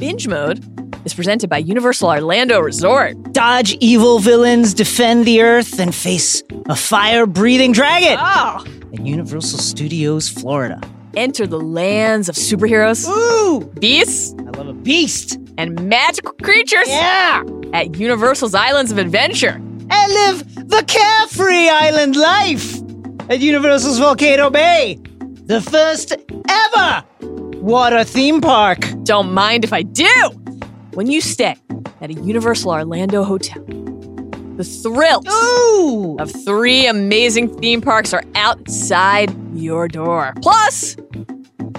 Binge 0.00 0.26
Mode 0.26 0.64
is 1.04 1.14
presented 1.14 1.48
by 1.50 1.58
Universal 1.58 2.08
Orlando 2.08 2.58
Resort. 2.60 3.32
Dodge 3.32 3.74
evil 3.80 4.18
villains, 4.18 4.74
defend 4.74 5.26
the 5.26 5.42
earth, 5.42 5.78
and 5.78 5.94
face 5.94 6.42
a 6.68 6.74
fire 6.76 7.26
breathing 7.26 7.72
dragon 7.72 8.16
Oh! 8.18 8.64
at 8.94 9.04
Universal 9.06 9.58
Studios, 9.58 10.28
Florida. 10.28 10.80
Enter 11.16 11.46
the 11.46 11.60
lands 11.60 12.28
of 12.28 12.34
superheroes, 12.34 13.06
Ooh! 13.08 13.66
beasts, 13.78 14.34
I 14.38 14.50
love 14.58 14.68
a 14.68 14.72
beast! 14.72 15.38
and 15.58 15.80
magical 15.88 16.32
creatures 16.42 16.88
Yeah! 16.88 17.42
at 17.74 17.96
Universal's 17.96 18.54
Islands 18.54 18.90
of 18.90 18.98
Adventure. 18.98 19.60
And 19.92 20.12
live 20.12 20.68
the 20.68 20.82
carefree 20.86 21.68
island 21.68 22.16
life 22.16 22.76
at 23.28 23.40
Universal's 23.40 23.98
Volcano 23.98 24.48
Bay, 24.50 24.98
the 25.44 25.60
first 25.60 26.12
ever 26.48 27.04
water 27.60 28.04
theme 28.04 28.40
park. 28.40 28.86
Don't 29.04 29.32
mind 29.32 29.64
if 29.64 29.72
I 29.72 29.82
do! 29.82 30.30
When 30.94 31.06
you 31.06 31.20
stay 31.20 31.56
at 32.00 32.10
a 32.10 32.14
Universal 32.14 32.70
Orlando 32.70 33.22
hotel, 33.22 33.62
the 34.56 34.64
thrills 34.64 35.26
Ooh! 35.28 36.16
of 36.18 36.30
three 36.44 36.86
amazing 36.86 37.56
theme 37.60 37.80
parks 37.80 38.12
are 38.12 38.24
outside 38.34 39.34
your 39.54 39.88
door. 39.88 40.32
Plus, 40.42 40.96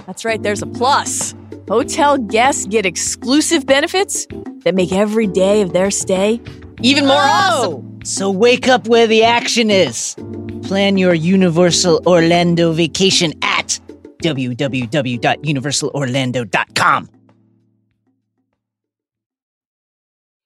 that's 0.06 0.24
right, 0.24 0.42
there's 0.42 0.62
a 0.62 0.66
plus. 0.66 1.34
Hotel 1.68 2.18
guests 2.18 2.66
get 2.66 2.86
exclusive 2.86 3.66
benefits 3.66 4.26
that 4.64 4.74
make 4.74 4.92
every 4.92 5.26
day 5.26 5.62
of 5.62 5.72
their 5.72 5.90
stay 5.90 6.40
even 6.82 7.06
more 7.06 7.16
oh. 7.16 7.18
awesome. 7.18 7.72
Oh! 7.74 8.00
So 8.04 8.30
wake 8.30 8.68
up 8.68 8.88
where 8.88 9.06
the 9.06 9.22
action 9.22 9.70
is. 9.70 10.16
Plan 10.62 10.98
your 10.98 11.14
Universal 11.14 12.02
Orlando 12.06 12.72
vacation 12.72 13.32
at 13.42 13.78
www.universalorlando.com. 14.22 17.08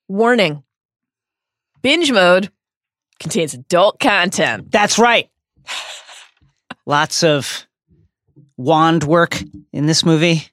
Warning 0.09 0.63
Binge 1.83 2.13
mode 2.13 2.51
contains 3.21 3.55
adult 3.55 4.01
content. 4.01 4.73
That's 4.73 4.99
right. 4.99 5.31
Lots 6.85 7.23
of 7.23 7.67
wand 8.57 9.05
work 9.05 9.41
in 9.73 9.87
this 9.87 10.05
movie. 10.05 10.49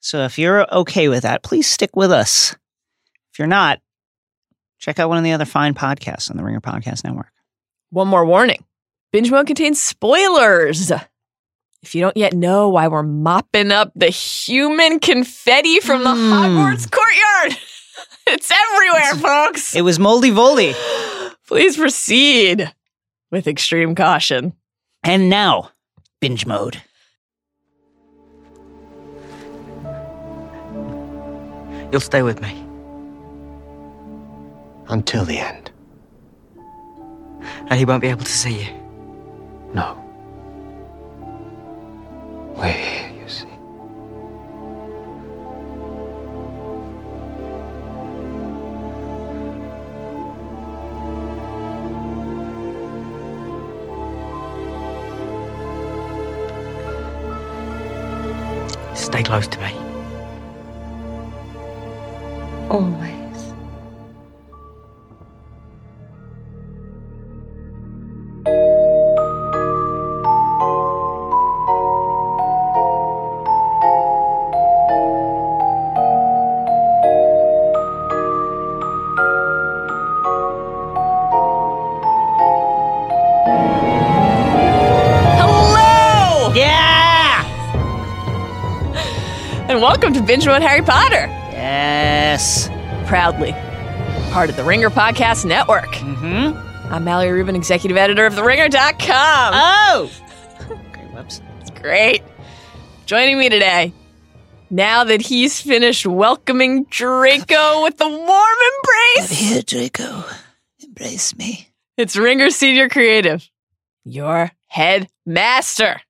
So 0.00 0.24
if 0.24 0.38
you're 0.38 0.72
okay 0.72 1.08
with 1.08 1.22
that, 1.22 1.42
please 1.42 1.68
stick 1.68 1.96
with 1.96 2.12
us. 2.12 2.54
If 3.32 3.38
you're 3.38 3.48
not, 3.48 3.80
check 4.78 4.98
out 4.98 5.08
one 5.08 5.18
of 5.18 5.24
the 5.24 5.32
other 5.32 5.44
fine 5.44 5.74
podcasts 5.74 6.30
on 6.30 6.36
the 6.36 6.44
Ringer 6.44 6.60
Podcast 6.60 7.04
Network. 7.04 7.32
One 7.90 8.08
more 8.08 8.26
warning 8.26 8.64
Binge 9.12 9.30
mode 9.30 9.46
contains 9.46 9.82
spoilers. 9.82 10.92
If 11.84 11.94
you 11.94 12.00
don't 12.00 12.16
yet 12.16 12.32
know 12.32 12.70
why 12.70 12.88
we're 12.88 13.02
mopping 13.02 13.70
up 13.70 13.92
the 13.94 14.06
human 14.08 15.00
confetti 15.00 15.80
from 15.80 16.02
the 16.02 16.08
Mm. 16.08 16.30
Hogwarts 16.32 16.90
courtyard, 16.90 17.58
it's 18.26 18.50
everywhere, 18.50 19.14
folks. 19.16 19.76
It 19.76 19.82
was 19.82 19.98
Moldy 19.98 20.30
Voldy. 20.30 20.74
Please 21.46 21.76
proceed 21.76 22.72
with 23.30 23.46
extreme 23.46 23.94
caution. 23.94 24.54
And 25.02 25.28
now, 25.28 25.72
binge 26.22 26.46
mode. 26.46 26.80
You'll 31.92 32.00
stay 32.00 32.22
with 32.22 32.40
me. 32.40 32.64
Until 34.88 35.26
the 35.26 35.38
end. 35.38 35.70
And 37.68 37.78
he 37.78 37.84
won't 37.84 38.00
be 38.00 38.08
able 38.08 38.24
to 38.24 38.32
see 38.32 38.64
you. 38.64 38.72
No. 39.74 40.03
We're 42.64 42.70
here, 42.70 43.10
you 43.20 43.28
see. 43.28 43.44
Stay 58.94 59.22
close 59.22 59.46
to 59.46 59.60
me. 59.60 59.74
Always. 62.70 63.14
Welcome 89.84 90.14
to 90.14 90.22
Binge 90.22 90.46
Mode 90.46 90.62
Harry 90.62 90.80
Potter. 90.80 91.26
Yes. 91.52 92.70
Proudly 93.06 93.52
part 94.32 94.48
of 94.48 94.56
the 94.56 94.64
Ringer 94.64 94.88
Podcast 94.88 95.44
Network. 95.44 95.84
Mm-hmm. 95.96 96.90
I'm 96.90 97.04
Mallory 97.04 97.32
Rubin, 97.32 97.54
executive 97.54 97.98
editor 97.98 98.24
of 98.24 98.32
TheRinger.com. 98.32 99.52
Oh! 99.54 100.10
Great 100.90 101.10
website. 101.12 101.42
It's 101.60 101.68
great. 101.70 102.22
Joining 103.04 103.38
me 103.38 103.50
today, 103.50 103.92
now 104.70 105.04
that 105.04 105.20
he's 105.20 105.60
finished 105.60 106.06
welcoming 106.06 106.84
Draco 106.84 107.82
with 107.82 107.98
the 107.98 108.08
warm 108.08 108.56
embrace, 109.18 109.38
Here, 109.38 109.60
Draco. 109.60 110.24
Embrace 110.82 111.36
me. 111.36 111.68
it's 111.98 112.16
Ringer 112.16 112.48
Senior 112.48 112.88
Creative, 112.88 113.46
your 114.02 114.50
head 114.68 115.10
master, 115.26 116.00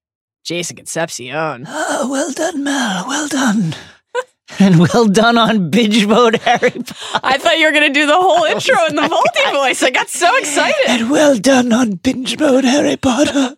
Jason 0.45 0.77
Concepcion. 0.77 1.65
Oh, 1.67 2.09
well 2.11 2.31
done, 2.33 2.63
Mel. 2.63 3.05
Well 3.09 3.29
done. 3.29 3.75
and 4.59 4.79
well 4.79 5.09
done 5.09 5.39
on 5.39 5.71
binge 5.71 6.07
mode, 6.07 6.37
Harry 6.37 6.71
Potter. 6.71 7.21
I 7.23 7.39
thought 7.39 7.59
you 7.59 7.67
were 7.67 7.73
going 7.73 7.93
to 7.93 7.99
do 7.99 8.07
the 8.07 8.13
whole 8.13 8.45
intro 8.51 8.77
in 8.89 8.95
the 8.95 9.03
Voldy 9.03 9.53
voice. 9.53 9.83
I 9.83 9.91
got 9.91 10.11
so 10.11 10.37
excited. 10.37 10.85
And 10.87 11.11
well 11.11 11.39
done 11.39 11.73
on 11.73 11.93
binge 11.93 12.39
mode, 12.39 12.65
Harry 12.65 12.99
Potter, 12.99 13.57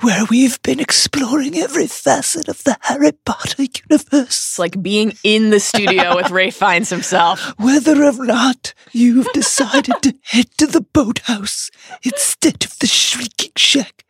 where 0.00 0.24
we've 0.28 0.60
been 0.62 0.80
exploring 0.80 1.56
every 1.56 1.86
facet 1.86 2.48
of 2.48 2.64
the 2.64 2.76
Harry 2.80 3.12
Potter 3.24 3.62
universe. 3.62 4.26
It's 4.28 4.58
like 4.58 4.82
being 4.82 5.12
in 5.22 5.50
the 5.50 5.60
studio 5.60 6.16
with 6.16 6.32
Ralph 6.32 6.54
Fiennes 6.54 6.90
himself. 6.90 7.54
Whether 7.60 8.04
or 8.04 8.26
not 8.26 8.74
you've 8.90 9.32
decided 9.32 10.02
to 10.02 10.16
head 10.24 10.50
to 10.58 10.66
the 10.66 10.80
boathouse 10.80 11.70
instead 12.02 12.64
of 12.64 12.76
the 12.80 12.88
shrieking 12.88 13.52
shack, 13.56 14.04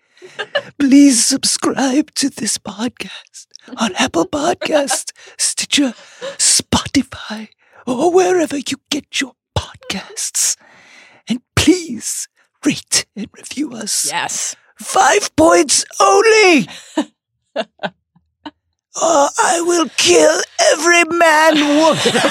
please 0.79 1.25
subscribe 1.25 2.13
to 2.15 2.29
this 2.29 2.59
podcast 2.59 3.47
on 3.77 3.95
Apple 3.97 4.27
Podcast, 4.27 5.13
Stitcher, 5.39 5.95
Spotify, 6.39 7.49
or 7.87 8.13
wherever 8.13 8.57
you 8.57 8.77
get 8.91 9.21
your 9.21 9.33
podcasts. 9.57 10.57
And 11.29 11.41
please 11.57 12.29
rate 12.65 13.07
and 13.17 13.29
review 13.37 13.73
us. 13.73 14.07
Yes. 14.07 14.57
Five 14.79 15.35
points 15.37 15.85
only! 16.01 16.67
or 17.57 17.65
I 18.97 19.63
will 19.65 19.89
kill 19.97 20.41
every 20.73 21.05
man, 21.05 21.55
woman. 21.79 22.23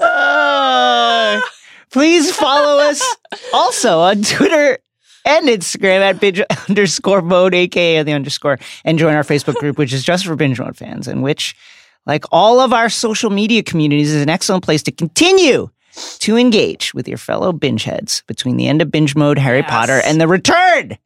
Uh, 0.00 1.40
please 1.92 2.34
follow 2.34 2.78
us 2.82 3.02
also 3.52 4.00
on 4.00 4.22
Twitter 4.22 4.78
and 5.24 5.48
Instagram 5.48 6.00
at 6.00 6.20
binge 6.20 6.40
underscore 6.68 7.22
mode, 7.22 7.54
aka 7.54 8.02
the 8.02 8.12
underscore, 8.12 8.58
and 8.84 8.98
join 8.98 9.14
our 9.14 9.22
Facebook 9.22 9.54
group, 9.56 9.78
which 9.78 9.92
is 9.92 10.02
just 10.02 10.24
for 10.26 10.34
binge 10.36 10.58
mode 10.58 10.76
fans, 10.76 11.06
and 11.08 11.22
which, 11.22 11.54
like 12.06 12.24
all 12.32 12.60
of 12.60 12.72
our 12.72 12.88
social 12.88 13.30
media 13.30 13.62
communities, 13.62 14.12
is 14.12 14.22
an 14.22 14.30
excellent 14.30 14.64
place 14.64 14.82
to 14.84 14.92
continue 14.92 15.68
to 16.20 16.36
engage 16.36 16.94
with 16.94 17.06
your 17.08 17.18
fellow 17.18 17.52
binge 17.52 17.84
heads 17.84 18.22
between 18.26 18.56
the 18.56 18.68
end 18.68 18.80
of 18.80 18.90
binge 18.90 19.14
mode 19.14 19.38
Harry 19.38 19.58
Yes. 19.58 19.70
Potter 19.70 20.00
and 20.04 20.20
the 20.20 20.28
return. 20.28 20.96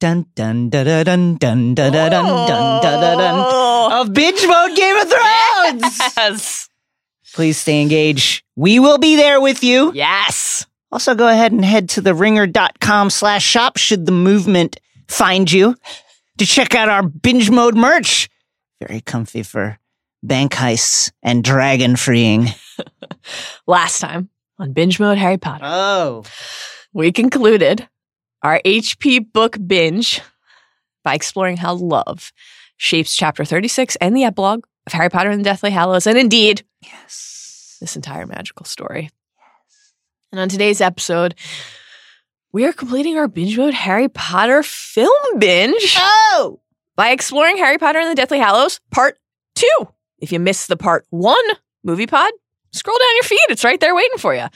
Dun 0.00 0.26
dun 0.34 0.68
dun 0.68 0.84
dun 0.84 1.36
dun 1.36 1.74
dun 1.74 1.92
dun 1.92 2.10
dun 2.10 2.82
dun 2.82 3.18
dun 3.18 3.92
of 3.92 4.12
binge 4.12 4.44
mode 4.46 4.76
Game 4.76 4.96
of 4.96 5.08
Thrones. 5.08 5.98
Yes. 6.16 6.68
Please 7.34 7.58
stay 7.58 7.80
engaged. 7.82 8.44
We 8.56 8.78
will 8.78 8.98
be 8.98 9.16
there 9.16 9.40
with 9.40 9.64
you. 9.64 9.92
Yes. 9.94 10.66
Also, 10.90 11.14
go 11.14 11.28
ahead 11.28 11.52
and 11.52 11.64
head 11.64 11.88
to 11.90 12.00
the 12.00 12.14
ringer.com 12.14 13.08
slash 13.10 13.44
shop 13.44 13.76
should 13.78 14.04
the 14.06 14.12
movement 14.12 14.78
find 15.08 15.50
you 15.50 15.74
to 16.38 16.46
check 16.46 16.74
out 16.74 16.88
our 16.88 17.02
binge 17.02 17.50
mode 17.50 17.74
merch. 17.76 18.28
Very 18.86 19.00
comfy 19.00 19.42
for 19.42 19.78
bank 20.22 20.52
heists 20.52 21.10
and 21.22 21.42
dragon 21.42 21.96
freeing. 21.96 22.48
Last 23.66 24.00
time 24.00 24.28
on 24.58 24.72
Binge 24.72 25.00
Mode 25.00 25.18
Harry 25.18 25.38
Potter, 25.38 25.64
Oh. 25.66 26.24
we 26.92 27.10
concluded 27.12 27.88
our 28.42 28.60
HP 28.64 29.32
book 29.32 29.56
binge 29.66 30.20
by 31.04 31.14
exploring 31.14 31.56
how 31.56 31.74
love 31.74 32.32
shapes 32.76 33.16
chapter 33.16 33.44
36 33.44 33.96
and 33.96 34.16
the 34.16 34.24
epilogue 34.24 34.64
of 34.86 34.92
Harry 34.92 35.08
Potter 35.08 35.30
and 35.30 35.40
the 35.40 35.44
Deathly 35.44 35.70
Hallows, 35.70 36.06
and 36.06 36.18
indeed, 36.18 36.64
Yes. 36.82 37.76
this 37.80 37.96
entire 37.96 38.26
magical 38.26 38.64
story. 38.66 39.10
Yes. 39.36 39.92
And 40.32 40.40
on 40.40 40.48
today's 40.48 40.80
episode, 40.80 41.34
we 42.52 42.64
are 42.66 42.72
completing 42.72 43.16
our 43.18 43.28
binge 43.28 43.56
mode 43.56 43.74
Harry 43.74 44.08
Potter 44.08 44.62
film 44.62 45.38
binge 45.38 45.96
Oh! 45.98 46.60
by 46.96 47.10
exploring 47.10 47.56
Harry 47.56 47.78
Potter 47.78 47.98
and 47.98 48.10
the 48.10 48.14
Deathly 48.14 48.38
Hallows 48.38 48.80
Part 48.90 49.18
2. 49.54 49.66
If 50.18 50.32
you 50.32 50.38
missed 50.38 50.68
the 50.68 50.76
Part 50.76 51.06
1 51.10 51.36
movie 51.82 52.06
pod, 52.06 52.30
scroll 52.72 52.98
down 52.98 53.14
your 53.16 53.24
feed. 53.24 53.40
It's 53.48 53.64
right 53.64 53.80
there 53.80 53.94
waiting 53.94 54.18
for 54.18 54.34
you. 54.34 54.46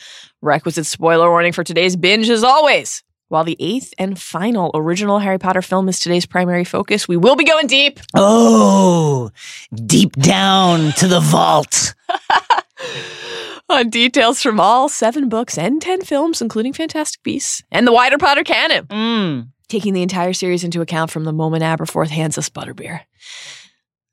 Requisite 0.43 0.87
spoiler 0.87 1.29
warning 1.31 1.53
for 1.53 1.65
today's 1.65 1.97
binge 1.97 2.29
as 2.29 2.45
always. 2.45 3.03
While 3.29 3.45
the 3.45 3.57
eighth 3.59 3.93
and 3.99 4.19
final 4.21 4.71
original 4.75 5.19
Harry 5.19 5.39
Potter 5.39 5.63
film 5.63 5.89
is 5.89 5.99
today's 5.99 6.27
primary 6.27 6.65
focus, 6.65 7.09
we 7.09 7.17
will 7.17 7.35
be 7.37 7.45
going 7.45 7.67
deep 7.67 7.99
Oh! 8.15 9.31
Deep 9.75 10.13
down 10.13 10.93
to 10.93 11.09
the 11.09 11.19
vault. 11.21 11.95
on 13.69 13.91
details 13.91 14.41
from 14.41 14.61
all 14.61 14.89
seven 14.89 15.29
books 15.29 15.59
and 15.59 15.83
10 15.83 16.03
films, 16.03 16.41
including 16.41 16.73
Fantastic 16.73 17.21
Beasts 17.25 17.63
and 17.73 17.85
the 17.87 17.93
wider 17.93 18.17
Potter 18.19 18.45
canon, 18.45 18.87
Mm. 18.87 19.49
taking 19.69 19.93
the 19.93 20.03
entire 20.03 20.33
series 20.33 20.63
into 20.63 20.81
account 20.81 21.11
from 21.11 21.25
the 21.25 21.33
moment 21.33 21.65
Aberforth 21.65 22.09
hands 22.11 22.39
us 22.39 22.49
Butterbeer. 22.49 23.01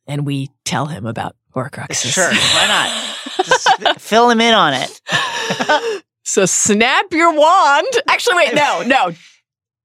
And 0.08 0.26
we 0.26 0.50
tell 0.66 0.88
him 0.88 1.06
about 1.06 1.36
Horcruxes. 1.56 2.14
Sure, 2.14 2.30
why 2.32 2.68
not? 2.68 3.46
Just 3.46 4.00
fill 4.02 4.30
him 4.30 4.42
in 4.42 4.54
on 4.56 4.74
it. 4.74 5.02
So 6.24 6.46
snap 6.46 7.06
your 7.12 7.34
wand. 7.34 7.88
Actually, 8.08 8.36
wait, 8.38 8.56
no, 8.56 8.84
no. 8.84 9.12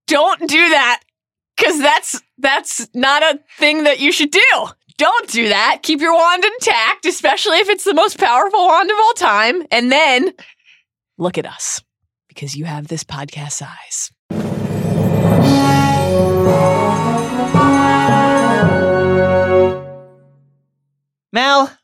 Don't 0.07 0.41
do 0.49 0.71
that. 0.71 1.03
Cause 1.59 1.81
that's 1.81 2.23
that's 2.39 2.89
not 2.95 3.23
a 3.23 3.41
thing 3.59 3.83
that 3.85 3.99
you 3.99 4.13
should 4.13 4.31
do. 4.31 4.67
Don't 4.97 5.29
do 5.29 5.49
that. 5.49 5.81
Keep 5.83 6.01
your 6.01 6.15
wand 6.15 6.45
intact, 6.45 7.05
especially 7.05 7.59
if 7.59 7.69
it's 7.69 7.85
the 7.85 7.95
most 7.95 8.19
powerful 8.19 8.67
wand 8.67 8.91
of 8.91 8.97
all 8.99 9.13
time. 9.15 9.65
And 9.71 9.91
then 9.91 10.33
look 11.19 11.39
at 11.39 11.47
us. 11.47 11.83
Because 12.29 12.57
you 12.57 12.65
have 12.67 12.87
this 12.87 13.03
podcast 13.03 13.53
size. 13.53 14.13
Mal, 21.33 21.78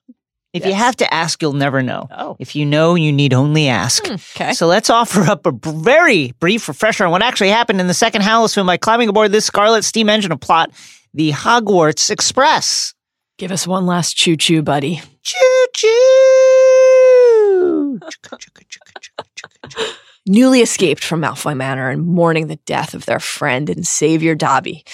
if 0.55 0.65
you 0.65 0.73
have 0.73 0.95
to 0.97 1.13
ask, 1.13 1.43
you'll 1.43 1.53
never 1.53 1.83
know. 1.83 2.07
Oh. 2.11 2.37
If 2.39 2.55
you 2.55 2.65
know, 2.65 2.95
you 2.95 3.13
need 3.13 3.35
only 3.35 3.69
ask. 3.69 4.07
Hmm, 4.07 4.15
okay. 4.15 4.53
So 4.53 4.69
let's 4.69 4.89
offer 4.89 5.23
up 5.23 5.47
a 5.47 5.53
b- 5.53 5.73
very 5.75 6.33
brief 6.39 6.69
refresher 6.69 7.05
on 7.05 7.11
what 7.11 7.23
actually 7.23 7.51
happened 7.51 7.81
in 7.81 7.89
the 7.89 7.95
second 7.95 8.23
Hallows 8.23 8.55
film 8.55 8.69
by 8.69 8.77
climbing 8.77 9.09
aboard 9.09 9.33
this 9.33 9.45
Scarlet 9.45 9.83
Steam 9.83 10.09
Engine 10.09 10.31
of 10.31 10.41
plot, 10.41 10.71
the 11.13 11.33
Hogwarts 11.33 12.11
Express. 12.11 12.95
Give 13.37 13.51
us 13.51 13.67
one 13.67 13.85
last 13.85 14.17
choo 14.17 14.37
choo, 14.37 14.63
buddy. 14.63 15.03
Choo 15.23 15.67
choo! 15.75 15.91
Newly 20.27 20.61
escaped 20.61 21.03
from 21.03 21.21
Malfoy 21.21 21.57
Manor 21.57 21.91
and 21.91 22.07
mourning 22.07 22.47
the 22.47 22.57
death 22.65 22.95
of 22.95 23.07
their 23.07 23.19
friend 23.21 23.69
and 23.69 23.85
savior 23.87 24.37
Dobby, 24.37 24.85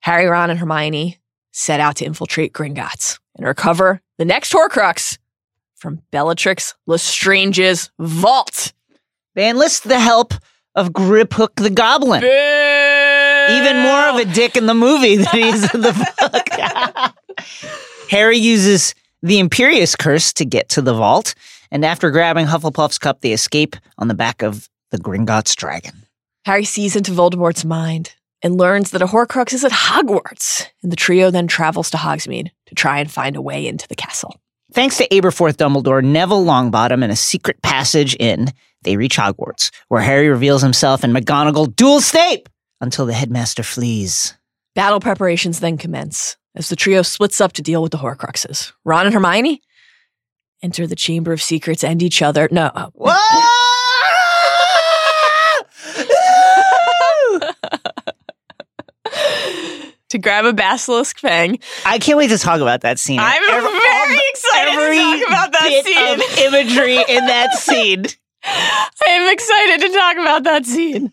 Harry, 0.00 0.26
Ron, 0.26 0.50
and 0.50 0.58
Hermione 0.58 1.18
set 1.52 1.80
out 1.80 1.96
to 1.96 2.04
infiltrate 2.04 2.52
Gringotts 2.52 3.18
and 3.36 3.46
recover 3.46 4.00
the 4.18 4.24
next 4.24 4.52
Horcrux 4.52 5.18
from 5.74 6.02
Bellatrix 6.10 6.74
Lestrange's 6.86 7.90
vault. 7.98 8.72
They 9.34 9.48
enlist 9.48 9.84
the 9.84 9.98
help 9.98 10.34
of 10.74 10.90
Griphook 10.90 11.56
the 11.56 11.70
Goblin. 11.70 12.22
Even 12.24 13.82
more 13.82 14.08
of 14.08 14.16
a 14.16 14.24
dick 14.24 14.56
in 14.56 14.66
the 14.66 14.74
movie 14.74 15.16
than 15.16 15.26
he 15.26 15.48
is 15.48 15.74
in 15.74 15.80
the 15.82 15.92
book. 17.28 17.54
Harry 18.10 18.38
uses 18.38 18.94
the 19.22 19.40
Imperius 19.40 19.96
Curse 19.98 20.32
to 20.34 20.44
get 20.44 20.68
to 20.70 20.82
the 20.82 20.94
vault, 20.94 21.34
and 21.70 21.84
after 21.84 22.10
grabbing 22.10 22.46
Hufflepuff's 22.46 22.98
cup, 22.98 23.20
they 23.20 23.32
escape 23.32 23.76
on 23.98 24.08
the 24.08 24.14
back 24.14 24.42
of 24.42 24.68
the 24.90 24.98
Gringotts 24.98 25.54
dragon. 25.56 26.06
Harry 26.44 26.64
sees 26.64 26.94
into 26.94 27.10
Voldemort's 27.10 27.64
mind 27.64 28.14
and 28.44 28.58
learns 28.58 28.90
that 28.90 29.02
a 29.02 29.06
Horcrux 29.06 29.54
is 29.54 29.64
at 29.64 29.72
Hogwarts, 29.72 30.66
and 30.82 30.92
the 30.92 30.96
trio 30.96 31.30
then 31.30 31.48
travels 31.48 31.90
to 31.90 31.96
Hogsmeade 31.96 32.50
to 32.66 32.74
try 32.74 33.00
and 33.00 33.10
find 33.10 33.34
a 33.34 33.42
way 33.42 33.66
into 33.66 33.88
the 33.88 33.96
castle. 33.96 34.38
Thanks 34.72 34.98
to 34.98 35.08
Aberforth 35.08 35.56
Dumbledore, 35.56 36.04
Neville 36.04 36.44
Longbottom, 36.44 37.02
and 37.02 37.10
a 37.10 37.16
secret 37.16 37.62
passage 37.62 38.14
in, 38.16 38.52
they 38.82 38.96
reach 38.96 39.16
Hogwarts, 39.16 39.70
where 39.88 40.02
Harry 40.02 40.28
reveals 40.28 40.62
himself 40.62 41.02
and 41.02 41.16
McGonagall 41.16 41.74
duel 41.74 42.00
Snape 42.00 42.48
until 42.80 43.06
the 43.06 43.14
headmaster 43.14 43.62
flees. 43.62 44.34
Battle 44.74 45.00
preparations 45.00 45.60
then 45.60 45.78
commence 45.78 46.36
as 46.54 46.68
the 46.68 46.76
trio 46.76 47.02
splits 47.02 47.40
up 47.40 47.52
to 47.54 47.62
deal 47.62 47.82
with 47.82 47.92
the 47.92 47.98
Horcruxes. 47.98 48.72
Ron 48.84 49.06
and 49.06 49.14
Hermione 49.14 49.62
enter 50.62 50.86
the 50.86 50.96
Chamber 50.96 51.32
of 51.32 51.40
Secrets 51.40 51.82
and 51.82 52.02
each 52.02 52.20
other. 52.20 52.48
No, 52.50 52.66
uh, 52.74 52.90
to 60.10 60.18
grab 60.18 60.44
a 60.44 60.52
basilisk 60.52 61.18
fang. 61.18 61.58
I 61.84 61.98
can't 61.98 62.16
wait 62.18 62.28
to 62.28 62.38
talk 62.38 62.60
about 62.60 62.82
that 62.82 62.98
scene. 62.98 63.18
I'm 63.20 63.42
Every- 63.50 63.78
very 63.78 64.20
excited 64.30 64.72
every 64.74 64.96
to 64.96 65.02
talk 65.02 65.28
about 65.28 65.52
that 65.52 65.62
bit 65.62 65.84
scene. 65.86 66.14
of 66.14 66.54
imagery 66.54 66.96
in 67.16 67.26
that 67.26 67.54
scene. 67.58 68.04
I 68.44 68.90
am 69.08 69.32
excited 69.32 69.80
to 69.88 69.98
talk 69.98 70.16
about 70.18 70.44
that 70.44 70.66
scene. 70.66 71.12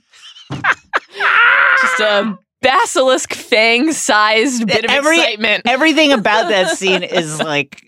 Just 1.81 1.99
a 2.01 2.37
basilisk 2.61 3.33
fang 3.33 3.91
sized 3.91 4.67
bit 4.67 4.85
of 4.85 4.91
Every- 4.91 5.17
excitement. 5.17 5.63
Everything 5.65 6.11
about 6.11 6.49
that 6.49 6.77
scene 6.77 7.03
is 7.03 7.39
like 7.39 7.81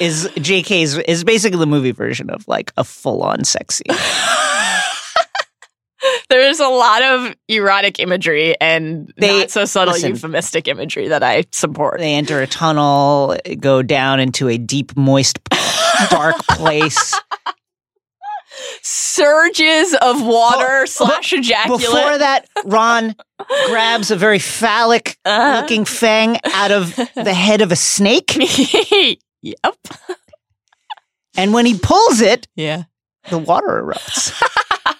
is 0.00 0.26
JK's 0.36 0.96
is 0.98 1.22
basically 1.22 1.58
the 1.60 1.66
movie 1.66 1.92
version 1.92 2.30
of 2.30 2.48
like 2.48 2.72
a 2.76 2.82
full 2.84 3.22
on 3.22 3.44
sex 3.44 3.76
scene. 3.76 3.96
There's 6.30 6.60
a 6.60 6.68
lot 6.68 7.02
of 7.02 7.34
erotic 7.48 7.98
imagery 7.98 8.54
and 8.60 9.12
They- 9.18 9.40
not 9.40 9.50
so 9.50 9.64
subtle 9.66 9.94
listen. 9.94 10.10
euphemistic 10.12 10.68
imagery 10.68 11.08
that 11.08 11.22
I 11.22 11.44
support. 11.52 11.98
They 11.98 12.14
enter 12.14 12.40
a 12.40 12.46
tunnel, 12.46 13.36
go 13.58 13.82
down 13.82 14.20
into 14.20 14.48
a 14.48 14.56
deep, 14.56 14.96
moist, 14.96 15.38
dark 16.08 16.36
place. 16.50 17.12
Surges 18.82 19.94
of 20.00 20.22
water 20.24 20.86
slash 20.86 21.32
ejaculate. 21.32 21.80
Before 21.80 22.18
that, 22.18 22.46
Ron 22.64 23.14
grabs 23.66 24.10
a 24.10 24.16
very 24.16 24.38
phallic 24.38 25.16
Uh-huh. 25.24 25.60
looking 25.60 25.84
fang 25.84 26.38
out 26.54 26.70
of 26.70 26.94
the 27.14 27.34
head 27.34 27.60
of 27.60 27.72
a 27.72 27.76
snake. 27.76 28.36
yep. 29.42 29.76
And 31.36 31.52
when 31.54 31.66
he 31.66 31.78
pulls 31.78 32.20
it, 32.20 32.46
Yeah. 32.54 32.84
the 33.30 33.38
water 33.38 33.82
erupts. 33.82 34.32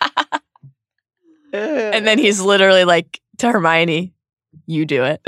And 1.52 2.07
then 2.07 2.19
he's 2.19 2.40
literally 2.40 2.85
like 2.85 3.21
to 3.38 3.50
Hermione, 3.50 4.12
you 4.66 4.87
do 4.87 5.04
it. 5.04 5.21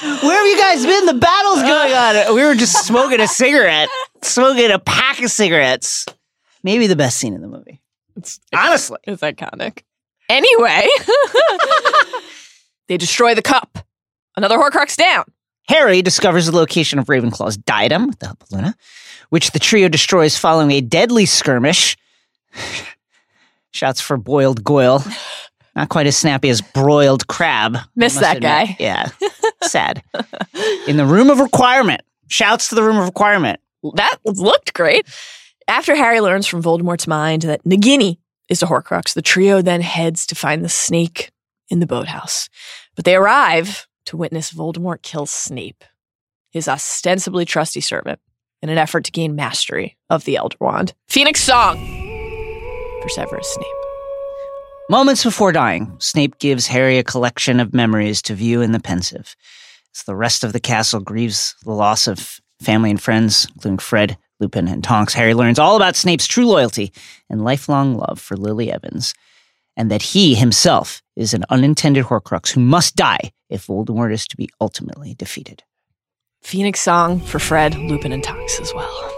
Where 0.00 0.36
have 0.36 0.46
you 0.46 0.58
guys 0.58 0.86
been? 0.86 1.06
The 1.06 1.14
battle's 1.14 1.62
going 1.62 1.92
on. 1.92 2.34
We 2.34 2.44
were 2.44 2.54
just 2.54 2.86
smoking 2.86 3.20
a 3.20 3.26
cigarette, 3.28 3.88
smoking 4.22 4.70
a 4.70 4.78
pack 4.78 5.20
of 5.22 5.30
cigarettes. 5.30 6.06
Maybe 6.62 6.86
the 6.86 6.96
best 6.96 7.18
scene 7.18 7.34
in 7.34 7.40
the 7.40 7.48
movie. 7.48 7.80
It's, 8.16 8.38
Honestly. 8.54 8.98
it's 9.04 9.22
iconic. 9.22 9.82
Anyway, 10.28 10.86
they 12.88 12.96
destroy 12.96 13.34
the 13.34 13.42
cup. 13.42 13.78
Another 14.36 14.58
Horcrux 14.58 14.96
down. 14.96 15.24
Harry 15.68 16.02
discovers 16.02 16.46
the 16.46 16.52
location 16.56 16.98
of 16.98 17.06
Ravenclaw's 17.06 17.56
diadem 17.56 18.06
with 18.06 18.18
the 18.18 18.26
help 18.26 18.42
of 18.42 18.52
Luna, 18.52 18.74
which 19.30 19.50
the 19.50 19.58
trio 19.58 19.88
destroys 19.88 20.36
following 20.36 20.70
a 20.72 20.80
deadly 20.80 21.26
skirmish. 21.26 21.96
Shouts 23.70 24.00
for 24.00 24.16
boiled 24.16 24.64
Goyle. 24.64 25.02
Not 25.76 25.88
quite 25.90 26.06
as 26.06 26.16
snappy 26.16 26.48
as 26.48 26.60
broiled 26.60 27.26
Crabbe. 27.28 27.76
Miss 27.94 28.16
that 28.16 28.38
admit. 28.38 28.42
guy. 28.42 28.76
Yeah. 28.80 29.08
Sad. 29.62 30.02
In 30.86 30.96
the 30.96 31.06
room 31.06 31.30
of 31.30 31.38
requirement. 31.38 32.00
Shouts 32.28 32.68
to 32.68 32.74
the 32.74 32.82
room 32.82 32.96
of 32.96 33.04
requirement. 33.04 33.60
That 33.94 34.16
looked 34.24 34.74
great. 34.74 35.06
After 35.68 35.94
Harry 35.94 36.20
learns 36.20 36.46
from 36.46 36.62
Voldemort's 36.62 37.06
mind 37.06 37.42
that 37.42 37.62
Nagini 37.64 38.18
is 38.48 38.62
a 38.62 38.66
Horcrux, 38.66 39.14
the 39.14 39.22
trio 39.22 39.62
then 39.62 39.82
heads 39.82 40.26
to 40.26 40.34
find 40.34 40.64
the 40.64 40.68
snake 40.68 41.30
in 41.68 41.80
the 41.80 41.86
boathouse. 41.86 42.48
But 42.96 43.04
they 43.04 43.14
arrive 43.14 43.86
to 44.06 44.16
witness 44.16 44.50
Voldemort 44.50 45.02
kill 45.02 45.26
Snape, 45.26 45.84
his 46.50 46.66
ostensibly 46.66 47.44
trusty 47.44 47.80
servant, 47.80 48.18
in 48.62 48.68
an 48.68 48.78
effort 48.78 49.04
to 49.04 49.12
gain 49.12 49.34
mastery 49.36 49.96
of 50.10 50.24
the 50.24 50.36
Elder 50.36 50.56
Wand. 50.60 50.94
Phoenix 51.08 51.40
Song 51.42 51.76
for 53.02 53.08
Severus 53.08 53.48
Snape. 53.52 53.66
Moments 54.90 55.22
before 55.22 55.52
dying, 55.52 55.94
Snape 55.98 56.38
gives 56.38 56.66
Harry 56.66 56.98
a 56.98 57.04
collection 57.04 57.60
of 57.60 57.74
memories 57.74 58.22
to 58.22 58.34
view 58.34 58.62
in 58.62 58.72
the 58.72 58.80
Pensieve. 58.80 59.36
As 59.94 60.02
the 60.04 60.16
rest 60.16 60.44
of 60.44 60.52
the 60.52 60.60
castle 60.60 61.00
grieves 61.00 61.54
the 61.64 61.72
loss 61.72 62.06
of 62.06 62.40
family 62.60 62.90
and 62.90 63.00
friends, 63.00 63.46
including 63.54 63.78
Fred, 63.78 64.18
Lupin, 64.40 64.66
and 64.68 64.82
Tonks, 64.82 65.14
Harry 65.14 65.34
learns 65.34 65.58
all 65.58 65.76
about 65.76 65.96
Snape's 65.96 66.26
true 66.26 66.46
loyalty 66.46 66.92
and 67.28 67.44
lifelong 67.44 67.96
love 67.96 68.20
for 68.20 68.36
Lily 68.36 68.72
Evans. 68.72 69.14
and 69.76 69.92
that 69.92 70.02
he 70.02 70.34
himself 70.34 71.02
is 71.14 71.32
an 71.32 71.44
unintended 71.50 72.06
Horcrux 72.06 72.50
who 72.50 72.58
must 72.60 72.96
die 72.96 73.30
if 73.48 73.68
Voldemort 73.68 74.12
is 74.12 74.26
to 74.26 74.36
be 74.36 74.48
ultimately 74.60 75.14
defeated. 75.14 75.62
Phoenix 76.42 76.80
song 76.80 77.20
for 77.20 77.38
Fred, 77.38 77.74
Lupin, 77.74 78.12
and 78.12 78.22
Tonks 78.24 78.60
as 78.60 78.72
well. 78.74 79.12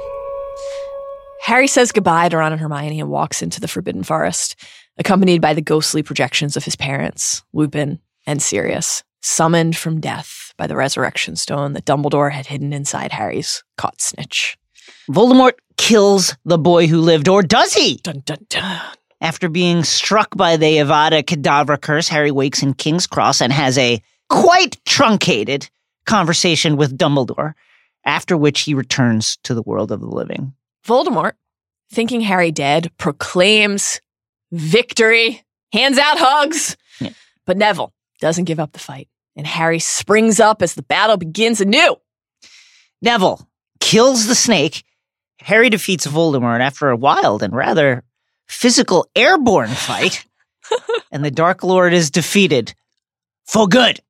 Harry 1.42 1.66
says 1.66 1.92
goodbye 1.92 2.28
to 2.28 2.36
Ron 2.36 2.52
and 2.52 2.60
Hermione 2.60 3.00
and 3.00 3.10
walks 3.10 3.42
into 3.42 3.60
the 3.60 3.68
Forbidden 3.68 4.02
Forest, 4.02 4.56
accompanied 4.98 5.40
by 5.40 5.54
the 5.54 5.62
ghostly 5.62 6.02
projections 6.02 6.56
of 6.56 6.64
his 6.64 6.76
parents, 6.76 7.42
Lupin 7.52 7.98
and 8.26 8.42
Sirius, 8.42 9.02
summoned 9.22 9.76
from 9.76 10.00
death 10.00 10.52
by 10.56 10.66
the 10.66 10.76
resurrection 10.76 11.36
stone 11.36 11.72
that 11.72 11.84
Dumbledore 11.84 12.30
had 12.32 12.46
hidden 12.46 12.72
inside 12.72 13.12
Harry's 13.12 13.64
caught 13.76 14.00
snitch. 14.00 14.56
Voldemort 15.10 15.54
kills 15.76 16.36
the 16.44 16.58
boy 16.58 16.86
who 16.86 17.00
lived, 17.00 17.28
or 17.28 17.42
does 17.42 17.72
he? 17.72 17.96
Dun 18.02 18.22
dun 18.24 18.46
dun. 18.48 18.80
After 19.20 19.48
being 19.48 19.84
struck 19.84 20.36
by 20.36 20.56
the 20.56 20.78
Avada 20.78 21.22
Kedavra 21.22 21.80
curse, 21.80 22.08
Harry 22.08 22.30
wakes 22.30 22.62
in 22.62 22.74
King's 22.74 23.06
Cross 23.06 23.40
and 23.40 23.52
has 23.52 23.76
a 23.76 24.02
quite 24.28 24.82
truncated 24.84 25.68
conversation 26.10 26.76
with 26.76 26.98
Dumbledore, 26.98 27.54
after 28.04 28.36
which 28.36 28.62
he 28.62 28.74
returns 28.74 29.38
to 29.44 29.54
the 29.54 29.62
world 29.62 29.92
of 29.92 30.00
the 30.00 30.08
living. 30.08 30.52
Voldemort, 30.84 31.34
thinking 31.92 32.20
Harry 32.22 32.50
dead, 32.50 32.90
proclaims 32.98 34.00
victory, 34.50 35.44
hands 35.72 35.98
out 35.98 36.18
hugs. 36.18 36.76
Yeah. 37.00 37.10
But 37.46 37.58
Neville 37.58 37.92
doesn't 38.20 38.46
give 38.46 38.58
up 38.58 38.72
the 38.72 38.80
fight, 38.80 39.08
and 39.36 39.46
Harry 39.46 39.78
springs 39.78 40.40
up 40.40 40.62
as 40.62 40.74
the 40.74 40.82
battle 40.82 41.16
begins 41.16 41.60
anew. 41.60 41.96
Neville 43.00 43.48
kills 43.78 44.26
the 44.26 44.34
snake. 44.34 44.82
Harry 45.38 45.70
defeats 45.70 46.08
Voldemort 46.08 46.60
after 46.60 46.90
a 46.90 46.96
wild 46.96 47.44
and 47.44 47.54
rather 47.54 48.02
physical 48.48 49.06
airborne 49.14 49.70
fight, 49.70 50.24
and 51.12 51.24
the 51.24 51.30
Dark 51.30 51.62
Lord 51.62 51.92
is 51.92 52.10
defeated 52.10 52.74
for 53.46 53.68
good. 53.68 54.00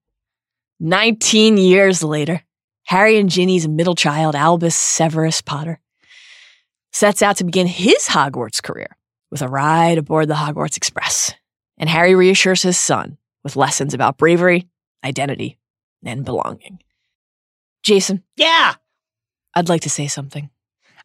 19 0.80 1.58
years 1.58 2.02
later, 2.02 2.42
Harry 2.84 3.18
and 3.18 3.28
Ginny's 3.28 3.68
middle 3.68 3.94
child, 3.94 4.34
Albus 4.34 4.74
Severus 4.74 5.42
Potter, 5.42 5.78
sets 6.92 7.22
out 7.22 7.36
to 7.36 7.44
begin 7.44 7.66
his 7.66 8.08
Hogwarts 8.08 8.62
career 8.62 8.96
with 9.30 9.42
a 9.42 9.48
ride 9.48 9.98
aboard 9.98 10.28
the 10.28 10.34
Hogwarts 10.34 10.76
Express. 10.76 11.34
And 11.78 11.88
Harry 11.88 12.14
reassures 12.14 12.62
his 12.62 12.78
son 12.78 13.18
with 13.44 13.56
lessons 13.56 13.94
about 13.94 14.18
bravery, 14.18 14.68
identity, 15.04 15.58
and 16.04 16.24
belonging. 16.24 16.80
Jason, 17.82 18.22
Yeah, 18.36 18.74
I'd 19.54 19.68
like 19.68 19.82
to 19.82 19.90
say 19.90 20.06
something. 20.06 20.50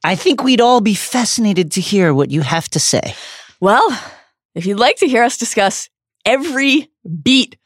I 0.03 0.15
think 0.15 0.43
we'd 0.43 0.61
all 0.61 0.81
be 0.81 0.93
fascinated 0.95 1.71
to 1.73 1.81
hear 1.81 2.13
what 2.13 2.31
you 2.31 2.41
have 2.41 2.67
to 2.69 2.79
say. 2.79 3.15
Well, 3.59 3.87
if 4.53 4.65
you'd 4.65 4.79
like 4.79 4.97
to 4.97 5.07
hear 5.07 5.23
us 5.23 5.37
discuss 5.37 5.89
every 6.25 6.89
beat 7.23 7.57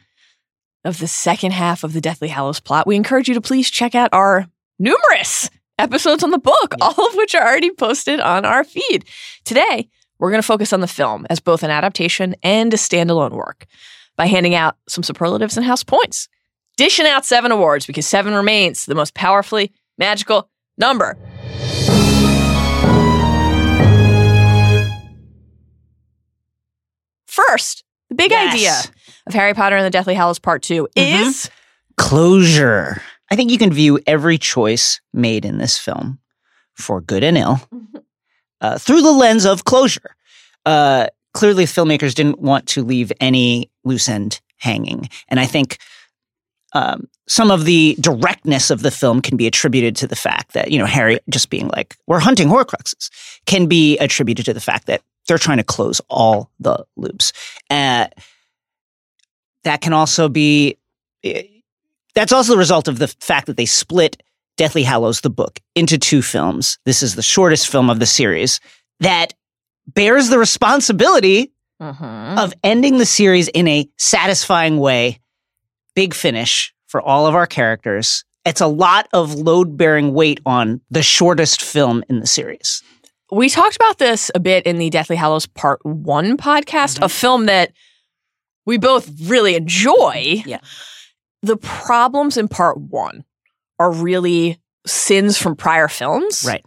of 0.86 1.00
the 1.00 1.08
second 1.08 1.52
half 1.52 1.84
of 1.84 1.94
the 1.94 2.02
Deathly 2.02 2.30
Hallows 2.30 2.60
plot, 2.60 2.88
we 2.88 2.96
encourage 2.96 3.28
you 3.28 3.34
to 3.34 3.42
please 3.42 3.70
check 3.70 3.96
out 3.96 4.10
our 4.14 4.48
numerous 4.78 5.50
episodes 5.78 6.24
on 6.24 6.32
the 6.32 6.38
book, 6.40 6.76
all 6.82 7.08
of 7.08 7.16
which 7.16 7.36
are 7.36 7.46
already 7.46 7.72
posted 7.72 8.20
on 8.20 8.46
our 8.46 8.64
feed. 8.64 9.06
Today, 9.44 9.90
we're 10.20 10.32
going 10.32 10.42
to 10.42 10.46
focus 10.48 10.74
on 10.74 10.82
the 10.82 10.88
film 10.88 11.26
as 11.30 11.40
both 11.40 11.64
an 11.64 11.72
adaptation 11.72 12.36
and 12.44 12.74
a 12.74 12.78
standalone 12.78 13.32
work 13.32 13.66
by 14.18 14.26
handing 14.26 14.56
out 14.56 14.76
some 14.88 15.04
superlatives 15.04 15.56
and 15.58 15.66
house 15.66 15.84
points. 15.84 16.28
Dishing 16.78 17.06
out 17.06 17.26
seven 17.26 17.52
awards 17.52 17.86
because 17.86 18.08
seven 18.08 18.34
remains 18.34 18.86
the 18.86 18.96
most 18.96 19.14
powerfully 19.14 19.72
magical 19.98 20.50
number. 20.78 21.18
First, 27.28 27.84
the 28.10 28.16
big 28.16 28.32
Yes. 28.32 28.54
idea 28.54 28.94
of 29.30 29.34
Harry 29.36 29.54
Potter 29.54 29.78
and 29.78 29.86
the 29.86 29.90
Deathly 29.90 30.16
Hallows 30.16 30.40
Part 30.40 30.62
2 30.64 30.88
Mhm. 30.98 31.22
is 31.30 31.50
Closure. 31.98 33.02
I 33.32 33.36
think 33.36 33.52
you 33.52 33.58
can 33.58 33.72
view 33.72 34.00
every 34.08 34.38
choice 34.38 35.00
made 35.14 35.46
in 35.46 35.58
this 35.60 35.78
film, 35.78 36.20
for 36.74 37.00
good 37.02 37.24
and 37.24 37.38
ill, 37.38 37.62
uh, 38.62 38.78
through 38.78 39.02
the 39.02 39.12
lens 39.12 39.46
of 39.46 39.66
closure. 39.66 40.16
Uh, 40.66 41.08
clearly, 41.34 41.66
filmmakers 41.66 42.16
didn't 42.16 42.40
want 42.40 42.68
to 42.70 42.84
leave 42.84 43.12
any 43.20 43.70
loose 43.84 44.10
end 44.10 44.42
hanging. 44.58 45.10
And 45.28 45.40
I 45.40 45.46
think 45.46 45.78
um, 46.74 47.08
some 47.28 47.50
of 47.52 47.66
the 47.66 47.98
directness 48.00 48.70
of 48.70 48.82
the 48.82 48.92
film 48.92 49.22
can 49.22 49.38
be 49.38 49.48
attributed 49.48 49.96
to 49.98 50.08
the 50.08 50.16
fact 50.16 50.54
that, 50.54 50.72
you 50.72 50.78
know, 50.80 50.86
Harry 50.86 51.20
just 51.30 51.50
being 51.50 51.68
like, 51.70 51.96
we're 52.08 52.20
hunting 52.20 52.48
Horcruxes, 52.48 53.10
can 53.46 53.66
be 53.68 53.98
attributed 53.98 54.46
to 54.46 54.54
the 54.54 54.60
fact 54.62 54.86
that 54.88 55.02
they're 55.28 55.38
trying 55.40 55.58
to 55.58 55.64
close 55.64 56.00
all 56.10 56.50
the 56.60 56.86
loops. 56.96 57.34
Uh, 57.70 58.08
that 59.64 59.82
can 59.82 59.94
also 59.94 60.30
be. 60.30 60.78
eh, 61.24 61.44
That's 62.16 62.32
also 62.34 62.54
the 62.54 62.58
result 62.58 62.88
of 62.88 63.00
the 63.00 63.08
fact 63.20 63.48
that 63.48 63.58
they 63.58 63.66
split 63.66 64.22
Deathly 64.58 64.84
Hallows, 64.84 65.22
the 65.22 65.30
book, 65.30 65.60
into 65.76 65.98
two 65.98 66.22
films. 66.22 66.78
This 66.86 67.02
is 67.04 67.16
the 67.16 67.22
shortest 67.22 67.70
film 67.70 67.90
of 67.90 68.00
the 68.00 68.06
series 68.06 68.60
that 69.00 69.34
bears 69.88 70.30
the 70.30 70.38
responsibility 70.40 71.52
of 71.80 72.54
ending 72.64 72.98
the 72.98 73.06
series 73.06 73.48
in 73.48 73.68
a 73.70 73.88
satisfying 73.98 74.80
way. 74.80 75.20
Big 75.96 76.14
finish 76.14 76.74
for 76.88 77.02
all 77.02 77.26
of 77.26 77.36
our 77.36 77.48
characters. 77.48 78.26
It's 78.46 78.60
a 78.62 78.68
lot 78.68 79.08
of 79.14 79.36
load 79.36 79.78
bearing 79.78 80.14
weight 80.14 80.40
on 80.46 80.82
the 80.92 81.04
shortest 81.04 81.62
film 81.62 82.04
in 82.10 82.20
the 82.20 82.28
series. 82.28 82.84
We 83.32 83.48
talked 83.50 83.76
about 83.78 83.98
this 83.98 84.30
a 84.36 84.40
bit 84.40 84.66
in 84.66 84.78
the 84.78 84.90
Deathly 84.90 85.16
Hallows 85.16 85.46
Part 85.46 85.80
1 85.86 86.36
podcast, 86.38 87.02
a 87.02 87.08
film 87.10 87.46
that 87.46 87.72
we 88.70 88.78
both 88.78 89.10
really 89.26 89.56
enjoy. 89.56 90.44
Yeah. 90.46 90.60
The 91.42 91.58
problems 91.58 92.38
in 92.38 92.48
Part 92.48 92.80
1 92.80 93.24
are 93.80 93.92
really 93.92 94.60
sins 94.86 95.38
from 95.38 95.56
prior 95.56 95.88
films. 95.88 96.46
Right. 96.48 96.64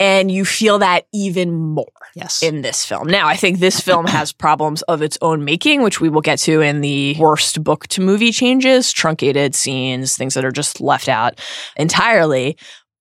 And 0.00 0.30
you 0.30 0.44
feel 0.44 0.78
that 0.80 1.06
even 1.12 1.54
more 1.54 1.86
Yes. 2.14 2.42
in 2.42 2.60
this 2.62 2.84
film. 2.84 3.06
Now, 3.08 3.28
I 3.28 3.36
think 3.36 3.58
this 3.60 3.80
film 3.80 4.06
has 4.06 4.32
problems 4.46 4.82
of 4.82 5.00
its 5.00 5.16
own 5.22 5.44
making, 5.44 5.82
which 5.82 6.00
we 6.00 6.08
will 6.08 6.20
get 6.20 6.38
to 6.40 6.60
in 6.60 6.80
the 6.80 7.14
worst 7.18 7.62
book 7.62 7.86
to 7.88 8.00
movie 8.00 8.32
changes, 8.32 8.92
truncated 8.92 9.54
scenes, 9.54 10.16
things 10.16 10.34
that 10.34 10.44
are 10.44 10.50
just 10.50 10.80
left 10.80 11.08
out 11.08 11.40
entirely. 11.76 12.56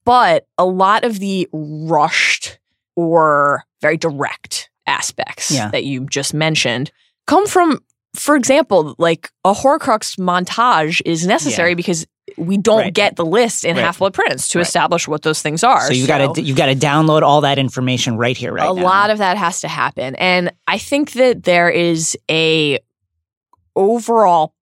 But 0.05 0.46
a 0.58 0.65
lot 0.65 1.03
of 1.03 1.20
the 1.20 1.48
rushed 1.51 2.60
or 2.96 3.63
very 3.81 3.98
direct 3.98 4.70
aspects 4.88 5.51
Yeah. 5.51 5.70
that 5.72 5.84
you 5.86 6.05
just 6.05 6.34
mentioned 6.34 6.91
come 7.27 7.48
from, 7.48 7.79
for 8.15 8.36
example, 8.36 8.96
like 8.98 9.30
a 9.46 9.53
Horcrux 9.53 10.18
montage 10.20 11.01
is 11.06 11.25
necessary 11.25 11.70
Yeah. 11.72 11.75
because 11.75 12.06
we 12.38 12.58
don't 12.58 12.80
Right. 12.82 12.94
get 12.94 13.15
the 13.18 13.25
list 13.25 13.65
in 13.65 13.75
Right. 13.75 13.84
Half 13.86 14.00
Blood 14.00 14.13
Prince 14.13 14.48
to 14.50 14.60
Right. 14.60 14.68
establish 14.68 15.08
what 15.08 15.22
those 15.22 15.41
things 15.41 15.63
are. 15.63 15.82
so 15.88 15.94
you've 15.94 16.08
got 16.08 16.36
to 16.36 16.41
you've 16.41 16.56
got 16.58 16.68
to 16.68 16.75
download 16.75 17.24
all 17.24 17.41
that 17.41 17.58
information 17.58 18.15
right 18.18 18.38
here, 18.38 18.53
right 18.53 18.70
a 18.70 18.74
now. 18.74 18.82
lot 18.84 19.10
of 19.10 19.18
that 19.18 19.38
has 19.38 19.60
to 19.62 19.68
happen 19.68 20.15
and 20.15 20.51
i 20.68 20.77
think 20.77 21.12
that 21.13 21.44
there 21.44 21.70
is 21.70 22.18
a 22.30 22.80
overall 23.75 24.53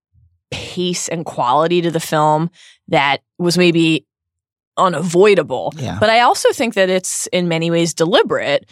pace 0.51 1.07
and 1.07 1.25
quality 1.25 1.81
to 1.81 1.91
the 1.91 1.99
film 1.99 2.49
that 2.87 3.21
was 3.37 3.57
maybe 3.57 4.05
unavoidable 4.77 5.73
Yeah. 5.77 5.97
but 5.99 6.09
i 6.09 6.21
also 6.21 6.51
think 6.53 6.73
that 6.75 6.89
it's 6.89 7.27
in 7.27 7.47
many 7.47 7.69
ways 7.69 7.93
deliberate 7.93 8.67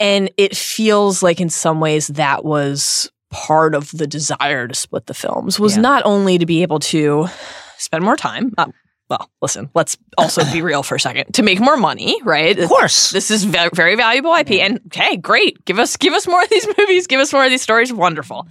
and 0.00 0.30
it 0.36 0.56
feels 0.56 1.22
like 1.22 1.40
in 1.40 1.50
some 1.50 1.78
ways 1.78 2.08
that 2.08 2.44
was 2.44 3.10
part 3.30 3.74
of 3.74 3.90
the 3.92 4.06
desire 4.06 4.66
to 4.68 4.74
split 4.74 5.06
the 5.06 5.14
films 5.14 5.58
was 5.60 5.76
Yeah. 5.76 5.82
not 5.82 6.02
only 6.04 6.38
to 6.38 6.46
be 6.46 6.62
able 6.62 6.80
to 6.80 7.26
spend 7.78 8.04
more 8.04 8.16
time 8.16 8.52
uh, 8.58 8.66
well 9.08 9.30
listen 9.40 9.70
let's 9.74 9.96
also 10.18 10.44
be 10.52 10.62
real 10.62 10.82
for 10.82 10.96
a 10.96 11.00
second 11.00 11.32
to 11.34 11.42
make 11.42 11.60
more 11.60 11.76
money 11.76 12.20
right 12.24 12.58
of 12.58 12.68
course. 12.68 13.10
this 13.10 13.30
is 13.30 13.44
ve- 13.44 13.70
very 13.72 13.94
valuable 13.96 14.34
IP. 14.34 14.52
And 14.52 14.80
okay, 14.86 15.16
great. 15.16 15.64
Give 15.64 15.78
us 15.78 15.96
give 15.96 16.12
us 16.12 16.26
more 16.26 16.42
of 16.42 16.48
these 16.50 16.66
movies. 16.78 17.06
Give 17.06 17.20
us 17.20 17.32
more 17.32 17.44
of 17.44 17.50
these 17.50 17.62
stories. 17.62 17.92
Wonderful. 17.92 18.46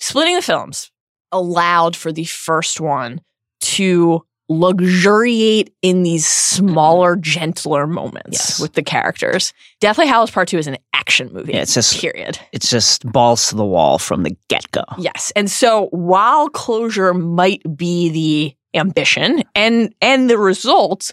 Splitting 0.00 0.36
the 0.36 0.42
films 0.42 0.90
allowed 1.32 1.96
for 1.96 2.12
the 2.12 2.24
first 2.24 2.80
one 2.80 3.20
to 3.62 4.24
luxuriate 4.48 5.72
in 5.82 6.02
these 6.02 6.26
smaller, 6.26 7.16
gentler 7.16 7.86
moments 7.86 8.38
Yes. 8.38 8.60
with 8.60 8.74
the 8.74 8.82
characters. 8.82 9.52
Deathly 9.80 10.06
Hallows 10.06 10.30
Part 10.30 10.48
Two 10.48 10.58
is 10.58 10.66
an 10.66 10.76
action 10.92 11.30
movie. 11.32 11.52
Yeah, 11.52 11.62
it's 11.62 11.74
just- 11.74 12.00
period. 12.00 12.38
it's 12.52 12.70
just 12.70 13.10
balls 13.10 13.48
to 13.48 13.56
the 13.56 13.64
wall 13.64 13.98
from 13.98 14.22
the 14.22 14.36
get 14.48 14.70
go. 14.72 14.84
Yes. 14.98 15.32
And 15.36 15.50
so 15.50 15.86
while 15.90 16.48
closure 16.48 17.14
might 17.14 17.62
be 17.76 18.08
the 18.10 18.78
ambition 18.78 19.42
and 19.54 19.94
and 20.00 20.28
the 20.28 20.38
result, 20.38 21.12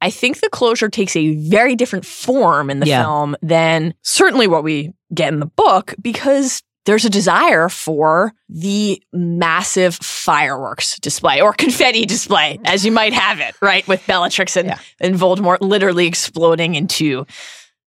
I 0.00 0.10
think 0.10 0.40
the 0.40 0.48
closure 0.50 0.88
takes 0.88 1.16
a 1.16 1.34
very 1.48 1.74
different 1.74 2.06
form 2.06 2.70
in 2.70 2.80
the 2.80 2.86
Yeah. 2.86 3.02
film 3.02 3.36
than 3.42 3.94
certainly 4.02 4.46
what 4.46 4.62
we 4.64 4.92
get 5.14 5.32
in 5.32 5.40
the 5.40 5.46
book 5.46 5.94
because 6.00 6.62
there's 6.88 7.04
a 7.04 7.10
desire 7.10 7.68
for 7.68 8.32
the 8.48 9.00
massive 9.12 9.94
fireworks 9.96 10.98
display 11.00 11.38
or 11.42 11.52
confetti 11.52 12.06
display, 12.06 12.58
as 12.64 12.82
you 12.82 12.90
might 12.90 13.12
have 13.12 13.40
it, 13.40 13.54
right? 13.60 13.86
With 13.86 14.04
Bellatrix 14.06 14.56
and, 14.56 14.68
Yeah. 14.68 14.78
and 14.98 15.14
Voldemort 15.14 15.58
literally 15.60 16.06
exploding 16.06 16.74
into 16.76 17.26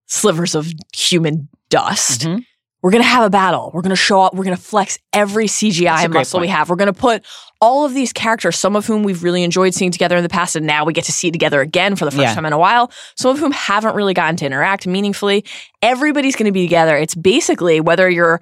slivers 0.05 0.53
of 0.53 0.71
human 0.95 1.49
dust 1.69 2.21
Mhm. 2.21 2.45
we're 2.83 2.91
going 2.91 3.03
to 3.03 3.07
have 3.09 3.23
a 3.23 3.29
battle. 3.29 3.69
We're 3.73 3.81
going 3.83 3.91
to 3.91 3.95
show 3.95 4.21
up. 4.21 4.33
We're 4.33 4.43
going 4.43 4.57
to 4.57 4.61
flex 4.61 4.97
every 5.13 5.47
CGI 5.47 6.07
muscle 6.07 6.39
we 6.39 6.47
have. 6.47 6.67
We're 6.69 6.75
going 6.75 6.93
to 6.93 6.99
put 6.99 7.23
all 7.61 7.85
of 7.85 7.93
these 7.93 8.11
characters, 8.11 8.57
some 8.57 8.75
of 8.75 8.87
whom 8.87 9.03
we've 9.03 9.23
really 9.23 9.43
enjoyed 9.43 9.73
seeing 9.75 9.91
together 9.91 10.17
in 10.17 10.23
the 10.23 10.29
past, 10.29 10.55
and 10.55 10.65
now 10.65 10.83
we 10.83 10.91
get 10.93 11.03
to 11.05 11.11
see 11.11 11.29
together 11.31 11.61
again 11.61 11.95
for 11.95 12.05
the 12.05 12.11
first 12.11 12.21
Yeah. 12.23 12.33
time 12.35 12.45
in 12.45 12.53
a 12.53 12.57
while. 12.57 12.91
Some 13.15 13.29
of 13.31 13.37
whom 13.39 13.51
haven't 13.51 13.93
really 13.95 14.13
gotten 14.15 14.35
to 14.37 14.45
interact 14.47 14.85
meaningfully. 14.87 15.45
Everybody's 15.83 16.35
going 16.35 16.47
to 16.47 16.51
be 16.51 16.63
together. 16.63 16.97
It's 16.97 17.13
basically 17.15 17.79
whether 17.79 18.09
you're 18.09 18.41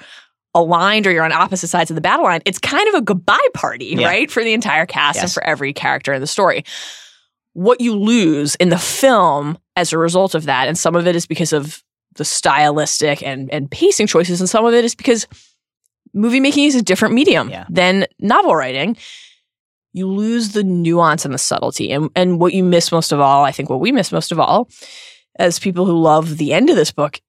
aligned 0.56 1.06
or 1.08 1.12
you're 1.12 1.24
on 1.24 1.32
opposite 1.32 1.68
sides 1.68 1.91
of 1.91 1.96
the 1.96 2.01
battle 2.01 2.25
line, 2.25 2.41
it's 2.46 2.60
kind 2.60 2.88
of 2.89 2.96
a 2.96 3.01
goodbye 3.01 3.48
party, 3.53 3.96
Yeah. 3.98 4.08
right? 4.08 4.29
For 4.32 4.44
the 4.44 4.53
entire 4.53 4.86
cast 4.86 5.20
and 5.20 5.32
for 5.32 5.44
every 5.44 5.74
character 5.74 6.13
in 6.13 6.22
the 6.22 6.27
story. 6.27 6.63
What 7.53 7.82
you 7.82 7.96
lose 7.96 8.56
in 8.56 8.70
the 8.70 8.77
film 8.77 9.58
as 9.75 9.94
a 9.94 9.98
result 9.98 10.36
of 10.36 10.46
that, 10.46 10.68
and 10.68 10.77
some 10.77 10.96
of 10.96 11.08
it 11.08 11.15
is 11.15 11.25
because 11.25 11.53
of 11.53 11.84
the 12.15 12.25
stylistic 12.25 13.22
and, 13.24 13.51
and 13.53 13.70
pacing 13.70 14.08
choices, 14.08 14.39
and 14.41 14.50
some 14.50 14.65
of 14.65 14.74
it 14.74 14.84
is 14.86 14.96
because 14.96 15.27
movie 16.13 16.39
making 16.39 16.65
is 16.65 16.75
a 16.75 16.82
different 16.82 17.13
medium 17.13 17.50
Yeah. 17.50 17.65
than 17.70 18.08
novel 18.20 18.56
writing. 18.56 18.98
You 19.94 20.08
lose 20.08 20.50
the 20.53 20.63
nuance 20.63 21.25
and 21.25 21.34
the 21.34 21.38
subtlety. 21.39 21.91
And, 21.91 22.10
and 22.15 22.39
what 22.39 22.53
you 22.53 22.63
miss 22.63 22.91
most 22.91 23.12
of 23.12 23.20
all, 23.20 23.44
I 23.44 23.51
think 23.51 23.70
what 23.70 23.79
we 23.79 23.91
miss 23.91 24.12
most 24.12 24.32
of 24.32 24.39
all, 24.39 24.70
as 25.38 25.60
people 25.60 25.86
who 25.86 26.00
love 26.00 26.38
the 26.38 26.53
end 26.53 26.70
of 26.70 26.75
this 26.75 26.91
book 26.91 27.20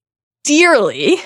dearly, 0.45 1.17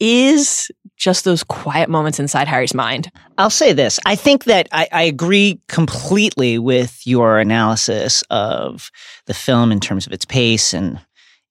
is 0.00 0.70
just 0.96 1.24
those 1.24 1.44
quiet 1.44 1.88
moments 1.88 2.18
inside 2.18 2.48
Harry's 2.48 2.74
mind. 2.74 3.10
I'll 3.38 3.50
say 3.50 3.72
this. 3.72 4.00
I 4.06 4.16
think 4.16 4.44
that 4.44 4.68
I, 4.72 4.88
I 4.92 5.02
agree 5.02 5.60
completely 5.68 6.58
with 6.58 7.06
your 7.06 7.38
analysis 7.38 8.22
of 8.30 8.90
the 9.26 9.34
film 9.34 9.72
in 9.72 9.80
terms 9.80 10.06
of 10.06 10.12
its 10.12 10.24
pace 10.24 10.72
and 10.72 10.98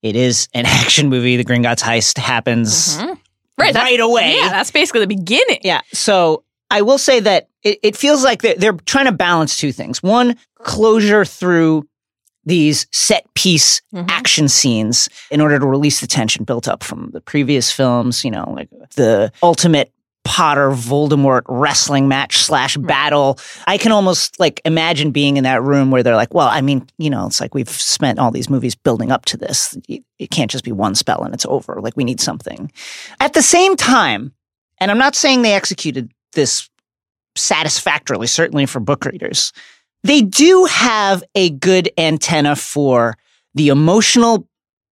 it 0.01 0.15
is 0.15 0.47
an 0.53 0.65
action 0.67 1.09
movie. 1.09 1.37
The 1.37 1.45
Gringotts 1.45 1.81
heist 1.81 2.17
happens 2.17 2.97
Mhm. 2.97 3.17
Right, 3.57 3.73
right 3.73 3.99
away. 4.01 4.35
Yeah, 4.35 4.49
that's 4.49 4.71
basically 4.71 4.99
the 5.01 5.07
beginning. 5.07 5.59
Yeah. 5.63 5.79
So 5.93 6.43
I 6.69 6.81
will 6.81 6.97
say 6.97 7.21
that 7.21 7.47
it, 7.63 7.79
it 7.83 7.95
feels 7.95 8.21
like 8.23 8.41
they're, 8.41 8.55
they're 8.55 8.73
trying 8.85 9.05
to 9.05 9.13
balance 9.13 9.57
two 9.57 9.71
things. 9.71 10.03
One, 10.03 10.35
closure 10.59 11.23
through 11.23 11.87
these 12.45 12.85
set 12.91 13.25
piece 13.33 13.81
Mhm. 13.93 14.09
action 14.09 14.47
scenes 14.47 15.09
in 15.31 15.41
order 15.41 15.57
to 15.59 15.65
release 15.65 15.99
the 16.01 16.07
tension 16.07 16.43
built 16.45 16.67
up 16.67 16.83
from 16.83 17.09
the 17.11 17.21
previous 17.21 17.71
films, 17.71 18.23
you 18.23 18.31
know, 18.31 18.53
like 18.55 18.69
the 18.95 19.31
ultimate 19.41 19.91
Potter 20.23 20.71
Voldemort 20.71 21.43
wrestling 21.47 22.07
match 22.07 22.37
slash 22.37 22.77
battle. 22.77 23.37
I 23.67 23.77
can 23.77 23.91
almost 23.91 24.39
like 24.39 24.59
imagine 24.65 25.11
being 25.11 25.37
in 25.37 25.43
that 25.43 25.61
room 25.61 25.91
where 25.91 26.01
they're 26.01 26.15
like, 26.15 26.33
well, 26.33 26.47
I 26.47 26.61
mean, 26.61 26.87
you 26.97 27.11
know, 27.11 27.27
it's 27.27 27.39
like 27.39 27.53
we've 27.53 27.69
spent 27.69 28.17
all 28.17 28.31
these 28.31 28.49
movies 28.49 28.73
building 28.73 29.11
up 29.11 29.25
to 29.25 29.37
this. 29.37 29.77
It 29.87 30.31
can't 30.31 30.49
just 30.49 30.63
be 30.63 30.71
one 30.71 30.95
spell 30.95 31.21
and 31.23 31.31
it's 31.33 31.45
over. 31.45 31.79
Like 31.79 31.95
we 31.95 32.03
need 32.03 32.19
something. 32.19 32.71
At 33.19 33.33
the 33.33 33.43
same 33.43 33.75
time, 33.75 34.33
and 34.79 34.89
I'm 34.89 34.97
not 34.97 35.15
saying 35.15 35.43
they 35.43 35.53
executed 35.53 36.11
this 36.33 36.69
satisfactorily, 37.35 38.27
certainly 38.27 38.65
for 38.65 38.79
book 38.79 39.05
readers, 39.05 39.51
they 40.05 40.21
do 40.21 40.65
have 40.65 41.23
a 41.33 41.49
good 41.49 41.89
antenna 41.97 42.55
for 42.55 43.17
the 43.55 43.69
emotional 43.69 44.47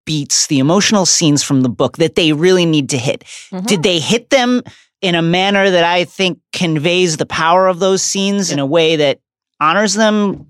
beats, 0.05 0.47
the 0.47 0.59
emotional 0.59 1.05
scenes 1.05 1.43
from 1.43 1.61
the 1.61 1.69
book 1.69 1.97
that 1.97 2.15
they 2.15 2.31
really 2.31 2.65
need 2.65 2.89
to 2.89 2.97
hit. 2.97 3.25
Mhm. 3.51 3.67
Did 3.67 3.83
they 3.83 3.99
hit 3.99 4.29
them 4.29 4.63
in 5.01 5.15
a 5.15 5.21
manner 5.21 5.69
that 5.69 5.83
I 5.83 6.05
think 6.05 6.39
conveys 6.53 7.17
the 7.17 7.25
power 7.25 7.67
of 7.67 7.79
those 7.79 8.01
scenes 8.01 8.51
in 8.51 8.59
a 8.59 8.65
way 8.65 8.95
that 8.95 9.19
honors 9.59 9.95
them 9.95 10.47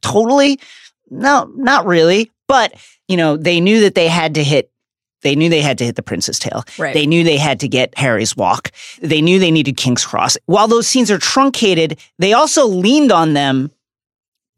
totally? 0.00 0.58
No, 1.10 1.50
not 1.56 1.84
really. 1.84 2.30
But, 2.48 2.72
you 3.06 3.18
know, 3.18 3.36
they 3.36 3.60
knew 3.60 3.80
that 3.80 3.94
they 3.94 4.08
had 4.08 4.34
to 4.36 4.42
hit 4.44 4.70
they 5.22 5.36
knew 5.36 5.50
they 5.50 5.60
had 5.60 5.76
to 5.76 5.84
hit 5.84 5.96
the 5.96 6.02
Prince's 6.02 6.38
Tale. 6.38 6.64
Right. 6.78 6.94
They 6.94 7.04
knew 7.04 7.24
they 7.24 7.36
had 7.36 7.60
to 7.60 7.68
get 7.68 7.92
Harry's 7.98 8.34
walk. 8.34 8.70
They 9.02 9.20
knew 9.20 9.38
they 9.38 9.50
needed 9.50 9.76
King's 9.76 10.02
Cross. 10.02 10.38
While 10.46 10.66
those 10.66 10.86
scenes 10.88 11.10
are 11.10 11.18
truncated, 11.18 11.98
they 12.18 12.32
also 12.32 12.66
leaned 12.66 13.12
on 13.12 13.34
them 13.34 13.70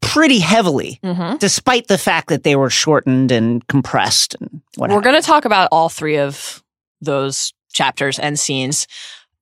pretty 0.03 0.39
heavily, 0.39 0.99
Mhm. 1.03 1.39
despite 1.39 1.87
the 1.87 1.97
fact 1.97 2.29
that 2.29 2.43
they 2.43 2.55
were 2.55 2.69
shortened 2.69 3.31
and 3.31 3.65
compressed 3.67 4.35
and 4.39 4.61
what 4.75 4.89
We're 4.89 5.01
going 5.01 5.15
to 5.19 5.25
talk 5.25 5.45
about 5.45 5.69
all 5.71 5.89
three 5.89 6.17
of 6.17 6.61
those 7.01 7.53
chapters 7.73 8.19
and 8.19 8.37
scenes 8.39 8.87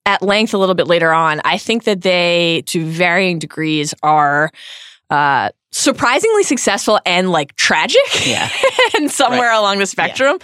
at 0.05 0.21
length 0.21 0.53
a 0.53 0.57
little 0.57 0.75
bit 0.75 0.87
later 0.87 1.11
on. 1.13 1.41
I 1.45 1.57
think 1.57 1.83
that 1.83 2.01
they, 2.01 2.63
to 2.67 2.85
varying 2.85 3.39
degrees, 3.39 3.93
are 4.03 4.51
uh, 5.09 5.49
surprisingly 5.73 6.43
successful 6.43 6.99
and 7.05 7.31
like 7.31 7.55
tragic, 7.55 8.01
Yeah. 8.25 8.49
and 8.95 9.11
somewhere 9.11 9.51
along 9.51 9.79
the 9.79 9.85
spectrum. 9.85 10.39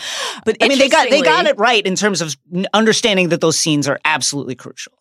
But 0.46 0.58
I 0.62 0.68
mean, 0.68 0.78
they 0.78 0.90
got 0.90 1.10
they 1.10 1.22
got 1.22 1.46
it 1.48 1.58
right 1.58 1.86
in 1.86 1.96
terms 1.96 2.22
of 2.22 2.36
understanding 2.74 3.30
that 3.30 3.40
those 3.42 3.58
scenes 3.58 3.88
are 3.88 4.00
absolutely 4.06 4.56
crucial. 4.56 4.92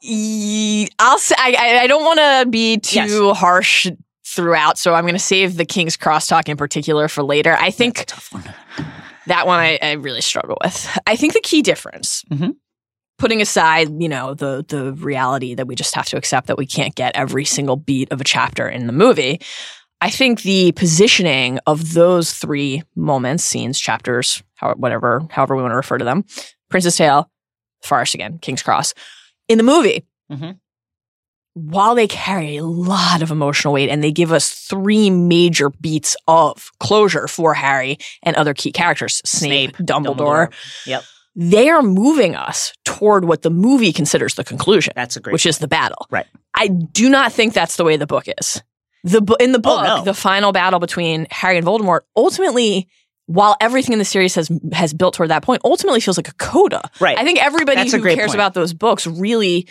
I'll 1.00 1.18
say 1.18 1.34
I, 1.38 1.54
I- 1.58 1.78
I 1.82 1.86
don't 1.86 2.04
want 2.04 2.18
to 2.20 2.46
be 2.50 2.78
too 2.78 3.32
harsh 3.34 3.88
throughout, 4.36 4.78
so 4.78 4.94
I'm 4.94 5.02
going 5.04 5.14
to 5.14 5.18
save 5.18 5.56
the 5.56 5.64
King's 5.64 5.96
Cross 5.96 6.28
talk 6.28 6.48
in 6.48 6.56
particular 6.56 7.08
for 7.08 7.22
later. 7.24 7.56
I 7.58 7.70
think 7.72 8.08
one. 8.30 8.44
that 9.26 9.46
one 9.46 9.58
I, 9.58 9.78
I 9.82 9.92
really 9.92 10.20
struggle 10.20 10.56
with. 10.62 10.98
I 11.06 11.16
think 11.16 11.32
the 11.32 11.40
key 11.40 11.62
difference, 11.62 12.22
Mhm. 12.30 12.52
putting 13.18 13.40
aside 13.40 13.88
you 14.00 14.08
know 14.08 14.34
the 14.34 14.64
the 14.68 14.92
reality 14.92 15.54
that 15.54 15.66
we 15.66 15.74
just 15.74 15.94
have 15.96 16.06
to 16.06 16.16
accept 16.16 16.46
that 16.46 16.58
we 16.58 16.66
can't 16.66 16.94
get 16.94 17.16
every 17.16 17.44
single 17.44 17.76
beat 17.76 18.12
of 18.12 18.20
a 18.20 18.24
chapter 18.24 18.68
in 18.68 18.86
the 18.86 18.92
movie. 18.92 19.40
I 20.02 20.10
think 20.10 20.42
the 20.42 20.72
positioning 20.72 21.58
of 21.66 21.94
those 21.94 22.32
three 22.34 22.82
moments, 22.94 23.42
scenes, 23.44 23.80
chapters, 23.80 24.42
how, 24.56 24.74
whatever, 24.74 25.26
however 25.30 25.56
we 25.56 25.62
want 25.62 25.72
to 25.72 25.76
refer 25.76 25.96
to 25.96 26.04
them, 26.04 26.24
Prince's 26.68 26.96
Tale, 26.96 27.30
Forest 27.82 28.14
again, 28.14 28.36
King's 28.38 28.62
Cross, 28.62 28.92
in 29.48 29.56
the 29.56 29.64
movie, 29.64 30.04
Mhm. 30.30 30.58
While 31.58 31.94
they 31.94 32.06
carry 32.06 32.58
a 32.58 32.64
lot 32.64 33.22
of 33.22 33.30
emotional 33.30 33.72
weight 33.72 33.88
and 33.88 34.04
they 34.04 34.12
give 34.12 34.30
us 34.30 34.50
three 34.50 35.08
major 35.08 35.70
beats 35.70 36.14
of 36.28 36.70
closure 36.80 37.26
for 37.26 37.54
Harry 37.54 37.96
and 38.22 38.36
other 38.36 38.52
key 38.52 38.70
characters, 38.72 39.22
Snape, 39.24 39.74
Dumbledore, 39.78 40.52
Yep, 40.84 41.02
they 41.34 41.70
are 41.70 41.80
moving 41.82 42.36
us 42.36 42.74
toward 42.84 43.24
what 43.24 43.40
the 43.40 43.48
movie 43.48 43.90
considers 43.92 44.34
the 44.34 44.44
conclusion, 44.44 44.92
that's 44.94 45.16
a 45.16 45.20
great. 45.20 45.32
which 45.32 45.46
is 45.46 45.56
the 45.58 45.66
battle. 45.68 46.06
Right. 46.10 46.26
I 46.54 46.68
do 46.68 47.08
not 47.08 47.32
think 47.32 47.54
that's 47.54 47.76
the 47.76 47.84
way 47.84 47.96
the 47.96 48.06
book 48.06 48.26
is. 48.38 48.62
The 49.04 49.22
in 49.40 49.52
the 49.52 49.58
Oh, 49.58 49.62
book, 49.62 49.82
no. 49.84 50.04
the 50.04 50.12
final 50.14 50.52
battle 50.52 50.78
between 50.78 51.26
Harry 51.30 51.56
and 51.56 51.66
Voldemort 51.66 52.00
ultimately 52.14 52.86
while 53.28 53.56
everything 53.60 53.92
in 53.94 53.98
the 53.98 54.04
series 54.04 54.34
has 54.34 54.50
has 54.72 54.92
built 54.92 55.14
toward 55.14 55.30
that 55.30 55.42
point, 55.42 55.62
ultimately 55.64 56.00
feels 56.00 56.16
like 56.18 56.28
a 56.28 56.34
coda. 56.34 56.82
right. 57.00 57.18
I 57.18 57.24
think 57.24 57.42
everybody 57.42 57.76
That's 57.76 57.92
who 57.92 58.02
cares 58.02 58.16
point. 58.28 58.34
about 58.34 58.52
those 58.54 58.74
books 58.74 59.06
really. 59.06 59.66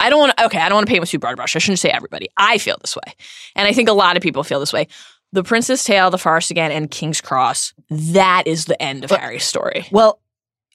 I 0.00 0.10
don't 0.10 0.18
want 0.20 0.36
to. 0.36 0.44
Okay, 0.46 0.58
I 0.58 0.68
don't 0.68 0.76
want 0.76 0.86
to 0.86 0.90
paint 0.90 1.00
with 1.00 1.10
too 1.10 1.18
broad 1.18 1.32
a 1.32 1.36
brush. 1.36 1.56
I 1.56 1.58
shouldn't 1.58 1.78
say 1.80 1.90
everybody. 1.90 2.28
I 2.36 2.58
feel 2.58 2.76
this 2.80 2.94
way, 2.96 3.14
and 3.56 3.66
I 3.66 3.72
think 3.72 3.88
a 3.88 3.92
lot 3.92 4.16
of 4.16 4.22
people 4.22 4.42
feel 4.44 4.60
this 4.60 4.72
way. 4.72 4.86
The 5.32 5.42
Prince's 5.44 5.84
Tale, 5.84 6.10
The 6.10 6.18
Forest 6.18 6.50
Again, 6.50 6.70
and 6.72 6.90
King's 6.90 7.20
Cross. 7.20 7.74
That 7.90 8.44
is 8.46 8.64
the 8.66 8.80
end 8.82 9.04
of 9.04 9.10
But- 9.10 9.20
Harry's 9.20 9.44
story 9.44 9.86
well, 9.90 10.20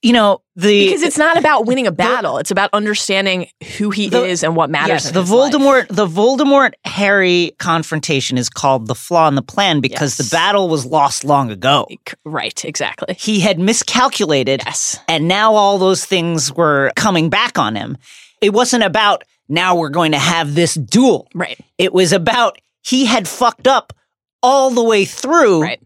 you 0.03 0.11
know 0.13 0.41
the 0.57 0.85
because 0.85 1.01
it's 1.01 1.17
not 1.17 1.37
about 1.37 1.65
winning 1.65 1.87
a 1.87 1.91
battle. 1.91 2.37
it's 2.37 2.51
about 2.51 2.69
understanding 2.73 3.47
who 3.77 3.89
he 3.89 4.09
The- 4.09 4.25
is 4.25 4.43
and 4.43 4.55
what 4.55 4.69
matters. 4.69 4.89
Yes, 4.89 5.07
in 5.07 5.13
the 5.13 5.21
his 5.21 5.31
life. 5.31 5.53
Voldemort 5.53 5.87
the 5.87 6.05
Voldemort 6.05 6.73
Harry 6.85 7.53
confrontation 7.59 8.37
is 8.37 8.49
called 8.49 8.87
the 8.87 8.93
flaw 8.95 9.27
in 9.29 9.35
the 9.35 9.41
plan 9.41 9.79
because 9.79 10.19
Yes. 10.19 10.29
the 10.29 10.35
battle 10.35 10.67
was 10.69 10.85
lost 10.85 11.23
long 11.23 11.49
ago. 11.49 11.87
Right. 12.25 12.63
Exactly. 12.65 13.15
He 13.17 13.39
had 13.39 13.57
miscalculated 13.57 14.61
Yes. 14.65 14.99
and 15.07 15.27
now 15.27 15.55
all 15.55 15.77
those 15.77 16.05
things 16.05 16.51
were 16.53 16.91
coming 16.95 17.29
back 17.29 17.57
on 17.57 17.75
him. 17.75 17.97
It 18.43 18.53
wasn't 18.53 18.83
about 18.83 19.23
now 19.49 19.75
we're 19.75 19.89
going 19.89 20.11
to 20.11 20.19
have 20.19 20.53
this 20.55 20.73
duel. 20.75 21.27
Right. 21.33 21.59
It 21.77 21.93
was 21.93 22.11
about 22.11 22.57
he 22.81 23.05
had 23.05 23.27
fucked 23.27 23.67
up 23.67 23.93
all 24.41 24.69
the 24.71 24.83
way 24.83 25.05
through 25.05 25.61
Right. 25.61 25.81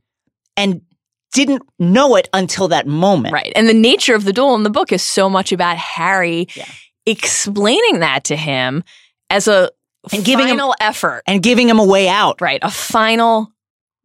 and 0.55 0.81
didn't 1.33 1.61
know 1.77 2.15
it 2.15 2.27
until 2.33 2.67
that 2.69 2.87
moment. 2.87 3.33
Right. 3.33 3.53
And 3.55 3.69
the 3.69 3.73
nature 3.73 4.15
of 4.15 4.23
the 4.23 4.33
duel 4.33 4.55
in 4.55 4.63
the 4.63 4.69
book 4.69 4.91
is 4.91 5.03
so 5.03 5.29
much 5.29 5.51
about 5.51 5.77
Harry 5.77 6.47
Yeah. 6.55 6.65
explaining 7.05 7.99
that 7.99 8.23
to 8.25 8.35
him 8.35 8.83
as 9.29 9.47
a 9.47 9.69
And 10.11 10.25
giving 10.25 10.47
him- 10.47 10.57
final 10.57 10.73
effort. 10.79 11.21
And 11.27 11.43
giving 11.43 11.69
him 11.69 11.79
a 11.79 11.85
way 11.85 12.07
out. 12.09 12.41
Right. 12.41 12.59
A 12.63 12.71
final 12.71 13.51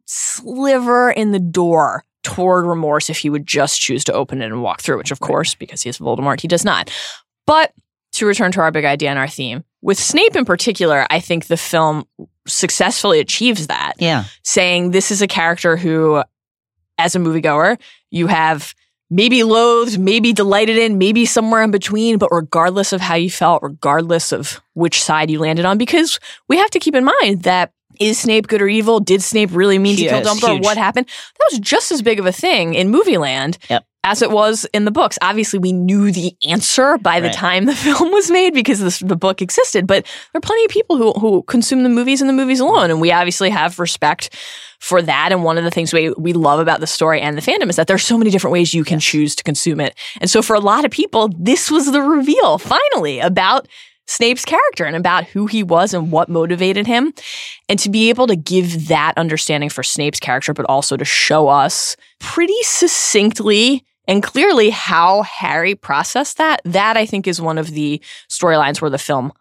sliver 0.05 1.09
in 1.11 1.31
the 1.31 1.39
door 1.39 2.03
toward 2.23 2.65
remorse 2.65 3.09
if 3.09 3.17
he 3.19 3.29
would 3.29 3.47
just 3.47 3.79
choose 3.81 4.03
to 4.05 4.13
open 4.13 4.41
it 4.41 4.45
and 4.45 4.61
walk 4.61 4.81
through, 4.81 4.97
which 4.97 5.11
of 5.11 5.19
course, 5.19 5.55
because 5.55 5.81
he 5.81 5.89
is 5.89 5.97
Voldemort, 5.97 6.41
he 6.41 6.47
does 6.47 6.63
not. 6.65 6.89
But 7.47 7.73
to 8.13 8.25
return 8.25 8.51
to 8.53 8.61
our 8.61 8.71
big 8.71 8.85
idea 8.85 9.09
and 9.09 9.19
our 9.19 9.27
theme, 9.27 9.63
with 9.81 9.99
Snape 9.99 10.35
in 10.35 10.45
particular, 10.45 11.05
I 11.09 11.19
think 11.19 11.47
the 11.47 11.57
film 11.57 12.05
successfully 12.47 13.19
achieves 13.19 13.67
that. 13.67 13.93
Yeah. 13.99 14.25
saying 14.43 14.91
this 14.91 15.11
is 15.11 15.21
a 15.21 15.27
character 15.27 15.77
who, 15.77 16.23
as 16.97 17.15
a 17.15 17.19
moviegoer, 17.19 17.79
you 18.11 18.27
have 18.27 18.73
maybe 19.09 19.43
loathed, 19.43 19.99
maybe 19.99 20.33
delighted 20.33 20.77
in, 20.77 20.97
maybe 20.97 21.25
somewhere 21.25 21.61
in 21.61 21.71
between, 21.71 22.17
but 22.17 22.29
regardless 22.31 22.93
of 22.93 23.01
how 23.01 23.15
you 23.15 23.29
felt, 23.29 23.61
regardless 23.61 24.31
of 24.31 24.59
which 24.73 25.01
side 25.03 25.29
you 25.29 25.39
landed 25.39 25.65
on, 25.65 25.77
because 25.77 26.19
we 26.47 26.57
have 26.57 26.69
to 26.71 26.79
keep 26.79 26.95
in 26.95 27.03
mind 27.03 27.43
that 27.43 27.71
is 27.99 28.17
Snape 28.17 28.47
good 28.47 28.61
or 28.61 28.67
evil? 28.67 28.99
Did 28.99 29.21
Snape 29.21 29.49
really 29.53 29.77
mean 29.77 29.95
to 29.97 30.07
kill 30.07 30.21
Dumbledore? 30.21 30.55
huge. 30.55 30.63
What 30.63 30.77
happened? 30.77 31.05
That 31.05 31.49
was 31.51 31.59
just 31.59 31.91
as 31.91 32.01
big 32.01 32.19
of 32.19 32.25
a 32.25 32.31
thing 32.31 32.73
in 32.73 32.89
movie 32.89 33.17
land 33.17 33.59
Yep. 33.69 33.85
As 34.03 34.21
it 34.21 34.31
was 34.31 34.65
in 34.73 34.85
the 34.85 34.91
books. 34.91 35.17
Obviously, 35.21 35.59
we 35.59 35.71
knew 35.71 36.11
the 36.11 36.35
answer 36.47 36.97
by 36.97 37.19
the 37.19 37.27
Right. 37.27 37.35
time 37.35 37.65
the 37.65 37.75
film 37.87 38.11
was 38.11 38.29
made 38.29 38.53
because 38.53 38.79
this, 38.79 38.99
the 38.99 39.15
book 39.15 39.41
existed. 39.41 39.87
But 39.87 40.05
there 40.05 40.39
are 40.39 40.41
plenty 40.41 40.65
of 40.65 40.71
people 40.71 40.97
who 40.97 41.11
who 41.13 41.43
consume 41.43 41.83
the 41.83 41.89
movies 41.89 42.21
and 42.21 42.29
the 42.29 42.33
movies 42.33 42.59
alone, 42.59 42.89
and 42.91 42.99
we 43.01 43.11
obviously 43.11 43.49
have 43.49 43.79
respect 43.79 44.29
for 44.79 45.01
that. 45.01 45.31
And 45.31 45.43
one 45.43 45.57
of 45.57 45.63
the 45.63 45.71
things 45.71 45.93
we 45.93 46.09
we 46.17 46.33
love 46.33 46.59
about 46.59 46.79
the 46.81 46.87
story 46.87 47.21
and 47.21 47.37
the 47.37 47.41
fandom 47.41 47.69
is 47.69 47.77
that 47.77 47.87
there's 47.87 48.03
so 48.05 48.17
many 48.17 48.29
different 48.29 48.51
ways 48.53 48.73
you 48.73 48.83
can 48.83 48.99
choose 48.99 49.35
to 49.35 49.43
consume 49.43 49.79
it. 49.79 49.95
And 50.19 50.29
so 50.29 50.41
for 50.41 50.55
a 50.55 50.59
lot 50.59 50.83
of 50.85 50.91
people, 50.91 51.29
this 51.37 51.71
was 51.71 51.91
the 51.91 52.01
reveal 52.01 52.57
finally 52.57 53.19
about 53.19 53.67
Snape's 54.05 54.43
character 54.43 54.83
and 54.83 54.97
about 54.97 55.23
who 55.23 55.47
he 55.47 55.63
was 55.63 55.93
and 55.93 56.11
what 56.11 56.27
motivated 56.27 56.85
him. 56.85 57.13
And 57.69 57.79
to 57.79 57.89
be 57.89 58.09
able 58.09 58.27
to 58.27 58.35
give 58.35 58.89
that 58.89 59.13
understanding 59.15 59.69
for 59.69 59.81
Snape's 59.81 60.19
character, 60.19 60.53
but 60.53 60.65
also 60.65 60.97
to 60.97 61.05
show 61.05 61.47
us 61.47 61.95
pretty 62.19 62.61
succinctly 62.63 63.85
and 64.07 64.21
clearly 64.21 64.69
how 64.69 65.23
Harry 65.23 65.75
processed 65.75 66.37
that, 66.37 66.61
that 66.65 66.97
I 66.97 67.05
think 67.05 67.27
is 67.27 67.41
one 67.41 67.57
of 67.57 67.71
the 67.71 68.01
storylines 68.29 68.81
where 68.81 68.91
the 68.91 68.97
film 68.97 69.31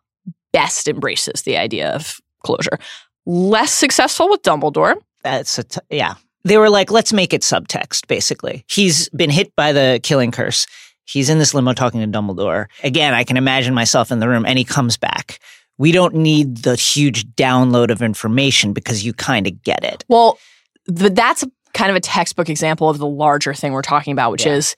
best 0.53 0.89
embraces 0.89 1.43
the 1.43 1.57
idea 1.57 1.91
of 1.91 2.21
closure. 2.45 2.79
Less 3.27 3.73
successful 3.73 4.29
with 4.29 4.43
Dumbledore. 4.43 4.97
That's 5.23 5.59
a 5.59 5.65
t- 5.65 5.81
yeah. 5.91 6.15
They 6.45 6.59
were 6.59 6.71
like, 6.71 6.91
let's 6.91 7.13
make 7.13 7.33
it 7.33 7.43
subtext. 7.43 8.09
Basically, 8.09 8.65
he's 8.69 9.09
been 9.11 9.31
hit 9.31 9.55
by 9.55 9.73
the 9.73 10.01
killing 10.03 10.33
curse. 10.33 10.67
He's 11.05 11.29
in 11.29 11.39
this 11.39 11.55
limo 11.55 11.73
talking 11.73 12.01
to 12.01 12.07
Dumbledore. 12.19 12.67
Again, 12.83 13.15
I 13.15 13.25
can 13.25 13.37
imagine 13.37 13.75
myself 13.75 14.11
in 14.11 14.19
the 14.19 14.29
room, 14.29 14.45
and 14.45 14.59
he 14.59 14.65
comes 14.65 14.97
back. 14.97 15.39
We 15.79 15.93
don't 15.93 16.15
need 16.15 16.59
the 16.59 16.75
huge 16.75 17.27
download 17.35 17.91
of 17.91 18.03
information 18.03 18.73
because 18.73 19.05
you 19.05 19.13
kind 19.13 19.47
of 19.47 19.63
get 19.63 19.85
it. 19.85 20.05
Well, 20.09 20.39
th- 20.89 21.13
that's 21.13 21.45
kind 21.75 21.91
of 21.91 21.97
a 21.97 22.01
textbook 22.01 22.49
example 22.49 22.89
of 22.89 22.99
the 22.99 23.07
larger 23.07 23.55
thing 23.55 23.73
we're 23.73 23.83
talking 23.83 24.13
about, 24.13 24.31
which 24.33 24.47
Yeah. 24.47 24.55
is 24.55 24.77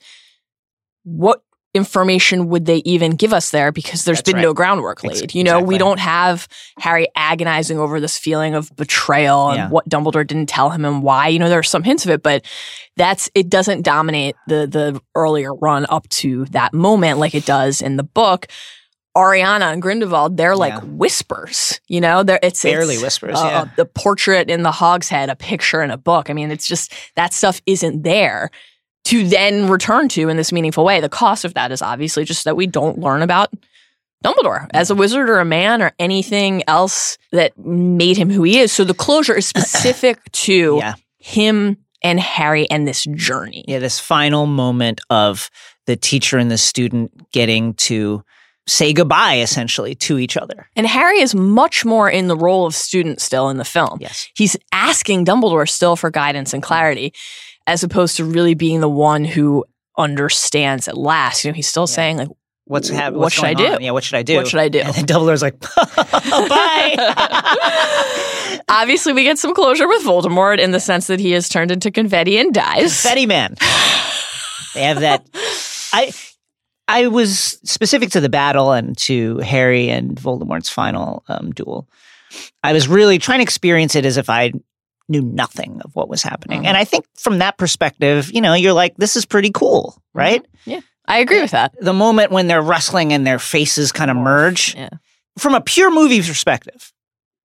what 1.03 1.41
information 1.73 2.47
would 2.47 2.65
they 2.65 2.77
even 2.85 3.11
give 3.17 3.33
us 3.33 3.51
there 3.51 3.69
because 3.73 4.05
there's 4.05 4.19
That's 4.19 4.27
been 4.29 4.35
right. 4.37 4.43
no 4.43 4.53
groundwork 4.53 5.03
laid. 5.03 5.35
You 5.35 5.43
know, 5.43 5.59
we 5.59 5.77
don't 5.77 5.99
have 5.99 6.47
Harry 6.79 7.09
agonizing 7.17 7.77
over 7.79 7.99
this 7.99 8.17
feeling 8.17 8.55
of 8.55 8.73
betrayal 8.77 9.49
and 9.49 9.57
Yeah. 9.57 9.69
what 9.69 9.87
Dumbledore 9.89 10.25
didn't 10.25 10.47
tell 10.47 10.69
him 10.69 10.85
and 10.85 11.03
why. 11.03 11.27
You 11.27 11.37
know, 11.39 11.49
there 11.49 11.59
are 11.59 11.63
some 11.63 11.83
hints 11.83 12.05
of 12.05 12.11
it, 12.11 12.23
but 12.23 12.45
that's 12.95 13.29
it 13.35 13.49
doesn't 13.49 13.81
dominate 13.81 14.37
the 14.47 14.65
the 14.67 15.01
earlier 15.15 15.53
run 15.53 15.85
up 15.89 16.07
to 16.09 16.45
that 16.51 16.73
moment 16.73 17.19
like 17.19 17.35
it 17.35 17.45
does 17.45 17.81
in 17.81 17.97
the 17.97 18.03
book. 18.03 18.47
Ariana 19.15 19.71
and 19.71 19.81
Grindelwald, 19.81 20.37
they're 20.37 20.55
like 20.55 20.73
Yeah. 20.73 20.79
whispers, 20.81 21.79
you 21.87 22.01
know, 22.01 22.23
they're 22.23 22.39
it's 22.43 22.61
Barely 22.63 22.95
it's, 22.95 23.03
whispers, 23.03 23.37
uh, 23.37 23.45
yeah. 23.45 23.65
the 23.77 23.85
portrait 23.85 24.49
in 24.49 24.63
the 24.63 24.71
Hog's 24.71 25.07
Head, 25.09 25.29
a 25.29 25.35
picture 25.35 25.81
in 25.81 25.89
a 25.91 25.97
book. 25.97 26.29
I 26.29 26.33
mean, 26.33 26.51
it's 26.51 26.67
just 26.67 26.91
that 27.15 27.33
stuff 27.33 27.61
isn't 27.65 28.03
there 28.03 28.51
to 29.05 29.27
then 29.27 29.69
return 29.69 30.09
to 30.09 30.27
in 30.29 30.35
this 30.37 30.51
meaningful 30.51 30.83
way. 30.83 30.99
The 30.99 31.09
cost 31.09 31.45
of 31.45 31.53
that 31.53 31.71
is 31.71 31.81
obviously 31.81 32.25
just 32.25 32.43
that 32.43 32.55
we 32.57 32.67
don't 32.67 32.99
learn 32.99 33.21
about 33.21 33.53
Dumbledore 34.23 34.67
as 34.73 34.89
a 34.89 34.95
wizard 34.95 35.29
or 35.29 35.39
a 35.39 35.45
man 35.45 35.81
or 35.81 35.91
anything 35.99 36.63
else 36.67 37.17
that 37.31 37.57
made 37.57 38.17
him 38.17 38.29
who 38.29 38.43
he 38.43 38.59
is. 38.59 38.71
So 38.71 38.83
the 38.83 38.93
closure 38.95 39.35
is 39.35 39.45
specific 39.47 40.19
to 40.31 40.77
Yeah. 40.79 40.93
him 41.19 41.77
and 42.03 42.19
Harry 42.19 42.69
and 42.69 42.87
this 42.87 43.03
journey. 43.13 43.63
Yeah, 43.67 43.79
this 43.79 43.99
final 43.99 44.45
moment 44.47 45.01
of 45.09 45.49
the 45.85 45.95
teacher 45.95 46.37
and 46.37 46.49
the 46.49 46.57
student 46.57 47.31
getting 47.31 47.75
to 47.75 48.23
say 48.67 48.93
goodbye 48.93 49.39
essentially 49.39 49.95
to 49.95 50.17
each 50.17 50.37
other. 50.37 50.69
And 50.75 50.87
Harry 50.87 51.19
is 51.19 51.35
much 51.35 51.85
more 51.85 52.09
in 52.09 52.27
the 52.27 52.35
role 52.35 52.65
of 52.65 52.73
student 52.75 53.21
still 53.21 53.49
in 53.49 53.57
the 53.57 53.65
film. 53.65 53.99
Yes. 54.01 54.27
He's 54.35 54.57
asking 54.71 55.25
Dumbledore 55.25 55.69
still 55.69 55.95
for 55.95 56.09
guidance 56.09 56.53
and 56.53 56.63
clarity, 56.63 57.13
as 57.67 57.83
opposed 57.83 58.17
to 58.17 58.25
really 58.25 58.55
being 58.55 58.81
the 58.81 58.89
one 58.89 59.23
who 59.23 59.65
understands 59.97 60.87
at 60.87 60.97
last. 60.97 61.45
You 61.45 61.51
know, 61.51 61.55
he's 61.55 61.67
still 61.67 61.87
saying 61.87 62.17
like, 62.17 62.29
What's? 62.67 62.91
What 62.91 63.31
should 63.31 63.43
I 63.43 63.53
do? 63.53 63.77
Yeah, 63.79 63.91
what 63.91 64.03
should 64.03 64.15
I 64.15 64.23
do? 64.23 64.37
"What 64.37 64.47
should 64.47 64.59
I 64.59 64.69
do?" 64.69 64.79
And 64.79 64.91
then 64.91 65.05
Dumbledore's 65.05 65.43
like, 65.43 65.55
oh, 65.77 66.47
bye. 66.49 66.95
Obviously, 68.69 69.13
we 69.13 69.21
get 69.21 69.37
some 69.37 69.53
closure 69.53 69.87
with 69.87 70.03
Voldemort 70.03 70.57
in 70.57 70.71
the 70.71 70.79
sense 70.79 71.05
that 71.05 71.19
he 71.19 71.35
is 71.35 71.47
turned 71.47 71.69
into 71.69 71.91
confetti 71.91 72.39
and 72.39 72.51
dies. 72.51 72.79
Confetti 73.03 73.27
Man. 73.27 73.53
They 74.73 74.81
have 74.81 75.01
that. 75.01 75.27
I 75.93 76.11
I 76.87 77.07
was 77.07 77.59
specific 77.63 78.11
to 78.11 78.21
the 78.21 78.29
battle 78.29 78.71
and 78.71 78.95
to 78.99 79.37
Harry 79.39 79.89
and 79.89 80.15
Voldemort's 80.15 80.69
final 80.69 81.23
um, 81.27 81.51
duel. 81.51 81.87
I 82.63 82.73
was 82.73 82.87
really 82.87 83.17
trying 83.17 83.39
to 83.39 83.43
experience 83.43 83.95
it 83.95 84.05
as 84.05 84.17
if 84.17 84.29
I 84.29 84.51
knew 85.07 85.21
nothing 85.21 85.81
of 85.83 85.95
what 85.95 86.09
was 86.09 86.21
happening. 86.23 86.63
Mhm. 86.63 86.67
And 86.67 86.77
I 86.77 86.83
think 86.83 87.05
from 87.15 87.39
that 87.39 87.57
perspective, 87.57 88.31
you 88.33 88.41
know, 88.41 88.53
you're 88.53 88.73
like, 88.73 88.95
this 88.97 89.15
is 89.15 89.25
pretty 89.25 89.51
cool, 89.51 90.01
right? 90.13 90.43
Yeah. 90.65 90.81
I 91.07 91.19
agree 91.19 91.41
with 91.41 91.51
that. 91.51 91.73
The 91.79 91.93
moment 91.93 92.31
when 92.31 92.47
they're 92.47 92.61
wrestling 92.61 93.13
and 93.13 93.25
their 93.25 93.37
faces 93.39 93.91
kind 93.91 94.09
of 94.09 94.17
merge, 94.17 94.73
Yeah. 94.75 94.89
from 95.37 95.53
a 95.53 95.61
pure 95.61 95.91
movie 95.91 96.21
perspective, 96.21 96.91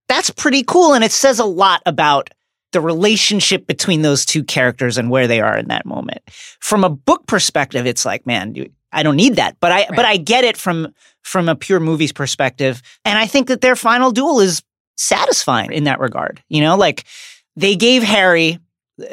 that's 0.08 0.30
pretty 0.30 0.62
cool. 0.64 0.94
And 0.94 1.04
it 1.04 1.12
says 1.12 1.38
a 1.38 1.44
lot 1.44 1.82
about 1.86 2.30
the 2.72 2.80
relationship 2.80 3.66
between 3.66 4.02
those 4.02 4.24
two 4.24 4.44
characters 4.44 4.96
and 4.96 5.10
where 5.10 5.26
they 5.26 5.40
are 5.40 5.56
in 5.58 5.68
that 5.68 5.84
moment. 5.84 6.22
From 6.60 6.84
a 6.84 6.88
book 6.90 7.26
perspective, 7.26 7.86
it's 7.86 8.04
like, 8.06 8.26
man, 8.26 8.54
you- 8.54 8.70
I 8.92 9.02
don't 9.02 9.16
need 9.16 9.36
that. 9.36 9.56
But 9.60 9.72
I 9.72 9.86
but 9.88 10.04
I 10.04 10.16
get 10.16 10.44
it 10.44 10.56
from 10.56 10.94
from 11.22 11.48
a 11.48 11.54
pure 11.54 11.80
movies 11.80 12.12
perspective. 12.12 12.82
And 13.04 13.18
I 13.18 13.26
think 13.26 13.48
that 13.48 13.60
their 13.60 13.76
final 13.76 14.10
duel 14.10 14.40
is 14.40 14.62
satisfying 14.96 15.72
in 15.72 15.84
that 15.84 16.00
regard. 16.00 16.42
You 16.48 16.60
know, 16.60 16.76
like 16.76 17.04
they 17.56 17.76
gave 17.76 18.02
Harry 18.02 18.58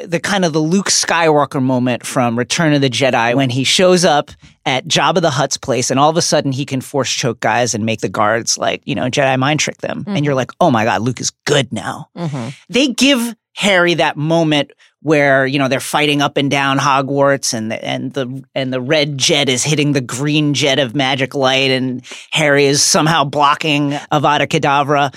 the 0.04 0.20
kind 0.20 0.44
of 0.44 0.52
the 0.52 0.60
Luke 0.60 0.90
Skywalker 0.90 1.62
moment 1.62 2.04
from 2.04 2.38
Return 2.38 2.72
of 2.74 2.80
the 2.80 2.90
Jedi 2.90 3.34
when 3.34 3.50
he 3.50 3.64
shows 3.64 4.04
up 4.04 4.30
at 4.66 4.86
Jabba 4.86 5.22
the 5.22 5.30
Hutt's 5.30 5.56
place 5.56 5.90
and 5.90 5.98
all 5.98 6.10
of 6.10 6.16
a 6.16 6.22
sudden 6.22 6.52
he 6.52 6.66
can 6.66 6.80
force 6.80 7.10
choke 7.10 7.40
guys 7.40 7.74
and 7.74 7.86
make 7.86 8.00
the 8.00 8.08
guards 8.08 8.58
like, 8.58 8.82
you 8.84 8.94
know, 8.94 9.04
Jedi 9.04 9.38
mind 9.38 9.60
trick 9.60 9.78
them. 9.78 10.04
And 10.06 10.24
you're 10.24 10.34
like, 10.34 10.50
oh 10.60 10.70
my 10.70 10.84
God, 10.84 11.00
Luke 11.00 11.20
is 11.20 11.30
good 11.46 11.72
now. 11.72 12.08
Mm-hmm. 12.16 12.50
They 12.68 12.88
give 12.88 13.34
Harry 13.54 13.94
that 13.94 14.16
moment 14.16 14.72
where, 15.00 15.46
you 15.46 15.58
know, 15.58 15.68
they're 15.68 15.80
fighting 15.80 16.20
up 16.22 16.36
and 16.36 16.50
down 16.50 16.78
Hogwarts 16.78 17.54
and 17.54 17.70
the, 17.70 17.84
and 17.84 18.12
the 18.14 18.42
and 18.54 18.72
the 18.72 18.80
red 18.80 19.16
jet 19.16 19.48
is 19.48 19.62
hitting 19.62 19.92
the 19.92 20.00
green 20.00 20.54
jet 20.54 20.78
of 20.78 20.94
magic 20.94 21.34
light 21.34 21.70
and 21.70 22.04
Harry 22.32 22.64
is 22.64 22.82
somehow 22.82 23.24
blocking 23.24 23.90
Avada 24.12 24.46
Kedavra. 24.48 25.14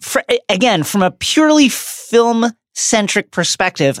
For, 0.00 0.22
again, 0.48 0.82
from 0.84 1.02
a 1.02 1.10
purely 1.10 1.68
film 1.68 2.46
centric 2.74 3.30
perspective, 3.30 3.98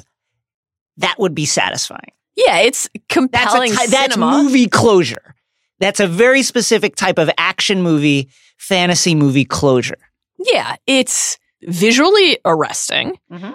that 0.98 1.16
would 1.18 1.34
be 1.34 1.46
satisfying. 1.46 2.12
Yeah, 2.36 2.58
it's 2.58 2.88
That's 2.92 3.04
compelling 3.08 3.72
a 3.72 3.76
ty- 3.76 3.86
that's 3.86 4.16
movie 4.16 4.68
closure. 4.68 5.34
That's 5.80 6.00
a 6.00 6.06
very 6.06 6.42
specific 6.42 6.94
type 6.96 7.18
of 7.18 7.30
action 7.38 7.82
movie, 7.82 8.28
fantasy 8.58 9.14
movie 9.14 9.44
closure. 9.44 9.98
Yeah, 10.38 10.76
it's 10.86 11.38
visually 11.62 12.38
arresting. 12.44 13.18
Mhm. 13.32 13.54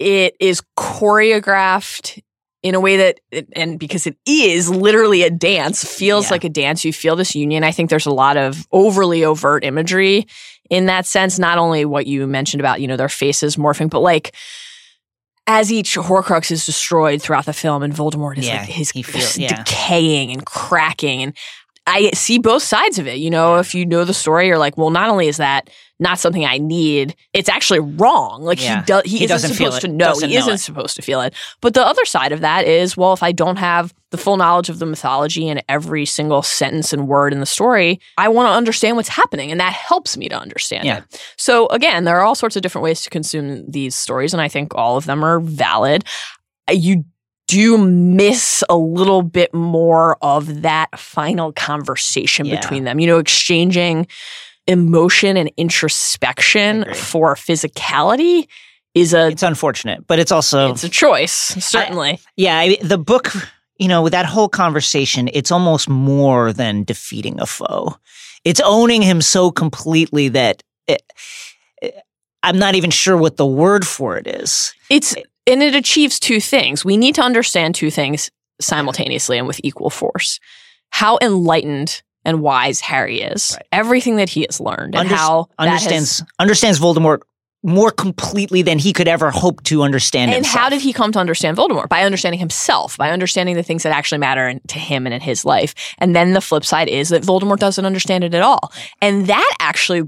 It 0.00 0.34
is 0.40 0.62
choreographed 0.78 2.20
in 2.62 2.74
a 2.74 2.80
way 2.80 2.96
that, 2.96 3.20
and 3.54 3.78
because 3.78 4.06
it 4.06 4.16
is 4.26 4.68
literally 4.68 5.22
a 5.22 5.30
dance, 5.30 5.84
feels 5.84 6.26
Yeah. 6.26 6.30
like 6.32 6.44
a 6.44 6.48
dance. 6.48 6.84
You 6.84 6.92
feel 6.92 7.16
this 7.16 7.34
union. 7.34 7.64
I 7.64 7.70
think 7.70 7.88
there's 7.90 8.06
a 8.06 8.10
lot 8.12 8.36
of 8.36 8.66
overly 8.72 9.24
overt 9.24 9.64
imagery 9.64 10.26
in 10.68 10.86
that 10.86 11.06
sense. 11.06 11.38
Not 11.38 11.56
only 11.58 11.84
what 11.84 12.06
you 12.06 12.26
mentioned 12.26 12.60
about, 12.60 12.80
you 12.80 12.86
know, 12.88 12.96
their 12.96 13.08
faces 13.08 13.56
morphing, 13.56 13.88
but 13.88 14.00
like 14.00 14.34
as 15.46 15.72
each 15.72 15.96
Horcrux 15.96 16.50
is 16.50 16.66
destroyed 16.66 17.20
throughout 17.22 17.46
the 17.46 17.52
film, 17.52 17.82
and 17.82 17.94
Voldemort 17.94 18.38
is 18.38 18.46
Yeah, 18.46 18.60
like 18.60 18.68
his 18.68 18.90
he 18.90 19.02
feel- 19.02 19.20
just 19.20 19.38
yeah. 19.38 19.62
decaying 19.62 20.30
and 20.30 20.44
cracking, 20.44 21.22
and 21.22 21.36
I 21.86 22.10
see 22.14 22.38
both 22.38 22.62
sides 22.62 22.98
of 22.98 23.06
it. 23.08 23.18
You 23.18 23.30
know, 23.30 23.56
if 23.56 23.74
you 23.74 23.84
know 23.86 24.04
the 24.04 24.14
story, 24.14 24.46
you're 24.46 24.58
like, 24.58 24.76
well, 24.76 24.90
not 24.90 25.08
only 25.08 25.28
is 25.28 25.38
that 25.38 25.70
not 26.00 26.18
something 26.18 26.44
I 26.44 26.58
need, 26.58 27.14
it's 27.34 27.48
actually 27.48 27.80
wrong. 27.80 28.42
Like 28.42 28.60
Yeah. 28.62 28.80
he 28.80 28.86
does, 28.86 29.02
he, 29.04 29.18
He 29.18 29.24
isn't 29.24 29.54
supposed 29.54 29.82
to 29.82 29.88
know. 29.88 30.06
Doesn't 30.06 30.28
he 30.30 30.34
know 30.34 30.40
isn't 30.40 30.54
it. 30.54 30.58
supposed 30.58 30.96
to 30.96 31.02
feel 31.02 31.20
it. 31.20 31.34
But 31.60 31.74
the 31.74 31.86
other 31.86 32.04
side 32.04 32.32
of 32.32 32.40
that 32.40 32.66
is, 32.66 32.96
well, 32.96 33.12
if 33.12 33.22
I 33.22 33.32
don't 33.32 33.56
have 33.56 33.92
the 34.10 34.16
full 34.18 34.36
knowledge 34.36 34.68
of 34.70 34.78
the 34.80 34.86
mythology 34.86 35.48
and 35.48 35.62
every 35.68 36.04
single 36.06 36.42
sentence 36.42 36.92
and 36.92 37.06
word 37.06 37.32
in 37.32 37.38
the 37.40 37.46
story, 37.46 38.00
I 38.18 38.28
want 38.28 38.48
to 38.48 38.52
understand 38.52 38.96
what's 38.96 39.08
happening, 39.10 39.50
and 39.52 39.60
that 39.60 39.72
helps 39.72 40.16
me 40.16 40.28
to 40.30 40.34
understand 40.36 40.84
Yeah. 40.84 40.98
it. 40.98 41.20
So 41.36 41.66
again, 41.68 42.04
there 42.04 42.16
are 42.18 42.24
all 42.24 42.34
sorts 42.34 42.56
of 42.56 42.62
different 42.62 42.82
ways 42.82 43.02
to 43.02 43.10
consume 43.10 43.70
these 43.70 43.94
stories, 43.94 44.32
and 44.32 44.40
I 44.40 44.48
think 44.48 44.74
all 44.74 44.96
of 44.96 45.04
them 45.06 45.22
are 45.24 45.38
valid. 45.38 46.04
Uh, 46.68 46.72
you 46.72 47.04
do 47.46 47.76
miss 47.78 48.62
a 48.68 48.76
little 48.76 49.22
bit 49.22 49.52
more 49.52 50.16
of 50.22 50.62
that 50.62 50.88
final 50.98 51.52
conversation 51.52 52.46
Yeah. 52.46 52.60
between 52.60 52.84
them, 52.84 53.00
you 53.00 53.08
know, 53.08 53.18
exchanging 53.18 54.06
emotion 54.70 55.36
and 55.36 55.50
introspection 55.56 56.84
for 56.94 57.34
physicality 57.34 58.46
is 58.94 59.14
a 59.14 59.28
It's 59.28 59.42
unfortunate, 59.42 60.06
but 60.06 60.18
it's 60.18 60.32
also 60.32 60.70
it's 60.72 60.84
a 60.84 60.88
choice, 60.88 61.32
certainly. 61.32 62.18
yeah. 62.36 62.58
I, 62.58 62.76
the 62.82 62.98
book, 62.98 63.32
you 63.78 63.88
know, 63.88 64.02
with 64.02 64.12
that 64.12 64.26
whole 64.26 64.48
conversation, 64.48 65.28
it's 65.32 65.50
almost 65.52 65.88
more 65.88 66.52
than 66.52 66.84
defeating 66.84 67.40
a 67.40 67.46
foe. 67.46 67.96
It's 68.44 68.60
owning 68.64 69.02
him 69.02 69.20
so 69.20 69.50
completely 69.50 70.28
that 70.28 70.62
it, 70.86 71.02
it- 71.82 71.94
I'm 72.42 72.58
not 72.58 72.74
even 72.74 72.90
sure 72.90 73.16
what 73.18 73.36
the 73.36 73.44
word 73.46 73.86
for 73.86 74.16
it 74.16 74.26
is. 74.26 74.72
It's 74.88 75.14
and 75.46 75.62
it 75.62 75.74
achieves 75.74 76.18
two 76.18 76.40
things. 76.40 76.84
We 76.84 76.96
need 76.96 77.14
to 77.16 77.22
understand 77.22 77.74
two 77.74 77.90
things. 77.90 78.30
simultaneously 78.62 79.38
and 79.38 79.46
with 79.46 79.60
equal 79.64 79.88
force. 79.90 80.38
How 80.90 81.18
enlightened 81.22 82.02
and 82.24 82.40
wise 82.40 82.80
Harry 82.80 83.20
is, 83.20 83.52
Right. 83.56 83.66
everything 83.72 84.16
that 84.16 84.28
he 84.28 84.46
has 84.48 84.60
learned, 84.60 84.94
and 84.94 85.08
Unders- 85.08 85.12
how 85.14 85.48
that 85.58 85.68
has- 85.68 85.82
understands 85.82 86.22
understands 86.38 86.78
Voldemort 86.80 87.20
more 87.62 87.90
completely 87.90 88.62
than 88.62 88.78
he 88.78 88.90
could 88.90 89.06
ever 89.06 89.30
hope 89.30 89.62
to 89.64 89.82
understand 89.82 90.30
and 90.30 90.36
himself. 90.46 90.58
how 90.62 90.68
did 90.70 90.80
he 90.80 90.94
come 90.94 91.12
to 91.12 91.18
understand 91.18 91.58
Voldemort? 91.58 91.90
By 91.90 92.04
understanding 92.04 92.38
himself, 92.40 92.96
by 92.96 93.10
understanding 93.10 93.54
the 93.54 93.62
things 93.62 93.82
that 93.82 93.94
actually 93.94 94.16
matter 94.16 94.48
in, 94.48 94.60
to 94.68 94.78
him 94.78 95.06
and 95.06 95.12
in 95.12 95.20
his 95.20 95.44
life. 95.44 95.74
And 95.98 96.16
then 96.16 96.32
the 96.32 96.40
flip 96.40 96.64
side 96.64 96.88
is 96.88 97.10
that 97.10 97.22
Voldemort 97.22 97.58
doesn't 97.58 97.84
understand 97.84 98.24
it 98.24 98.32
at 98.32 98.40
all. 98.42 98.72
And 99.02 99.26
that 99.26 99.56
actually, 99.60 100.04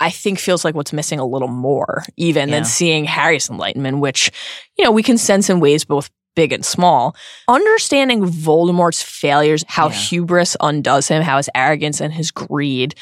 I 0.00 0.10
think, 0.10 0.40
feels 0.40 0.64
like 0.64 0.74
what's 0.74 0.92
missing 0.92 1.20
a 1.20 1.24
little 1.24 1.46
more, 1.46 2.04
even 2.16 2.48
Yeah. 2.48 2.56
than 2.56 2.64
seeing 2.64 3.04
Harry's 3.04 3.48
enlightenment, 3.48 3.98
which, 4.00 4.32
you 4.76 4.84
know, 4.84 4.90
we 4.90 5.04
can 5.04 5.18
sense 5.18 5.48
in 5.48 5.60
ways 5.60 5.84
both 5.84 6.10
big 6.36 6.52
and 6.52 6.64
small. 6.64 7.16
Understanding 7.48 8.24
Voldemort's 8.24 9.02
failures, 9.02 9.64
how 9.66 9.88
Yeah. 9.88 9.94
hubris 9.96 10.56
undoes 10.60 11.08
him, 11.08 11.22
how 11.22 11.38
his 11.38 11.50
arrogance 11.56 12.00
and 12.00 12.12
his 12.12 12.30
greed. 12.30 12.94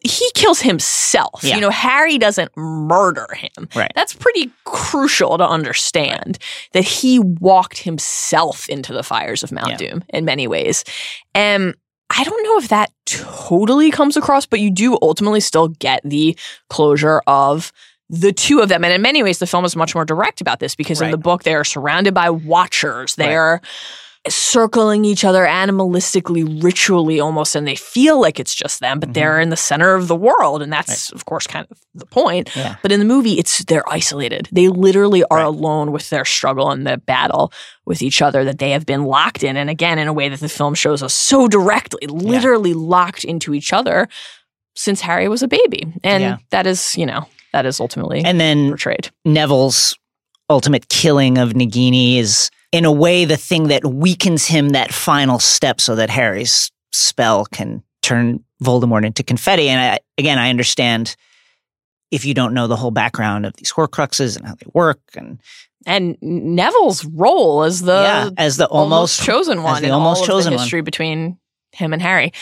He 0.00 0.30
kills 0.36 0.60
himself. 0.60 1.40
Yeah. 1.42 1.56
You 1.56 1.60
know, 1.60 1.70
Harry 1.70 2.18
doesn't 2.18 2.56
murder 2.56 3.26
him. 3.34 3.68
Right. 3.74 3.90
That's 3.96 4.12
pretty 4.14 4.52
crucial 4.64 5.36
to 5.38 5.48
understand 5.48 6.38
that 6.72 6.84
he 6.84 7.18
walked 7.18 7.78
himself 7.78 8.68
into 8.68 8.92
the 8.92 9.02
fires 9.02 9.42
of 9.42 9.50
Mount 9.50 9.70
Yeah. 9.70 9.76
Doom 9.78 10.04
in 10.10 10.24
many 10.24 10.46
ways. 10.46 10.84
And 11.34 11.74
I 12.16 12.22
don't 12.22 12.42
know 12.44 12.58
if 12.58 12.68
that 12.68 12.90
totally 13.06 13.90
comes 13.90 14.16
across, 14.16 14.46
but 14.46 14.60
you 14.60 14.70
do 14.70 14.96
ultimately 15.02 15.40
still 15.40 15.68
get 15.68 16.00
the 16.04 16.38
closure 16.70 17.20
of 17.26 17.72
the 18.10 18.32
two 18.32 18.60
of 18.60 18.68
them. 18.68 18.84
And 18.84 18.92
in 18.92 19.02
many 19.02 19.22
ways, 19.22 19.38
the 19.38 19.46
film 19.46 19.64
is 19.64 19.76
much 19.76 19.94
more 19.94 20.04
direct 20.04 20.40
about 20.40 20.60
this 20.60 20.74
because 20.74 21.00
in 21.00 21.10
the 21.10 21.18
book, 21.18 21.42
they 21.42 21.54
are 21.54 21.64
surrounded 21.64 22.14
by 22.14 22.30
watchers. 22.30 23.14
They 23.16 23.26
Right. 23.28 23.34
are 23.36 23.60
circling 24.28 25.04
each 25.04 25.24
other 25.24 25.44
animalistically, 25.46 26.62
ritually 26.62 27.20
almost, 27.20 27.54
and 27.54 27.66
they 27.66 27.76
feel 27.76 28.20
like 28.20 28.38
it's 28.40 28.54
just 28.54 28.80
them, 28.80 28.98
but 29.00 29.10
Mhm. 29.10 29.14
they're 29.14 29.40
in 29.40 29.48
the 29.48 29.56
center 29.56 29.94
of 29.94 30.08
the 30.08 30.16
world. 30.16 30.60
And 30.60 30.72
that's, 30.72 31.10
of 31.12 31.24
course, 31.24 31.46
kind 31.46 31.66
of 31.70 31.78
the 31.94 32.04
point. 32.04 32.50
Yeah. 32.54 32.74
But 32.82 32.92
in 32.92 32.98
the 32.98 33.06
movie, 33.06 33.34
it's 33.38 33.64
they're 33.64 33.88
isolated. 33.90 34.48
They 34.52 34.68
literally 34.68 35.22
are 35.30 35.38
Right. 35.38 35.46
alone 35.46 35.92
with 35.92 36.10
their 36.10 36.24
struggle 36.24 36.70
and 36.70 36.86
the 36.86 36.98
battle 36.98 37.52
with 37.86 38.02
each 38.02 38.20
other 38.20 38.44
that 38.44 38.58
they 38.58 38.70
have 38.70 38.84
been 38.84 39.04
locked 39.04 39.42
in. 39.44 39.56
And 39.56 39.70
again, 39.70 39.98
in 39.98 40.08
a 40.08 40.12
way 40.12 40.28
that 40.28 40.40
the 40.40 40.48
film 40.48 40.74
shows 40.74 41.02
us 41.02 41.14
so 41.14 41.46
directly, 41.48 42.06
literally 42.08 42.74
locked 42.74 43.24
into 43.24 43.54
each 43.54 43.72
other 43.72 44.08
since 44.74 45.00
Harry 45.02 45.28
was 45.28 45.42
a 45.42 45.48
baby. 45.48 45.86
And 46.02 46.22
Yeah. 46.22 46.36
that 46.50 46.66
is, 46.66 46.94
you 46.96 47.06
know, 47.06 47.26
that 47.58 47.66
is 47.66 47.80
ultimately 47.80 48.22
and 48.24 48.40
then 48.40 48.68
portrayed. 48.68 49.10
Neville's 49.24 49.96
ultimate 50.48 50.88
killing 50.88 51.38
of 51.38 51.50
Nagini 51.50 52.18
is 52.18 52.50
in 52.70 52.84
a 52.84 52.92
way 52.92 53.24
the 53.24 53.36
thing 53.36 53.68
that 53.68 53.84
weakens 53.84 54.46
him 54.46 54.70
that 54.70 54.94
final 54.94 55.40
step 55.40 55.80
so 55.80 55.96
that 55.96 56.08
Harry's 56.08 56.70
spell 56.92 57.46
can 57.46 57.82
turn 58.02 58.44
Voldemort 58.62 59.04
into 59.04 59.24
confetti. 59.24 59.68
And 59.68 59.80
I, 59.80 59.98
again, 60.16 60.38
I 60.38 60.50
understand 60.50 61.16
if 62.10 62.24
you 62.24 62.32
don't 62.32 62.54
know 62.54 62.68
the 62.68 62.76
whole 62.76 62.92
background 62.92 63.44
of 63.44 63.54
these 63.56 63.72
Horcruxes 63.72 64.36
and 64.36 64.46
how 64.46 64.54
they 64.54 64.66
work, 64.72 65.00
and 65.16 65.40
And 65.84 66.16
Neville's 66.22 67.04
role 67.04 67.64
as 67.64 67.82
the 67.82 67.92
yeah, 67.92 68.30
as 68.36 68.56
the 68.56 68.66
almost, 68.66 69.20
almost, 69.20 69.22
chosen 69.22 69.62
one 69.62 69.82
the 69.82 69.88
in 69.88 69.94
almost 69.94 70.24
chosen 70.24 70.52
the 70.52 70.58
one. 70.58 70.84
between 70.84 71.38
him 71.72 71.92
and 71.92 72.00
Harry. 72.00 72.32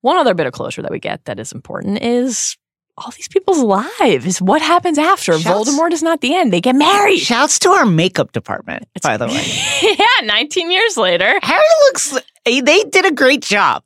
One 0.00 0.16
other 0.16 0.34
bit 0.34 0.46
of 0.46 0.52
closure 0.52 0.82
that 0.82 0.90
we 0.90 0.98
get 0.98 1.24
that 1.24 1.38
is 1.38 1.52
important 1.52 2.02
is 2.02 2.56
all 2.98 3.10
these 3.16 3.28
people's 3.28 3.58
lives. 3.62 4.40
What 4.40 4.62
happens 4.62 4.98
after? 4.98 5.38
Shouts- 5.38 5.68
Voldemort 5.70 5.92
is 5.92 6.02
not 6.02 6.20
the 6.20 6.34
end. 6.34 6.52
They 6.52 6.60
get 6.60 6.74
married. 6.76 7.18
Shouts 7.18 7.58
to 7.60 7.70
our 7.70 7.84
makeup 7.86 8.32
department, 8.32 8.84
by 9.02 9.16
the 9.16 9.26
way. 9.28 9.44
yeah, 9.82 10.26
19 10.26 10.70
years 10.70 10.96
later. 10.96 11.38
Harry 11.42 11.62
looks. 11.84 12.18
They 12.44 12.60
did 12.60 13.04
a 13.04 13.12
great 13.12 13.42
job. 13.42 13.84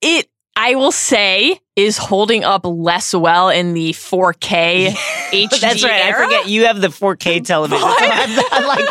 It, 0.00 0.28
I 0.56 0.74
will 0.74 0.90
say, 0.92 1.60
is 1.76 1.96
holding 1.96 2.42
up 2.42 2.62
less 2.64 3.14
well 3.14 3.48
in 3.48 3.74
the 3.74 3.90
4K 3.92 4.88
HD 5.30 5.50
That's 5.60 5.84
right. 5.84 5.92
era. 6.06 6.20
I 6.20 6.24
forget 6.24 6.48
you 6.48 6.64
have 6.66 6.80
the 6.80 6.88
4K 6.88 7.44
television. 7.44 7.80
So 7.88 7.94
I'm, 7.96 8.44
I'm 8.52 8.66
like, 8.66 8.88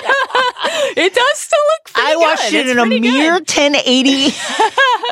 it 0.98 1.14
does 1.14 1.38
still 1.38 1.60
look 1.60 1.94
pretty 1.94 2.12
I 2.12 2.16
watched 2.16 2.52
good. 2.52 2.54
it 2.54 2.66
It's 2.68 2.72
in 2.72 2.80
a 2.80 2.86
mere 2.86 3.40
good. 3.40 3.50
1080, 3.50 4.30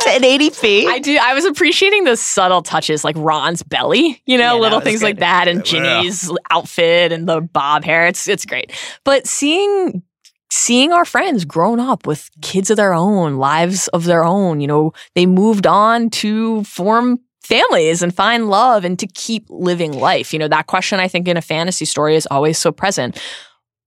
1080p. 0.05 0.85
I 0.87 0.99
do. 0.99 1.17
I 1.21 1.33
was 1.33 1.45
appreciating 1.45 2.03
the 2.03 2.17
subtle 2.17 2.61
touches, 2.61 3.03
like 3.03 3.15
Ron's 3.17 3.63
belly, 3.63 4.21
you 4.25 4.37
know, 4.37 4.55
Yeah, 4.55 4.61
little 4.61 4.79
was 4.79 4.85
things 4.87 5.03
like 5.03 5.19
that, 5.19 5.47
and 5.47 5.59
Ugh. 5.59 5.65
Ginny's 5.65 6.31
outfit 6.49 7.11
and 7.11 7.27
the 7.27 7.41
bob 7.41 7.83
hair. 7.83 8.07
It's 8.07 8.27
it's 8.27 8.45
great. 8.45 8.71
But 9.03 9.27
seeing 9.27 10.03
seeing 10.51 10.93
our 10.93 11.05
friends 11.05 11.43
grown 11.45 11.79
up 11.79 12.07
with 12.07 12.29
kids 12.41 12.69
of 12.69 12.77
their 12.77 12.93
own, 12.93 13.37
lives 13.37 13.87
of 13.89 14.05
their 14.05 14.23
own, 14.23 14.61
you 14.61 14.67
know, 14.67 14.93
they 15.15 15.25
moved 15.25 15.67
on 15.67 16.09
to 16.09 16.63
form 16.63 17.19
families 17.41 18.01
and 18.01 18.15
find 18.15 18.49
love 18.49 18.85
and 18.85 18.97
to 18.99 19.05
keep 19.07 19.45
living 19.49 19.91
life. 19.93 20.33
You 20.33 20.39
know, 20.39 20.47
that 20.47 20.67
question 20.67 20.99
I 20.99 21.07
think 21.07 21.27
in 21.27 21.37
a 21.37 21.41
fantasy 21.41 21.85
story 21.85 22.15
is 22.15 22.27
always 22.31 22.57
so 22.57 22.71
present. 22.71 23.19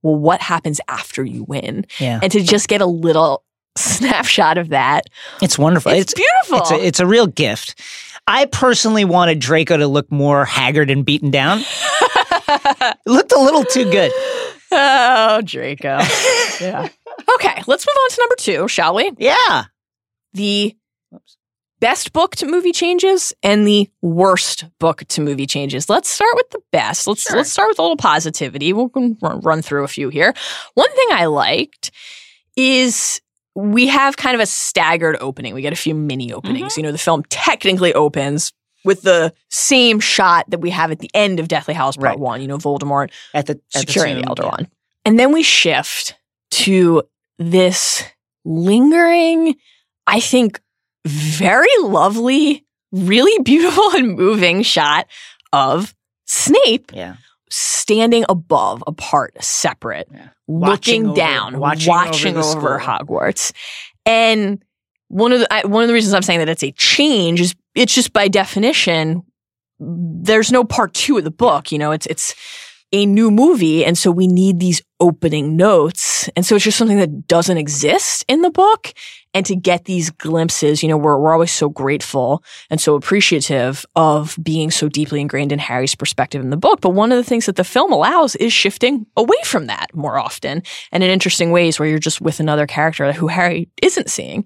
Well, 0.03 0.17
what 0.17 0.41
happens 0.41 0.81
after 0.89 1.25
you 1.25 1.45
win? 1.45 1.87
yeah, 1.99 2.21
And 2.23 2.31
to 2.33 2.41
just 2.43 2.69
get 2.69 2.81
a 2.81 2.87
little 2.87 3.45
snapshot 3.77 4.59
of 4.59 4.69
that, 4.71 5.05
it's 5.43 5.59
wonderful. 5.59 5.93
it's, 5.93 6.13
It's 6.13 6.15
beautiful. 6.15 6.59
it's 6.59 6.71
a, 6.71 6.87
it's 6.87 7.01
a 7.01 7.07
real 7.07 7.27
gift. 7.27 7.81
I 8.27 8.45
personally 8.47 9.05
wanted 9.05 9.39
Draco 9.39 9.77
to 9.79 9.87
look 9.87 10.11
more 10.13 10.45
haggard 10.45 10.91
and 10.91 11.05
beaten 11.05 11.31
down. 11.31 11.61
It 11.63 12.97
looked 13.07 13.33
a 13.33 13.41
little 13.41 13.65
too 13.65 13.91
good. 13.91 14.13
Oh, 14.71 15.41
Draco. 15.45 15.99
yeah. 16.61 16.89
Okay, 17.37 17.63
let's 17.67 17.87
move 17.87 17.97
on 17.97 18.11
to 18.11 18.17
number 18.21 18.37
two, 18.37 18.69
shall 18.69 18.95
we? 18.95 19.11
Yeah. 19.19 19.65
The. 20.35 20.77
Best 21.81 22.13
book 22.13 22.37
to 22.37 22.47
movie 22.47 22.73
changes 22.73 23.33
and 23.43 23.67
the 23.67 23.89
worst 24.03 24.67
book 24.79 25.05
to 25.09 25.21
movie 25.21 25.47
changes. 25.47 25.89
Let's 25.89 26.09
start 26.09 26.35
with 26.35 26.51
the 26.51 26.61
best. 26.73 27.07
Let's 27.07 27.23
Sure. 27.23 27.37
let's 27.37 27.51
start 27.51 27.69
with 27.69 27.79
a 27.79 27.83
little 27.83 27.97
positivity. 27.97 28.73
We'll 28.73 28.91
run, 29.21 29.63
through 29.63 29.85
a 29.85 29.89
few 29.89 30.09
here. 30.09 30.35
One 30.75 30.91
thing 30.95 31.09
I 31.11 31.27
liked 31.27 31.91
is 32.57 33.21
we 33.55 33.89
have 33.89 34.17
kind 34.17 34.35
of 34.35 34.41
a 34.41 34.47
staggered 34.47 35.17
opening. 35.21 35.55
We 35.55 35.63
get 35.63 35.73
a 35.73 35.77
few 35.77 35.95
mini 35.95 36.33
openings. 36.33 36.73
Mm-hmm. 36.73 36.81
You 36.81 36.83
know, 36.85 36.93
the 36.93 36.99
film 36.99 37.23
technically 37.29 37.93
opens 37.93 38.53
with 38.85 39.03
the 39.03 39.33
same 39.51 40.01
shot 40.01 40.49
that 40.51 40.61
we 40.61 40.71
have 40.71 40.91
at 40.91 41.01
the 41.01 41.11
end 41.13 41.41
of 41.41 41.49
Deathly 41.49 41.75
Hallows 41.75 41.97
Part 41.97 42.05
Right. 42.11 42.19
One. 42.19 42.41
You 42.41 42.49
know, 42.49 42.59
Voldemort 42.59 43.11
At 43.35 43.47
the, 43.47 43.61
at 43.75 43.81
securing 43.81 44.17
the, 44.17 44.23
tomb, 44.23 44.29
Elder 44.29 44.43
yeah. 44.45 44.49
Wand. 44.51 44.69
And 45.05 45.19
then 45.19 45.33
we 45.33 45.43
shift 45.43 46.15
to 46.53 47.03
this 47.39 48.05
lingering, 48.45 49.57
I 50.07 50.21
think, 50.21 50.61
very 51.07 51.67
lovely, 51.83 52.65
really 52.93 53.43
beautiful 53.43 53.91
and 53.95 54.17
moving 54.17 54.63
shot 54.63 55.07
of 55.53 55.95
Snape 56.27 56.93
Yeah. 56.95 57.17
standing 57.51 58.25
above, 58.29 58.83
apart, 58.87 59.43
separate, 59.43 60.09
Yeah. 60.13 60.29
looking 60.47 61.07
over- 61.09 61.17
down, 61.17 61.59
watching 61.59 61.89
watching, 61.89 62.37
over 62.37 62.75
over. 62.75 62.79
Hogwarts. 62.81 63.53
And 64.05 64.63
one 65.09 65.33
of 65.33 65.41
the 65.41 65.53
I, 65.53 65.65
one 65.67 65.83
of 65.83 65.89
the 65.89 65.95
reasons 65.95 66.13
I'm 66.15 66.23
saying 66.23 66.41
that 66.41 66.49
it's 66.51 66.63
a 66.63 66.73
change 66.73 67.41
is 67.41 67.55
it's 67.75 67.95
just 67.95 68.13
by 68.13 68.29
definition 68.29 69.23
there's 69.81 70.51
no 70.51 70.65
part 70.65 70.93
two 70.93 71.17
of 71.19 71.25
the 71.25 71.31
book. 71.31 71.71
You 71.73 71.79
know, 71.79 71.93
it's 71.93 72.05
it's 72.07 72.35
a 72.93 73.07
new 73.07 73.31
movie, 73.31 73.85
and 73.85 73.99
so 73.99 74.11
we 74.11 74.27
need 74.27 74.61
these 74.61 74.83
opening 75.01 75.57
notes, 75.57 76.29
and 76.37 76.45
so 76.45 76.57
it's 76.57 76.65
just 76.65 76.79
something 76.79 76.99
that 76.99 77.27
doesn't 77.27 77.59
exist 77.59 78.25
in 78.29 78.43
the 78.43 78.51
book. 78.51 78.93
And 79.35 79.45
to 79.47 79.55
get 79.55 79.85
these 79.85 80.11
glimpses, 80.11 80.83
you 80.83 80.89
know, 80.89 80.97
we're 80.97 81.19
we're 81.19 81.35
always 81.35 81.53
so 81.53 81.69
grateful 81.69 82.43
and 82.71 82.81
so 82.81 82.95
appreciative 82.95 83.85
of 83.95 84.39
being 84.43 84.71
so 84.71 84.89
deeply 84.89 85.21
ingrained 85.21 85.53
in 85.53 85.59
Harry's 85.59 85.95
perspective 85.95 86.43
in 86.43 86.51
the 86.51 86.57
book. 86.57 86.81
But 86.81 86.91
one 86.91 87.13
of 87.13 87.19
the 87.19 87.25
things 87.25 87.47
that 87.47 87.57
the 87.57 87.65
film 87.65 87.93
allows 87.93 88.35
is 88.37 88.53
shifting 88.53 89.07
away 89.17 89.37
from 89.45 89.67
that 89.67 89.95
more 89.95 90.19
often 90.19 90.63
and 90.91 91.05
in 91.05 91.11
interesting 91.11 91.51
ways 91.51 91.79
where 91.79 91.89
you're 91.89 91.99
just 91.99 92.21
with 92.23 92.41
another 92.41 92.67
character 92.67 93.13
who 93.13 93.29
Harry 93.29 93.69
isn't 93.83 94.11
seeing. 94.11 94.45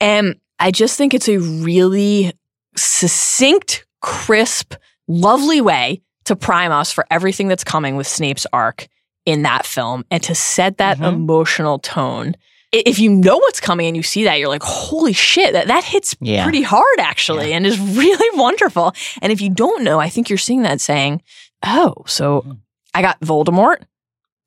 And 0.00 0.36
I 0.60 0.70
just 0.70 0.96
think 0.96 1.12
it's 1.12 1.28
a 1.28 1.38
really 1.38 2.32
succinct, 2.76 3.84
crisp, 4.00 4.74
lovely 5.08 5.60
way 5.60 6.02
to 6.24 6.36
prime 6.36 6.72
us 6.72 6.92
for 6.92 7.04
everything 7.10 7.48
that's 7.48 7.64
coming 7.64 7.96
with 7.96 8.06
Snape's 8.06 8.46
arc 8.52 8.88
in 9.26 9.42
that 9.42 9.66
film 9.66 10.04
and 10.10 10.22
to 10.22 10.34
set 10.34 10.78
that 10.78 10.98
Mhm. 10.98 11.08
emotional 11.08 11.78
tone. 11.78 12.34
If 12.72 12.98
you 13.00 13.10
know 13.10 13.36
what's 13.36 13.60
coming 13.60 13.88
and 13.88 13.96
you 13.96 14.02
see 14.02 14.24
that, 14.24 14.38
you're 14.38 14.48
like, 14.48 14.62
holy 14.62 15.12
shit, 15.12 15.52
that, 15.54 15.66
that 15.66 15.82
hits 15.84 16.14
Yeah. 16.20 16.44
pretty 16.44 16.62
hard 16.62 16.98
actually 17.00 17.52
and 17.52 17.66
is 17.66 17.78
really 17.96 18.38
wonderful. 18.38 18.92
And 19.20 19.32
if 19.32 19.40
you 19.40 19.50
don't 19.50 19.82
know, 19.82 19.98
I 19.98 20.08
think 20.08 20.28
you're 20.28 20.38
seeing 20.38 20.62
that 20.62 20.80
saying, 20.80 21.22
oh, 21.66 21.94
so 22.06 22.42
Mhm. 22.46 22.58
I 22.94 23.02
got 23.02 23.20
Voldemort 23.20 23.78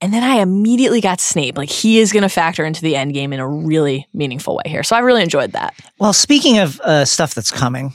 and 0.02 0.14
then 0.14 0.24
I 0.24 0.36
immediately 0.42 1.02
got 1.02 1.20
Snape. 1.22 1.58
Like 1.58 1.70
he 1.70 2.00
is 2.00 2.12
going 2.14 2.24
to 2.24 2.30
factor 2.30 2.66
into 2.66 2.82
the 2.82 2.96
end 2.96 3.14
game 3.14 3.32
in 3.34 3.40
a 3.40 3.48
really 3.48 4.08
meaningful 4.14 4.56
way 4.56 4.64
here. 4.68 4.84
So 4.84 4.96
I 4.96 5.00
really 5.00 5.22
enjoyed 5.22 5.52
that. 5.54 5.74
Well, 6.00 6.14
speaking 6.14 6.60
of 6.60 6.80
uh, 6.82 7.06
stuff 7.06 7.34
that's 7.36 7.52
coming, 7.52 7.94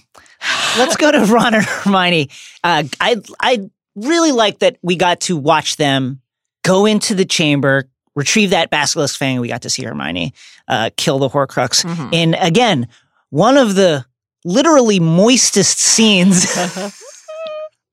let's 0.78 0.96
go 0.96 1.10
to 1.12 1.24
Ron 1.24 1.54
and 1.54 1.64
Hermione. 1.64 2.30
Uh, 2.64 2.84
I 3.00 3.16
I 3.40 3.70
really 3.94 4.32
like 4.32 4.60
that 4.60 4.78
we 4.82 4.96
got 4.96 5.20
to 5.22 5.36
watch 5.36 5.76
them 5.76 6.20
go 6.62 6.86
into 6.86 7.14
the 7.14 7.24
chamber, 7.24 7.88
retrieve 8.14 8.50
that 8.50 8.70
basilisk 8.70 9.18
fang. 9.18 9.40
We 9.40 9.48
got 9.48 9.62
to 9.62 9.70
see 9.70 9.82
Hermione 9.84 10.34
uh, 10.68 10.90
kill 10.96 11.18
the 11.18 11.28
Horcrux. 11.28 11.84
Mhm. 11.84 12.14
And 12.14 12.36
again, 12.40 12.88
one 13.30 13.56
of 13.56 13.74
the 13.74 14.04
literally 14.44 15.00
moistest 15.00 15.76
scenes 15.78 16.44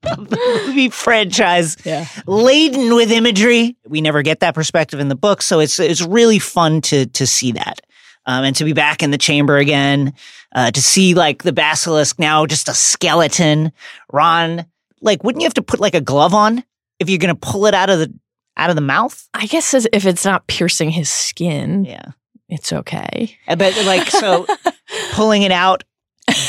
of 0.03 0.29
the 0.29 0.61
movie 0.65 0.89
franchise, 0.89 1.77
Yeah. 1.83 2.05
laden 2.27 2.93
with 2.95 3.11
imagery. 3.11 3.75
We 3.87 4.01
never 4.01 4.21
get 4.21 4.39
that 4.41 4.53
perspective 4.53 4.99
in 4.99 5.07
the 5.09 5.15
book, 5.15 5.41
so 5.41 5.59
it's 5.59 5.79
it's 5.79 6.01
really 6.01 6.37
fun 6.39 6.81
to 6.81 7.07
to 7.07 7.25
see 7.25 7.51
that. 7.53 7.81
Um, 8.27 8.43
and 8.43 8.55
to 8.55 8.63
be 8.65 8.73
back 8.73 9.03
in 9.03 9.11
the 9.11 9.17
chamber 9.17 9.57
again, 9.57 10.13
uh, 10.53 10.71
to 10.71 10.81
see 10.81 11.13
like 11.13 11.43
the 11.43 11.53
basilisk 11.53 12.17
now 12.19 12.45
just 12.45 12.67
a 12.69 12.73
skeleton. 12.73 13.71
Ron, 14.11 14.65
like, 15.01 15.23
wouldn't 15.23 15.41
you 15.41 15.45
have 15.45 15.53
to 15.55 15.61
put 15.61 15.79
like 15.79 15.93
a 15.95 16.01
glove 16.01 16.33
on 16.33 16.63
if 16.99 17.09
you're 17.09 17.19
gonna 17.19 17.35
pull 17.35 17.65
it 17.67 17.73
out 17.73 17.89
of 17.89 17.99
the 17.99 18.13
out 18.57 18.69
of 18.69 18.75
the 18.75 18.81
mouth? 18.81 19.27
I 19.33 19.45
guess 19.45 19.73
as- 19.73 19.87
if 19.93 20.05
it's 20.05 20.25
not 20.25 20.47
piercing 20.47 20.89
his 20.89 21.09
skin, 21.09 21.85
Yeah, 21.85 22.05
it's 22.49 22.73
okay. 22.73 23.37
But 23.47 23.75
like 23.85 24.09
so 24.09 24.47
pulling 25.11 25.43
it 25.43 25.51
out, 25.51 25.83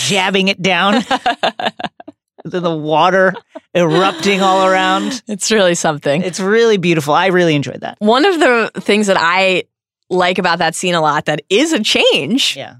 jabbing 0.07 0.49
it 0.49 0.63
down, 0.63 1.03
then 2.45 2.63
the 2.63 2.77
water 2.77 3.35
erupting 3.75 4.41
all 4.41 4.67
around. 4.67 5.23
It's 5.27 5.51
really 5.51 5.75
something. 5.75 6.23
It's 6.23 6.41
really 6.41 6.77
beautiful. 6.77 7.13
I 7.13 7.27
really 7.27 7.55
enjoyed 7.55 7.81
that. 7.81 7.97
One 7.99 8.25
of 8.25 8.39
the 8.41 8.71
things 8.81 9.09
that 9.09 9.17
I 9.19 9.65
like 10.11 10.39
about 10.39 10.59
that 10.59 10.75
scene 10.75 10.95
a 10.95 11.01
lot 11.01 11.25
that 11.27 11.43
is 11.49 11.73
a 11.73 11.83
change 11.83 12.57
Yeah, 12.57 12.77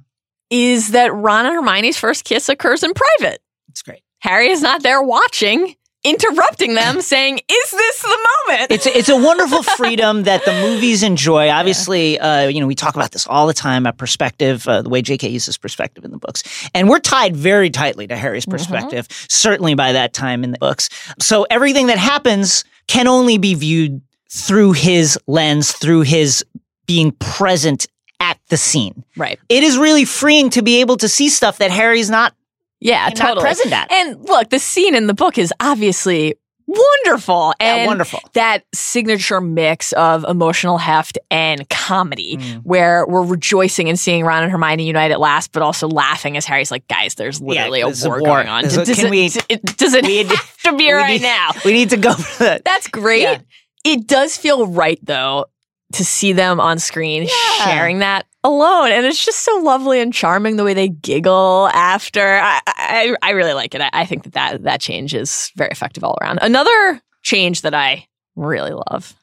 is 0.51 0.91
that 0.93 1.13
Ron 1.15 1.47
and 1.47 1.55
Hermione's 1.55 1.97
first 1.97 2.25
kiss 2.25 2.49
occurs 2.49 2.83
in 2.83 2.93
private. 2.95 3.41
it's 3.69 3.83
great. 3.83 4.03
Harry 4.21 4.49
is 4.49 4.63
not 4.63 4.83
there 4.83 5.03
watching, 5.03 5.75
interrupting 6.05 6.75
them, 6.75 7.01
saying, 7.13 7.39
Is 7.49 7.71
this 7.71 8.03
the 8.03 8.29
moment? 8.49 8.71
It's 8.73 8.87
it's 8.87 9.09
a 9.09 9.17
wonderful 9.17 9.63
freedom 9.77 10.23
that 10.25 10.45
the 10.45 10.53
movies 10.53 11.03
enjoy. 11.03 11.49
Obviously, 11.51 12.19
uh, 12.19 12.47
you 12.49 12.61
know 12.61 12.67
we 12.67 12.75
talk 12.75 12.95
about 12.95 13.11
this 13.11 13.27
all 13.27 13.47
the 13.47 13.55
time. 13.55 13.87
A 13.87 13.93
perspective, 13.93 14.67
uh, 14.69 14.83
the 14.83 14.89
way 14.89 15.03
J.K. 15.03 15.29
uses 15.29 15.59
perspective 15.59 16.05
in 16.05 16.11
the 16.13 16.19
books, 16.19 16.43
and 16.75 16.89
we're 16.89 17.01
tied 17.01 17.37
very 17.37 17.71
tightly 17.71 18.07
to 18.07 18.17
Harry's 18.17 18.47
perspective. 18.47 19.07
Certainly 19.29 19.75
by 19.75 19.93
that 19.93 20.13
time 20.13 20.45
in 20.45 20.53
the 20.53 20.59
books, 20.59 20.89
so 21.21 21.47
everything 21.51 21.89
that 21.89 21.99
happens 21.99 22.65
can 22.87 23.09
only 23.09 23.37
be 23.37 23.55
viewed 23.55 24.01
through 24.31 24.73
his 24.73 25.19
lens, 25.27 25.73
through 25.73 26.03
his 26.03 26.45
being 26.87 27.13
present 27.13 27.87
at 28.21 28.39
the 28.49 28.57
scene. 28.57 29.05
right. 29.17 29.39
It 29.49 29.63
is 29.63 29.77
really 29.77 30.05
freeing 30.07 30.51
to 30.51 30.63
be 30.63 30.81
able 30.81 30.97
to 30.99 31.09
see 31.09 31.29
stuff 31.29 31.59
that 31.59 31.71
Harry's 31.71 32.09
not 32.09 32.35
Yeah, 32.81 33.05
not 33.09 33.17
totally. 33.17 33.43
present 33.43 33.73
at. 33.73 33.91
And 33.93 34.25
look, 34.25 34.49
the 34.51 34.59
scene 34.59 34.95
in 34.95 35.07
the 35.07 35.15
book 35.15 35.37
is 35.39 35.53
obviously 35.61 36.35
wonderful. 36.67 37.53
Yeah, 37.61 37.75
And 37.77 37.87
wonderful. 37.87 38.21
that 38.33 38.65
signature 38.75 39.41
mix 39.41 39.93
of 39.93 40.25
emotional 40.25 40.79
heft 40.79 41.19
and 41.31 41.69
comedy 41.69 42.37
Mm. 42.39 42.63
where 42.65 43.07
we're 43.07 43.23
rejoicing 43.23 43.89
and 43.89 43.99
seeing 44.01 44.25
Ron 44.25 44.43
and 44.43 44.51
Hermione 44.53 44.85
unite 44.85 45.11
at 45.11 45.21
last, 45.21 45.53
but 45.53 45.63
also 45.63 45.87
laughing 45.89 46.37
as 46.37 46.45
Harry's 46.47 46.71
like, 46.71 46.89
guys, 46.89 47.15
there's 47.15 47.41
literally 47.41 47.83
there's 47.83 48.05
a 48.05 48.09
a 48.09 48.11
war, 48.11 48.21
war. 48.21 48.29
going 48.43 48.49
on. 48.49 48.65
A- 48.65 48.69
does, 48.69 48.89
can 48.97 49.07
it, 49.07 49.11
we- 49.11 49.31
it- 49.49 49.77
does 49.77 49.95
it 49.95 50.05
we- 50.05 50.25
have 50.25 50.57
to 50.65 50.77
be 50.77 50.91
right 50.91 51.13
need- 51.21 51.23
now? 51.23 51.51
We 51.65 51.73
need 51.73 51.91
to 51.91 51.97
go 51.97 52.15
for 52.15 52.45
that. 52.45 52.65
That's 52.65 52.89
great. 52.89 53.23
Yeah. 53.23 53.39
It 53.85 54.07
does 54.09 54.37
feel 54.37 54.67
right 54.67 54.99
though 55.03 55.47
to 55.93 56.05
see 56.05 56.33
them 56.33 56.61
on 56.61 56.79
screen 56.79 57.23
Yeah. 57.25 57.65
sharing 57.65 58.01
that 58.01 58.27
alone, 58.43 58.91
and 58.93 59.07
it's 59.07 59.25
just 59.25 59.41
so 59.41 59.57
lovely 59.59 60.01
and 60.01 60.13
charming 60.13 60.57
the 60.57 60.65
way 60.65 60.75
they 60.75 60.89
giggle 60.89 61.69
after. 61.73 62.39
I 62.43 62.61
I, 62.67 63.17
I 63.23 63.31
really 63.31 63.53
like 63.55 63.75
it. 63.75 63.81
I, 63.81 63.91
I 63.93 64.05
think 64.05 64.25
that, 64.25 64.33
that 64.33 64.63
that 64.65 64.81
change 64.81 65.15
is 65.15 65.51
very 65.57 65.71
effective 65.71 66.05
all 66.05 66.17
around. 66.21 66.39
Another 66.43 67.01
change 67.23 67.63
that 67.63 67.75
I 67.75 68.07
really 68.35 68.73
love. 68.91 69.15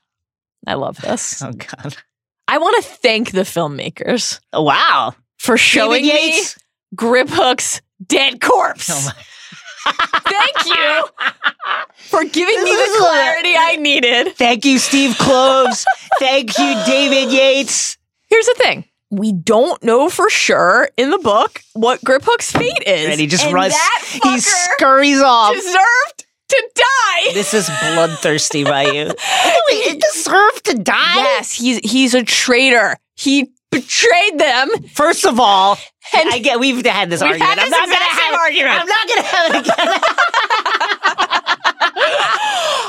I 0.65 0.75
love 0.75 0.97
this. 1.01 1.41
Oh 1.41 1.51
God! 1.51 1.95
I 2.47 2.57
want 2.57 2.83
to 2.83 2.89
thank 2.89 3.31
the 3.31 3.41
filmmakers 3.41 4.39
wow! 4.53 5.13
for 5.37 5.57
showing 5.57 6.03
me 6.05 6.41
Griphook's 6.95 7.81
dead 8.05 8.39
corpse. 8.41 8.89
Oh 8.89 9.05
my- 9.05 9.23
Thank 9.85 10.65
you 10.65 11.03
for 11.97 12.23
giving 12.23 12.63
me 12.63 12.71
This 12.71 12.89
is 12.89 12.93
the 12.97 13.05
clarity 13.05 13.53
I 13.57 13.75
needed. 13.77 14.35
Thank 14.35 14.65
you, 14.65 14.79
Steve 14.79 15.11
Kloves. 15.17 15.85
Thank 16.19 16.57
you, 16.57 16.81
David 16.85 17.31
Yates. 17.31 17.97
Here's 18.29 18.45
the 18.45 18.55
thing. 18.57 18.85
We 19.11 19.31
don't 19.31 19.81
know 19.83 20.09
for 20.09 20.29
sure 20.29 20.89
in 20.97 21.11
the 21.11 21.19
book 21.19 21.61
what 21.73 22.01
Griphook's 22.01 22.51
fate 22.51 22.81
is. 22.87 23.09
And 23.11 23.19
he 23.19 23.27
just 23.27 23.45
and 23.45 23.53
runs. 23.53 23.73
That 23.73 24.19
He 24.23 24.39
scurries 24.39 25.21
off. 25.21 25.53
deserved 25.53 26.25
to 26.49 26.69
die. 26.75 27.33
This 27.33 27.53
is 27.53 27.67
bloodthirsty 27.93 28.63
by 28.63 28.85
you. 28.91 29.11
It 29.75 30.01
deserved 30.13 30.65
to 30.65 30.73
die. 30.75 31.15
yes, 31.15 31.51
he's 31.53 31.77
he's 31.79 32.13
a 32.13 32.23
traitor. 32.23 32.95
He 33.15 33.51
betrayed 33.69 34.39
them. 34.39 34.69
First 34.93 35.25
of 35.25 35.39
all, 35.39 35.77
And 36.15 36.29
I 36.29 36.39
get 36.39 36.59
we've 36.59 36.85
had 36.85 37.09
this 37.09 37.21
argument. 37.21 37.49
had 37.49 37.59
I'm 37.59 37.69
not 37.69 37.79
gonna 37.79 37.93
exact 37.93 38.15
same 38.15 38.33
have 38.33 38.39
argument. 38.39 38.79
I'm 38.81 38.87
not 38.87 39.07
gonna 39.07 39.23
have 39.23 39.55
it 39.55 39.55
again. 39.67 39.89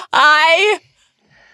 I 0.12 0.80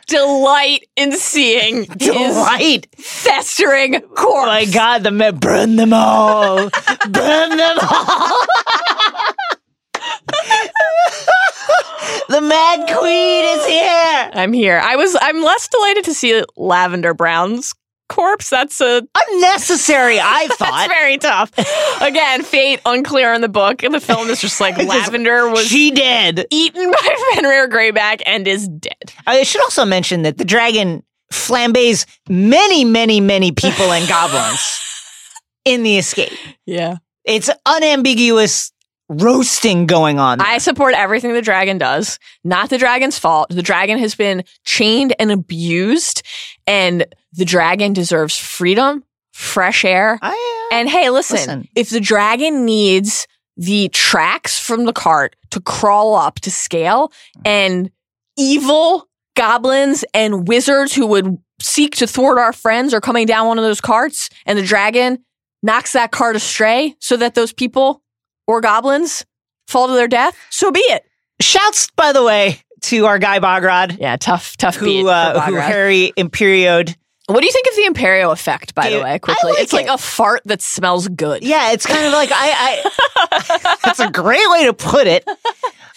delight 0.07 0.87
in 0.97 1.13
seeing 1.13 1.77
his 1.85 1.97
Delight. 1.97 2.89
festering 2.99 4.01
corpse. 4.01 4.19
Oh 4.25 4.47
my 4.47 4.65
God! 4.67 5.03
The 5.05 5.11
men 5.11 5.37
burn 5.39 5.77
them 5.77 5.93
all. 5.93 6.57
burn 6.59 7.57
them 7.57 7.79
all. 7.81 8.39
the 12.29 12.41
Mad 12.41 12.89
Queen 12.99 13.45
is 13.45 13.67
here. 13.67 14.31
I'm 14.35 14.53
here. 14.53 14.81
I 14.83 14.97
was. 14.97 15.17
I'm 15.21 15.43
less 15.43 15.69
delighted 15.69 16.05
to 16.05 16.15
see 16.15 16.43
Lavender 16.57 17.15
Brown's 17.15 17.75
corpse. 18.11 18.51
That's 18.51 18.81
a 18.83 19.03
Unnecessary, 19.33 20.21
I 20.21 20.49
thought 20.51 20.59
That's 20.59 20.89
very 20.93 21.17
tough. 21.17 21.51
Again, 22.03 22.43
fate 22.43 22.81
unclear 22.85 23.33
in 23.33 23.41
the 23.41 23.49
book. 23.49 23.79
The 23.79 24.01
film, 24.01 24.29
it's 24.29 24.43
just 24.43 24.61
like 24.61 24.77
Lavender 24.85 25.49
was 25.49 25.67
she 25.67 25.91
did. 25.91 26.47
eaten 26.51 26.91
by 26.91 27.17
Fenrir 27.35 27.69
Greyback 27.69 28.21
and 28.27 28.47
is 28.47 28.69
dead. 28.69 29.13
I 29.27 29.43
should 29.45 29.63
also 29.63 29.85
mention 29.87 30.23
that 30.23 30.37
the 30.37 30.45
dragon 30.45 31.03
flambés 31.33 32.05
many, 32.29 32.85
many, 32.85 33.21
many 33.21 33.53
people 33.53 33.93
and 33.93 34.07
goblins 34.09 34.81
in 35.65 35.83
the 35.83 35.97
escape. 35.97 36.33
Yeah. 36.67 36.97
It's 37.25 37.49
unambiguous 37.65 38.73
roasting 39.11 39.87
going 39.87 40.19
on. 40.19 40.41
I 40.41 40.59
support 40.59 40.95
everything 40.95 41.33
the 41.33 41.43
dragon 41.43 41.77
does. 41.79 42.19
Not 42.45 42.71
the 42.71 42.79
dragon's 42.79 43.19
fault. 43.19 43.49
The 43.51 43.63
dragon 43.63 43.99
has 43.99 44.15
been 44.15 44.45
chained 44.65 45.15
and 45.19 45.33
abused, 45.33 46.23
and 46.67 47.05
the 47.33 47.45
dragon 47.45 47.93
deserves 47.93 48.37
freedom, 48.39 49.03
fresh 49.33 49.85
air. 49.85 50.19
I, 50.23 50.69
uh, 50.71 50.75
And 50.77 50.89
hey, 50.89 51.11
listen, 51.11 51.37
Listen. 51.37 51.69
if 51.75 51.91
the 51.91 52.01
dragon 52.01 52.65
needs 52.65 53.27
the 53.57 53.89
tracks 53.89 54.59
from 54.59 54.85
the 54.85 54.93
cart 54.93 55.35
to 55.51 55.61
crawl 55.61 56.15
up 56.15 56.41
to 56.41 56.51
scale 56.51 57.13
and 57.45 57.91
evil 58.39 59.09
goblins 59.37 60.05
and 60.15 60.47
wizards 60.49 60.95
who 60.95 61.07
would 61.07 61.37
seek 61.61 61.97
to 61.97 62.07
thwart 62.07 62.39
our 62.39 62.53
friends 62.55 62.95
are 62.95 63.01
coming 63.01 63.27
down 63.27 63.47
one 63.49 63.59
of 63.59 63.65
those 63.65 63.81
carts 63.81 64.31
and 64.47 64.57
the 64.59 64.63
dragon 64.63 65.19
knocks 65.63 65.93
that 65.93 66.11
cart 66.11 66.37
astray 66.37 66.95
so 67.01 67.17
that 67.19 67.35
those 67.35 67.53
people 67.53 68.03
or 68.51 68.61
goblins 68.61 69.25
fall 69.69 69.87
to 69.89 69.95
their 69.95 70.09
death, 70.09 70.37
so 70.51 70.71
be 70.71 70.81
it. 70.81 71.05
shouts, 71.41 71.91
by 71.97 72.13
the 72.13 72.23
way, 72.23 72.61
to 72.83 73.07
our 73.07 73.19
guy 73.19 73.39
Bogrod, 73.39 73.99
Yeah, 74.01 74.17
tough, 74.17 74.57
tough 74.57 74.77
who, 74.77 75.09
uh, 75.09 75.41
who 75.43 75.55
Harry 75.55 76.13
Imperioed. 76.17 76.97
what 77.27 77.41
do 77.41 77.47
you 77.47 77.53
think 77.53 77.67
of 77.69 77.77
the 77.77 77.85
Imperio 77.87 78.31
effect, 78.33 78.75
by 78.75 78.89
Dude, 78.91 79.01
the 79.01 79.05
way, 79.05 79.19
quickly? 79.19 79.51
like 79.53 79.61
it's 79.61 79.73
like 79.73 79.87
a 79.87 79.99
fart 79.99 80.41
that 80.47 80.61
smells 80.63 81.07
good. 81.09 81.43
Yeah, 81.45 81.73
it's 81.73 81.87
kind 81.87 82.05
of 82.07 82.13
like 82.13 82.31
I. 82.33 82.83
I 83.29 83.77
that's 83.85 84.01
a 84.01 84.11
great 84.11 84.49
way 84.51 84.65
to 84.65 84.73
put 84.73 85.07
it. 85.07 85.25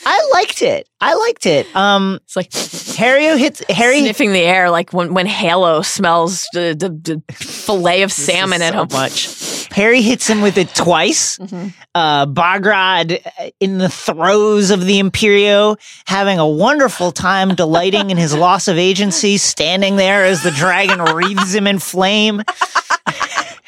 I 0.05 0.29
liked 0.33 0.61
it. 0.61 0.87
I 0.99 1.13
liked 1.15 1.45
it. 1.45 1.73
Um, 1.75 2.19
It's 2.25 2.35
like 2.35 2.51
Harry 2.97 3.25
hits 3.39 3.61
Harry. 3.69 4.01
sniffing 4.01 4.33
the 4.33 4.41
air 4.41 4.69
like 4.69 4.91
when, 4.91 5.13
when 5.13 5.25
Halo 5.25 5.81
smells 5.81 6.45
the, 6.53 6.75
the, 6.77 6.89
the 6.89 7.33
fillet 7.33 8.01
of 8.03 8.11
salmon 8.11 8.61
at 8.61 8.73
so 8.73 8.79
home. 8.79 8.87
much. 8.91 9.27
Harry 9.73 10.01
hits 10.01 10.27
him 10.27 10.41
with 10.41 10.57
it 10.57 10.73
twice. 10.73 11.37
Mhm. 11.39 11.73
Uh, 11.95 12.25
Bogrod 12.27 13.19
uh, 13.25 13.49
in 13.59 13.77
the 13.79 13.89
throes 13.89 14.69
of 14.71 14.85
the 14.85 14.99
Imperio, 14.99 15.75
having 16.05 16.39
a 16.39 16.47
wonderful 16.47 17.11
time, 17.11 17.55
delighting 17.55 18.09
in 18.09 18.17
his 18.17 18.33
loss 18.35 18.67
of 18.67 18.77
agency, 18.77 19.37
standing 19.37 19.95
there 19.95 20.23
as 20.25 20.43
the 20.43 20.51
dragon 20.51 21.01
wreathes 21.15 21.53
him 21.53 21.67
in 21.67 21.79
flame. 21.79 22.41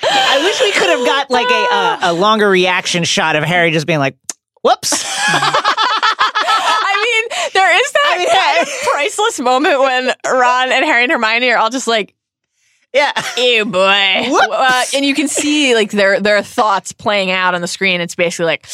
I 0.08 0.42
wish 0.44 0.62
we 0.62 0.72
could 0.72 0.90
have 0.90 1.06
got 1.06 1.30
like 1.32 1.50
a, 1.50 1.54
a, 2.08 2.12
a 2.12 2.14
longer 2.14 2.50
reaction 2.50 3.04
shot 3.04 3.36
of 3.36 3.44
Harry 3.44 3.72
just 3.72 3.88
being 3.88 4.00
like, 4.00 4.16
"Whoops." 4.62 4.94
I 5.28 6.94
mean, 7.30 7.50
there 7.54 7.76
is 7.82 7.92
that 7.92 8.14
I 8.14 8.64
mean, 8.64 8.94
priceless 8.94 9.40
moment 9.40 9.80
when 9.80 10.06
Ron 10.26 10.72
and 10.72 10.86
Harry 10.86 11.04
and 11.04 11.12
Hermione 11.12 11.50
are 11.52 11.58
all 11.58 11.70
just 11.70 11.88
like, 11.88 12.14
Yeah. 12.96 13.12
"Ew, 13.38 13.66
boy," 13.66 13.82
Uh, 14.52 14.84
and 14.96 15.06
you 15.06 15.14
can 15.14 15.28
see 15.28 15.76
like 15.76 15.92
their 15.92 16.22
their 16.22 16.42
thoughts 16.42 16.94
playing 16.94 17.30
out 17.30 17.54
on 17.54 17.60
the 17.60 17.68
screen. 17.68 18.00
It's 18.00 18.16
basically 18.16 18.46
like, 18.46 18.66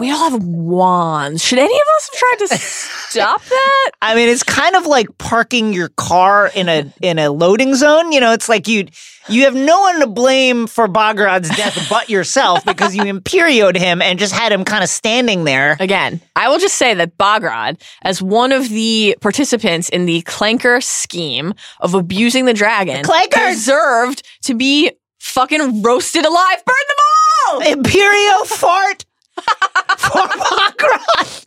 we 0.00 0.10
all 0.10 0.30
have 0.30 0.42
wands. 0.42 1.44
Should 1.44 1.58
any 1.58 1.74
of 1.74 1.86
us 1.96 2.10
have 2.10 2.18
tried 2.18 2.46
to 2.46 2.64
stop 2.64 3.44
that? 3.44 3.90
I 4.00 4.14
mean, 4.14 4.28
it's 4.28 4.42
kind 4.42 4.74
of 4.74 4.86
like 4.86 5.18
parking 5.18 5.72
your 5.74 5.90
car 5.90 6.50
in 6.54 6.68
a 6.68 6.92
in 7.02 7.18
a 7.18 7.30
loading 7.30 7.74
zone. 7.74 8.10
You 8.10 8.20
know, 8.20 8.32
it's 8.32 8.48
like 8.48 8.66
you 8.66 8.86
you 9.28 9.44
have 9.44 9.54
no 9.54 9.80
one 9.80 10.00
to 10.00 10.06
blame 10.06 10.66
for 10.66 10.88
Bogrod's 10.88 11.54
death 11.54 11.86
but 11.90 12.08
yourself 12.08 12.64
because 12.64 12.96
you 12.96 13.04
imperioed 13.04 13.76
him 13.76 14.00
and 14.00 14.18
just 14.18 14.32
had 14.32 14.50
him 14.50 14.64
kind 14.64 14.82
of 14.82 14.88
standing 14.88 15.44
there. 15.44 15.76
Again, 15.78 16.20
I 16.34 16.48
will 16.48 16.58
just 16.58 16.76
say 16.76 16.94
that 16.94 17.18
Bagrad, 17.18 17.80
as 18.02 18.22
one 18.22 18.52
of 18.52 18.68
the 18.70 19.16
participants 19.20 19.90
in 19.90 20.06
the 20.06 20.22
Clanker 20.22 20.82
scheme 20.82 21.52
of 21.78 21.94
abusing 21.94 22.46
the 22.46 22.54
dragon, 22.54 23.04
Clankers! 23.04 23.50
deserved 23.50 24.26
to 24.42 24.54
be 24.54 24.92
fucking 25.18 25.82
roasted 25.82 26.24
alive. 26.24 26.64
Burn 26.64 26.74
them 26.88 26.96
all! 26.96 27.60
Imperio 27.72 28.44
fart 28.44 29.04
for 29.40 30.26
Bogrod. 30.26 31.46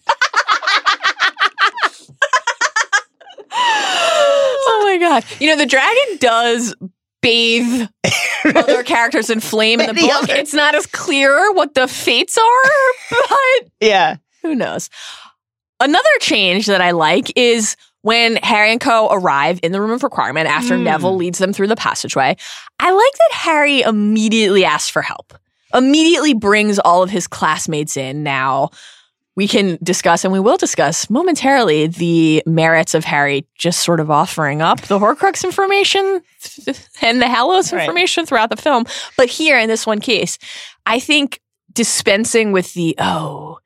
Oh 3.55 4.81
my 4.85 4.97
god! 4.97 5.23
You 5.39 5.49
know 5.49 5.57
the 5.57 5.65
dragon 5.65 6.17
does 6.19 6.75
bathe 7.21 7.87
other 8.55 8.83
characters 8.85 9.29
in 9.29 9.39
flame 9.39 9.79
in 9.79 9.87
the 9.87 9.93
book. 10.01 10.11
other- 10.11 10.35
It's 10.35 10.53
not 10.53 10.75
as 10.75 10.85
clear 10.87 11.51
what 11.53 11.73
the 11.73 11.87
fates 11.87 12.37
are, 12.37 12.71
but 13.29 13.69
Yeah. 13.79 14.17
who 14.41 14.55
knows? 14.55 14.89
Another 15.79 16.03
change 16.19 16.65
that 16.67 16.81
I 16.81 16.91
like 16.91 17.31
is 17.37 17.75
when 18.01 18.35
Harry 18.37 18.71
and 18.71 18.81
Co. 18.81 19.07
arrive 19.11 19.59
in 19.63 19.71
the 19.71 19.79
room 19.79 19.91
of 19.91 20.03
requirement 20.03 20.47
after 20.47 20.75
Hmm. 20.77 20.83
Neville 20.83 21.15
leads 21.15 21.39
them 21.39 21.53
through 21.53 21.67
the 21.67 21.75
passageway. 21.75 22.35
I 22.79 22.91
like 22.91 23.11
that 23.13 23.31
Harry 23.37 23.81
immediately 23.81 24.65
asks 24.65 24.89
for 24.89 25.01
help, 25.01 25.33
immediately 25.73 26.33
brings 26.33 26.79
all 26.79 27.03
of 27.03 27.09
his 27.09 27.27
classmates 27.27 27.97
in. 27.97 28.23
Now, 28.23 28.69
we 29.35 29.47
can 29.47 29.79
discuss, 29.81 30.23
and 30.23 30.31
we 30.31 30.39
will 30.39 30.57
discuss 30.57 31.09
momentarily, 31.09 31.87
the 31.87 32.43
merits 32.45 32.93
of 32.93 33.03
Harry 33.03 33.47
just 33.57 33.79
sort 33.79 33.99
of 33.99 34.11
offering 34.11 34.61
up 34.61 34.81
the 34.81 34.99
Horcrux 34.99 35.43
information 35.43 36.21
and 37.01 37.19
the 37.21 37.27
Hallows 37.27 37.73
Right. 37.73 37.81
information 37.81 38.25
throughout 38.27 38.51
the 38.51 38.55
film. 38.57 38.85
But 39.17 39.29
here 39.29 39.57
in 39.57 39.67
this 39.67 39.87
one 39.87 40.01
case, 40.01 40.37
I 40.85 40.99
think 40.99 41.39
dispensing 41.71 42.51
with 42.51 42.73
the, 42.75 42.93
oh, 42.99 43.57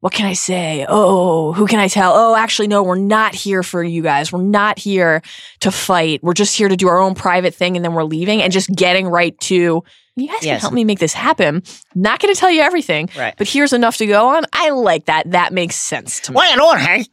what 0.00 0.12
can 0.12 0.26
I 0.26 0.32
say? 0.34 0.84
Oh, 0.88 1.52
who 1.52 1.66
can 1.66 1.78
I 1.80 1.88
tell? 1.88 2.12
Oh, 2.14 2.34
actually, 2.34 2.68
no, 2.68 2.82
we're 2.82 2.94
not 2.96 3.34
here 3.34 3.62
for 3.62 3.82
you 3.82 4.02
guys. 4.02 4.32
We're 4.32 4.42
not 4.42 4.78
here 4.78 5.20
to 5.60 5.70
fight. 5.70 6.22
We're 6.22 6.34
just 6.34 6.56
here 6.56 6.68
to 6.68 6.76
do 6.76 6.88
our 6.88 6.98
own 7.00 7.14
private 7.14 7.54
thing 7.54 7.76
and 7.76 7.84
then 7.84 7.92
we're 7.94 8.04
leaving 8.04 8.42
and 8.42 8.52
just 8.52 8.70
getting 8.70 9.06
right 9.08 9.38
to, 9.40 9.82
you 10.16 10.28
guys 10.28 10.40
can 10.40 10.60
help 10.60 10.72
me 10.72 10.84
make 10.84 10.98
this 10.98 11.12
happen. 11.14 11.62
Not 11.94 12.20
going 12.20 12.32
to 12.32 12.38
tell 12.38 12.50
you 12.50 12.60
everything, 12.62 13.08
Right. 13.18 13.34
but 13.36 13.48
here's 13.48 13.72
enough 13.72 13.96
to 13.98 14.06
go 14.06 14.28
on. 14.28 14.44
I 14.52 14.70
like 14.70 15.06
that. 15.06 15.30
That 15.32 15.52
makes 15.52 15.76
sense 15.76 16.20
to 16.20 16.32
me. 16.32 16.36
Why 16.36 16.52
on, 16.52 16.78
Harry? 16.78 17.06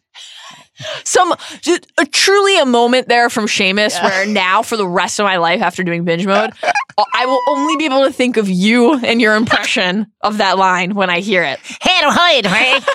Some 1.03 1.33
just 1.61 1.85
a, 1.99 2.05
truly 2.05 2.57
a 2.57 2.65
moment 2.65 3.07
there 3.07 3.29
from 3.29 3.45
Seamus 3.45 4.01
where 4.01 4.25
now 4.25 4.63
for 4.63 4.77
the 4.77 4.87
rest 4.87 5.19
of 5.19 5.25
my 5.25 5.37
life 5.37 5.61
after 5.61 5.83
doing 5.83 6.05
binge 6.05 6.25
mode, 6.25 6.51
uh, 6.97 7.03
I 7.13 7.25
will 7.27 7.39
only 7.49 7.77
be 7.77 7.85
able 7.85 8.03
to 8.05 8.11
think 8.11 8.37
of 8.37 8.49
you 8.49 8.95
and 8.95 9.21
your 9.21 9.35
impression 9.35 10.07
of 10.21 10.37
that 10.39 10.57
line 10.57 10.95
when 10.95 11.09
I 11.11 11.19
hear 11.19 11.43
it. 11.43 11.59
Hand 11.81 12.05
hide, 12.07 12.45
Harry. 12.45 12.81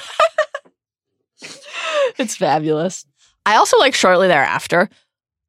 It's 2.18 2.36
fabulous. 2.36 3.04
I 3.44 3.56
also 3.56 3.78
like 3.78 3.94
shortly 3.94 4.26
thereafter, 4.28 4.88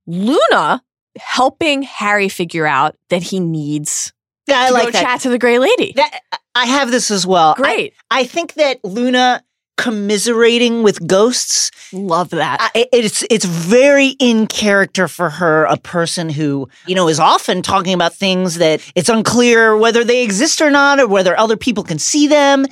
Luna 0.06 0.84
helping 1.18 1.82
Harry 1.84 2.30
figure 2.30 2.68
out 2.68 2.96
that 3.10 3.24
he 3.24 3.40
needs 3.40 4.12
Yeah, 4.48 4.60
I 4.60 4.70
like 4.70 4.86
go 4.86 4.92
that. 4.92 5.02
chat 5.04 5.22
to 5.22 5.30
the 5.30 5.38
Gray 5.40 5.60
Lady. 5.60 5.94
That 5.96 6.20
I 6.56 6.66
have 6.66 6.92
this 6.92 7.12
as 7.12 7.26
well. 7.28 7.52
I- 7.58 7.62
Great. 7.62 7.94
I, 8.10 8.24
think 8.24 8.54
that 8.54 8.84
Luna 8.84 9.44
commiserating 9.78 10.84
with 10.84 11.06
ghosts 11.08 11.72
Love 11.94 12.30
that. 12.32 12.58
I- 12.76 12.86
it's 12.92 13.24
it's 13.30 13.46
very 13.46 14.10
in 14.20 14.48
character 14.48 15.08
for 15.08 15.30
her 15.30 15.64
a 15.66 15.78
person 15.78 16.30
who 16.30 16.68
you 16.86 16.96
know 16.96 17.08
is 17.08 17.20
often 17.20 17.62
talking 17.62 17.94
about 17.94 18.14
things 18.14 18.56
that 18.56 18.82
it's 18.96 19.08
unclear 19.08 19.78
whether 19.78 20.04
they 20.04 20.24
exist 20.24 20.62
or 20.62 20.70
not 20.70 21.00
or 21.00 21.08
whether 21.08 21.38
other 21.40 21.56
people 21.56 21.84
can 21.84 21.98
see 22.00 22.28
them 22.28 22.66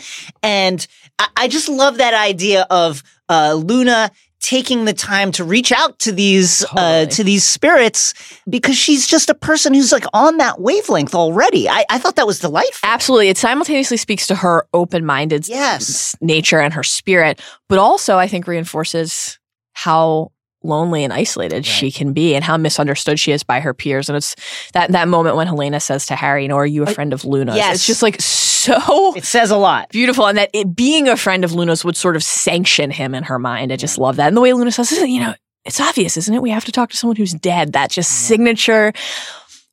and 0.44 0.86
i, 1.20 1.28
I 1.38 1.48
just 1.48 1.70
love 1.70 1.98
that 2.00 2.14
idea 2.14 2.68
of 2.70 3.04
uh, 3.30 3.54
luna 3.54 4.12
taking 4.46 4.86
the 4.86 4.94
time 4.94 5.32
to 5.32 5.44
reach 5.44 5.72
out 5.72 5.98
to 5.98 6.12
these 6.12 6.64
uh, 6.78 7.08
to 7.08 7.24
these 7.24 7.44
spirits 7.44 8.14
because 8.48 8.78
she's 8.78 9.08
just 9.08 9.28
a 9.30 9.34
person 9.34 9.74
who's 9.74 9.92
like 9.92 10.06
on 10.14 10.38
that 10.38 10.62
wavelength 10.62 11.16
already 11.16 11.68
i, 11.68 11.84
I 11.90 11.98
thought 11.98 12.16
that 12.18 12.28
was 12.28 12.40
delightful 12.40 12.88
Absolutely. 12.88 13.30
It 13.30 13.38
simultaneously 13.40 13.98
speaks 13.98 14.28
to 14.28 14.36
her 14.36 14.68
open 14.72 15.04
minded 15.04 15.48
Yes. 15.48 16.16
nature 16.22 16.60
and 16.60 16.74
her 16.76 16.84
spirit, 16.84 17.42
but 17.70 17.80
also 17.80 18.18
I 18.18 18.28
think 18.28 18.46
reinforces 18.48 19.40
how 19.74 20.32
lonely 20.66 21.04
and 21.04 21.14
isolated 21.14 21.66
she 21.66 21.92
can 21.92 22.14
be 22.14 22.36
and 22.36 22.44
how 22.44 22.58
misunderstood 22.58 23.20
she 23.20 23.32
is 23.32 23.44
by 23.44 23.60
her 23.60 23.74
peers. 23.74 24.10
And 24.10 24.18
it's 24.18 24.36
that 24.74 24.92
that 24.92 25.08
moment 25.08 25.36
when 25.36 25.48
Helena 25.48 25.80
says 25.80 26.06
to 26.08 26.16
Harry, 26.16 26.44
you 26.44 26.48
know, 26.50 26.58
are 26.58 26.66
you 26.66 26.84
a 26.84 26.88
friend 26.88 27.14
of 27.14 27.24
Luna's? 27.26 27.56
yes. 27.56 27.76
It's 27.76 27.88
just 27.88 28.02
like 28.02 28.20
so 28.22 29.14
it 29.16 29.26
says 29.26 29.52
a 29.52 29.58
lot 29.58 29.90
beautiful 29.90 30.28
and 30.28 30.38
that 30.38 30.50
it 30.54 30.76
being 30.76 31.08
a 31.08 31.16
friend 31.16 31.44
of 31.44 31.54
Luna's 31.54 31.86
would 31.86 31.96
sort 31.96 32.16
of 32.16 32.24
sanction 32.24 32.90
him 32.92 33.14
in 33.14 33.24
her 33.24 33.38
mind. 33.40 33.72
I 33.72 33.76
just 33.76 33.98
love 33.98 34.16
that. 34.16 34.28
And 34.28 34.36
the 34.36 34.42
way 34.42 34.54
Luna 34.54 34.72
says, 34.72 34.92
"Isn't- 34.92 35.10
you 35.10 35.22
know, 35.22 35.36
it's 35.66 35.80
obvious, 35.80 36.18
isn't 36.18 36.34
it? 36.34 36.42
We 36.42 36.50
have 36.52 36.66
to 36.66 36.72
talk 36.72 36.90
to 36.92 36.98
someone 36.98 37.16
who's 37.16 37.34
dead. 37.34 37.74
That 37.74 37.90
just 37.92 38.12
signature 38.28 38.92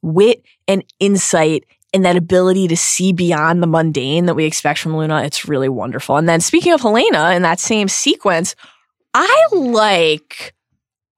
wit 0.03 0.43
and 0.69 0.85
insight 1.01 1.65
and 1.95 2.05
that 2.05 2.17
ability 2.17 2.69
to 2.69 2.77
see 2.77 3.13
beyond 3.13 3.63
the 3.63 3.67
mundane 3.67 4.27
that 4.27 4.35
we 4.35 4.45
expect 4.45 4.79
from 4.79 4.97
Luna. 4.97 5.23
It's 5.25 5.47
really 5.47 5.69
wonderful. 5.69 6.17
And 6.17 6.27
then 6.29 6.41
speaking 6.41 6.73
of 6.73 6.81
Helena 6.81 7.33
in 7.33 7.43
that 7.43 7.61
same 7.61 7.89
sequence, 7.89 8.55
I 9.15 9.47
like 9.53 10.55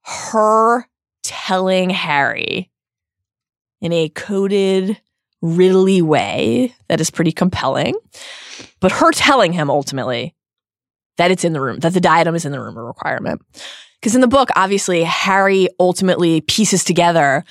her 0.05 0.87
telling 1.23 1.89
Harry 1.89 2.71
in 3.81 3.91
a 3.91 4.09
coded, 4.09 4.99
riddly 5.41 6.01
way 6.01 6.73
that 6.87 7.01
is 7.01 7.09
pretty 7.09 7.31
compelling, 7.31 7.95
but 8.79 8.91
her 8.91 9.11
telling 9.11 9.53
him 9.53 9.69
ultimately 9.69 10.35
that 11.17 11.31
it's 11.31 11.43
in 11.43 11.53
the 11.53 11.61
room, 11.61 11.79
that 11.79 11.93
the 11.93 12.01
diadem 12.01 12.35
is 12.35 12.45
in 12.45 12.51
the 12.51 12.59
room, 12.59 12.77
a 12.77 12.83
requirement. 12.83 13.41
Because 13.99 14.15
in 14.15 14.21
the 14.21 14.27
book, 14.27 14.49
obviously, 14.55 15.03
Harry 15.03 15.67
ultimately 15.79 16.41
pieces 16.41 16.83
together 16.83 17.43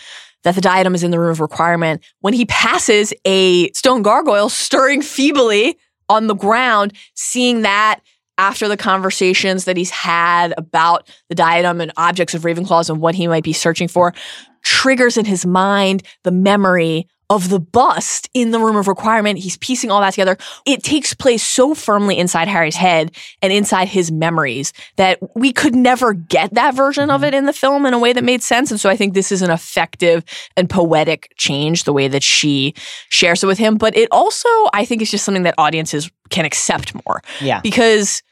that 0.45 0.55
the 0.55 0.61
diadem 0.61 0.95
is 0.95 1.03
in 1.03 1.11
the 1.11 1.19
room 1.19 1.31
of 1.31 1.41
requirement 1.41 2.05
when 2.21 2.35
he 2.35 2.45
passes 2.47 3.13
a 3.25 3.71
stone 3.73 4.03
gargoyle 4.03 4.49
stirring 4.49 5.03
feebly 5.03 5.79
on 6.09 6.27
the 6.27 6.35
ground, 6.35 6.93
seeing 7.15 7.63
that 7.63 8.01
after 8.39 8.69
the 8.69 8.77
conversations 8.77 9.65
that 9.65 9.77
he's 9.77 9.91
had 9.91 10.55
about 10.57 11.09
the 11.29 11.35
diadem 11.35 11.81
and 11.81 11.93
objects 11.97 12.35
of 12.35 12.43
Ravenclaws 12.43 12.91
and 12.91 13.01
what 13.01 13.15
he 13.15 13.27
might 13.27 13.45
be 13.45 13.53
searching 13.53 13.89
for, 13.89 14.15
triggers 14.63 15.17
in 15.17 15.25
his 15.25 15.45
mind 15.47 16.03
the 16.23 16.33
memory 16.33 17.07
of 17.31 17.49
the 17.49 17.61
bust 17.61 18.29
in 18.35 18.51
the 18.51 18.61
room 18.61 18.77
of 18.77 18.87
requirement. 18.87 19.39
He's 19.39 19.57
piecing 19.57 19.91
all 19.91 20.01
that 20.03 20.13
together. 20.13 20.37
It 20.67 20.83
takes 20.83 21.15
place 21.15 21.43
so 21.43 21.75
firmly 21.75 22.19
inside 22.19 22.49
Harry's 22.49 22.77
head 22.77 23.17
and 23.41 23.53
inside 23.53 23.89
his 23.89 24.13
memories 24.13 24.73
that 24.97 25.19
we 25.35 25.53
could 25.53 25.75
never 25.75 26.13
get 26.13 26.55
that 26.55 26.75
version 26.75 27.11
of 27.11 27.23
mm-hmm. 27.23 27.29
it 27.29 27.35
in 27.35 27.47
the 27.47 27.53
film 27.53 27.87
in 27.87 27.95
a 27.95 27.99
way 27.99 28.13
that 28.13 28.25
made 28.25 28.43
sense. 28.43 28.71
And 28.71 28.79
so 28.79 28.91
I 28.91 28.97
think 28.97 29.15
this 29.15 29.33
is 29.33 29.41
an 29.41 29.51
effective 29.51 30.23
and 30.57 30.69
poetic 30.69 31.33
change, 31.37 31.85
the 31.85 31.93
way 31.93 32.09
that 32.09 32.23
she 32.23 32.75
shares 33.09 33.43
it 33.43 33.47
with 33.47 33.59
him. 33.59 33.77
But 33.77 33.97
it 33.97 34.09
also, 34.11 34.49
I 34.75 34.85
think, 34.85 35.01
is 35.01 35.11
just 35.11 35.25
something 35.25 35.45
that 35.45 35.55
audiences 35.57 36.11
can 36.31 36.45
accept 36.45 36.95
more 37.07 37.23
yeah 37.41 37.61
because 37.61 38.23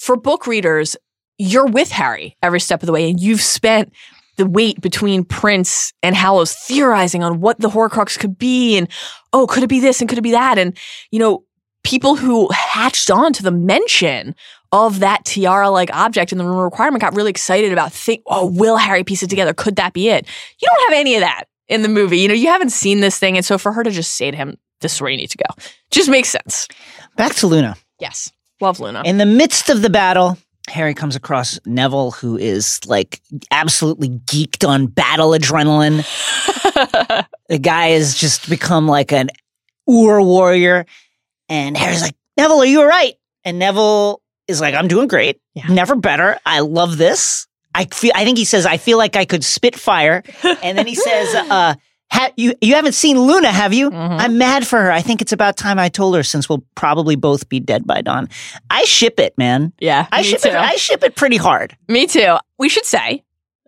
for 0.00 0.16
book 0.16 0.46
readers, 0.46 0.96
you're 1.36 1.66
with 1.66 1.90
Harry 1.90 2.34
every 2.42 2.58
step 2.58 2.82
of 2.82 2.86
the 2.86 2.92
way, 2.92 3.10
and 3.10 3.20
you've 3.20 3.42
spent 3.42 3.92
the 4.38 4.46
wait 4.46 4.80
between 4.80 5.24
Prince 5.24 5.92
and 6.02 6.16
Hallows 6.16 6.54
theorizing 6.54 7.22
on 7.22 7.40
what 7.40 7.60
the 7.60 7.68
Horcrux 7.68 8.18
could 8.18 8.38
be, 8.38 8.78
and 8.78 8.88
oh, 9.34 9.46
could 9.46 9.62
it 9.62 9.68
be 9.68 9.78
this 9.78 10.00
and 10.00 10.08
could 10.08 10.18
it 10.18 10.22
be 10.22 10.30
that, 10.30 10.56
and 10.56 10.76
you 11.10 11.18
know, 11.18 11.44
people 11.84 12.16
who 12.16 12.48
hatched 12.50 13.10
on 13.10 13.34
to 13.34 13.42
the 13.42 13.50
mention 13.50 14.34
of 14.72 15.00
that 15.00 15.24
tiara-like 15.26 15.92
object 15.92 16.32
in 16.32 16.38
the 16.38 16.44
room 16.44 16.56
requirement 16.56 17.02
got 17.02 17.14
really 17.14 17.30
excited 17.30 17.70
about 17.70 17.92
think, 17.92 18.22
oh, 18.26 18.46
will 18.46 18.78
Harry 18.78 19.04
piece 19.04 19.22
it 19.22 19.28
together? 19.28 19.52
Could 19.52 19.76
that 19.76 19.92
be 19.92 20.08
it? 20.08 20.26
You 20.60 20.68
don't 20.68 20.90
have 20.90 20.98
any 20.98 21.16
of 21.16 21.20
that 21.20 21.44
in 21.68 21.82
the 21.82 21.88
movie. 21.88 22.20
You 22.20 22.28
know, 22.28 22.34
you 22.34 22.46
haven't 22.46 22.70
seen 22.70 23.00
this 23.00 23.18
thing, 23.18 23.36
and 23.36 23.44
so 23.44 23.58
for 23.58 23.72
her 23.72 23.82
to 23.82 23.90
just 23.90 24.16
say 24.16 24.30
to 24.30 24.36
him, 24.36 24.56
"This 24.80 24.94
is 24.94 25.00
where 25.00 25.10
you 25.10 25.16
need 25.16 25.30
to 25.30 25.38
go," 25.38 25.62
just 25.90 26.08
makes 26.08 26.28
sense. 26.28 26.68
back 27.16 27.34
to 27.36 27.46
luna 27.46 27.76
Yes, 28.00 28.32
love 28.60 28.80
Luna. 28.80 29.02
In 29.04 29.18
the 29.18 29.26
midst 29.26 29.68
of 29.68 29.82
the 29.82 29.90
battle, 29.90 30.38
Harry 30.68 30.94
comes 30.94 31.16
across 31.16 31.60
Neville, 31.66 32.12
who 32.12 32.36
is 32.36 32.80
like 32.86 33.20
absolutely 33.50 34.08
geeked 34.08 34.66
on 34.66 34.86
battle 34.86 35.30
adrenaline. 35.30 35.98
the 37.48 37.58
guy 37.58 37.88
has 37.88 38.16
just 38.16 38.48
become 38.48 38.88
like 38.88 39.12
an 39.12 39.28
Ur 39.88 40.22
warrior. 40.22 40.86
And 41.48 41.76
Harry's 41.76 42.02
like, 42.02 42.16
Neville, 42.36 42.62
are 42.62 42.66
you 42.66 42.80
all 42.80 42.86
right? 42.86 43.14
And 43.44 43.58
Neville 43.58 44.22
is 44.48 44.60
like, 44.60 44.74
I'm 44.74 44.88
doing 44.88 45.08
great. 45.08 45.40
Yeah. 45.54 45.66
Never 45.68 45.96
better. 45.96 46.38
I 46.46 46.60
love 46.60 46.96
this. 46.96 47.46
I 47.74 47.84
feel, 47.84 48.12
I 48.14 48.24
think 48.24 48.38
he 48.38 48.44
says, 48.44 48.66
I 48.66 48.76
feel 48.78 48.98
like 48.98 49.16
I 49.16 49.24
could 49.24 49.44
spit 49.44 49.76
fire. 49.76 50.22
And 50.62 50.76
then 50.76 50.86
he 50.86 50.94
says, 50.94 51.34
uh, 51.34 51.74
Ha- 52.12 52.32
you 52.36 52.54
you 52.60 52.74
haven't 52.74 52.92
seen 52.94 53.18
Luna, 53.20 53.52
have 53.52 53.72
you? 53.72 53.90
Mhm. 53.90 54.20
I'm 54.20 54.36
mad 54.38 54.66
for 54.66 54.80
her. 54.80 54.90
I 54.90 55.00
think 55.00 55.22
it's 55.22 55.32
about 55.32 55.56
time 55.56 55.78
I 55.78 55.88
told 55.88 56.16
her 56.16 56.22
since 56.22 56.48
we'll 56.48 56.64
probably 56.74 57.14
both 57.16 57.48
be 57.48 57.60
dead 57.60 57.86
by 57.86 58.00
dawn. 58.02 58.28
I 58.68 58.84
ship 58.84 59.20
it, 59.20 59.36
man. 59.38 59.72
Yeah, 59.80 60.06
I 60.10 60.22
ship 60.22 60.40
too. 60.40 60.48
it. 60.48 60.54
I 60.56 60.74
ship 60.76 61.02
it 61.04 61.14
pretty 61.14 61.36
hard. 61.36 61.76
Me 61.88 62.06
too. 62.06 62.36
We 62.58 62.68
should 62.68 62.84
say, 62.84 63.22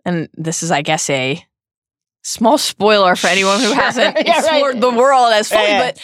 and 0.05 0.27
this 0.33 0.61
is, 0.61 0.71
I 0.71 0.81
guess, 0.81 1.09
a 1.09 1.43
small 2.23 2.57
spoiler 2.57 3.15
for 3.15 3.27
anyone 3.27 3.59
who 3.59 3.67
Sure. 3.67 3.75
hasn't 3.75 4.17
Yeah, 4.25 4.41
right. 4.45 4.79
the 4.79 4.91
world 4.91 5.31
as 5.33 5.49
fully, 5.49 5.63
Yeah, 5.63 5.69
yeah. 5.79 5.91
but 5.91 6.01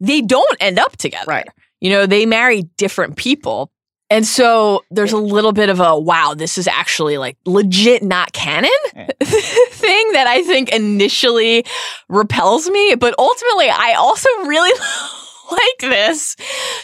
they 0.00 0.20
don't 0.20 0.56
end 0.60 0.78
up 0.78 0.96
together. 0.96 1.24
Right. 1.26 1.48
You 1.80 1.90
know, 1.90 2.06
they 2.06 2.24
marry 2.26 2.62
different 2.76 3.16
people. 3.16 3.70
And 4.10 4.26
so 4.26 4.84
there's 4.90 5.12
a 5.12 5.18
little 5.18 5.52
bit 5.52 5.68
of 5.68 5.80
a 5.80 5.98
wow, 5.98 6.34
this 6.34 6.56
is 6.56 6.66
actually 6.66 7.18
like 7.18 7.36
legit 7.44 8.02
not 8.02 8.32
canon 8.32 8.70
Yeah. 8.94 9.06
thing 9.22 10.12
that 10.12 10.26
I 10.26 10.42
think 10.44 10.70
initially 10.70 11.64
repels 12.08 12.68
me. 12.70 12.94
But 12.94 13.14
ultimately, 13.18 13.68
I 13.68 13.94
also 13.98 14.28
really 14.46 14.72
like 15.50 15.78
this 15.80 16.36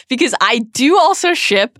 because 0.07 0.35
I 0.39 0.59
do 0.59 0.97
also 0.97 1.33
ship 1.33 1.79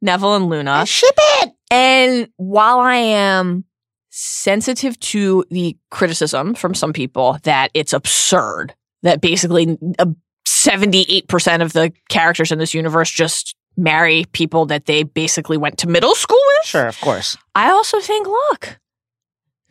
Neville 0.00 0.36
and 0.36 0.46
Luna. 0.48 0.86
ship 0.86 1.14
it. 1.16 1.52
And 1.70 2.28
while 2.36 2.80
I 2.80 2.94
am 2.96 3.64
sensitive 4.10 4.98
to 5.00 5.44
the 5.50 5.76
criticism 5.90 6.54
from 6.54 6.74
some 6.74 6.92
people 6.94 7.38
that 7.42 7.70
it's 7.74 7.92
absurd 7.92 8.74
that 9.02 9.20
basically 9.20 9.76
uh, 9.98 10.06
78% 10.46 11.60
of 11.62 11.74
the 11.74 11.92
characters 12.08 12.50
in 12.50 12.58
this 12.58 12.72
universe 12.72 13.10
just 13.10 13.54
marry 13.76 14.24
people 14.32 14.66
that 14.66 14.86
they 14.86 15.02
basically 15.02 15.56
went 15.56 15.78
to 15.78 15.88
middle 15.88 16.14
school 16.14 16.40
with, 16.58 16.66
Sure, 16.66 16.86
of 16.86 17.00
course. 17.00 17.36
I 17.54 17.70
also 17.70 18.00
think, 18.00 18.26
look, 18.26 18.78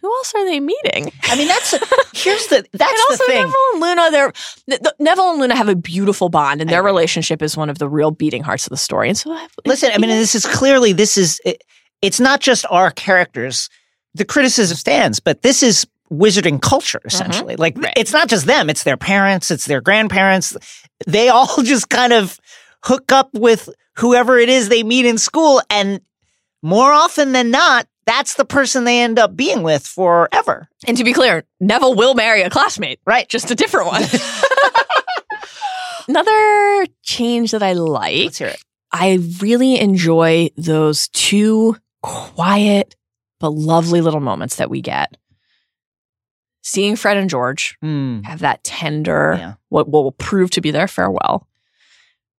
who 0.01 0.07
else 0.17 0.33
are 0.35 0.45
they 0.45 0.59
meeting? 0.59 1.11
I 1.23 1.35
mean, 1.35 1.47
that's 1.47 1.71
here's 2.13 2.47
the 2.47 2.63
that's 2.73 2.91
and 2.91 2.97
the 2.97 3.05
also 3.09 3.25
thing. 3.25 3.37
Neville 3.45 3.53
and 3.73 3.81
Luna, 3.81 4.11
they're 4.11 4.33
the, 4.67 4.77
the- 4.77 4.95
Neville 4.99 5.31
and 5.31 5.39
Luna 5.39 5.55
have 5.55 5.69
a 5.69 5.75
beautiful 5.75 6.29
bond, 6.29 6.61
and 6.61 6.69
their 6.69 6.83
relationship 6.83 7.41
is 7.41 7.57
one 7.57 7.69
of 7.69 7.79
the 7.79 7.89
real 7.89 8.11
beating 8.11 8.43
hearts 8.43 8.67
of 8.67 8.69
the 8.69 8.77
story. 8.77 9.09
And 9.09 9.17
so, 9.17 9.31
I, 9.31 9.47
Listen, 9.65 9.91
I 9.93 9.97
mean, 9.97 10.11
this 10.11 10.35
is 10.35 10.45
clearly 10.45 10.93
this 10.93 11.17
is 11.17 11.41
it, 11.43 11.63
it's 12.01 12.19
not 12.19 12.39
just 12.39 12.65
our 12.69 12.91
characters. 12.91 13.69
The 14.13 14.25
criticism 14.25 14.77
stands, 14.77 15.19
but 15.19 15.41
this 15.41 15.63
is 15.63 15.87
wizarding 16.11 16.61
culture 16.61 16.99
mm-hmm. 16.99 17.07
essentially. 17.07 17.55
Like 17.55 17.75
Right. 17.77 17.93
it's 17.97 18.13
not 18.13 18.27
just 18.27 18.45
them; 18.45 18.69
it's 18.69 18.83
their 18.83 18.97
parents, 18.97 19.49
it's 19.49 19.65
their 19.65 19.81
grandparents. 19.81 20.55
They 21.07 21.29
all 21.29 21.47
just 21.63 21.89
kind 21.89 22.13
of 22.13 22.39
hook 22.83 23.11
up 23.11 23.29
with 23.33 23.69
whoever 23.97 24.37
it 24.37 24.49
is 24.49 24.69
they 24.69 24.83
meet 24.83 25.05
in 25.05 25.17
school, 25.17 25.61
and 25.69 26.01
more 26.61 26.91
often 26.91 27.31
than 27.31 27.51
not, 27.51 27.87
that's 28.05 28.35
the 28.35 28.45
person 28.45 28.83
they 28.83 29.01
end 29.01 29.17
up 29.19 29.35
being 29.35 29.63
with 29.63 29.85
forever. 29.85 30.69
and 30.87 30.95
to 30.97 31.03
be 31.03 31.13
clear, 31.13 31.43
Neville 31.59 31.95
will 31.95 32.13
marry 32.13 32.41
a 32.43 32.49
classmate. 32.49 32.99
Right? 33.05 33.27
just 33.27 33.51
a 33.51 33.55
different 33.55 33.87
one. 33.87 34.03
Another 36.07 36.85
change 37.01 37.51
that 37.51 37.63
I 37.63 37.73
like, 37.73 38.25
Let's 38.25 38.37
hear 38.37 38.49
it. 38.49 38.61
I 38.91 39.19
really 39.41 39.79
enjoy 39.79 40.49
those 40.55 41.07
two 41.09 41.77
quiet 42.03 42.95
but 43.39 43.49
lovely 43.49 44.01
little 44.01 44.19
moments 44.21 44.57
that 44.57 44.69
we 44.69 44.81
get. 44.81 45.17
Seeing 46.61 46.95
Fred 46.95 47.17
and 47.17 47.29
George 47.29 47.75
Hmm. 47.81 48.21
have 48.21 48.39
that 48.39 48.63
tender, 48.63 49.35
Yeah. 49.37 49.53
what 49.69 49.89
will 49.89 50.11
prove 50.11 50.51
to 50.51 50.61
be 50.61 50.71
their 50.71 50.87
farewell, 50.87 51.47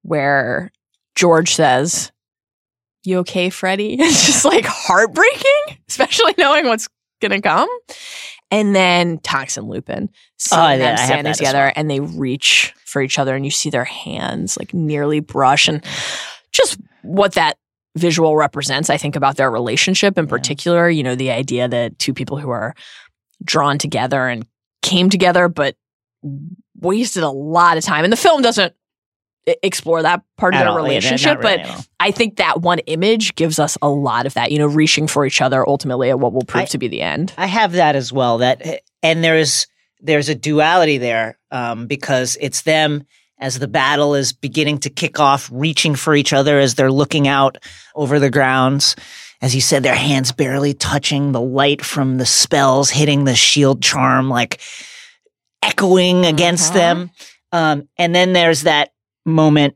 where 0.02 0.70
George 1.16 1.54
says, 1.54 2.12
You 3.04 3.18
okay, 3.18 3.50
Freddie? 3.50 3.96
It's 4.00 4.26
just 4.26 4.44
like 4.44 4.64
heartbreaking, 4.66 5.78
especially 5.88 6.34
knowing 6.38 6.66
what's 6.66 6.88
going 7.20 7.32
to 7.32 7.40
come. 7.40 7.68
And 8.52 8.76
then 8.76 9.18
Tonks 9.18 9.56
and 9.56 9.68
Lupin 9.68 10.08
seeing 10.38 10.60
Oh, 10.62 10.68
yeah, 10.68 10.76
them 10.76 10.96
standing 10.98 11.32
together 11.32 11.58
well. 11.64 11.72
and 11.74 11.90
they 11.90 11.98
reach 11.98 12.72
for 12.84 13.02
each 13.02 13.18
other 13.18 13.34
and 13.34 13.44
you 13.44 13.50
see 13.50 13.70
their 13.70 13.84
hands 13.84 14.56
like 14.56 14.72
nearly 14.72 15.18
brush 15.18 15.66
and 15.66 15.84
just 16.52 16.78
what 17.02 17.32
that 17.32 17.56
visual 17.96 18.36
represents, 18.36 18.88
I 18.90 18.98
think, 18.98 19.16
about 19.16 19.36
their 19.36 19.50
relationship 19.50 20.16
in 20.16 20.26
Yeah. 20.26 20.30
particular. 20.30 20.88
You 20.88 21.02
know, 21.02 21.14
the 21.16 21.30
idea 21.32 21.66
that 21.66 21.98
two 21.98 22.14
people 22.14 22.36
who 22.38 22.50
are 22.50 22.74
drawn 23.42 23.78
together 23.78 24.28
and 24.28 24.46
came 24.82 25.10
together, 25.10 25.48
but 25.48 25.74
wasted 26.80 27.22
a 27.24 27.30
lot 27.30 27.78
of 27.78 27.84
time. 27.84 28.04
And 28.04 28.12
the 28.12 28.16
film 28.16 28.42
doesn't 28.42 28.74
explore 29.62 30.03
that 30.03 30.22
part 30.36 30.55
of 30.55 30.61
At 30.61 30.64
their 30.64 30.70
all. 30.72 30.78
Yeah, 30.78 30.82
relationship, 30.84 31.38
really 31.40 31.62
but. 31.64 31.88
I 32.01 32.11
think 32.11 32.36
that 32.36 32.61
one 32.62 32.80
image 32.80 33.34
gives 33.36 33.59
us 33.59 33.78
a 33.80 33.88
lot 33.88 34.26
of 34.26 34.34
that, 34.34 34.51
you 34.53 34.59
know, 34.59 34.66
reaching 34.66 35.07
for 35.07 35.24
each 35.24 35.40
other 35.40 35.66
ultimately 35.68 36.11
at 36.11 36.18
what 36.18 36.32
will 36.32 36.42
prove 36.44 36.62
I- 36.62 36.66
to 36.66 36.78
be 36.78 36.88
the 36.88 37.03
end. 37.03 37.32
I 37.38 37.47
have 37.47 37.72
that 37.72 37.97
as 37.97 38.12
well. 38.12 38.38
That 38.38 38.82
and 39.03 39.22
there's 39.22 39.66
there's 40.01 40.28
a 40.28 40.34
duality 40.34 40.99
there 40.99 41.38
um, 41.51 41.86
because 41.86 42.36
it's 42.40 42.62
them 42.62 43.05
as 43.38 43.59
the 43.59 43.68
battle 43.68 44.14
is 44.14 44.32
beginning 44.32 44.78
to 44.78 44.90
kick 44.90 45.20
off, 45.20 45.49
reaching 45.53 45.94
for 45.94 46.14
each 46.14 46.32
other 46.32 46.59
as 46.59 46.74
they're 46.74 46.90
looking 46.92 47.28
out 47.28 47.57
over 47.94 48.18
the 48.18 48.30
grounds. 48.30 48.97
As 49.42 49.55
you 49.55 49.61
said, 49.61 49.82
their 49.82 49.94
hands 49.94 50.32
barely 50.32 50.72
touching, 50.74 51.32
the 51.32 51.40
light 51.40 51.84
from 51.84 52.16
the 52.18 52.24
spells 52.26 52.88
hitting 52.90 53.24
the 53.24 53.34
shield 53.36 53.82
charm, 53.82 54.28
like 54.30 54.61
echoing 55.62 56.24
against 56.26 56.70
Uh-huh. 56.70 56.78
them. 56.78 57.11
Um, 57.53 57.88
and 57.99 58.14
then 58.14 58.32
there's 58.32 58.62
that 58.62 58.90
moment, 59.27 59.74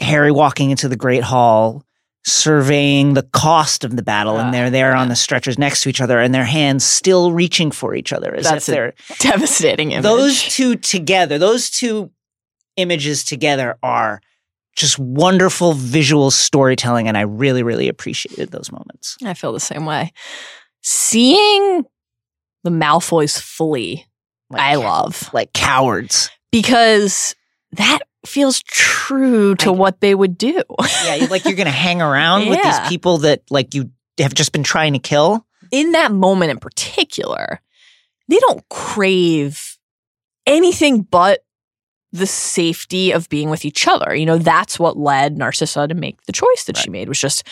Harry 0.00 0.30
walking 0.32 0.70
into 0.70 0.88
the 0.88 0.96
Great 0.96 1.22
Hall, 1.22 1.84
surveying 2.26 3.14
the 3.14 3.22
cost 3.22 3.84
of 3.84 3.96
the 3.96 4.02
battle, 4.02 4.36
Ah, 4.36 4.44
and 4.44 4.52
they're 4.54 4.68
there 4.70 4.94
on 4.94 5.08
the 5.08 5.16
stretchers 5.16 5.58
next 5.58 5.82
to 5.82 5.88
each 5.88 6.00
other, 6.02 6.20
and 6.20 6.34
their 6.34 6.44
hands 6.44 6.84
still 6.84 7.32
reaching 7.32 7.70
for 7.70 7.94
each 7.94 8.12
other 8.12 8.34
as 8.34 8.44
That's 8.44 8.68
if 8.68 8.72
a 8.72 8.76
they're 8.76 8.94
Devastating 9.20 9.92
image. 9.92 10.02
those 10.02 10.42
two 10.42 10.76
together. 10.76 11.38
Those 11.38 11.70
two 11.70 12.10
images 12.76 13.24
together 13.24 13.78
are 13.82 14.20
just 14.76 14.98
wonderful 14.98 15.72
visual 15.72 16.30
storytelling, 16.30 17.08
and 17.08 17.16
I 17.16 17.22
really, 17.22 17.62
really 17.62 17.88
appreciated 17.88 18.50
those 18.50 18.70
moments. 18.70 19.16
I 19.24 19.34
feel 19.34 19.52
the 19.52 19.60
same 19.60 19.84
way. 19.86 20.12
Seeing 20.82 21.84
the 22.64 22.70
Malfoys 22.70 23.40
fully, 23.40 24.06
Like, 24.50 24.62
I 24.62 24.74
love 24.76 25.28
like 25.32 25.52
cowards. 25.52 26.30
because 26.52 27.34
that 27.72 28.00
feels 28.26 28.62
true 28.62 29.54
to 29.56 29.70
I- 29.70 29.74
what 29.76 30.00
they 30.00 30.14
would 30.14 30.36
do. 30.38 30.62
Yeah, 31.04 31.26
like 31.30 31.44
you're 31.44 31.54
gonna 31.54 31.70
hang 31.70 32.02
around 32.08 32.48
with 32.48 32.62
these 32.62 32.80
people 32.88 33.18
that 33.18 33.42
like 33.50 33.74
you 33.74 33.90
have 34.18 34.34
just 34.34 34.52
been 34.52 34.62
trying 34.64 34.92
to 34.92 34.98
kill. 34.98 35.46
in 35.70 35.92
that 35.92 36.12
moment 36.12 36.50
in 36.50 36.58
particular, 36.58 37.60
they 38.28 38.38
don't 38.38 38.66
crave 38.68 39.78
anything 40.46 41.02
but 41.02 41.44
the 42.12 42.26
safety 42.26 43.12
of 43.12 43.28
being 43.28 43.50
with 43.50 43.64
each 43.64 43.86
other. 43.86 44.14
You 44.14 44.26
know, 44.26 44.38
that's 44.38 44.78
what 44.78 44.96
led 44.98 45.38
Narcissa 45.38 45.86
to 45.88 45.94
make 45.94 46.20
the 46.22 46.32
choice 46.32 46.64
that 46.64 46.76
she 46.76 46.90
made 46.90 47.08
was 47.08 47.20
just, 47.20 47.46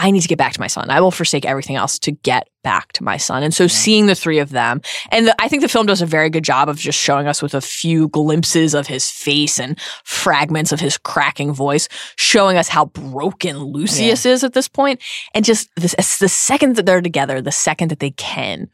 I 0.00 0.12
need 0.12 0.20
to 0.20 0.28
get 0.28 0.38
back 0.38 0.52
to 0.52 0.60
my 0.60 0.68
son. 0.68 0.90
I 0.90 1.00
will 1.00 1.10
forsake 1.10 1.44
everything 1.44 1.74
else 1.74 1.98
to 2.00 2.12
get 2.12 2.48
back 2.62 2.92
to 2.92 3.02
my 3.02 3.16
son. 3.16 3.42
And 3.42 3.52
so 3.52 3.66
seeing 3.66 4.06
the 4.06 4.14
three 4.14 4.38
of 4.38 4.50
them, 4.50 4.80
and 5.10 5.26
the, 5.26 5.34
I 5.42 5.48
think 5.48 5.62
the 5.62 5.68
film 5.68 5.86
does 5.86 6.00
a 6.00 6.06
very 6.06 6.30
good 6.30 6.44
job 6.44 6.68
of 6.68 6.78
just 6.78 6.98
showing 6.98 7.26
us 7.26 7.42
with 7.42 7.52
a 7.52 7.60
few 7.60 8.06
glimpses 8.08 8.74
of 8.74 8.86
his 8.86 9.10
face 9.10 9.58
and 9.58 9.76
fragments 10.04 10.70
of 10.70 10.78
his 10.78 10.98
cracking 10.98 11.52
voice, 11.52 11.88
showing 12.14 12.56
us 12.56 12.68
how 12.68 12.84
broken 12.86 13.58
Lucius 13.58 14.24
is 14.24 14.44
at 14.44 14.52
this 14.52 14.68
point. 14.68 15.02
And 15.34 15.44
just 15.44 15.68
this, 15.76 15.94
the 16.18 16.28
second 16.28 16.76
that 16.76 16.86
they're 16.86 17.02
together, 17.02 17.42
the 17.42 17.50
second 17.50 17.88
that 17.88 17.98
they 17.98 18.12
can, 18.12 18.68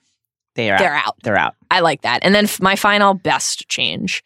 They 0.57 0.71
are 0.71 0.79
they're 0.79 0.95
out. 0.95 1.07
out. 1.07 1.17
They're 1.23 1.39
out. 1.39 1.55
I 1.71 1.81
like 1.81 2.03
that. 2.03 2.21
And 2.23 2.35
then 2.35 2.45
f- 2.45 2.61
my 2.61 2.77
final 2.77 3.15
best 3.15 3.67
change. 3.71 4.23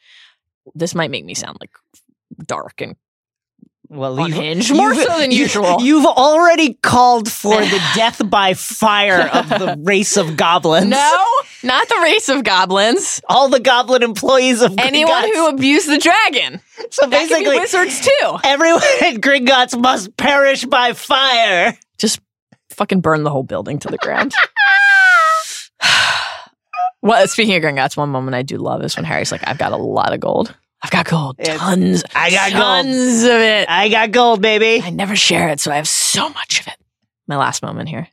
This 0.75 0.97
might 0.97 1.13
make 1.13 1.25
me 1.25 1.35
sound 1.35 1.59
like 1.61 1.71
dark 2.45 2.81
and 2.81 2.97
Well, 3.91 4.23
unhinged, 4.23 4.75
more 4.75 4.95
so 4.95 5.19
than 5.19 5.31
usual. 5.31 5.81
You've 5.81 6.05
already 6.05 6.75
called 6.83 7.31
for 7.33 7.57
the 7.59 7.83
death 7.95 8.21
by 8.29 8.53
fire 8.53 9.29
of 9.33 9.49
the 9.49 9.81
race 9.83 10.19
of 10.19 10.37
goblins. 10.37 10.91
no, 10.91 11.27
not 11.63 11.89
the 11.89 11.99
race 12.03 12.29
of 12.29 12.45
goblins. 12.45 13.23
all 13.31 13.49
the 13.49 13.61
goblin 13.61 14.03
employees 14.03 14.61
of 14.61 14.75
Anyone 14.79 15.23
Gringotts. 15.23 15.35
who 15.35 15.49
abused 15.49 15.89
the 15.89 15.97
dragon. 15.97 16.61
so 16.91 17.03
That 17.07 17.11
basically 17.11 17.59
wizards 17.59 18.01
too. 18.03 18.37
everyone 18.45 18.83
at 19.03 19.15
Gringotts 19.23 19.81
must 19.81 20.15
perish 20.19 20.67
by 20.67 20.93
fire. 20.93 21.75
Just 21.97 22.21
fucking 22.71 23.01
burn 23.01 23.23
the 23.23 23.31
whole 23.31 23.43
building 23.43 23.79
to 23.79 23.89
the 23.89 23.97
ground. 23.99 24.35
well, 27.03 27.27
speaking 27.29 27.55
of 27.57 27.63
Gringotts, 27.63 27.97
one 27.97 28.11
moment 28.11 28.35
I 28.35 28.43
do 28.43 28.59
love 28.59 28.83
is 28.85 28.97
when 28.97 29.05
Harry's 29.05 29.33
like, 29.33 29.47
"I've 29.47 29.59
got 29.59 29.73
a 29.73 29.77
lot 29.77 30.13
of 30.13 30.21
gold. 30.21 30.55
I've 30.83 30.91
got 30.91 31.07
gold, 31.09 31.37
It's- 31.39 31.59
tons, 31.59 32.05
I 32.15 32.31
got 32.31 32.53
gold. 32.53 32.63
tons 32.63 33.23
of 33.25 33.31
it. 33.41 33.69
I 33.69 33.89
got 33.89 34.11
gold, 34.13 34.41
baby. 34.41 34.81
I 34.85 34.91
never 34.91 35.17
share 35.17 35.49
it, 35.49 35.59
so 35.61 35.73
I 35.73 35.77
have 35.77 35.89
so 35.89 36.29
much 36.29 36.61
of 36.61 36.69
it. 36.69 36.77
My 37.27 37.37
last 37.37 37.63
moment 37.63 37.89
here. 37.89 38.09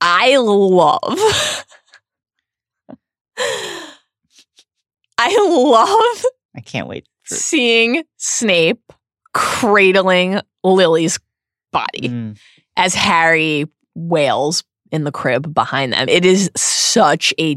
I 0.00 0.36
love. 0.38 1.64
I 5.18 5.36
love 5.48 6.24
I 6.56 6.60
can't 6.60 6.88
wait. 6.88 7.06
For, 7.22 7.34
seeing 7.34 8.04
Snape 8.16 8.80
cradling 9.34 10.40
Lily's 10.64 11.18
body 11.72 12.08
Mm. 12.08 12.38
as 12.76 12.94
Harry 12.94 13.66
wails 13.94 14.64
in 14.90 15.04
the 15.04 15.12
crib 15.12 15.52
behind 15.54 15.92
them. 15.92 16.08
It 16.08 16.24
is 16.24 16.50
such 16.56 17.34
a 17.38 17.56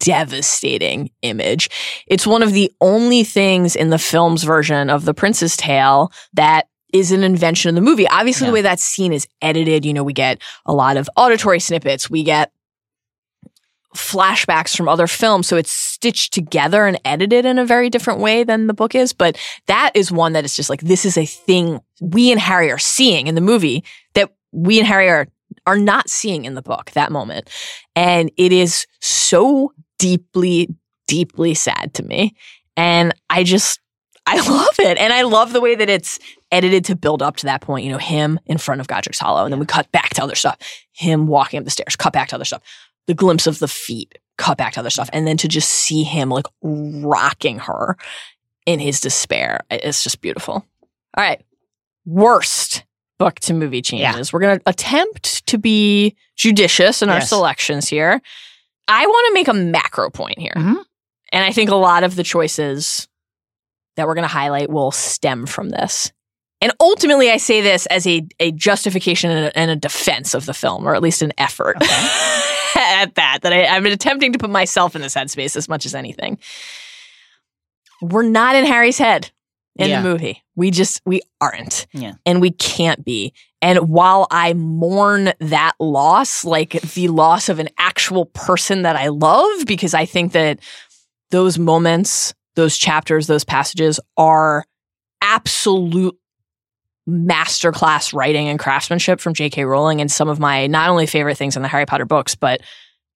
devastating 0.00 1.10
image. 1.22 1.68
It's 2.06 2.26
one 2.26 2.42
of 2.42 2.52
the 2.52 2.72
only 2.80 3.24
things 3.24 3.74
in 3.76 3.90
the 3.90 3.98
film's 3.98 4.44
version 4.44 4.90
of 4.90 5.04
The 5.04 5.14
Prince's 5.14 5.56
Tale 5.56 6.12
that 6.34 6.68
is 6.92 7.12
an 7.12 7.22
invention 7.22 7.68
of 7.68 7.74
the 7.74 7.80
movie. 7.80 8.08
Obviously, 8.08 8.46
Yeah. 8.46 8.50
the 8.50 8.54
way 8.54 8.62
that 8.62 8.80
scene 8.80 9.12
is 9.12 9.26
edited, 9.42 9.84
you 9.84 9.92
know, 9.92 10.04
we 10.04 10.12
get 10.14 10.40
a 10.64 10.72
lot 10.72 10.96
of 10.96 11.08
auditory 11.16 11.60
snippets, 11.60 12.08
we 12.08 12.22
get 12.22 12.50
flashbacks 13.96 14.76
from 14.76 14.88
other 14.88 15.06
films. 15.06 15.46
So 15.48 15.56
it's 15.56 15.70
stitched 15.70 16.32
together 16.32 16.86
and 16.86 17.00
edited 17.04 17.44
in 17.44 17.58
a 17.58 17.64
very 17.64 17.90
different 17.90 18.20
way 18.20 18.44
than 18.44 18.66
the 18.66 18.74
book 18.74 18.94
is. 18.94 19.12
But 19.12 19.38
that 19.66 19.90
is 19.94 20.12
one 20.12 20.32
that 20.34 20.44
is 20.44 20.54
just 20.54 20.70
like, 20.70 20.82
this 20.82 21.04
is 21.04 21.16
a 21.16 21.24
thing 21.26 21.80
we 22.00 22.30
and 22.30 22.40
Harry 22.40 22.70
are 22.70 22.78
seeing 22.78 23.26
in 23.26 23.34
the 23.34 23.40
movie 23.40 23.82
that 24.14 24.30
we 24.52 24.78
and 24.78 24.86
Harry 24.86 25.08
are, 25.08 25.26
are 25.66 25.78
not 25.78 26.08
seeing 26.08 26.44
in 26.44 26.54
the 26.54 26.62
book, 26.62 26.90
that 26.92 27.10
moment. 27.10 27.50
And 27.96 28.30
it 28.36 28.52
is 28.52 28.86
so 29.00 29.72
deeply, 29.98 30.74
deeply 31.06 31.54
sad 31.54 31.94
to 31.94 32.02
me. 32.02 32.34
And 32.76 33.14
I 33.28 33.44
just, 33.44 33.80
I 34.26 34.36
love 34.48 34.78
it. 34.78 34.98
And 34.98 35.12
I 35.12 35.22
love 35.22 35.52
the 35.52 35.60
way 35.60 35.74
that 35.74 35.90
it's 35.90 36.18
edited 36.50 36.84
to 36.86 36.96
build 36.96 37.22
up 37.22 37.36
to 37.36 37.46
that 37.46 37.60
point. 37.60 37.84
You 37.84 37.92
know, 37.92 37.98
him 37.98 38.38
in 38.46 38.58
front 38.58 38.80
of 38.80 38.86
Godric's 38.86 39.18
Hollow. 39.18 39.44
And 39.44 39.52
then 39.52 39.60
we 39.60 39.66
cut 39.66 39.90
back 39.92 40.10
to 40.14 40.22
other 40.22 40.34
stuff. 40.34 40.58
Him 40.92 41.26
walking 41.26 41.58
up 41.58 41.64
the 41.64 41.70
stairs, 41.70 41.96
cut 41.96 42.12
back 42.12 42.28
to 42.28 42.36
other 42.36 42.44
stuff. 42.44 42.62
The 43.06 43.14
glimpse 43.14 43.46
of 43.46 43.58
the 43.58 43.68
feet, 43.68 44.18
cut 44.36 44.58
back 44.58 44.74
to 44.74 44.80
other 44.80 44.90
stuff. 44.90 45.10
And 45.12 45.26
then 45.26 45.36
to 45.38 45.48
just 45.48 45.70
see 45.70 46.02
him 46.02 46.28
like 46.28 46.46
rocking 46.62 47.58
her 47.60 47.96
in 48.66 48.78
his 48.80 49.00
despair. 49.00 49.60
It's 49.70 50.02
just 50.02 50.20
beautiful. 50.20 50.54
All 50.54 51.24
right. 51.24 51.42
Worst 52.04 52.84
book 53.18 53.40
to 53.40 53.54
movie 53.54 53.82
changes. 53.82 54.32
We're 54.32 54.40
going 54.40 54.58
to 54.58 54.68
attempt 54.68 55.46
to 55.46 55.58
be 55.58 56.16
judicious 56.36 57.02
in 57.02 57.08
our 57.08 57.20
selections 57.20 57.88
here. 57.88 58.22
I 58.88 59.06
want 59.06 59.26
to 59.28 59.34
make 59.34 59.48
a 59.48 59.54
macro 59.54 60.10
point 60.10 60.38
here. 60.38 60.54
Mhm. 60.56 60.82
And 61.32 61.44
I 61.44 61.52
think 61.52 61.70
a 61.70 61.76
lot 61.76 62.04
of 62.04 62.16
the 62.16 62.22
choices 62.24 63.06
that 63.96 64.06
we're 64.06 64.14
going 64.14 64.22
to 64.26 64.28
highlight 64.28 64.70
will 64.70 64.90
stem 64.90 65.46
from 65.46 65.68
this. 65.68 66.10
And 66.60 66.72
ultimately, 66.80 67.30
I 67.30 67.36
say 67.36 67.60
this 67.60 67.86
as 67.86 68.06
a, 68.06 68.26
a 68.40 68.50
justification 68.52 69.30
and 69.30 69.46
a, 69.46 69.58
and 69.58 69.70
a 69.70 69.76
defense 69.76 70.34
of 70.34 70.46
the 70.46 70.54
film, 70.54 70.88
or 70.88 70.94
at 70.94 71.02
least 71.02 71.22
an 71.22 71.32
effort 71.38 71.76
at 71.82 73.14
that, 73.14 73.38
that 73.42 73.52
I, 73.52 73.66
I've 73.66 73.82
been 73.82 73.92
attempting 73.92 74.32
to 74.32 74.38
put 74.38 74.50
myself 74.50 74.96
in 74.96 75.02
this 75.02 75.14
headspace 75.14 75.54
as 75.54 75.68
much 75.68 75.86
as 75.86 75.94
anything. 75.94 76.38
We're 78.00 78.22
not 78.22 78.56
in 78.56 78.64
Harry's 78.64 78.98
head 78.98 79.30
in 79.78 79.88
Yeah. 79.88 80.02
the 80.02 80.08
movie. 80.08 80.42
We 80.56 80.70
just, 80.70 81.00
we 81.06 81.20
aren't. 81.40 81.86
Yeah. 81.92 82.14
And 82.26 82.40
we 82.40 82.50
can't 82.50 83.04
be. 83.04 83.32
And 83.62 83.88
while 83.88 84.26
I 84.30 84.52
mourn 84.54 85.32
that 85.40 85.72
loss, 85.80 86.44
like 86.44 86.72
the 86.82 87.08
loss 87.08 87.48
of 87.48 87.58
an 87.58 87.68
actual 87.78 88.26
person 88.26 88.82
that 88.82 88.96
I 88.96 89.08
love, 89.08 89.66
because 89.66 89.94
I 89.94 90.04
think 90.04 90.32
that 90.32 90.60
those 91.30 91.58
moments, 91.58 92.34
those 92.54 92.76
chapters, 92.76 93.26
those 93.26 93.44
passages 93.44 93.98
are 94.16 94.64
absolute 95.22 96.16
masterclass 97.08 98.12
writing 98.12 98.48
and 98.48 98.58
craftsmanship 98.58 99.20
from 99.20 99.34
J.K. 99.34 99.64
Rowling 99.64 100.00
and 100.00 100.10
some 100.10 100.28
of 100.28 100.38
my 100.38 100.66
not 100.66 100.90
only 100.90 101.06
favorite 101.06 101.36
things 101.36 101.56
in 101.56 101.62
the 101.62 101.68
Harry 101.68 101.86
Potter 101.86 102.04
books, 102.04 102.34
but 102.34 102.60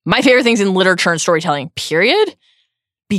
my 0.05 0.23
favorite 0.23 0.43
things 0.45 0.61
in 0.61 0.75
literature 0.75 1.11
and 1.13 1.21
storytelling, 1.21 1.71
period, 1.77 2.35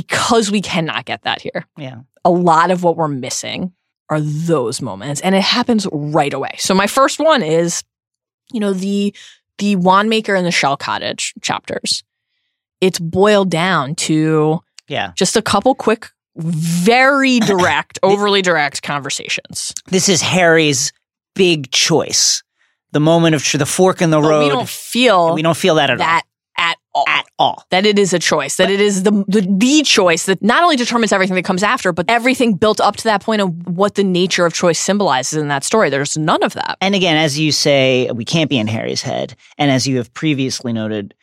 because 0.02 0.50
we 0.50 0.60
cannot 0.60 1.04
get 1.04 1.22
that 1.22 1.40
here. 1.40 1.64
Yeah. 1.78 2.00
A 2.24 2.30
lot 2.30 2.70
of 2.72 2.82
what 2.82 2.96
we're 2.96 3.06
missing 3.08 3.72
are 4.10 4.20
those 4.20 4.82
moments, 4.82 5.20
and 5.20 5.34
it 5.36 5.42
happens 5.42 5.86
right 5.92 6.32
away. 6.34 6.50
So 6.58 6.74
my 6.74 6.86
first 6.88 7.20
one 7.20 7.42
is, 7.42 7.84
you 8.52 8.58
know, 8.60 8.72
the 8.72 9.14
the 9.58 9.76
wand 9.76 10.10
maker 10.10 10.34
and 10.34 10.44
the 10.44 10.50
shell 10.50 10.76
cottage 10.76 11.32
chapters. 11.42 12.02
It's 12.80 12.98
boiled 12.98 13.50
down 13.50 13.94
to 14.06 14.60
Yeah. 14.88 15.12
just 15.14 15.36
a 15.36 15.42
couple 15.42 15.74
quick, 15.76 16.10
very 16.36 17.38
direct, 17.52 18.00
overly 18.02 18.42
direct 18.42 18.82
conversations. 18.82 19.72
This 19.86 20.08
is 20.08 20.20
Harry's 20.22 20.92
big 21.36 21.70
choice. 21.70 22.42
The 22.90 23.00
moment 23.00 23.34
of 23.36 23.42
tr- 23.44 23.58
the 23.58 23.66
fork 23.66 24.02
in 24.02 24.10
the 24.10 24.20
But 24.20 24.28
road. 24.28 24.42
we 24.44 24.48
don't 24.50 24.68
feel 24.68 25.34
we 25.34 25.42
don't 25.42 25.56
feel 25.56 25.76
that 25.76 25.90
at 25.90 25.98
that 25.98 26.18
at 26.18 26.24
all. 26.94 27.04
At 27.08 27.26
all. 27.38 27.64
that 27.70 27.84
it 27.84 27.98
is 27.98 28.12
a 28.12 28.18
choice, 28.18 28.56
that 28.56 28.70
it 28.70 28.80
is 28.80 29.02
the, 29.02 29.10
the 29.28 29.46
the 29.58 29.82
choice 29.82 30.26
that 30.26 30.42
not 30.42 30.62
only 30.62 30.76
determines 30.76 31.12
everything 31.12 31.34
that 31.34 31.44
comes 31.44 31.62
after, 31.62 31.92
but 31.92 32.06
everything 32.08 32.54
built 32.54 32.80
up 32.80 32.96
to 32.96 33.04
that 33.04 33.22
point 33.22 33.42
and 33.42 33.66
what 33.76 33.96
the 33.96 34.04
nature 34.04 34.46
of 34.46 34.54
choice 34.54 34.78
symbolizes 34.78 35.38
in 35.38 35.48
that 35.48 35.64
story. 35.64 35.90
There's 35.90 36.16
none 36.16 36.42
of 36.42 36.54
that. 36.54 36.76
And 36.80 36.94
again, 36.94 37.16
as 37.16 37.38
you 37.38 37.52
say, 37.52 38.10
we 38.14 38.24
can't 38.24 38.48
be 38.48 38.58
in 38.58 38.66
Harry's 38.66 39.02
head. 39.02 39.34
And 39.58 39.70
as 39.70 39.86
you 39.86 39.96
have 39.96 40.12
previously 40.14 40.72
noted, 40.72 41.14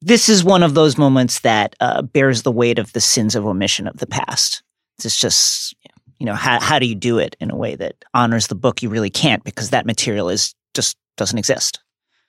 this 0.00 0.28
is 0.28 0.42
one 0.42 0.62
of 0.62 0.74
those 0.74 0.98
moments 0.98 1.40
that 1.40 1.76
uh, 1.80 2.02
bears 2.02 2.42
the 2.42 2.50
weight 2.50 2.78
of 2.78 2.92
the 2.92 3.00
sins 3.00 3.36
of 3.36 3.46
omission 3.46 3.86
of 3.86 3.98
the 3.98 4.06
past. 4.06 4.62
It's 5.04 5.18
just, 5.18 5.74
you 6.18 6.26
know, 6.26 6.34
how, 6.34 6.60
how 6.60 6.78
do 6.78 6.86
you 6.86 6.94
do 6.94 7.18
it 7.18 7.36
in 7.40 7.50
a 7.50 7.56
way 7.56 7.74
that 7.76 7.96
honors 8.14 8.48
the 8.48 8.54
book? 8.54 8.82
You 8.82 8.88
really 8.88 9.10
can't 9.10 9.44
because 9.44 9.70
that 9.70 9.86
material 9.86 10.28
is 10.28 10.54
just 10.74 10.96
doesn't 11.16 11.38
exist. 11.38 11.80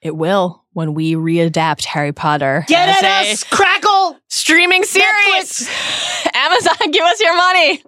It 0.03 0.15
will 0.15 0.63
when 0.73 0.93
we 0.93 1.13
readapt 1.13 1.85
Harry 1.85 2.11
Potter. 2.11 2.65
Get 2.67 3.03
at 3.03 3.25
us, 3.25 3.43
Crackle! 3.45 4.19
streaming 4.27 4.83
series. 4.83 5.69
Amazon, 6.33 6.91
give 6.91 7.03
us 7.03 7.21
your 7.21 7.35
money. 7.37 7.83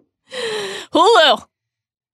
Hulu, 0.93 1.45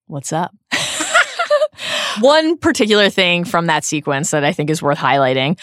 what's 0.07 0.33
up? 0.33 0.55
One 2.21 2.57
particular 2.57 3.09
thing 3.09 3.45
from 3.45 3.67
that 3.67 3.83
sequence 3.83 4.31
that 4.31 4.43
I 4.43 4.53
think 4.53 4.71
is 4.71 4.81
worth 4.81 4.97
highlighting. 4.97 5.59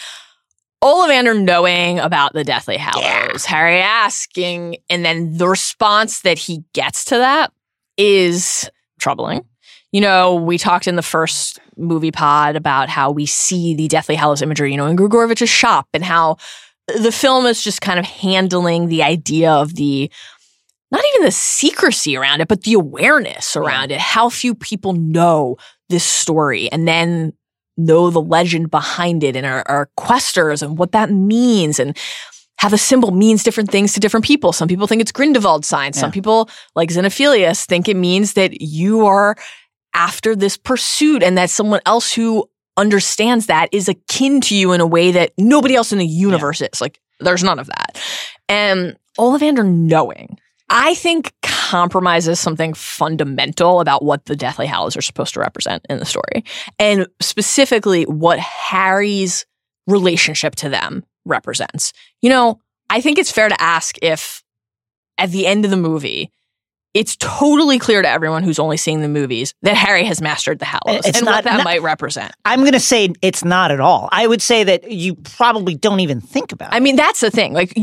Ollivander 0.81 1.43
knowing 1.43 1.99
about 1.99 2.31
the 2.31 2.45
Deathly 2.45 2.77
Hallows, 2.77 3.43
Harry 3.45 3.81
asking, 3.81 4.77
and 4.89 5.03
then 5.03 5.37
the 5.37 5.49
response 5.49 6.21
that 6.21 6.37
he 6.37 6.63
gets 6.73 7.03
to 7.05 7.17
that 7.17 7.51
is 7.97 8.69
troubling. 8.97 9.43
You 9.91 9.99
know, 9.99 10.35
we 10.35 10.57
talked 10.57 10.87
in 10.87 10.95
the 10.95 11.01
first 11.01 11.59
movie 11.79 12.11
pod 12.11 12.55
about 12.55 12.89
how 12.89 13.11
we 13.11 13.25
see 13.25 13.73
the 13.73 13.87
Deathly 13.87 14.15
Hallows 14.15 14.41
imagery, 14.41 14.71
you 14.71 14.77
know, 14.77 14.87
in 14.87 14.97
Gregorovitch's 14.97 15.49
shop 15.49 15.87
and 15.93 16.03
how 16.03 16.37
the 16.87 17.11
film 17.11 17.45
is 17.45 17.61
just 17.61 17.81
kind 17.81 17.99
of 17.99 18.05
handling 18.05 18.87
the 18.87 19.03
idea 19.03 19.51
of 19.51 19.75
the 19.75 20.11
not 20.91 21.03
even 21.13 21.25
the 21.25 21.31
secrecy 21.31 22.17
around 22.17 22.41
it, 22.41 22.47
but 22.47 22.63
the 22.63 22.73
awareness 22.73 23.55
around 23.55 23.91
it. 23.91 23.99
How 23.99 24.27
few 24.29 24.55
people 24.55 24.93
know 24.93 25.57
this 25.89 26.03
story 26.03 26.71
and 26.71 26.87
then 26.87 27.33
know 27.77 28.09
the 28.09 28.21
legend 28.21 28.71
behind 28.71 29.23
it 29.23 29.35
and 29.35 29.45
are, 29.45 29.63
are 29.67 29.89
questers 29.97 30.63
and 30.63 30.77
what 30.77 30.91
that 30.91 31.11
means 31.11 31.79
and 31.79 31.95
how 32.57 32.67
the 32.67 32.77
symbol 32.77 33.11
means 33.11 33.43
different 33.43 33.71
things 33.71 33.93
to 33.93 34.01
different 34.01 34.25
people. 34.25 34.51
Some 34.51 34.67
people 34.67 34.85
think 34.85 35.01
it's 35.01 35.13
Grindelwald 35.13 35.63
sign. 35.63 35.93
Some 35.93 36.11
people, 36.11 36.49
like 36.75 36.89
Xenophilius, 36.89 37.65
think 37.65 37.87
it 37.87 37.95
means 37.95 38.33
that 38.33 38.59
you 38.59 39.05
are 39.05 39.37
after 39.93 40.35
this 40.35 40.57
pursuit 40.57 41.23
and 41.23 41.37
that 41.37 41.49
someone 41.49 41.81
else 41.85 42.13
who 42.13 42.49
understands 42.77 43.47
that 43.47 43.69
is 43.71 43.89
akin 43.89 44.41
to 44.41 44.55
you 44.55 44.71
in 44.71 44.81
a 44.81 44.87
way 44.87 45.11
that 45.11 45.33
nobody 45.37 45.75
else 45.75 45.91
in 45.91 45.99
the 45.99 46.07
universe 46.07 46.61
is. 46.61 46.79
Like, 46.79 46.99
there's 47.19 47.43
none 47.43 47.59
of 47.59 47.67
that. 47.67 48.01
And 48.47 48.97
Ollivander 49.17 49.67
knowing, 49.67 50.39
I 50.69 50.93
think 50.93 51.33
compromises 51.41 52.39
something 52.39 52.73
fundamental 52.73 53.81
about 53.81 54.03
what 54.03 54.25
the 54.25 54.35
Deathly 54.35 54.65
Hallows 54.65 54.95
are 54.95 55.01
supposed 55.01 55.33
to 55.33 55.39
represent 55.39 55.85
in 55.89 55.99
the 55.99 56.05
story. 56.05 56.43
And 56.77 57.07
specifically 57.21 58.03
what 58.03 58.39
Harry's 58.39 59.45
relationship 59.87 60.55
to 60.55 60.69
them 60.69 61.03
represents. 61.25 61.91
You 62.21 62.29
know, 62.29 62.59
I 62.89 63.01
think 63.01 63.17
it's 63.17 63.31
fair 63.31 63.49
to 63.49 63.61
ask 63.61 63.97
if 64.01 64.43
at 65.17 65.31
the 65.31 65.45
end 65.45 65.65
of 65.65 65.71
the 65.71 65.77
movie, 65.77 66.31
it's 66.93 67.15
totally 67.17 67.77
clear 67.77 68.01
to 68.01 68.09
everyone 68.09 68.41
who's 68.43 68.57
only 68.59 68.77
seeing 68.77 69.01
the 69.01 69.07
movies 69.07 69.53
that 69.61 69.75
Harry 69.75 70.03
has 70.05 70.21
mastered 70.21 70.57
the 70.59 70.65
Hallows 70.65 71.05
It's 71.05 71.17
and 71.19 71.25
not- 71.25 71.35
what 71.35 71.43
that 71.43 71.57
not- 71.57 71.63
might 71.63 71.81
represent. 71.83 72.31
I'm 72.45 72.61
going 72.61 72.71
to 72.73 72.79
say 72.79 73.09
it's 73.21 73.43
not 73.45 73.69
at 73.71 73.79
all. 73.79 74.09
I 74.11 74.25
would 74.25 74.41
say 74.41 74.63
that 74.63 74.91
you 74.91 75.15
probably 75.15 75.75
don't 75.75 75.99
even 75.99 76.19
think 76.19 76.51
about 76.51 76.73
I 76.73 76.77
it. 76.77 76.79
mean, 76.83 76.95
that's 76.95 77.19
the 77.19 77.29
thing. 77.29 77.53
Like, 77.53 77.77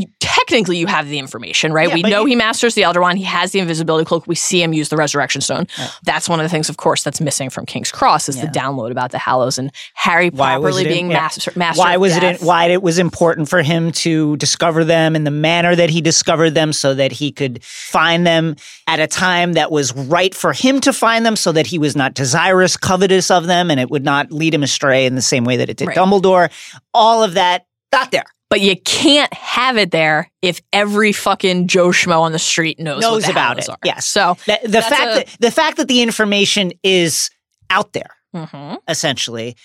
technically, 0.47 0.77
you 0.77 0.87
have 0.87 1.07
the 1.07 1.19
information, 1.19 1.71
right? 1.73 1.89
Yeah, 1.89 1.93
we 1.95 2.01
know 2.03 2.21
you- 2.21 2.27
he 2.27 2.35
masters 2.35 2.73
the 2.75 2.83
Elder 2.83 3.01
Wand. 3.01 3.17
He 3.17 3.23
has 3.25 3.51
the 3.51 3.59
invisibility 3.59 4.05
cloak. 4.05 4.25
We 4.27 4.35
see 4.35 4.61
him 4.63 4.73
use 4.73 4.89
the 4.89 4.97
Resurrection 4.97 5.41
Stone. 5.41 5.67
That's 6.03 6.27
one 6.27 6.39
of 6.39 6.43
the 6.45 6.49
things, 6.49 6.69
of 6.69 6.77
course, 6.77 7.03
that's 7.03 7.21
missing 7.21 7.49
from 7.49 7.65
King's 7.65 7.91
Cross 7.91 8.29
is 8.29 8.39
the 8.41 8.47
download 8.47 8.91
about 8.91 9.11
the 9.11 9.17
Hallows 9.17 9.57
and 9.57 9.71
Harry 9.93 10.31
properly 10.31 10.83
it 10.83 10.87
in- 10.87 10.93
being 10.93 11.11
yeah. 11.11 11.17
master, 11.17 11.51
master. 11.55 11.79
why 11.79 11.97
was 11.97 12.15
it 12.15 12.23
in, 12.23 12.35
why 12.37 12.65
it 12.65 12.81
was 12.81 12.97
important 12.97 13.49
for 13.49 13.61
him 13.61 13.91
to 13.91 14.35
discover 14.37 14.83
them 14.83 15.15
in 15.15 15.23
the 15.23 15.31
manner 15.31 15.75
that 15.75 15.89
he 15.89 16.01
discovered 16.01 16.51
them 16.51 16.73
so 16.73 16.93
that 16.93 17.11
he 17.11 17.31
could 17.31 17.63
find 17.63 18.25
them 18.25 18.55
at 18.87 18.99
a 18.99 19.07
time 19.07 19.53
that 19.53 19.71
was 19.71 19.93
right 19.95 20.33
for 20.33 20.53
him 20.53 20.79
to 20.81 20.93
find 20.93 21.25
them 21.25 21.35
so 21.35 21.51
that 21.51 21.67
he 21.67 21.77
was 21.77 21.95
not 21.95 22.13
desirous 22.13 22.77
covetous 22.77 23.29
of 23.29 23.47
them 23.47 23.69
and 23.69 23.79
it 23.79 23.89
would 23.89 24.03
not 24.03 24.31
lead 24.31 24.53
him 24.53 24.63
astray 24.63 25.05
in 25.05 25.15
the 25.15 25.21
same 25.21 25.43
way 25.43 25.57
that 25.57 25.69
it 25.69 25.77
did 25.77 25.87
Right. 25.89 25.97
Dumbledore 25.97 26.49
all 26.93 27.23
of 27.23 27.33
that 27.33 27.65
not 27.91 28.11
there 28.11 28.23
But 28.49 28.61
you 28.61 28.77
can't 28.79 29.33
have 29.33 29.75
it 29.77 29.91
there 29.91 30.31
if 30.41 30.61
every 30.71 31.11
fucking 31.11 31.67
Joe 31.67 31.89
Schmo 31.89 32.21
on 32.21 32.31
the 32.31 32.39
street 32.39 32.79
knows, 32.79 33.03
what 33.03 33.11
knows 33.11 33.29
about 33.29 33.59
it 33.59 33.67
Are. 33.69 33.77
yes 33.83 34.05
So, 34.05 34.37
the, 34.45 34.59
the 34.63 34.81
fact 34.81 35.01
a- 35.03 35.13
that 35.15 35.37
the 35.39 35.51
fact 35.51 35.77
that 35.77 35.87
the 35.89 36.01
information 36.01 36.71
is 36.83 37.29
out 37.69 37.91
there 37.93 38.15
mhm. 38.33 38.77
essentially 38.87 39.55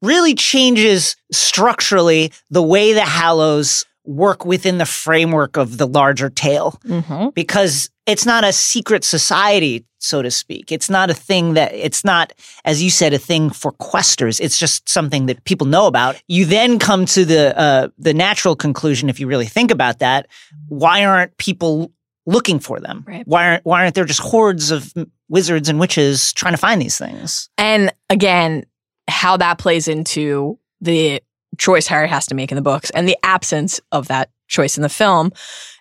really 0.00 0.34
changes 0.34 1.16
structurally 1.32 2.32
the 2.50 2.62
way 2.62 2.92
the 2.92 3.00
Hallows 3.02 3.84
work 4.04 4.44
within 4.46 4.78
the 4.78 4.86
framework 4.86 5.56
of 5.58 5.76
the 5.76 5.86
larger 5.86 6.30
tale 6.30 6.78
Mm-hmm. 6.86 7.30
because 7.34 7.90
it's 8.06 8.24
not 8.24 8.42
a 8.42 8.52
secret 8.54 9.04
society, 9.04 9.84
so 10.08 10.22
to 10.22 10.30
speak. 10.30 10.72
It's 10.72 10.90
not 10.90 11.10
a 11.10 11.14
thing 11.14 11.54
that, 11.54 11.72
it's 11.74 12.04
not, 12.04 12.32
as 12.64 12.82
you 12.82 12.90
said, 12.90 13.12
a 13.12 13.18
thing 13.18 13.50
for 13.50 13.72
questers. 13.72 14.40
It's 14.40 14.58
just 14.58 14.88
something 14.88 15.26
that 15.26 15.44
people 15.44 15.66
know 15.66 15.86
about. 15.86 16.20
You 16.26 16.44
then 16.44 16.78
come 16.78 17.04
to 17.06 17.24
the, 17.24 17.58
uh, 17.58 17.88
the 17.98 18.14
natural 18.14 18.56
conclusion, 18.56 19.08
if 19.08 19.20
you 19.20 19.26
really 19.26 19.46
think 19.46 19.70
about 19.70 19.98
that, 19.98 20.26
why 20.68 21.04
aren't 21.04 21.36
people 21.36 21.92
looking 22.26 22.58
for 22.58 22.80
them? 22.80 23.04
Right. 23.06 23.26
Why 23.26 23.48
aren't, 23.48 23.64
why 23.64 23.82
aren't 23.82 23.94
there 23.94 24.04
just 24.04 24.20
hordes 24.20 24.70
of 24.70 24.92
wizards 25.28 25.68
and 25.68 25.78
witches 25.78 26.32
trying 26.32 26.54
to 26.54 26.58
find 26.58 26.80
these 26.80 26.98
things? 26.98 27.48
And 27.58 27.92
again, 28.10 28.64
how 29.08 29.36
that 29.38 29.58
plays 29.58 29.88
into 29.88 30.58
the 30.80 31.22
choice 31.56 31.86
Harry 31.86 32.08
has 32.08 32.26
to 32.26 32.34
make 32.34 32.52
in 32.52 32.56
the 32.56 32.62
books 32.62 32.90
and 32.90 33.08
the 33.08 33.16
absence 33.22 33.80
of 33.90 34.08
that 34.08 34.30
choice 34.46 34.76
in 34.76 34.82
the 34.82 34.88
film 34.88 35.32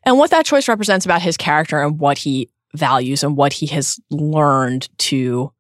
and 0.03 0.17
what 0.17 0.32
that 0.32 0.45
choice 0.45 0.67
represents 0.67 1.05
about 1.05 1.21
his 1.21 1.38
character 1.38 1.82
and 1.82 1.99
what 1.99 2.17
he 2.17 2.49
values 2.76 3.24
and 3.24 3.36
what 3.38 3.53
he 3.53 3.68
has 3.68 3.99
learned 4.09 4.89
to 4.99 5.51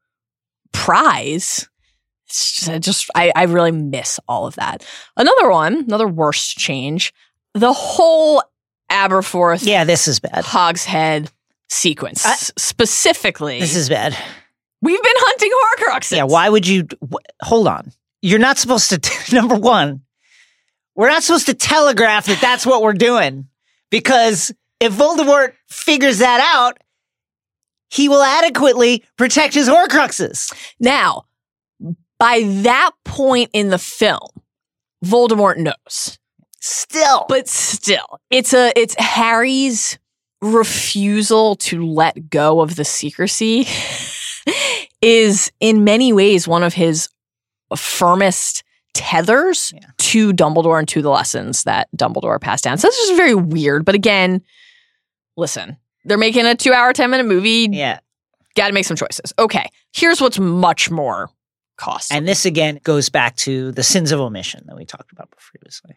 prize. 0.71 1.67
It's 2.27 2.53
just, 2.55 2.69
I 2.69 2.79
just 2.79 3.09
I, 3.15 3.31
I 3.35 3.43
really 3.43 3.71
miss 3.71 4.19
all 4.27 4.47
of 4.47 4.55
that. 4.55 4.85
Another 5.15 5.49
one, 5.49 5.75
another 5.87 6.07
worst 6.07 6.57
change, 6.57 7.13
the 7.53 7.71
whole 7.73 8.43
Aberforth 8.91 9.65
Yeah, 9.65 9.83
this 9.85 10.07
is 10.07 10.19
bad. 10.19 10.43
Hog's 10.45 10.85
Head 10.85 11.31
sequence. 11.69 12.25
I- 12.25 12.35
specifically, 12.57 13.59
This 13.59 13.75
is 13.75 13.89
bad. 13.89 14.15
we've 14.81 15.01
been 15.01 15.13
hunting 15.17 15.51
Horcruxes. 15.51 16.17
Yeah, 16.17 16.23
why 16.23 16.49
would 16.49 16.67
you? 16.67 16.87
Wh- 17.11 17.15
hold 17.41 17.67
on. 17.67 17.91
You're 18.21 18.39
not 18.39 18.57
supposed 18.57 18.89
to. 18.89 19.35
number 19.35 19.55
one, 19.55 20.01
we're 20.95 21.09
not 21.09 21.23
supposed 21.23 21.45
to 21.47 21.53
telegraph 21.53 22.25
that 22.25 22.41
that's 22.41 22.65
what 22.65 22.81
we're 22.81 22.93
doing 22.93 23.47
because 23.89 24.53
if 24.79 24.93
Voldemort 24.93 25.53
figures 25.69 26.19
that 26.19 26.41
out, 26.55 26.77
he 27.89 28.09
will 28.09 28.23
adequately 28.23 29.03
protect 29.17 29.53
his 29.53 29.67
Horcruxes. 29.69 30.53
Now, 30.79 31.25
by 32.19 32.41
that 32.63 32.91
point 33.05 33.49
in 33.53 33.69
the 33.69 33.77
film, 33.77 34.29
Voldemort 35.05 35.57
knows. 35.57 36.17
Still, 36.59 37.25
But 37.29 37.47
still, 37.47 38.19
it's 38.31 38.53
a 38.53 38.71
it's 38.75 38.95
Harry's 38.97 39.97
refusal 40.41 41.55
to 41.55 41.85
let 41.85 42.29
go 42.29 42.61
of 42.61 42.75
the 42.75 42.83
secrecy 42.85 43.67
is 45.01 45.51
in 45.59 45.83
many 45.83 46.11
ways 46.13 46.47
one 46.47 46.63
of 46.63 46.73
his 46.73 47.09
firmest 47.75 48.63
tethers 48.93 49.71
Yeah. 49.73 49.81
to 49.97 50.33
Dumbledore 50.33 50.79
and 50.79 50.87
to 50.89 51.01
the 51.01 51.09
lessons 51.09 51.63
that 51.63 51.87
Dumbledore 51.95 52.39
passed 52.41 52.63
down. 52.63 52.77
So 52.77 52.87
this 52.87 52.97
is 52.97 53.17
very 53.17 53.35
weird, 53.35 53.85
but 53.85 53.95
again, 53.95 54.41
listen, 55.37 55.77
they're 56.07 56.17
making 56.17 56.45
a 56.45 56.55
2-hour 56.55 56.93
10-minute 56.93 57.25
movie. 57.25 57.67
yeah. 57.71 57.99
Got 58.55 58.67
to 58.69 58.73
make 58.73 58.85
some 58.85 58.97
choices. 58.97 59.33
Okay, 59.37 59.69
here's 59.93 60.19
what's 60.19 60.39
much 60.39 60.89
more 60.89 61.29
cost. 61.77 62.11
And 62.11 62.27
this 62.27 62.43
again 62.43 62.79
goes 62.83 63.09
back 63.09 63.35
to 63.37 63.71
the 63.71 63.83
sins 63.83 64.11
of 64.11 64.19
omission 64.19 64.63
that 64.65 64.75
we 64.75 64.83
talked 64.83 65.11
about 65.11 65.29
previously. 65.31 65.95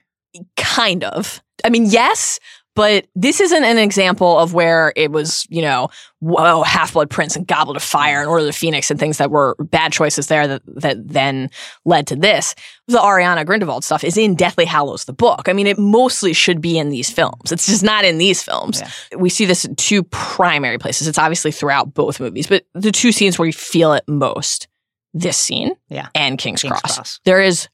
kind 0.59 1.03
of. 1.05 1.43
I 1.65 1.71
mean, 1.71 1.87
yes, 1.87 2.39
but 2.77 3.07
this 3.15 3.41
isn't 3.41 3.65
an 3.65 3.79
example 3.79 4.39
of 4.39 4.55
where 4.55 4.93
it 4.97 5.11
was, 5.11 5.47
you 5.51 5.61
know, 5.61 5.89
whoa, 6.21 6.63
Half 6.63 6.93
Blood 6.93 7.11
Prince 7.11 7.35
and 7.37 7.47
Goblet 7.47 7.77
of 7.77 7.83
Fire 7.83 8.21
and 8.21 8.29
Order 8.29 8.41
of 8.43 8.47
the 8.47 8.53
Phoenix 8.53 8.91
and 8.91 9.01
things 9.01 9.19
that 9.19 9.31
were 9.31 9.57
bad 9.59 9.93
choices 9.93 10.29
there 10.29 10.47
that, 10.47 10.63
that 10.77 10.97
then 11.09 11.51
led 11.85 12.07
to 12.07 12.17
this. 12.17 12.55
The 12.87 12.99
Ariana 12.99 13.45
Grindelwald 13.45 13.85
stuff 13.85 14.05
is 14.05 14.17
in 14.17 14.35
Deathly 14.37 14.65
Hallows, 14.67 15.05
the 15.05 15.13
book. 15.13 15.49
I 15.49 15.53
mean, 15.53 15.67
it 15.67 15.79
mostly 15.79 16.33
should 16.33 16.61
be 16.61 16.79
in 16.79 16.91
these 16.91 17.11
films. 17.11 17.51
It's 17.53 17.67
just 17.67 17.83
not 17.83 18.05
in 18.05 18.19
these 18.19 18.43
films. 18.43 18.83
We 19.17 19.31
see 19.31 19.47
this 19.47 19.65
in 19.65 19.75
two 19.77 20.03
primary 20.05 20.79
places. 20.79 21.09
It's 21.09 21.19
obviously 21.19 21.53
throughout 21.53 21.93
both 21.93 22.21
movies, 22.21 22.47
but 22.47 22.65
the 22.75 22.93
two 22.93 23.13
scenes 23.13 23.39
where 23.39 23.47
you 23.47 23.53
feel 23.53 23.93
it 23.95 24.05
most 24.07 24.69
this 25.13 25.37
scene 25.37 25.73
Yeah. 25.89 26.09
and 26.15 26.39
King's, 26.39 26.63
King's 26.63 26.81
Cross. 26.81 26.95
Cross. 26.95 27.21
There 27.25 27.41
is 27.41 27.69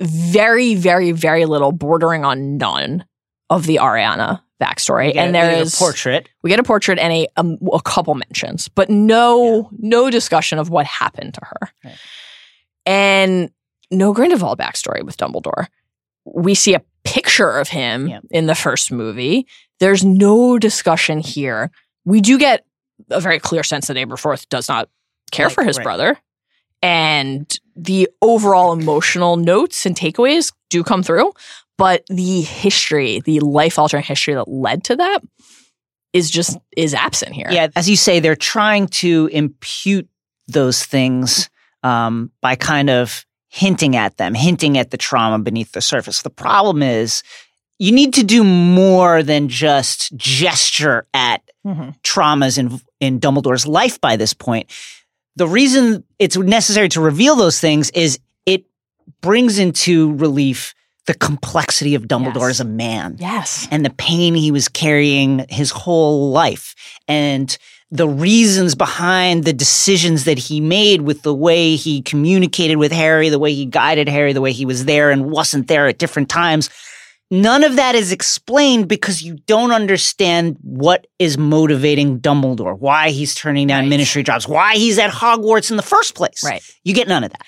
very, 0.00 0.74
very, 0.74 1.12
very 1.12 1.44
little, 1.44 1.72
bordering 1.72 2.24
on 2.24 2.56
none 2.56 3.04
of 3.50 3.66
the 3.66 3.76
Ariana 3.76 4.40
backstory. 4.60 5.14
And 5.16 5.34
there 5.34 5.50
is 5.52 5.74
a 5.74 5.76
portrait. 5.76 6.28
we 6.42 6.50
get 6.50 6.58
a 6.58 6.64
portrait 6.64 6.98
and 6.98 7.12
a 7.12 7.26
um, 7.36 7.58
a 7.72 7.80
couple 7.82 8.14
mentions, 8.14 8.68
but 8.68 8.90
no 8.90 9.70
no 9.78 10.10
discussion 10.10 10.58
of 10.58 10.68
what 10.70 10.84
happened 10.86 11.34
to 11.34 11.40
her, 11.44 11.70
Right. 11.84 11.96
and 12.86 13.50
no 13.90 14.12
Grindelwald 14.12 14.58
backstory 14.58 15.02
with 15.04 15.16
Dumbledore. 15.16 15.66
We 16.24 16.54
see 16.54 16.74
a 16.74 16.82
picture 17.04 17.50
of 17.58 17.68
him 17.68 18.08
Yeah. 18.08 18.20
in 18.30 18.46
the 18.46 18.54
first 18.54 18.92
movie. 18.92 19.46
There's 19.80 20.04
no 20.04 20.58
discussion 20.58 21.20
here. 21.20 21.70
We 22.04 22.20
do 22.20 22.38
get 22.38 22.64
a 23.10 23.20
very 23.20 23.38
clear 23.38 23.62
sense 23.62 23.86
that 23.86 23.96
Aberforth 23.96 24.48
does 24.48 24.68
not 24.68 24.88
care 25.30 25.46
Like, 25.46 25.54
for 25.54 25.64
his 25.64 25.78
right. 25.78 25.84
brother, 25.84 26.18
and 26.82 27.58
the 27.76 28.08
overall 28.20 28.72
emotional 28.72 29.36
notes 29.36 29.86
and 29.86 29.96
takeaways 29.96 30.52
do 30.68 30.82
come 30.82 31.02
through. 31.02 31.32
But 31.78 32.04
the 32.08 32.42
history, 32.42 33.20
the 33.20 33.40
life 33.40 33.78
altering 33.78 34.02
history 34.02 34.34
that 34.34 34.48
led 34.48 34.84
to 34.84 34.96
that, 34.96 35.20
is 36.12 36.30
just 36.30 36.58
is 36.76 36.92
absent 36.94 37.34
here. 37.34 37.46
Yeah, 37.50 37.68
as 37.76 37.88
you 37.88 37.96
say, 37.96 38.18
they're 38.20 38.34
trying 38.36 38.88
to 38.88 39.28
impute 39.32 40.08
those 40.48 40.84
things 40.84 41.48
um, 41.82 42.30
by 42.42 42.56
kind 42.56 42.90
of 42.90 43.24
hinting 43.48 43.94
at 43.96 44.16
them, 44.16 44.34
hinting 44.34 44.76
at 44.76 44.90
the 44.90 44.96
trauma 44.96 45.38
beneath 45.38 45.72
the 45.72 45.80
surface. 45.80 46.22
The 46.22 46.30
problem 46.30 46.82
is 46.82 47.22
you 47.78 47.92
need 47.92 48.14
to 48.14 48.24
do 48.24 48.42
more 48.42 49.22
than 49.22 49.48
just 49.48 50.14
gesture 50.16 51.06
at 51.14 51.42
Mhm. 51.66 51.94
traumas 52.02 52.58
in 52.58 52.80
in 53.00 53.20
Dumbledore's 53.20 53.66
life 53.66 54.00
by 54.00 54.16
this 54.16 54.32
point. 54.34 54.70
The 55.36 55.46
reason 55.46 56.02
it's 56.18 56.36
necessary 56.36 56.88
to 56.90 57.00
reveal 57.00 57.36
those 57.36 57.60
things 57.60 57.90
is 57.90 58.18
it 58.46 58.64
brings 59.20 59.58
into 59.58 60.14
relief 60.14 60.74
the 61.08 61.14
complexity 61.14 61.94
of 61.96 62.02
Dumbledore 62.02 62.48
Yes. 62.48 62.50
as 62.50 62.60
a 62.60 62.64
man 62.64 63.16
Yes. 63.18 63.66
and 63.70 63.84
the 63.84 63.90
pain 63.90 64.34
he 64.34 64.52
was 64.52 64.68
carrying 64.68 65.44
his 65.48 65.70
whole 65.70 66.30
life 66.30 66.74
and 67.08 67.56
the 67.90 68.06
reasons 68.06 68.74
behind 68.74 69.44
the 69.44 69.52
decisions 69.54 70.24
that 70.24 70.38
he 70.38 70.60
made 70.60 71.00
with 71.00 71.22
the 71.22 71.34
way 71.34 71.74
he 71.76 72.02
communicated 72.02 72.76
with 72.76 72.92
Harry, 72.92 73.30
the 73.30 73.38
way 73.38 73.54
he 73.54 73.64
guided 73.64 74.06
Harry, 74.08 74.34
the 74.34 74.42
way 74.42 74.52
he 74.52 74.66
was 74.66 74.84
there 74.84 75.10
and 75.10 75.30
wasn't 75.30 75.66
there 75.68 75.86
at 75.88 75.96
different 75.98 76.28
times. 76.28 76.68
None 77.30 77.64
of 77.64 77.76
that 77.76 77.94
is 77.94 78.12
explained 78.12 78.88
because 78.88 79.22
you 79.22 79.38
don't 79.46 79.72
understand 79.72 80.56
what 80.62 81.06
is 81.18 81.38
motivating 81.38 82.20
Dumbledore, 82.20 82.78
why 82.78 83.08
he's 83.10 83.34
turning 83.34 83.66
down 83.66 83.84
Right. 83.84 83.88
ministry 83.88 84.22
jobs, 84.22 84.46
why 84.46 84.74
he's 84.76 84.98
at 84.98 85.10
Hogwarts 85.10 85.70
in 85.70 85.78
the 85.78 85.82
first 85.82 86.14
place. 86.14 86.42
Right. 86.44 86.62
You 86.84 86.92
get 86.92 87.08
none 87.08 87.24
of 87.24 87.30
that. 87.32 87.42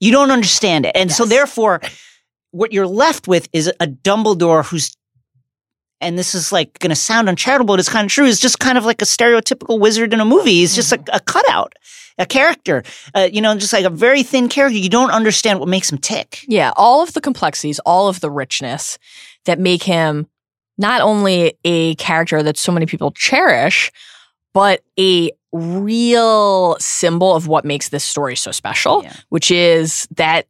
You 0.00 0.12
don't 0.12 0.30
understand 0.30 0.84
it. 0.84 0.92
And 0.94 1.10
so 1.10 1.24
therefore, 1.24 1.80
what 2.56 2.72
you're 2.72 2.86
left 2.86 3.28
with 3.28 3.48
is 3.52 3.68
a 3.80 3.86
Dumbledore 3.86 4.64
who's 4.64 4.96
and 6.00 6.18
this 6.18 6.34
is 6.34 6.52
like 6.52 6.78
going 6.78 6.90
to 6.90 6.96
sound 6.96 7.26
uncharitable, 7.28 7.72
but 7.74 7.80
it's 7.80 7.88
kind 7.88 8.04
of 8.04 8.12
true. 8.12 8.26
Is 8.26 8.38
just 8.38 8.58
kind 8.58 8.76
of 8.76 8.84
like 8.84 9.00
a 9.00 9.06
stereotypical 9.06 9.80
wizard 9.80 10.12
in 10.12 10.20
a 10.20 10.26
movie. 10.26 10.52
He's 10.52 10.74
just 10.74 10.92
a, 10.92 11.00
a 11.10 11.20
cutout, 11.20 11.72
a 12.18 12.26
character, 12.26 12.82
uh, 13.14 13.28
you 13.32 13.40
know, 13.40 13.56
just 13.56 13.72
like 13.72 13.86
a 13.86 13.90
very 13.90 14.22
thin 14.22 14.48
character. 14.50 14.76
You 14.76 14.90
don't 14.90 15.10
understand 15.10 15.58
what 15.58 15.68
makes 15.70 15.90
him 15.90 15.96
tick. 15.98 16.44
Yeah. 16.48 16.72
All 16.76 17.02
of 17.02 17.14
the 17.14 17.22
complexities, 17.22 17.78
all 17.86 18.08
of 18.08 18.20
the 18.20 18.30
richness 18.30 18.98
that 19.46 19.58
make 19.58 19.82
him 19.82 20.26
not 20.76 21.00
only 21.00 21.54
a 21.64 21.94
character 21.94 22.42
that 22.42 22.58
so 22.58 22.72
many 22.72 22.84
people 22.84 23.10
cherish, 23.12 23.90
but 24.52 24.82
a 24.98 25.30
real 25.52 26.76
symbol 26.78 27.34
of 27.34 27.46
what 27.48 27.64
makes 27.64 27.88
this 27.88 28.04
story 28.04 28.36
so 28.36 28.50
special, 28.52 29.02
Yeah. 29.02 29.14
which 29.30 29.50
is 29.50 30.06
that 30.16 30.46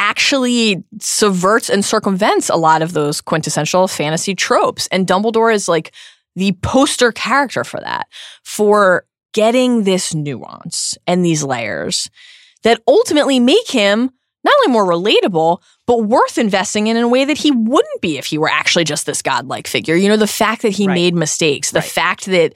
actually 0.00 0.82
subverts 0.98 1.68
and 1.68 1.84
circumvents 1.84 2.48
a 2.48 2.56
lot 2.56 2.82
of 2.82 2.94
those 2.94 3.20
quintessential 3.20 3.86
fantasy 3.86 4.34
tropes. 4.34 4.88
And 4.90 5.06
Dumbledore 5.06 5.54
is 5.54 5.68
like 5.68 5.92
the 6.34 6.52
poster 6.62 7.12
character 7.12 7.62
for 7.62 7.78
that, 7.80 8.06
for 8.42 9.04
getting 9.34 9.84
this 9.84 10.14
nuance 10.14 10.96
and 11.06 11.24
these 11.24 11.44
layers 11.44 12.10
that 12.62 12.80
ultimately 12.88 13.38
make 13.38 13.70
him 13.70 14.10
not 14.42 14.54
only 14.64 14.72
more 14.72 14.86
relatable, 14.86 15.58
but 15.86 16.04
worth 16.04 16.38
investing 16.38 16.86
in 16.86 16.96
in 16.96 17.02
a 17.04 17.08
way 17.08 17.26
that 17.26 17.36
he 17.36 17.50
wouldn't 17.50 18.00
be 18.00 18.16
if 18.16 18.24
he 18.24 18.38
were 18.38 18.48
actually 18.48 18.84
just 18.84 19.04
this 19.04 19.20
godlike 19.20 19.66
figure. 19.66 19.94
You 19.94 20.08
know, 20.08 20.16
the 20.16 20.26
fact 20.26 20.62
that 20.62 20.70
he 20.72 20.86
Right. 20.86 20.94
made 20.94 21.14
mistakes, 21.14 21.72
the 21.72 21.80
Right. 21.80 21.90
fact 21.90 22.24
that 22.26 22.54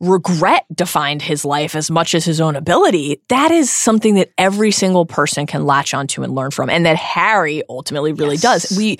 regret 0.00 0.64
defined 0.74 1.22
his 1.22 1.44
life 1.44 1.74
as 1.74 1.90
much 1.90 2.14
as 2.14 2.24
his 2.24 2.40
own 2.40 2.56
ability, 2.56 3.20
that 3.28 3.50
is 3.50 3.70
something 3.70 4.14
that 4.14 4.30
every 4.38 4.70
single 4.70 5.04
person 5.06 5.46
can 5.46 5.66
latch 5.66 5.92
onto 5.92 6.22
and 6.22 6.34
learn 6.34 6.50
from. 6.50 6.70
And 6.70 6.86
that 6.86 6.96
Harry 6.96 7.62
ultimately 7.68 8.12
really 8.12 8.36
Yes. 8.36 8.68
does. 8.68 8.78
We 8.78 8.98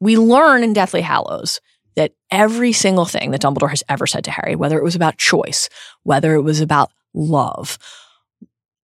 we 0.00 0.16
learn 0.16 0.62
in 0.62 0.72
Deathly 0.72 1.02
Hallows 1.02 1.60
that 1.96 2.12
every 2.30 2.72
single 2.72 3.04
thing 3.04 3.32
that 3.32 3.42
Dumbledore 3.42 3.68
has 3.68 3.82
ever 3.88 4.06
said 4.06 4.24
to 4.24 4.30
Harry, 4.30 4.56
whether 4.56 4.78
it 4.78 4.84
was 4.84 4.94
about 4.94 5.18
choice, 5.18 5.68
whether 6.04 6.34
it 6.34 6.42
was 6.42 6.60
about 6.60 6.90
love, 7.12 7.76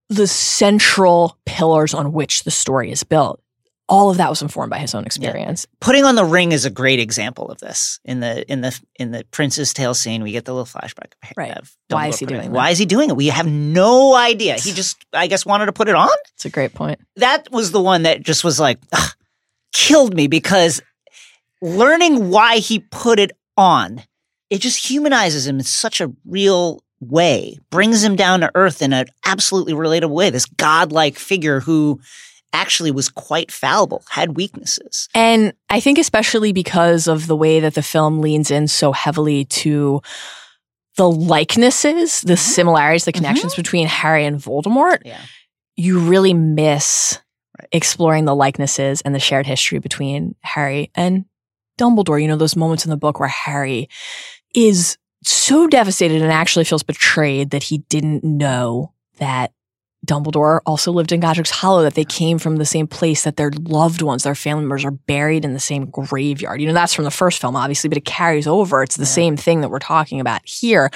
the 0.08 0.26
central 0.26 1.38
pillars 1.46 1.94
on 1.94 2.12
which 2.12 2.42
the 2.42 2.50
story 2.50 2.90
is 2.90 3.02
built 3.04 3.40
all 3.88 4.10
of 4.10 4.16
that 4.16 4.28
was 4.30 4.42
informed 4.42 4.70
by 4.70 4.78
his 4.78 4.94
own 4.94 5.04
experience. 5.04 5.66
Putting 5.80 6.04
on 6.04 6.16
the 6.16 6.24
ring 6.24 6.50
is 6.52 6.64
a 6.64 6.70
great 6.70 6.98
example 6.98 7.50
of 7.50 7.58
this. 7.58 8.00
In 8.04 8.20
the 8.20 8.44
in 8.50 8.60
the 8.60 8.78
in 8.96 9.12
the 9.12 9.24
Prince's 9.30 9.72
Tale 9.72 9.94
scene, 9.94 10.22
we 10.24 10.32
get 10.32 10.44
the 10.44 10.52
little 10.52 10.66
flashback. 10.66 11.12
Of, 11.22 11.30
Right. 11.36 11.56
Why 11.88 12.08
is 12.08 12.18
he 12.18 12.26
doing 12.26 12.50
Why 12.50 12.66
that? 12.66 12.72
is 12.72 12.78
he 12.78 12.86
doing 12.86 13.10
it? 13.10 13.16
We 13.16 13.28
have 13.28 13.46
no 13.46 14.14
idea. 14.16 14.54
He 14.54 14.72
just, 14.72 14.96
I 15.12 15.28
guess, 15.28 15.46
wanted 15.46 15.66
to 15.66 15.72
put 15.72 15.88
it 15.88 15.94
on. 15.94 16.08
It's 16.34 16.44
a 16.44 16.50
great 16.50 16.74
point. 16.74 16.98
that 17.16 17.50
was 17.52 17.70
the 17.70 17.80
one 17.80 18.02
that 18.02 18.22
just 18.22 18.42
was 18.42 18.58
like 18.58 18.78
ugh, 18.92 19.10
killed 19.72 20.14
me 20.14 20.26
because 20.26 20.82
learning 21.62 22.30
why 22.30 22.58
he 22.58 22.80
put 22.80 23.18
it 23.18 23.32
on 23.56 24.02
it 24.50 24.60
just 24.60 24.86
humanizes 24.88 25.46
him 25.46 25.58
in 25.58 25.64
such 25.64 26.00
a 26.00 26.12
real 26.26 26.82
way 27.00 27.58
brings 27.70 28.02
him 28.02 28.16
down 28.16 28.40
to 28.40 28.50
earth 28.54 28.82
in 28.82 28.92
an 28.92 29.06
absolutely 29.24 29.72
relatable 29.72 30.10
way 30.10 30.30
this 30.30 30.46
godlike 30.46 31.18
figure 31.18 31.60
who 31.60 32.00
actually 32.56 32.90
was 32.90 33.08
quite 33.08 33.50
fallible 33.52 34.02
had 34.10 34.36
weaknesses 34.36 35.08
And 35.14 35.52
I 35.70 35.80
think 35.80 35.98
especially 35.98 36.52
because 36.52 37.06
of 37.06 37.26
the 37.26 37.36
way 37.36 37.60
that 37.60 37.74
the 37.74 37.82
film 37.82 38.20
leans 38.20 38.50
in 38.50 38.68
so 38.68 38.92
heavily 38.92 39.44
to 39.44 40.00
the 40.96 41.10
likenesses, 41.10 42.22
the 42.22 42.32
mm-hmm. 42.32 42.36
similarities, 42.36 43.04
the 43.04 43.12
mm-hmm. 43.12 43.24
connections 43.24 43.54
between 43.54 43.86
Harry 43.86 44.24
and 44.24 44.40
Voldemort, 44.40 45.02
yeah 45.04 45.20
you 45.76 45.98
really 46.00 46.34
miss 46.34 47.20
Right. 47.58 47.68
exploring 47.72 48.26
the 48.26 48.34
likenesses 48.34 49.00
and 49.00 49.14
the 49.14 49.18
shared 49.18 49.46
history 49.46 49.78
between 49.78 50.34
Harry 50.42 50.90
and 50.94 51.24
Dumbledore. 51.78 52.20
You 52.20 52.28
know, 52.28 52.36
those 52.36 52.56
moments 52.56 52.84
in 52.84 52.90
the 52.90 52.98
book 52.98 53.18
where 53.18 53.30
Harry 53.30 53.88
is 54.54 54.98
so 55.24 55.66
devastated 55.66 56.20
and 56.20 56.30
actually 56.30 56.66
feels 56.66 56.82
betrayed 56.82 57.50
that 57.50 57.62
he 57.62 57.78
didn't 57.88 58.24
know 58.24 58.92
that 59.18 59.52
Dumbledore 60.06 60.60
also 60.64 60.92
lived 60.92 61.12
in 61.12 61.20
Godric's 61.20 61.50
Hollow, 61.50 61.82
that 61.82 61.94
they 61.94 62.04
came 62.04 62.38
from 62.38 62.56
the 62.56 62.64
same 62.64 62.86
place, 62.86 63.24
that 63.24 63.36
their 63.36 63.50
loved 63.50 64.02
ones, 64.02 64.22
their 64.22 64.34
family 64.34 64.62
members 64.62 64.84
are 64.84 64.92
buried 64.92 65.44
in 65.44 65.52
the 65.52 65.60
same 65.60 65.86
graveyard. 65.86 66.60
You 66.60 66.68
know, 66.68 66.72
that's 66.72 66.94
from 66.94 67.04
the 67.04 67.10
first 67.10 67.40
film, 67.40 67.56
obviously, 67.56 67.88
but 67.88 67.98
it 67.98 68.04
carries 68.04 68.46
over. 68.46 68.82
It's 68.82 68.96
the 68.96 69.02
Yeah. 69.02 69.08
same 69.08 69.36
thing 69.36 69.60
that 69.60 69.68
we're 69.68 69.78
talking 69.78 70.20
about 70.20 70.40
here. 70.44 70.90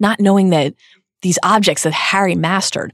Not 0.00 0.20
knowing 0.20 0.50
that 0.50 0.74
these 1.22 1.38
objects 1.42 1.82
that 1.82 1.92
Harry 1.92 2.34
mastered 2.34 2.92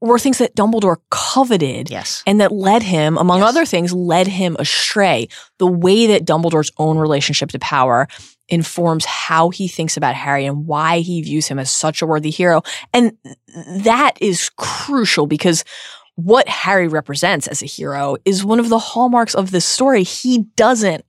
were 0.00 0.18
things 0.18 0.38
that 0.38 0.54
Dumbledore 0.54 0.98
coveted 1.10 1.90
yes 1.90 2.22
and 2.26 2.40
that 2.40 2.52
led 2.52 2.82
him, 2.82 3.16
among 3.16 3.40
Yes. 3.40 3.48
other 3.48 3.64
things, 3.64 3.92
led 3.92 4.26
him 4.26 4.56
astray. 4.58 5.28
The 5.58 5.66
way 5.66 6.06
that 6.08 6.24
Dumbledore's 6.26 6.70
own 6.78 6.98
relationship 6.98 7.50
to 7.50 7.58
power 7.58 8.06
informs 8.48 9.04
how 9.04 9.50
he 9.50 9.66
thinks 9.68 9.96
about 9.96 10.14
Harry 10.14 10.44
and 10.46 10.66
why 10.66 11.00
he 11.00 11.22
views 11.22 11.48
him 11.48 11.58
as 11.58 11.70
such 11.70 12.02
a 12.02 12.06
worthy 12.06 12.30
hero. 12.30 12.62
And 12.92 13.16
that 13.78 14.12
is 14.20 14.50
crucial 14.56 15.26
because 15.26 15.64
what 16.14 16.48
Harry 16.48 16.88
represents 16.88 17.46
as 17.46 17.62
a 17.62 17.66
hero 17.66 18.16
is 18.24 18.44
one 18.44 18.60
of 18.60 18.68
the 18.68 18.78
hallmarks 18.78 19.34
of 19.34 19.50
this 19.50 19.64
story. 19.64 20.02
He 20.02 20.44
doesn't 20.56 21.04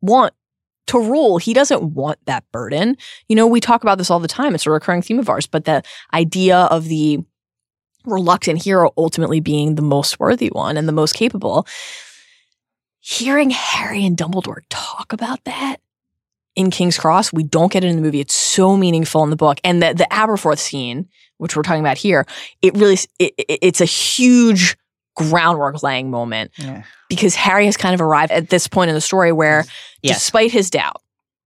want 0.00 0.34
to 0.88 0.98
rule. 0.98 1.38
He 1.38 1.52
doesn't 1.54 1.82
want 1.94 2.18
that 2.26 2.44
burden. 2.50 2.96
You 3.28 3.36
know, 3.36 3.46
we 3.46 3.60
talk 3.60 3.82
about 3.82 3.98
this 3.98 4.10
all 4.10 4.20
the 4.20 4.28
time. 4.28 4.54
It's 4.54 4.66
a 4.66 4.70
recurring 4.70 5.02
theme 5.02 5.18
of 5.18 5.28
ours, 5.28 5.46
but 5.46 5.64
the 5.64 5.82
idea 6.14 6.56
of 6.56 6.86
the 6.86 7.20
reluctant 8.04 8.62
hero 8.62 8.92
ultimately 8.96 9.40
being 9.40 9.74
the 9.74 9.82
most 9.82 10.18
worthy 10.20 10.48
one 10.48 10.76
and 10.76 10.88
the 10.88 10.92
most 10.92 11.14
capable. 11.14 11.66
Hearing 13.00 13.50
Harry 13.50 14.04
and 14.04 14.16
Dumbledore 14.16 14.62
talk 14.68 15.12
about 15.12 15.42
that 15.44 15.76
in 16.56 16.70
King's 16.70 16.98
Cross, 16.98 17.32
we 17.32 17.44
don't 17.44 17.70
get 17.72 17.84
it 17.84 17.88
in 17.88 17.96
the 17.96 18.02
movie. 18.02 18.20
It's 18.20 18.34
so 18.34 18.76
meaningful 18.76 19.22
in 19.22 19.30
the 19.30 19.36
book. 19.36 19.60
And 19.62 19.82
the, 19.82 19.94
the 19.94 20.06
Aberforth 20.10 20.58
scene, 20.58 21.08
which 21.38 21.54
we're 21.56 21.62
talking 21.62 21.80
about 21.80 21.96
here, 21.98 22.26
it 22.62 22.74
really, 22.76 22.98
it, 23.18 23.32
it- 23.38 23.58
it's 23.62 23.80
a 23.80 23.84
huge 23.86 24.76
groundwork 25.16 25.82
laying 25.82 26.10
moment 26.10 26.50
yeah. 26.56 26.82
because 27.08 27.34
Harry 27.34 27.66
has 27.66 27.76
kind 27.76 27.94
of 27.94 28.00
arrived 28.00 28.32
at 28.32 28.50
this 28.50 28.68
point 28.68 28.88
in 28.88 28.94
the 28.94 29.00
story 29.00 29.32
where, 29.32 29.64
Yes. 30.02 30.18
despite 30.18 30.52
his 30.52 30.70
doubt, 30.70 31.00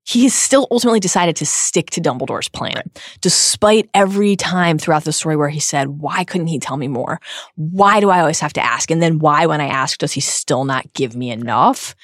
he 0.04 0.24
has 0.24 0.34
still 0.34 0.66
ultimately 0.70 1.00
decided 1.00 1.36
to 1.36 1.46
stick 1.46 1.90
to 1.90 2.00
Dumbledore's 2.00 2.48
plan. 2.48 2.82
Despite 3.20 3.88
every 3.94 4.34
time 4.36 4.78
throughout 4.78 5.04
the 5.04 5.12
story 5.12 5.36
where 5.36 5.48
he 5.48 5.60
said, 5.60 5.88
Why 5.88 6.24
couldn't 6.24 6.48
he 6.48 6.58
tell 6.58 6.76
me 6.76 6.88
more? 6.88 7.20
Why 7.54 8.00
do 8.00 8.10
I 8.10 8.20
always 8.20 8.40
have 8.40 8.52
to 8.54 8.64
ask? 8.64 8.90
And 8.90 9.00
then 9.02 9.18
why, 9.20 9.46
when 9.46 9.60
I 9.60 9.68
ask, 9.68 9.98
does 9.98 10.12
he 10.12 10.20
still 10.20 10.64
not 10.64 10.92
give 10.92 11.14
me 11.14 11.30
enough? 11.30 11.94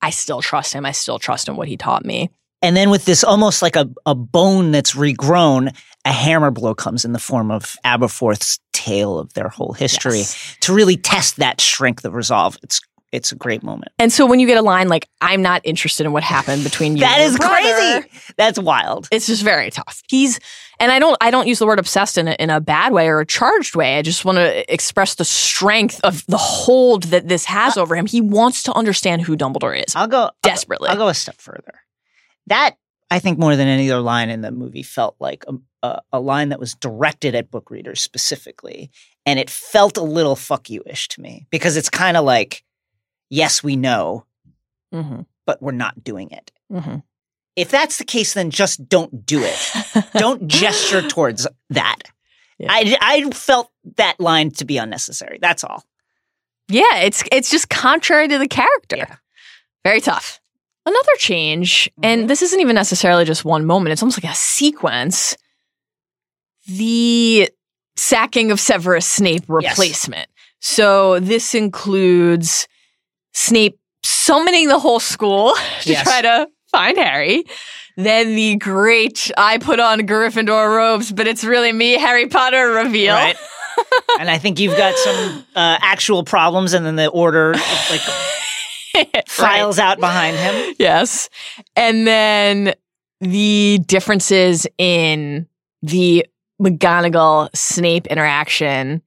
I 0.00 0.10
still 0.10 0.40
trust 0.42 0.72
him. 0.72 0.84
I 0.86 0.92
still 0.92 1.18
trust 1.18 1.48
in 1.48 1.56
what 1.56 1.66
he 1.68 1.76
taught 1.76 2.04
me. 2.04 2.30
And 2.62 2.76
then 2.76 2.90
with 2.90 3.04
this 3.04 3.24
almost 3.24 3.60
like 3.60 3.76
a, 3.76 3.90
a 4.06 4.14
bone 4.14 4.70
that's 4.70 4.94
regrown, 4.94 5.74
a 6.04 6.12
hammer 6.12 6.50
blow 6.50 6.74
comes 6.74 7.04
in 7.04 7.12
the 7.12 7.18
form 7.18 7.50
of 7.50 7.76
Aberforth's 7.84 8.58
tale 8.72 9.18
of 9.18 9.32
their 9.34 9.48
whole 9.48 9.72
history 9.72 10.18
Yes. 10.18 10.56
to 10.60 10.74
really 10.74 10.96
test 10.96 11.36
that 11.36 11.60
strength 11.60 12.04
of 12.04 12.14
resolve. 12.14 12.56
It's 12.62 12.80
it's 13.14 13.32
a 13.32 13.36
great 13.36 13.62
moment. 13.62 13.92
And 13.98 14.12
so 14.12 14.26
when 14.26 14.40
you 14.40 14.46
get 14.46 14.58
a 14.58 14.62
line 14.62 14.88
like, 14.88 15.08
I'm 15.20 15.40
not 15.40 15.62
interested 15.64 16.04
in 16.04 16.12
what 16.12 16.22
happened 16.22 16.64
between 16.64 16.96
you 16.96 17.00
That 17.00 17.20
is 17.20 17.36
brother," 17.36 18.02
crazy. 18.02 18.32
That's 18.36 18.58
wild. 18.58 19.08
it's 19.10 19.26
just 19.26 19.42
very 19.42 19.70
tough. 19.70 20.02
He's 20.08 20.40
and 20.80 20.90
I 20.90 20.98
don't 20.98 21.16
I 21.20 21.30
don't 21.30 21.46
use 21.46 21.60
the 21.60 21.66
word 21.66 21.78
obsessed 21.78 22.18
in 22.18 22.26
a, 22.28 22.32
in 22.32 22.50
a 22.50 22.60
bad 22.60 22.92
way 22.92 23.08
or 23.08 23.20
a 23.20 23.26
charged 23.26 23.76
way. 23.76 23.96
I 23.96 24.02
just 24.02 24.24
want 24.24 24.36
to 24.38 24.72
express 24.72 25.14
the 25.14 25.24
strength 25.24 26.00
of 26.02 26.26
the 26.26 26.36
hold 26.36 27.04
that 27.04 27.28
this 27.28 27.44
has 27.44 27.76
over 27.76 27.94
him. 27.94 28.06
He 28.06 28.20
wants 28.20 28.64
to 28.64 28.72
understand 28.72 29.22
who 29.22 29.36
Dumbledore 29.36 29.78
is 29.86 29.94
I'll 29.94 30.08
go 30.08 30.18
I'll 30.18 30.26
go- 30.28 30.34
desperately. 30.42 30.88
I'll 30.88 30.96
go 30.96 31.08
a 31.08 31.14
step 31.14 31.40
further. 31.40 31.74
That 32.48 32.76
I 33.10 33.20
think 33.20 33.38
more 33.38 33.54
than 33.54 33.68
any 33.68 33.90
other 33.92 34.02
line 34.02 34.28
in 34.28 34.40
the 34.40 34.50
movie 34.50 34.82
felt 34.82 35.14
like 35.20 35.44
a, 35.46 35.54
a, 35.86 36.00
a 36.14 36.20
line 36.20 36.48
that 36.48 36.58
was 36.58 36.74
directed 36.74 37.36
at 37.36 37.50
book 37.50 37.70
readers 37.70 38.00
specifically, 38.00 38.90
and 39.24 39.38
it 39.38 39.48
felt 39.50 39.96
a 39.96 40.02
little 40.02 40.34
fuck 40.34 40.68
you 40.68 40.82
ish 40.86 41.06
to 41.08 41.20
me 41.20 41.46
because 41.50 41.76
it's 41.76 41.90
kind 41.90 42.16
of 42.16 42.24
like, 42.24 42.63
yes, 43.34 43.62
we 43.62 43.76
know, 43.76 44.26
hmm 44.92 45.22
but 45.46 45.60
we're 45.60 45.72
not 45.72 46.02
doing 46.02 46.30
it. 46.30 46.50
hmm 46.70 46.96
If 47.56 47.70
that's 47.70 47.98
the 47.98 48.04
case, 48.04 48.32
then 48.32 48.50
just 48.50 48.88
don't 48.88 49.26
do 49.26 49.42
it. 49.42 50.04
don't 50.14 50.48
gesture 50.48 51.02
towards 51.06 51.46
that. 51.70 51.98
Yeah. 52.58 52.68
I, 52.70 52.96
I 53.00 53.30
felt 53.30 53.70
that 53.96 54.18
line 54.18 54.50
to 54.52 54.64
be 54.64 54.78
unnecessary. 54.78 55.38
That's 55.42 55.64
all. 55.64 55.84
Yeah, 56.68 57.00
it's 57.00 57.22
it's 57.30 57.50
just 57.50 57.68
contrary 57.68 58.28
to 58.28 58.38
the 58.38 58.48
character. 58.48 58.96
Yeah. 58.96 59.16
Very 59.84 60.00
tough. 60.00 60.40
Another 60.86 61.12
change, 61.18 61.90
and 62.02 62.28
this 62.28 62.42
isn't 62.42 62.60
even 62.60 62.74
necessarily 62.74 63.24
just 63.24 63.44
one 63.44 63.64
moment, 63.64 63.92
it's 63.92 64.02
almost 64.02 64.22
like 64.22 64.30
a 64.30 64.36
sequence. 64.36 65.36
The 66.66 67.50
sacking 67.96 68.50
of 68.50 68.60
Severus 68.60 69.06
Snape 69.06 69.44
replacement. 69.48 70.28
So 70.60 71.20
this 71.20 71.54
includes 71.54 72.66
Snape 73.34 73.78
summoning 74.02 74.68
the 74.68 74.78
whole 74.78 75.00
school 75.00 75.54
to 75.82 75.90
Yes. 75.90 76.02
try 76.04 76.22
to 76.22 76.48
find 76.70 76.96
Harry. 76.98 77.44
Then 77.96 78.34
the 78.34 78.56
great 78.56 79.30
I 79.36 79.58
put 79.58 79.78
on 79.80 80.00
Gryffindor 80.00 80.74
robes, 80.76 81.12
but 81.12 81.26
it's 81.28 81.44
really 81.44 81.72
me, 81.72 81.92
Harry 81.98 82.26
Potter 82.26 82.70
reveal. 82.72 83.14
Right. 83.14 83.36
and 84.20 84.28
I 84.30 84.38
think 84.38 84.58
you've 84.58 84.76
got 84.76 84.96
some 84.96 85.44
uh, 85.54 85.78
actual 85.80 86.24
problems, 86.24 86.72
and 86.72 86.84
then 86.84 86.96
the 86.96 87.06
order 87.08 87.52
like 87.90 88.00
Right. 88.96 89.28
files 89.28 89.78
out 89.80 89.98
behind 89.98 90.36
him. 90.36 90.74
Yes. 90.78 91.28
And 91.74 92.06
then 92.06 92.74
the 93.20 93.80
differences 93.86 94.66
in 94.78 95.48
the 95.82 96.24
McGonagall 96.62 97.48
Snape 97.56 98.06
interaction 98.06 99.02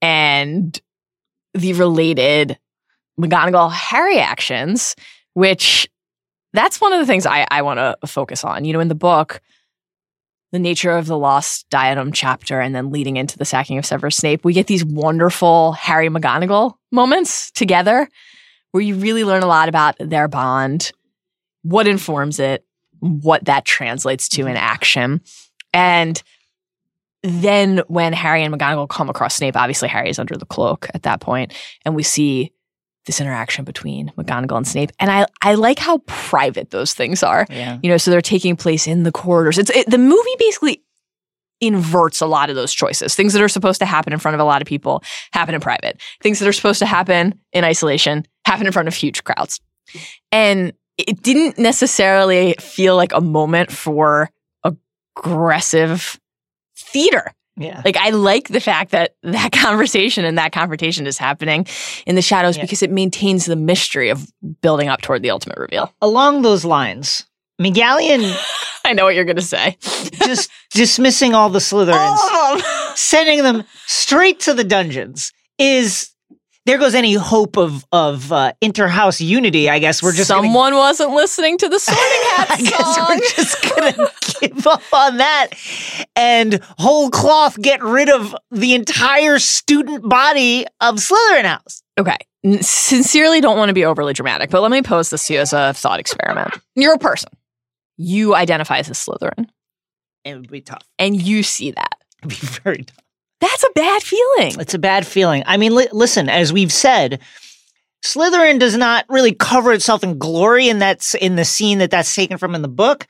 and 0.00 0.80
the 1.52 1.74
related 1.74 2.58
McGonagall 3.20 3.72
Harry 3.72 4.18
actions, 4.18 4.94
which 5.34 5.88
that's 6.52 6.80
one 6.80 6.92
of 6.92 7.00
the 7.00 7.06
things 7.06 7.26
I, 7.26 7.46
I 7.50 7.62
want 7.62 7.78
to 7.78 7.96
focus 8.06 8.44
on. 8.44 8.64
You 8.64 8.72
know, 8.72 8.80
in 8.80 8.88
the 8.88 8.94
book, 8.94 9.40
the 10.52 10.58
nature 10.58 10.92
of 10.92 11.06
the 11.06 11.18
lost 11.18 11.68
diadem 11.70 12.12
chapter 12.12 12.60
and 12.60 12.74
then 12.74 12.90
leading 12.90 13.16
into 13.16 13.36
the 13.36 13.44
sacking 13.44 13.78
of 13.78 13.86
Severus 13.86 14.16
Snape, 14.16 14.44
we 14.44 14.52
get 14.52 14.66
these 14.66 14.84
wonderful 14.84 15.72
Harry 15.72 16.08
McGonagall 16.08 16.74
moments 16.92 17.50
together 17.50 18.08
where 18.70 18.82
you 18.82 18.94
really 18.94 19.24
learn 19.24 19.42
a 19.42 19.46
lot 19.46 19.68
about 19.68 19.96
their 19.98 20.28
bond, 20.28 20.92
what 21.62 21.86
informs 21.86 22.38
it, 22.38 22.64
what 23.00 23.44
that 23.46 23.64
translates 23.64 24.28
to 24.30 24.46
in 24.46 24.56
action. 24.56 25.20
And 25.72 26.22
then 27.22 27.82
when 27.88 28.12
Harry 28.12 28.42
and 28.44 28.54
McGonagall 28.54 28.88
come 28.88 29.10
across 29.10 29.34
Snape, 29.34 29.56
obviously 29.56 29.88
Harry 29.88 30.10
is 30.10 30.18
under 30.18 30.36
the 30.36 30.46
cloak 30.46 30.88
at 30.94 31.02
that 31.02 31.20
point, 31.20 31.52
and 31.84 31.94
we 31.94 32.02
see 32.02 32.52
this 33.06 33.20
interaction 33.20 33.64
between 33.64 34.12
McGonagall 34.18 34.58
and 34.58 34.68
Snape. 34.68 34.90
And 35.00 35.10
I, 35.10 35.26
I 35.42 35.54
like 35.54 35.78
how 35.78 35.98
private 36.06 36.70
those 36.70 36.92
things 36.92 37.22
are. 37.22 37.46
Yeah. 37.48 37.78
You 37.82 37.90
know, 37.90 37.96
so 37.96 38.10
they're 38.10 38.20
taking 38.20 38.56
place 38.56 38.86
in 38.86 39.04
the 39.04 39.12
corridors. 39.12 39.58
It's 39.58 39.70
it, 39.70 39.88
the 39.90 39.98
movie 39.98 40.36
basically 40.38 40.82
inverts 41.60 42.20
a 42.20 42.26
lot 42.26 42.50
of 42.50 42.56
those 42.56 42.72
choices. 42.72 43.14
Things 43.14 43.32
that 43.32 43.42
are 43.42 43.48
supposed 43.48 43.80
to 43.80 43.86
happen 43.86 44.12
in 44.12 44.18
front 44.18 44.34
of 44.34 44.40
a 44.40 44.44
lot 44.44 44.60
of 44.60 44.68
people 44.68 45.02
happen 45.32 45.54
in 45.54 45.60
private. 45.60 46.00
Things 46.20 46.38
that 46.38 46.48
are 46.48 46.52
supposed 46.52 46.80
to 46.80 46.86
happen 46.86 47.38
in 47.52 47.64
isolation 47.64 48.26
happen 48.44 48.66
in 48.66 48.72
front 48.72 48.88
of 48.88 48.94
huge 48.94 49.24
crowds. 49.24 49.60
And 50.32 50.72
it 50.98 51.22
didn't 51.22 51.58
necessarily 51.58 52.54
feel 52.58 52.96
like 52.96 53.12
a 53.12 53.20
moment 53.20 53.70
for 53.70 54.30
aggressive 54.64 56.20
theater. 56.76 57.32
Yeah. 57.58 57.80
Like 57.84 57.96
I 57.96 58.10
like 58.10 58.48
the 58.48 58.60
fact 58.60 58.90
that 58.90 59.14
that 59.22 59.52
conversation 59.52 60.24
and 60.24 60.36
that 60.38 60.52
confrontation 60.52 61.06
is 61.06 61.18
happening 61.18 61.66
in 62.06 62.14
the 62.14 62.22
shadows 62.22 62.56
Yeah. 62.56 62.64
because 62.64 62.82
it 62.82 62.90
maintains 62.90 63.46
the 63.46 63.56
mystery 63.56 64.10
of 64.10 64.26
building 64.60 64.88
up 64.88 65.00
toward 65.00 65.22
the 65.22 65.30
ultimate 65.30 65.58
reveal. 65.58 65.92
Along 66.02 66.42
those 66.42 66.64
lines, 66.64 67.24
McGonagall 67.60 68.36
I 68.84 68.92
know 68.92 69.04
what 69.04 69.14
you're 69.14 69.24
going 69.24 69.36
to 69.36 69.42
say. 69.42 69.76
just 70.24 70.50
dismissing 70.70 71.34
all 71.34 71.48
the 71.50 71.58
Slytherins, 71.58 72.16
Oh. 72.18 72.92
sending 72.94 73.42
them 73.42 73.64
straight 73.86 74.38
to 74.40 74.54
the 74.54 74.62
dungeons 74.62 75.32
is 75.58 76.10
there 76.66 76.78
goes 76.78 76.94
any 76.94 77.14
hope 77.14 77.56
of 77.56 77.84
of 77.92 78.30
uh, 78.32 78.52
interhouse 78.60 79.20
unity. 79.20 79.70
I 79.70 79.78
guess 79.78 80.02
we're 80.02 80.12
just 80.12 80.28
gonna- 80.30 80.42
someone 80.46 80.74
wasn't 80.74 81.12
listening 81.12 81.56
to 81.58 81.68
the 81.68 81.78
Sorting 81.78 82.02
Hat 82.36 82.50
I 82.50 82.56
guess 82.60 82.94
song. 82.96 83.06
we're 83.08 83.20
just 83.20 83.62
gonna 83.62 84.10
give 84.40 84.66
up 84.66 84.82
on 84.92 85.16
that 85.16 85.48
and 86.14 86.60
whole 86.78 87.10
cloth 87.10 87.60
get 87.60 87.82
rid 87.82 88.08
of 88.10 88.34
the 88.50 88.74
entire 88.74 89.38
student 89.38 90.08
body 90.08 90.66
of 90.80 90.96
Slytherin 90.96 91.44
House. 91.44 91.82
Okay. 91.98 92.16
N- 92.44 92.62
Sincerely 92.62 93.40
don't 93.40 93.56
want 93.56 93.70
to 93.70 93.74
be 93.74 93.84
overly 93.84 94.12
dramatic, 94.12 94.50
but 94.50 94.60
let 94.62 94.70
me 94.70 94.82
pose 94.82 95.10
this 95.10 95.26
to 95.28 95.34
you 95.34 95.40
as 95.40 95.52
a 95.52 95.72
thought 95.72 95.98
experiment. 96.00 96.54
You're 96.74 96.94
a 96.94 96.98
person. 96.98 97.30
You 97.96 98.34
identify 98.34 98.78
as 98.78 98.90
a 98.90 98.92
Slytherin, 98.92 99.48
It 100.24 100.34
would 100.34 100.50
be 100.50 100.60
tough. 100.60 100.82
and 100.98 101.20
you 101.20 101.42
see 101.42 101.70
that. 101.70 101.94
It'd 102.22 102.28
be 102.40 102.46
very 102.46 102.82
tough. 102.84 102.98
That's 103.40 103.64
a 103.64 103.70
bad 103.74 104.02
feeling. 104.02 104.60
It's 104.60 104.74
a 104.74 104.78
bad 104.78 105.06
feeling. 105.06 105.42
I 105.46 105.56
mean, 105.56 105.74
li- 105.74 105.88
listen, 105.92 106.28
as 106.28 106.52
we've 106.52 106.72
said, 106.72 107.20
Slytherin 108.04 108.58
does 108.58 108.76
not 108.76 109.04
really 109.08 109.34
cover 109.34 109.72
itself 109.72 110.02
in 110.04 110.18
glory, 110.18 110.68
and 110.68 110.80
that's 110.80 111.14
in 111.14 111.36
the 111.36 111.44
scene 111.44 111.78
that 111.78 111.90
that's 111.90 112.14
taken 112.14 112.38
from 112.38 112.54
in 112.54 112.62
the 112.62 112.68
book. 112.68 113.06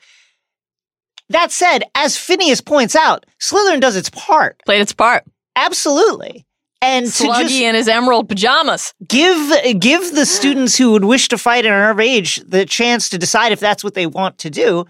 That 1.28 1.50
said, 1.50 1.84
as 1.94 2.16
Phineas 2.16 2.60
points 2.60 2.96
out, 2.96 3.26
Slytherin 3.40 3.80
does 3.80 3.96
its 3.96 4.10
part. 4.10 4.60
Played 4.64 4.80
its 4.80 4.92
part. 4.92 5.24
Absolutely. 5.54 6.46
And 6.82 7.06
to 7.06 7.24
Sluggy 7.24 7.40
just 7.40 7.54
in 7.54 7.74
his 7.74 7.88
emerald 7.88 8.28
pajamas. 8.28 8.94
give 9.06 9.80
give 9.80 10.14
the 10.14 10.26
students 10.26 10.76
who 10.76 10.92
would 10.92 11.04
wish 11.04 11.28
to 11.28 11.38
fight 11.38 11.64
in 11.64 11.72
our 11.72 11.98
age 12.00 12.36
the 12.46 12.66
chance 12.66 13.08
to 13.08 13.18
decide 13.18 13.52
if 13.52 13.60
that's 13.60 13.82
what 13.82 13.94
they 13.94 14.06
want 14.06 14.38
to 14.38 14.50
do, 14.50 14.84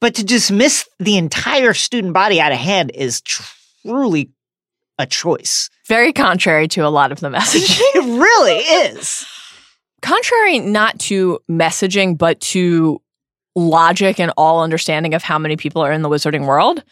but 0.00 0.14
to 0.16 0.24
dismiss 0.24 0.86
the 0.98 1.16
entire 1.16 1.74
student 1.74 2.12
body 2.12 2.40
out 2.40 2.52
of 2.52 2.58
hand 2.58 2.90
is 2.92 3.20
truly 3.20 4.30
a 4.98 5.06
choice. 5.06 5.70
Very 5.86 6.12
contrary 6.12 6.68
to 6.68 6.80
a 6.86 6.88
lot 6.88 7.12
of 7.12 7.20
the 7.20 7.28
messaging. 7.36 7.78
It 7.94 8.20
really 8.20 8.56
is. 8.58 9.26
contrary 10.02 10.58
not 10.58 10.98
to 11.00 11.38
messaging, 11.50 12.16
but 12.18 12.40
to 12.40 13.00
logic 13.56 14.20
and 14.20 14.32
all 14.36 14.62
understanding 14.62 15.14
of 15.14 15.22
how 15.22 15.38
many 15.38 15.56
people 15.56 15.82
are 15.82 15.92
in 15.92 16.02
the 16.02 16.08
wizarding 16.08 16.46
world. 16.46 16.82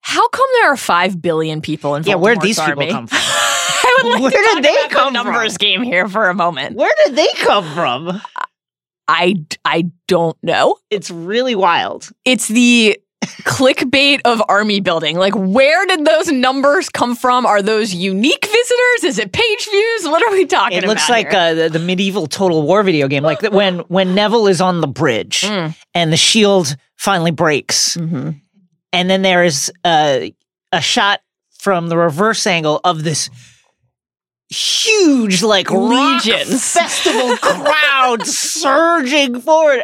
How 0.00 0.26
come 0.28 0.46
there 0.60 0.72
are 0.72 0.76
five 0.76 1.20
billion 1.20 1.60
people 1.60 1.94
in 1.94 2.02
Yeah, 2.04 2.14
where'd 2.14 2.40
these 2.40 2.58
Voldemort's 2.58 2.78
people 2.78 2.92
come 2.92 3.06
from? 3.08 3.18
I 3.20 4.00
would 4.02 4.12
like 4.12 4.22
Where 4.22 4.30
to 4.30 4.36
did 4.36 4.54
talk 4.54 4.62
they 4.62 4.84
about 4.94 5.04
the 5.04 5.10
numbers 5.10 5.52
from? 5.54 5.58
game 5.58 5.82
here 5.82 6.08
for 6.08 6.28
a 6.28 6.34
moment. 6.34 6.76
Where 6.76 6.92
did 7.04 7.16
they 7.16 7.28
come 7.36 7.64
from? 7.74 8.20
I 9.08 9.36
I 9.64 9.90
don't 10.06 10.36
know. 10.42 10.76
It's 10.90 11.10
really 11.10 11.54
wild. 11.54 12.10
It's 12.24 12.48
the 12.48 12.98
clickbait 13.44 14.20
of 14.24 14.42
army 14.48 14.80
building. 14.80 15.16
Like, 15.16 15.34
where 15.34 15.86
did 15.86 16.04
those 16.04 16.30
numbers 16.30 16.88
come 16.88 17.16
from? 17.16 17.46
Are 17.46 17.62
those 17.62 17.94
unique 17.94 18.44
visitors? 18.44 19.04
Is 19.04 19.18
it 19.18 19.32
page 19.32 19.68
views? 19.70 20.04
What 20.04 20.22
are 20.22 20.30
we 20.32 20.46
talking 20.46 20.78
about? 20.78 20.84
It 20.84 20.88
looks 20.88 21.08
like 21.08 21.32
uh, 21.34 21.54
the, 21.54 21.68
the 21.68 21.78
medieval 21.78 22.26
Total 22.26 22.62
War 22.62 22.82
video 22.82 23.08
game, 23.08 23.22
like 23.22 23.42
when 23.42 23.78
when 23.88 24.14
Neville 24.14 24.46
is 24.48 24.60
on 24.60 24.80
the 24.80 24.88
bridge 24.88 25.42
Mm. 25.42 25.74
and 25.94 26.12
the 26.12 26.16
shield 26.16 26.76
finally 26.96 27.30
breaks, 27.30 27.96
Mhm. 27.96 28.40
and 28.92 29.10
then 29.10 29.22
there 29.22 29.44
is 29.44 29.72
uh, 29.84 30.20
a 30.72 30.80
shot 30.80 31.20
from 31.58 31.88
the 31.88 31.96
reverse 31.96 32.46
angle 32.46 32.80
of 32.84 33.02
this 33.04 33.30
huge 34.50 35.42
like 35.42 35.70
rock 35.70 36.24
Legions. 36.24 36.72
festival 36.72 37.36
crowd 37.42 38.26
surging 38.26 39.40
forward 39.40 39.82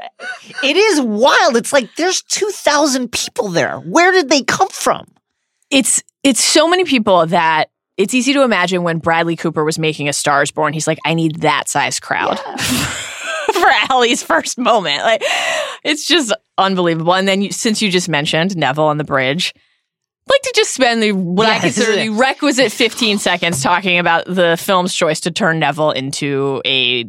it 0.63 0.77
is 0.77 1.03
wild 1.03 1.57
it's 1.57 1.73
like 1.73 1.95
there's 1.97 2.23
2000 2.23 3.13
people 3.13 3.49
there 3.49 3.77
where 3.81 4.11
did 4.11 4.31
they 4.31 4.43
come 4.43 4.69
from 4.69 5.07
it's 5.71 6.03
it's 6.23 6.43
so 6.43 6.67
many 6.67 6.85
people 6.85 7.27
that 7.27 7.69
it's 7.97 8.15
easy 8.15 8.33
to 8.33 8.43
imagine 8.43 8.83
when 8.83 8.99
Bradley 8.99 9.37
Cooper 9.37 9.63
was 9.65 9.79
making 9.79 10.09
A 10.09 10.13
Star 10.13 10.43
Is 10.43 10.51
Born. 10.51 10.73
He's 10.73 10.87
like, 10.89 10.99
I 11.05 11.15
need 11.15 11.43
that 11.43 11.69
size 11.69 12.01
crowd 12.01 12.39
for 13.53 13.69
Ally's 13.91 14.23
first 14.23 14.59
moment. 14.59 15.03
Like, 15.03 15.23
it's 15.85 16.09
just 16.09 16.33
unbelievable. 16.59 17.15
And 17.15 17.29
then 17.29 17.43
you, 17.43 17.53
since 17.53 17.81
you 17.81 17.91
just 17.93 18.09
mentioned 18.09 18.57
Neville 18.57 18.85
on 18.85 18.99
the 18.99 19.05
bridge. 19.05 19.55
Like 20.29 20.41
to 20.43 20.53
just 20.55 20.73
spend 20.73 21.03
the 21.03 21.13
what 21.13 21.49
I 21.49 21.59
consider 21.59 21.97
the 21.97 22.09
requisite 22.09 22.73
15 22.73 23.19
seconds 23.19 23.63
talking 23.63 23.99
about 23.99 24.25
the 24.25 24.57
film's 24.59 24.95
choice 24.95 25.21
to 25.21 25.31
turn 25.31 25.59
Neville 25.59 25.91
into 25.91 26.63
a 26.65 27.05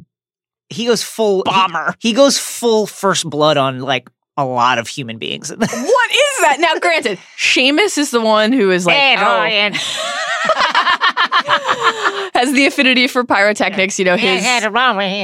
he 0.69 0.85
goes 0.85 1.03
full 1.03 1.43
bomber. 1.43 1.95
he, 1.99 2.13
goes 2.13 2.37
full 2.37 2.87
first 2.87 3.29
blood 3.29 3.55
on 3.57 3.79
like 3.79 4.09
a 4.35 4.43
lot 4.45 4.79
of 4.79 4.87
human 4.87 5.17
beings 5.17 5.49
What 5.49 5.61
is 5.61 5.69
that? 6.41 6.57
Now, 6.59 6.77
granted, 6.79 7.19
Seamus 7.37 7.97
is 7.97 8.11
the 8.11 8.19
one 8.19 8.51
who 8.51 8.71
is 8.71 8.85
like, 8.85 8.95
oh, 9.19 9.43
has 12.35 12.53
the 12.53 12.65
affinity 12.67 13.07
for 13.07 13.23
pyrotechnics. 13.23 13.97
You 13.97 14.05
know, 14.05 14.15
his 14.17 14.43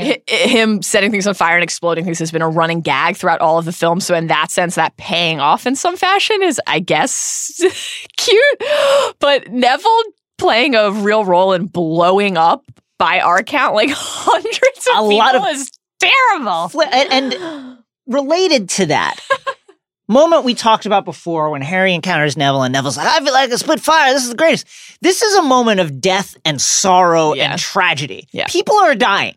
hi- 0.08 0.22
him 0.28 0.82
setting 0.82 1.12
things 1.12 1.28
on 1.28 1.34
fire 1.36 1.56
and 1.56 1.64
exploding 1.64 2.04
things 2.06 2.18
has 2.20 2.32
been 2.32 2.42
a 2.42 2.50
running 2.50 2.82
gag 2.82 3.16
throughout 3.18 3.40
all 3.42 3.60
of 3.60 3.66
the 3.66 3.72
film. 3.72 4.00
So 4.00 4.16
in 4.16 4.28
that 4.28 4.50
sense, 4.50 4.76
that 4.76 4.98
paying 4.98 5.40
off 5.40 5.68
in 5.68 5.76
some 5.76 5.96
fashion 5.98 6.42
is, 6.42 6.60
I 6.68 6.80
guess, 6.80 7.52
cute. 8.18 8.64
But 9.20 9.52
Neville 9.52 10.04
playing 10.38 10.74
a 10.76 10.92
real 10.92 11.24
role 11.24 11.54
in 11.54 11.68
blowing 11.68 12.36
up 12.38 12.66
by 12.98 13.20
our 13.20 13.44
count 13.44 13.76
like 13.76 13.90
hundreds 13.94 14.88
of 14.88 15.06
A 15.06 15.08
people 15.08 15.18
lot 15.18 15.36
of- 15.36 15.48
is 15.56 15.70
terrible. 16.00 16.70
Fl- 16.70 16.82
and, 16.82 17.34
and 17.34 17.78
related 18.08 18.70
to 18.70 18.88
that 18.88 19.20
moment 20.12 20.44
we 20.44 20.54
talked 20.54 20.86
about 20.86 21.06
before 21.06 21.50
when 21.50 21.62
Harry 21.62 21.94
encounters 21.94 22.36
Neville 22.38 22.64
and 22.64 22.74
Neville's 22.74 22.98
like, 22.98 23.08
I 23.08 23.24
feel 23.24 23.34
like 23.34 23.50
a 23.52 23.58
split 23.58 23.80
fire. 23.80 24.14
This 24.14 24.24
is 24.24 24.30
the 24.30 24.36
greatest. 24.36 24.68
This 25.02 25.22
is 25.22 25.36
a 25.36 25.42
moment 25.42 25.80
of 25.80 26.00
death 26.02 26.36
and 26.46 26.62
sorrow 26.62 27.34
Yeah. 27.34 27.52
and 27.52 27.60
tragedy. 27.60 28.28
Yeah. 28.32 28.46
People 28.48 28.76
are 28.78 28.94
dying. 28.96 29.36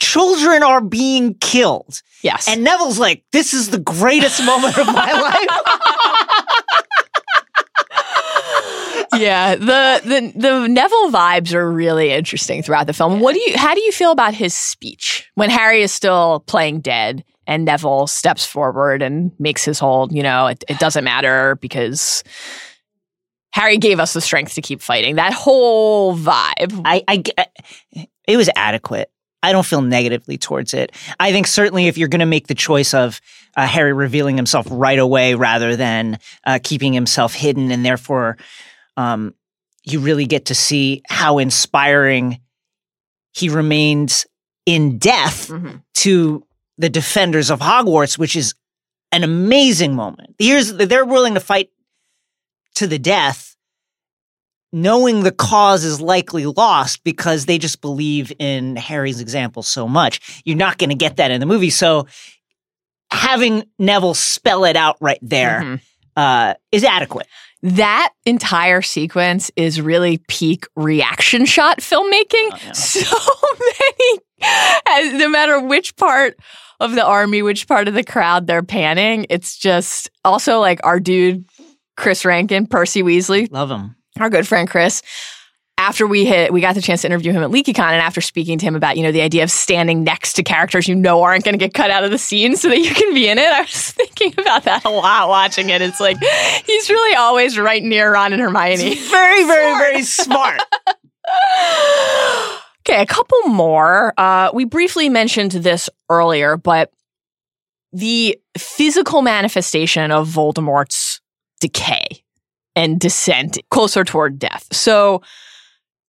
Children 0.00 0.62
are 0.62 0.80
being 0.80 1.34
killed. 1.34 2.02
yes. 2.22 2.48
And 2.48 2.62
Neville's 2.64 2.98
like, 2.98 3.24
this 3.32 3.52
is 3.52 3.70
the 3.70 3.78
greatest 3.80 4.44
moment 4.44 4.78
of 4.78 4.86
my 4.86 5.12
life. 5.12 5.48
yeah, 9.16 9.54
the 9.56 10.00
the 10.04 10.32
the 10.36 10.68
Neville 10.68 11.10
vibes 11.10 11.52
are 11.54 11.70
really 11.70 12.10
interesting 12.10 12.62
throughout 12.62 12.86
the 12.86 12.92
film. 12.92 13.20
What 13.20 13.34
do 13.34 13.40
you 13.40 13.56
how 13.56 13.74
do 13.74 13.80
you 13.80 13.92
feel 13.92 14.10
about 14.12 14.34
his 14.34 14.54
speech 14.54 15.30
when 15.34 15.50
Harry 15.50 15.82
is 15.82 15.92
still 15.92 16.44
playing 16.46 16.80
dead 16.80 17.24
and 17.48 17.64
Neville 17.64 18.06
steps 18.06 18.46
forward 18.46 19.02
and 19.02 19.32
makes 19.40 19.64
his 19.64 19.80
hold. 19.80 20.12
you 20.12 20.22
know, 20.22 20.46
it, 20.46 20.62
it 20.68 20.78
doesn't 20.78 21.02
matter 21.02 21.56
because 21.56 22.22
Harry 23.52 23.78
gave 23.78 23.98
us 23.98 24.12
the 24.12 24.20
strength 24.20 24.54
to 24.54 24.62
keep 24.62 24.80
fighting. 24.80 25.16
That 25.16 25.32
whole 25.32 26.14
vibe. 26.16 26.82
I, 26.84 27.02
I 27.08 27.16
g- 27.16 28.06
it 28.28 28.36
was 28.36 28.50
adequate. 28.54 29.10
I 29.42 29.52
don't 29.52 29.64
feel 29.66 29.80
negatively 29.82 30.36
towards 30.36 30.74
it. 30.74 30.92
I 31.18 31.32
think 31.32 31.46
certainly 31.46 31.86
if 31.86 31.96
you're 31.96 32.08
going 32.08 32.20
to 32.20 32.26
make 32.26 32.48
the 32.48 32.54
choice 32.54 32.92
of 32.92 33.20
uh, 33.56 33.66
Harry 33.66 33.92
revealing 33.92 34.36
himself 34.36 34.66
right 34.70 34.98
away 34.98 35.34
rather 35.34 35.74
than 35.76 36.18
uh, 36.44 36.58
keeping 36.62 36.92
himself 36.92 37.34
hidden, 37.34 37.70
and 37.70 37.84
therefore 37.84 38.36
um, 38.96 39.34
you 39.84 40.00
really 40.00 40.26
get 40.26 40.46
to 40.46 40.54
see 40.54 41.02
how 41.08 41.38
inspiring 41.38 42.40
he 43.32 43.48
remains 43.48 44.26
in 44.66 44.98
death 44.98 45.48
Mhm. 45.48 45.82
to 45.94 46.44
the 46.78 46.88
defenders 46.88 47.50
of 47.50 47.60
Hogwarts, 47.60 48.16
which 48.18 48.36
is 48.36 48.54
an 49.12 49.24
amazing 49.24 49.94
moment. 49.94 50.34
Here's 50.38 50.72
they're 50.72 51.04
willing 51.04 51.34
to 51.34 51.40
fight 51.40 51.70
to 52.76 52.86
the 52.86 52.98
death, 52.98 53.56
knowing 54.72 55.22
the 55.22 55.32
cause 55.32 55.84
is 55.84 56.00
likely 56.00 56.46
lost 56.46 57.02
because 57.04 57.46
they 57.46 57.58
just 57.58 57.80
believe 57.80 58.32
in 58.38 58.76
Harry's 58.76 59.20
example 59.20 59.62
so 59.62 59.88
much. 59.88 60.42
You're 60.44 60.56
not 60.56 60.78
going 60.78 60.90
to 60.90 60.96
get 60.96 61.16
that 61.16 61.30
in 61.30 61.40
the 61.40 61.46
movie, 61.46 61.70
so 61.70 62.06
having 63.10 63.64
Neville 63.78 64.14
spell 64.14 64.64
it 64.64 64.76
out 64.76 64.96
right 65.00 65.18
there 65.22 65.60
Mhm. 65.62 65.80
uh, 66.16 66.54
is 66.70 66.84
adequate. 66.84 67.26
That 67.62 68.10
entire 68.24 68.82
sequence 68.82 69.50
is 69.56 69.80
really 69.80 70.18
peak 70.28 70.66
reaction 70.76 71.44
shot 71.46 71.78
filmmaking. 71.80 72.50
Oh, 72.52 72.58
yeah. 72.64 72.72
So 72.72 73.16
many, 73.58 74.20
as, 74.86 75.12
no 75.18 75.28
matter 75.28 75.58
which 75.60 75.96
part 75.96 76.36
of 76.80 76.92
the 76.92 77.04
army, 77.04 77.42
which 77.42 77.66
part 77.66 77.88
of 77.88 77.94
the 77.94 78.04
crowd 78.04 78.46
they're 78.46 78.62
panning, 78.62 79.26
it's 79.30 79.56
just 79.58 80.10
also 80.24 80.60
like 80.60 80.80
our 80.84 81.00
dude, 81.00 81.44
Chris 81.96 82.24
Rankin, 82.24 82.66
Percy 82.66 83.02
Weasley, 83.02 83.50
Love 83.50 83.70
him. 83.70 83.96
our 84.20 84.30
good 84.30 84.46
friend 84.46 84.68
Chris. 84.70 85.02
after 85.76 86.06
we 86.06 86.24
hit, 86.24 86.52
we 86.52 86.60
got 86.60 86.74
the 86.74 86.82
chance 86.82 87.02
to 87.02 87.08
interview 87.08 87.32
him 87.32 87.42
at 87.42 87.50
LeakyCon, 87.50 87.78
and 87.92 88.00
after 88.02 88.20
speaking 88.20 88.58
to 88.58 88.66
him 88.66 88.74
about, 88.76 88.96
you 88.96 89.02
know, 89.02 89.12
the 89.12 89.20
idea 89.22 89.42
of 89.44 89.50
standing 89.50 90.04
next 90.04 90.34
to 90.34 90.42
characters 90.42 90.88
you 90.88 90.94
know 90.94 91.22
aren't 91.22 91.44
going 91.44 91.52
to 91.52 91.58
get 91.58 91.74
cut 91.74 91.90
out 91.90 92.04
of 92.04 92.10
the 92.10 92.18
scene 92.18 92.56
so 92.56 92.68
that 92.68 92.78
you 92.78 92.92
can 92.94 93.14
be 93.14 93.28
in 93.28 93.38
it, 93.38 93.52
I 93.52 93.60
was 93.62 93.90
thinking 93.92 94.34
about 94.38 94.64
that 94.64 94.84
a 94.84 94.90
lot 94.90 95.28
watching 95.28 95.70
it. 95.70 95.82
It's 95.82 96.00
like 96.00 96.18
he's 96.64 96.90
really 96.90 97.16
always 97.16 97.58
right 97.58 97.82
near 97.82 98.12
Ron 98.12 98.32
and 98.32 98.42
Hermione. 98.42 98.94
Very, 98.96 99.44
very, 99.44 99.78
very 99.78 100.02
smart. 100.18 100.60
okay, 102.88 103.02
a 103.02 103.06
couple 103.06 103.40
more. 103.48 104.14
Uh, 104.16 104.50
we 104.52 104.64
briefly 104.64 105.08
mentioned 105.08 105.52
this 105.52 105.90
earlier, 106.08 106.56
but 106.56 106.92
the 107.92 108.38
physical 108.56 109.22
manifestation 109.22 110.10
of 110.10 110.28
Voldemort's 110.28 111.20
decay 111.60 112.22
and 112.76 113.00
descent 113.00 113.58
closer 113.70 114.04
toward 114.04 114.38
death. 114.38 114.68
So 114.72 115.22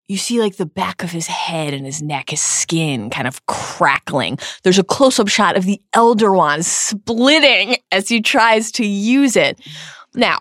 you 0.08 0.18
see 0.18 0.40
like 0.40 0.58
the 0.58 0.66
back 0.66 1.04
of 1.04 1.12
his 1.12 1.28
head 1.28 1.74
and 1.74 1.86
his 1.86 2.02
neck, 2.02 2.30
his 2.30 2.42
skin 2.42 3.10
kind 3.10 3.28
of 3.28 3.46
crackling. 3.46 4.38
There's 4.64 4.80
a 4.80 4.84
close 4.84 5.20
up 5.20 5.28
shot 5.28 5.58
of 5.58 5.66
the 5.66 5.82
Elder 5.94 6.32
Wand 6.32 6.66
splitting 6.66 7.78
as 7.92 8.10
he 8.10 8.22
tries 8.22 8.72
to 8.74 8.86
use 8.86 9.36
it. 9.36 9.60
Now, 10.14 10.40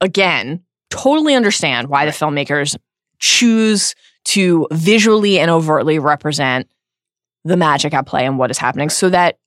again, 0.00 0.62
totally 0.90 1.34
understand 1.34 1.88
why 1.88 2.06
the 2.06 2.12
filmmakers 2.12 2.76
choose 3.18 3.94
to 4.26 4.66
visually 4.72 5.38
and 5.38 5.50
overtly 5.50 5.98
represent 5.98 6.68
the 7.44 7.56
magic 7.56 7.94
at 7.94 8.06
play 8.06 8.26
and 8.26 8.38
what 8.38 8.50
is 8.50 8.58
happening 8.58 8.88
so 8.90 9.08
that 9.08 9.38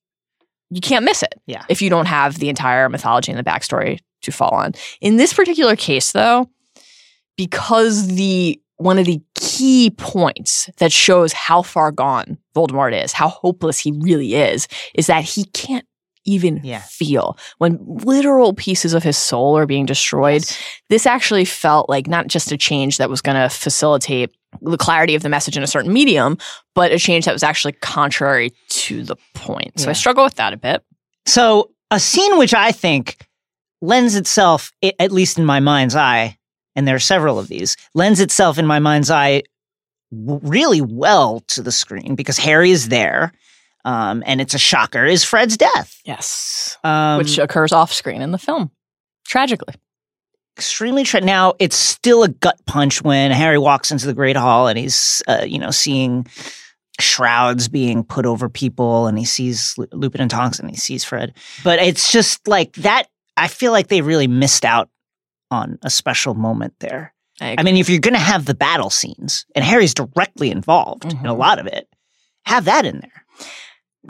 you 0.70 0.80
can't 0.82 1.04
miss 1.04 1.22
it 1.24 1.36
Yeah. 1.48 1.64
if 1.70 1.82
you 1.82 1.90
don't 1.90 2.06
have 2.08 2.40
the 2.40 2.48
entire 2.50 2.88
mythology 2.90 3.32
and 3.32 3.40
the 3.40 3.44
backstory 3.50 4.00
to 4.22 4.32
fall 4.32 4.52
on. 4.52 4.74
In 5.02 5.18
this 5.18 5.34
particular 5.34 5.76
case, 5.76 6.12
though, 6.12 6.50
because 7.38 8.08
the 8.08 8.60
one 8.78 8.98
of 8.98 9.06
the 9.06 9.22
key 9.36 9.90
points 9.98 10.70
that 10.78 10.92
shows 10.92 11.34
how 11.34 11.62
far 11.62 11.92
gone 11.92 12.38
Voldemort 12.56 13.04
is, 13.04 13.12
how 13.12 13.28
hopeless 13.28 13.78
he 13.80 13.92
really 14.00 14.36
is, 14.36 14.70
is 14.96 15.08
that 15.08 15.24
he 15.26 15.44
can't 15.46 15.86
even 16.26 16.62
Yeah. 16.64 16.80
feel 16.82 17.38
when 17.58 17.78
literal 17.82 18.54
pieces 18.54 18.94
of 18.94 19.04
his 19.04 19.18
soul 19.18 19.58
are 19.58 19.66
being 19.66 19.86
destroyed. 19.86 20.46
This 20.90 21.06
actually 21.06 21.44
felt 21.46 21.90
like 21.90 22.08
not 22.08 22.28
just 22.28 22.52
a 22.54 22.58
change 22.58 22.98
that 22.98 23.10
was 23.10 23.22
going 23.22 23.36
to 23.42 23.50
facilitate 23.54 24.32
the 24.62 24.78
clarity 24.78 25.16
of 25.16 25.22
the 25.22 25.30
message 25.30 25.58
in 25.58 25.64
a 25.64 25.68
certain 25.68 25.94
medium, 25.94 26.38
but 26.76 26.92
a 26.92 27.00
change 27.00 27.26
that 27.26 27.34
was 27.34 27.44
actually 27.44 27.74
contrary 27.74 28.52
to 28.70 29.04
the 29.04 29.16
point. 29.34 29.80
So 29.80 29.90
I 29.90 29.94
struggle 29.94 30.24
with 30.24 30.36
that 30.36 30.54
a 30.54 30.58
bit. 30.58 30.84
So, 31.26 31.72
a 31.92 32.00
scene 32.00 32.38
which 32.38 32.54
I 32.54 32.72
think 32.72 33.18
lends 33.82 34.16
itself, 34.16 34.72
at 35.00 35.12
least 35.12 35.38
in 35.38 35.46
my 35.46 35.60
mind's 35.60 35.96
eye, 35.96 36.38
and 36.76 36.88
there 36.88 36.96
are 36.96 37.00
several 37.00 37.40
of 37.40 37.48
these, 37.48 37.78
lends 37.94 38.20
itself 38.20 38.58
in 38.58 38.66
my 38.66 38.80
mind's 38.80 39.10
eye 39.10 39.44
really 40.12 40.82
well 40.82 41.42
to 41.48 41.62
the 41.62 41.72
screen 41.72 42.16
because 42.16 42.38
Harry 42.38 42.72
is 42.72 42.90
there, 42.90 43.32
um, 43.86 44.24
and 44.26 44.42
it's 44.42 44.54
a 44.54 44.60
shocker, 44.60 45.06
is 45.06 45.24
Fred's 45.24 45.58
death. 45.58 46.02
Yes. 46.06 46.78
Um, 46.84 47.18
Which 47.18 47.38
occurs 47.38 47.72
off 47.72 47.94
screen 47.94 48.22
in 48.22 48.32
the 48.32 48.38
film, 48.38 48.72
tragically. 49.26 49.76
Extremely 50.60 51.04
tra- 51.06 51.22
now 51.22 51.54
it's 51.58 51.76
still 51.78 52.24
a 52.24 52.28
gut 52.28 52.60
punch 52.66 53.02
when 53.02 53.32
Harry 53.32 53.58
walks 53.58 53.92
into 53.92 54.06
the 54.06 54.14
Great 54.14 54.36
Hall 54.36 54.68
and 54.68 54.78
he's 54.78 55.24
uh, 55.28 55.46
you 55.48 55.58
know 55.58 55.72
seeing 55.72 56.28
shrouds 57.00 57.70
being 57.70 58.04
put 58.04 58.26
over 58.26 58.50
people 58.50 59.08
and 59.08 59.18
he 59.18 59.24
sees 59.24 59.74
Lu- 59.78 59.88
Lupin 59.94 60.20
and 60.20 60.30
Tonks 60.30 60.60
and 60.60 60.70
he 60.70 60.76
sees 60.76 61.06
Fred. 61.06 61.34
But 61.64 61.80
it's 61.80 62.12
just 62.12 62.46
like 62.48 62.74
that 62.74 63.04
I 63.38 63.48
feel 63.48 63.72
like 63.72 63.88
they 63.88 64.02
really 64.02 64.28
missed 64.28 64.66
out 64.66 64.90
on 65.50 65.80
a 65.82 65.90
special 65.90 66.34
moment 66.34 66.74
there. 66.80 67.14
I, 67.40 67.56
I 67.58 67.64
mean 67.64 67.78
if 67.78 67.90
you're 67.90 68.02
going 68.02 68.14
to 68.16 68.20
have 68.20 68.44
the 68.46 68.54
battle 68.54 68.90
scenes 68.90 69.46
and 69.56 69.64
Harry's 69.64 69.94
directly 69.94 70.52
involved 70.52 71.06
in 71.06 71.26
a 71.26 71.34
Mhm. 71.34 71.38
lot 71.38 71.58
of 71.60 71.68
it, 71.68 71.88
have 72.46 72.66
that 72.66 72.86
in 72.86 73.00
there. 73.00 73.26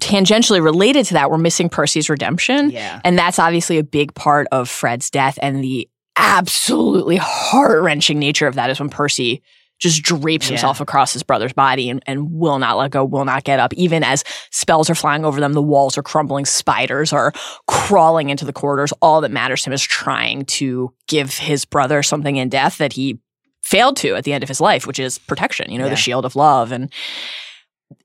tangentially 0.02 0.64
related 0.64 1.06
to 1.08 1.14
that, 1.16 1.30
we're 1.30 1.38
missing 1.38 1.70
Percy's 1.70 2.10
redemption. 2.10 2.72
Yeah. 2.72 3.02
And 3.04 3.18
that's 3.20 3.38
obviously 3.40 3.78
a 3.78 3.84
big 3.84 4.14
part 4.16 4.48
of 4.52 4.68
Fred's 4.70 5.10
death. 5.10 5.38
And 5.42 5.64
the 5.64 5.88
absolutely 6.20 7.16
heart 7.18 7.82
wrenching 7.82 8.20
nature 8.20 8.46
of 8.46 8.56
that 8.56 8.70
is 8.70 8.80
when 8.80 8.90
Percy 8.90 9.42
just 9.80 10.04
drapes 10.04 10.48
Yeah. 10.48 10.56
himself 10.56 10.82
across 10.82 11.14
his 11.14 11.24
brother's 11.24 11.54
body 11.54 11.90
and, 11.90 12.04
and 12.06 12.34
will 12.34 12.60
not 12.60 12.78
let 12.78 12.92
go, 12.92 13.06
will 13.06 13.24
not 13.24 13.46
get 13.46 13.62
up. 13.62 13.74
Even 13.76 14.04
as 14.04 14.26
spells 14.52 14.90
are 14.90 14.96
flying 14.96 15.24
over 15.24 15.40
them, 15.40 15.54
the 15.54 15.62
walls 15.62 15.98
are 15.98 16.04
crumbling, 16.04 16.46
spiders 16.46 17.14
are 17.14 17.32
crawling 17.66 18.30
into 18.30 18.44
the 18.44 18.52
corridors. 18.52 18.92
All 19.02 19.22
that 19.22 19.32
matters 19.32 19.64
to 19.64 19.70
him 19.70 19.74
is 19.74 19.82
trying 19.82 20.44
to 20.46 20.94
give 21.08 21.38
his 21.38 21.64
brother 21.64 22.04
something 22.04 22.36
in 22.36 22.50
death 22.50 22.78
that 22.80 22.92
he 22.94 23.20
failed 23.64 23.96
to 23.98 24.16
at 24.16 24.26
the 24.26 24.34
end 24.34 24.44
of 24.44 24.50
his 24.50 24.60
life, 24.60 24.86
which 24.86 25.00
is 25.00 25.18
protection, 25.18 25.72
you 25.72 25.78
know, 25.78 25.86
Yeah. 25.86 25.92
the 25.92 25.96
shield 25.96 26.26
of 26.26 26.36
love. 26.36 26.74
And 26.74 26.92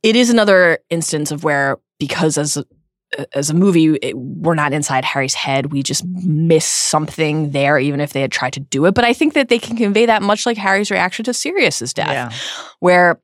it 0.04 0.14
is 0.14 0.30
another 0.30 0.78
instance 0.90 1.32
of 1.32 1.42
where, 1.42 1.78
because 1.98 2.38
as 2.38 2.56
as 3.34 3.50
a 3.50 3.54
movie, 3.54 3.94
it, 3.96 4.16
we're 4.16 4.54
not 4.54 4.72
inside 4.72 5.04
Harry's 5.04 5.34
head. 5.34 5.72
We 5.72 5.82
just 5.82 6.04
miss 6.06 6.64
something 6.64 7.50
there, 7.52 7.78
even 7.78 8.00
if 8.00 8.12
they 8.12 8.20
had 8.20 8.32
tried 8.32 8.52
to 8.54 8.60
do 8.60 8.84
it. 8.86 8.94
But 8.94 9.04
I 9.04 9.12
think 9.12 9.34
that 9.34 9.48
they 9.48 9.58
can 9.58 9.76
convey 9.76 10.06
that 10.06 10.22
much 10.22 10.46
like 10.46 10.56
Harry's 10.56 10.90
reaction 10.90 11.24
to 11.26 11.34
Sirius's 11.34 11.92
death, 11.94 12.08
Yeah. 12.10 12.30
where 12.80 13.20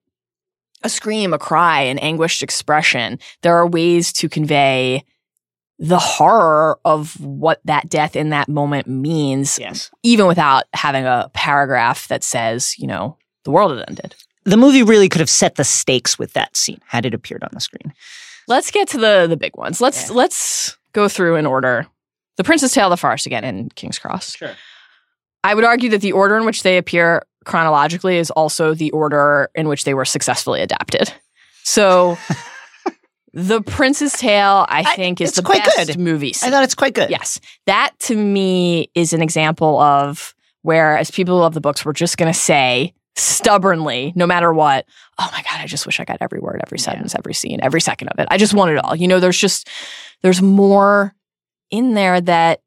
a 0.82 0.88
scream, 0.88 1.32
a 1.34 1.38
cry, 1.38 1.82
an 1.82 1.98
anguished 1.98 2.42
expression. 2.42 3.18
There 3.42 3.54
are 3.56 3.66
ways 3.66 4.12
to 4.14 4.28
convey 4.28 5.04
the 5.78 5.98
horror 5.98 6.78
of 6.84 7.18
what 7.20 7.60
that 7.64 7.88
death 7.88 8.14
in 8.16 8.30
that 8.30 8.48
moment 8.48 8.86
means, 8.86 9.58
Yes. 9.58 9.90
even 10.02 10.26
without 10.26 10.64
having 10.74 11.04
a 11.06 11.30
paragraph 11.34 12.08
that 12.08 12.22
says, 12.24 12.78
you 12.78 12.86
know, 12.86 13.16
the 13.44 13.50
world 13.50 13.76
had 13.76 13.88
ended. 13.88 14.14
The 14.44 14.56
movie 14.56 14.82
really 14.82 15.08
could 15.08 15.20
have 15.20 15.30
set 15.30 15.56
the 15.56 15.64
stakes 15.64 16.18
with 16.18 16.32
that 16.34 16.56
scene 16.56 16.80
had 16.86 17.04
it 17.06 17.14
appeared 17.14 17.42
on 17.42 17.50
the 17.52 17.60
screen. 17.60 17.92
Let's 18.50 18.70
get 18.70 18.88
to 18.88 18.98
the 18.98 19.26
the 19.28 19.36
big 19.38 19.56
ones. 19.56 19.80
Let's 19.80 20.08
Yeah. 20.10 20.16
let's 20.16 20.76
go 20.92 21.08
through 21.08 21.36
in 21.36 21.46
order. 21.46 21.86
The 22.36 22.44
Prince's 22.44 22.72
Tale, 22.72 22.90
the 22.90 22.96
farce 22.98 23.24
again 23.26 23.44
in 23.44 23.70
King's 23.76 23.98
Cross. 23.98 24.36
Sure. 24.36 24.52
I 25.44 25.54
would 25.54 25.64
argue 25.64 25.88
that 25.90 26.00
the 26.02 26.12
order 26.12 26.36
in 26.36 26.44
which 26.44 26.62
they 26.62 26.76
appear 26.76 27.22
chronologically 27.46 28.18
is 28.18 28.30
also 28.30 28.74
the 28.74 28.90
order 28.90 29.48
in 29.54 29.68
which 29.68 29.84
they 29.84 29.94
were 29.94 30.04
successfully 30.04 30.60
adapted. 30.60 31.12
So, 31.62 32.18
The 33.32 33.62
Prince's 33.62 34.12
Tale, 34.14 34.66
I 34.68 34.80
I- 34.80 34.96
think, 34.96 35.20
is 35.20 35.32
the 35.34 35.42
quite 35.42 35.64
best 35.64 35.86
good. 35.86 35.98
movie. 36.00 36.34
I 36.42 36.50
thought 36.50 36.64
it's 36.64 36.74
quite 36.74 36.94
good. 36.94 37.10
Yes. 37.10 37.38
That 37.66 37.92
to 38.00 38.16
me 38.16 38.90
is 38.96 39.12
an 39.12 39.22
example 39.22 39.78
of 39.78 40.34
where, 40.62 40.96
as 40.98 41.10
people 41.12 41.36
who 41.36 41.40
love 41.42 41.54
the 41.54 41.60
books, 41.60 41.84
we're 41.84 41.92
just 41.92 42.16
going 42.18 42.32
to 42.32 42.38
say 42.38 42.92
stubbornly, 43.16 44.12
no 44.14 44.26
matter 44.26 44.52
what, 44.52 44.86
oh 45.18 45.28
my 45.32 45.42
God, 45.42 45.60
I 45.60 45.66
just 45.66 45.86
wish 45.86 46.00
I 46.00 46.04
got 46.04 46.18
every 46.20 46.40
word, 46.40 46.60
every 46.64 46.78
sentence, 46.78 47.14
every 47.14 47.34
scene, 47.34 47.60
every 47.62 47.80
second 47.80 48.08
of 48.08 48.18
it. 48.18 48.28
I 48.30 48.38
just 48.38 48.54
want 48.54 48.70
it 48.70 48.78
all. 48.78 48.94
You 48.94 49.08
know, 49.08 49.20
there's 49.20 49.38
just, 49.38 49.68
there's 50.22 50.40
more 50.40 51.14
in 51.70 51.94
there 51.94 52.20
that 52.20 52.60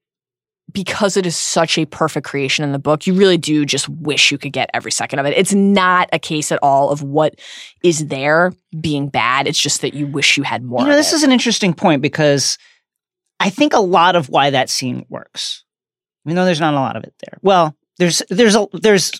because 0.71 1.17
it 1.17 1.25
is 1.25 1.35
such 1.35 1.77
a 1.77 1.85
perfect 1.85 2.25
creation 2.25 2.65
in 2.65 2.71
the 2.71 2.79
book, 2.79 3.05
you 3.05 3.13
really 3.13 3.37
do 3.37 3.65
just 3.65 3.87
wish 3.89 4.31
you 4.31 4.37
could 4.37 4.53
get 4.53 4.69
every 4.73 4.91
second 4.91 5.19
of 5.19 5.25
it. 5.25 5.37
It's 5.37 5.53
not 5.53 6.09
a 6.11 6.19
case 6.19 6.51
at 6.51 6.59
all 6.63 6.89
of 6.89 7.03
what 7.03 7.39
is 7.83 8.07
there 8.07 8.53
being 8.79 9.09
bad. 9.09 9.47
It's 9.47 9.59
just 9.59 9.81
that 9.81 9.93
you 9.93 10.07
wish 10.07 10.35
you 10.37 10.43
had 10.43 10.63
more. 10.63 10.81
You 10.81 10.87
know, 10.87 10.95
this 10.95 11.13
it. 11.13 11.17
is 11.17 11.23
an 11.23 11.31
interesting 11.31 11.73
point 11.73 12.01
because 12.01 12.57
I 13.39 13.49
think 13.49 13.73
a 13.73 13.79
lot 13.79 14.15
of 14.15 14.29
why 14.29 14.49
that 14.49 14.69
scene 14.69 15.05
works, 15.09 15.63
even 16.25 16.35
though 16.35 16.45
there's 16.45 16.61
not 16.61 16.73
a 16.73 16.77
lot 16.77 16.95
of 16.95 17.03
it 17.03 17.13
there. 17.19 17.37
Well, 17.41 17.75
there's 17.99 18.23
there's 18.29 18.55
a 18.55 18.67
there's 18.73 19.11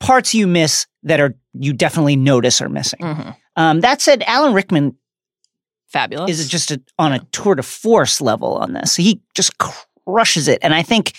parts 0.00 0.34
you 0.34 0.46
miss 0.46 0.86
that 1.02 1.20
are 1.20 1.34
you 1.52 1.72
definitely 1.72 2.16
notice 2.16 2.60
are 2.60 2.68
missing. 2.68 3.00
Mhm. 3.00 3.36
Um, 3.56 3.80
that 3.80 4.00
said, 4.00 4.22
Alan 4.26 4.52
Rickman 4.54 4.96
fabulous. 5.88 6.38
is 6.38 6.48
just 6.48 6.70
a, 6.70 6.80
on 6.98 7.12
a 7.12 7.20
tour 7.32 7.54
de 7.54 7.62
force 7.62 8.20
level 8.20 8.56
on 8.56 8.72
this. 8.72 8.96
He 8.96 9.20
just 9.34 9.52
crushes 9.58 10.48
it, 10.48 10.58
and 10.62 10.74
I 10.74 10.82
think. 10.82 11.12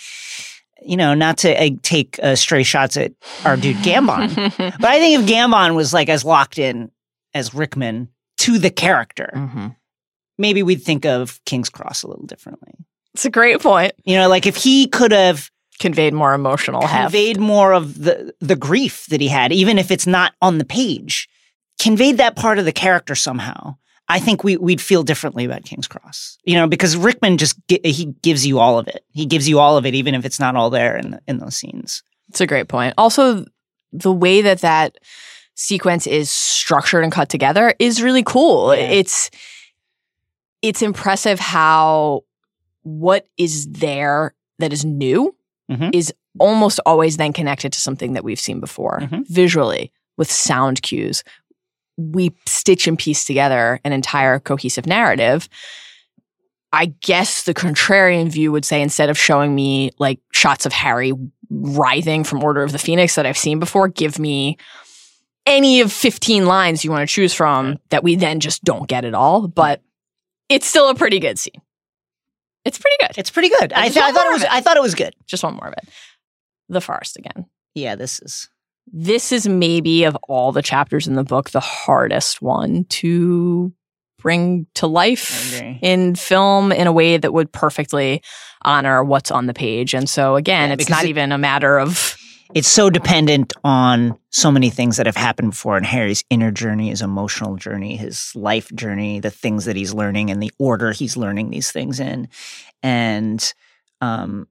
You 0.88 0.98
know, 0.98 1.16
not 1.16 1.40
to 1.40 1.60
uh, 1.60 1.70
take 1.82 2.20
uh, 2.22 2.36
stray 2.36 2.62
shots 2.62 2.96
at 2.96 3.12
our 3.44 3.58
dude 3.58 3.78
Gambon, 3.78 4.36
but 4.80 4.86
I 4.86 5.00
think 5.00 5.20
if 5.20 5.26
Gambon 5.28 5.74
was 5.74 5.94
like 5.96 6.10
as 6.10 6.24
locked 6.24 6.60
in 6.60 6.92
as 7.34 7.56
Rickman 7.56 8.10
to 8.40 8.60
the 8.60 8.70
character, 8.70 9.32
Mhm. 9.34 9.76
maybe 10.38 10.62
we'd 10.62 10.84
think 10.84 11.04
of 11.08 11.40
King's 11.46 11.70
Cross 11.72 12.04
a 12.04 12.08
little 12.08 12.28
differently. 12.28 12.74
It's 13.16 13.26
a 13.26 13.32
great 13.32 13.62
point. 13.62 13.94
You 14.04 14.18
know, 14.18 14.30
like 14.30 14.46
if 14.46 14.58
he 14.58 14.86
could 14.88 15.12
have 15.12 15.50
Conveyed 15.80 16.14
more 16.14 16.34
emotional 16.34 16.86
heft. 16.86 17.12
conveyed 17.12 17.38
more 17.38 17.74
of 17.74 18.02
the 18.02 18.34
the 18.40 18.56
grief 18.56 19.06
that 19.08 19.20
he 19.20 19.28
had, 19.28 19.52
even 19.52 19.78
if 19.78 19.92
it's 19.92 20.08
not 20.08 20.34
on 20.42 20.58
the 20.58 20.66
page, 20.66 21.28
conveyed 21.80 22.18
that 22.18 22.36
part 22.36 22.60
of 22.60 22.66
the 22.66 22.72
character 22.72 23.16
somehow. 23.16 23.76
I 24.08 24.20
think 24.20 24.44
we 24.44 24.56
we'd 24.56 24.80
feel 24.80 25.04
differently 25.04 25.46
about 25.46 25.64
King's 25.64 25.88
Cross. 25.88 26.38
You 26.44 26.56
know, 26.56 26.68
because 26.68 26.96
Rickman 26.96 27.38
just 27.38 27.60
he 27.68 28.14
gives 28.22 28.46
you 28.46 28.60
all 28.60 28.80
of 28.80 28.88
it. 28.88 29.04
He 29.12 29.26
gives 29.26 29.50
you 29.50 29.60
all 29.60 29.78
of 29.78 29.86
it, 29.86 29.96
even 29.96 30.16
if 30.16 30.26
it's 30.26 30.40
not 30.40 30.56
all 30.56 30.70
there 30.70 30.96
in 30.96 31.20
in 31.28 31.40
those 31.40 31.56
scenes. 31.56 32.04
It's 32.30 32.42
a 32.42 32.48
great 32.48 32.68
point. 32.68 32.94
Also, 32.98 33.46
the 33.92 34.12
way 34.12 34.42
that 34.42 34.62
that 34.62 34.98
sequence 35.56 36.06
is 36.06 36.30
structured 36.30 37.04
and 37.04 37.12
cut 37.12 37.30
together 37.30 37.74
is 37.80 38.02
really 38.02 38.24
cool. 38.24 38.76
Yeah. 38.76 38.84
It's 38.84 39.32
it's 40.62 40.82
impressive 40.82 41.40
how 41.40 42.24
what 42.84 43.28
is 43.38 43.68
there 43.68 44.36
that 44.60 44.72
is 44.72 44.86
new 44.86 45.36
Mhm. 45.72 45.94
is 45.96 46.14
almost 46.40 46.80
always 46.86 47.18
then 47.18 47.34
connected 47.34 47.74
to 47.74 47.80
something 47.80 48.14
that 48.14 48.24
we've 48.24 48.40
seen 48.40 48.60
before 48.60 49.00
Mhm. 49.02 49.28
visually 49.28 49.92
with 50.18 50.32
sound 50.32 50.82
cues. 50.82 51.24
We 51.98 52.34
stitch 52.46 52.88
and 52.88 53.00
piece 53.00 53.26
together 53.26 53.80
an 53.84 53.92
entire 53.94 54.40
cohesive 54.40 54.86
narrative. 54.86 55.48
I 56.74 56.88
guess 57.02 57.44
the 57.44 57.54
contrarian 57.54 58.30
view 58.30 58.52
would 58.52 58.66
say 58.66 58.82
instead 58.82 59.10
of 59.10 59.18
showing 59.18 59.56
me 59.56 59.92
like 59.98 60.20
shots 60.34 60.66
of 60.66 60.74
Harry 60.74 61.14
writhing 61.50 62.24
from 62.26 62.44
Order 62.44 62.64
of 62.64 62.72
the 62.74 62.80
Phoenix 62.80 63.16
that 63.16 63.26
I've 63.26 63.38
seen 63.38 63.60
before, 63.60 63.88
give 63.88 64.20
me 64.20 64.58
any 65.46 65.80
of 65.80 65.92
15 65.94 66.46
lines 66.48 66.84
you 66.84 66.92
want 66.92 67.08
to 67.08 67.14
choose 67.14 67.34
from 67.34 67.78
that 67.90 68.04
we 68.04 68.16
then 68.16 68.40
just 68.40 68.64
don't 68.64 68.90
get 68.90 69.06
at 69.06 69.14
all. 69.14 69.48
But 69.48 69.82
it's 70.50 70.68
still 70.68 70.90
a 70.90 70.96
pretty 70.96 71.20
good 71.20 71.40
scene. 71.40 71.62
It's 72.66 72.78
pretty 72.80 72.98
good. 73.00 73.18
It's 73.18 73.30
pretty 73.30 73.50
good. 73.50 73.72
I, 73.74 73.90
th- 73.90 74.04
I 74.04 74.12
thought 74.12 74.26
it 74.26 74.34
was. 74.34 74.44
it. 74.44 74.52
I 74.52 74.62
thought 74.62 74.76
it 74.78 74.82
was 74.84 74.96
good. 74.96 75.14
Just 75.28 75.44
one 75.44 75.54
more 75.56 75.68
of 75.68 75.74
it. 75.78 75.88
The 76.68 76.82
forest 76.82 77.16
again. 77.18 77.46
Yeah, 77.76 77.96
this 77.96 78.20
is. 78.20 78.50
This 78.92 79.32
is 79.32 79.48
maybe 79.48 80.04
of 80.04 80.16
all 80.28 80.52
the 80.52 80.62
chapters 80.62 81.08
in 81.08 81.16
the 81.16 81.24
book 81.24 81.52
the 81.52 81.60
hardest 81.60 82.42
one 82.42 82.86
to 82.90 83.74
bring 84.20 84.66
to 84.76 84.88
life 84.88 85.62
in 85.84 86.16
film 86.16 86.72
in 86.72 86.88
a 86.88 86.92
way 86.92 87.18
that 87.18 87.32
would 87.34 87.52
perfectly 87.52 88.22
honor 88.64 89.04
what's 89.04 89.30
on 89.32 89.46
the 89.46 89.54
page. 89.54 89.94
And 89.94 90.10
so 90.10 90.36
again, 90.36 90.70
Yeah, 90.70 90.76
it's 90.80 90.90
not 90.90 91.04
it- 91.06 91.10
even 91.10 91.32
a 91.32 91.38
matter 91.38 91.78
of 91.80 92.16
It's 92.54 92.68
so 92.68 92.90
dependent 92.90 93.54
on 93.64 94.18
so 94.30 94.52
many 94.52 94.70
things 94.70 94.98
that 94.98 95.06
have 95.06 95.16
happened 95.16 95.52
before 95.52 95.78
in 95.78 95.84
Harry's 95.84 96.24
inner 96.30 96.52
journey, 96.52 96.90
his 96.90 97.02
emotional 97.02 97.56
journey, 97.56 97.96
his 97.96 98.32
life 98.36 98.72
journey, 98.74 99.20
the 99.20 99.32
things 99.32 99.66
that 99.66 99.76
he's 99.76 99.94
learning, 99.94 100.30
and 100.30 100.42
the 100.42 100.52
order 100.60 100.92
he's 100.92 101.18
learning 101.18 101.50
these 101.50 101.72
things 101.72 102.00
in, 102.00 102.28
and 102.84 103.54
um, 104.02 104.48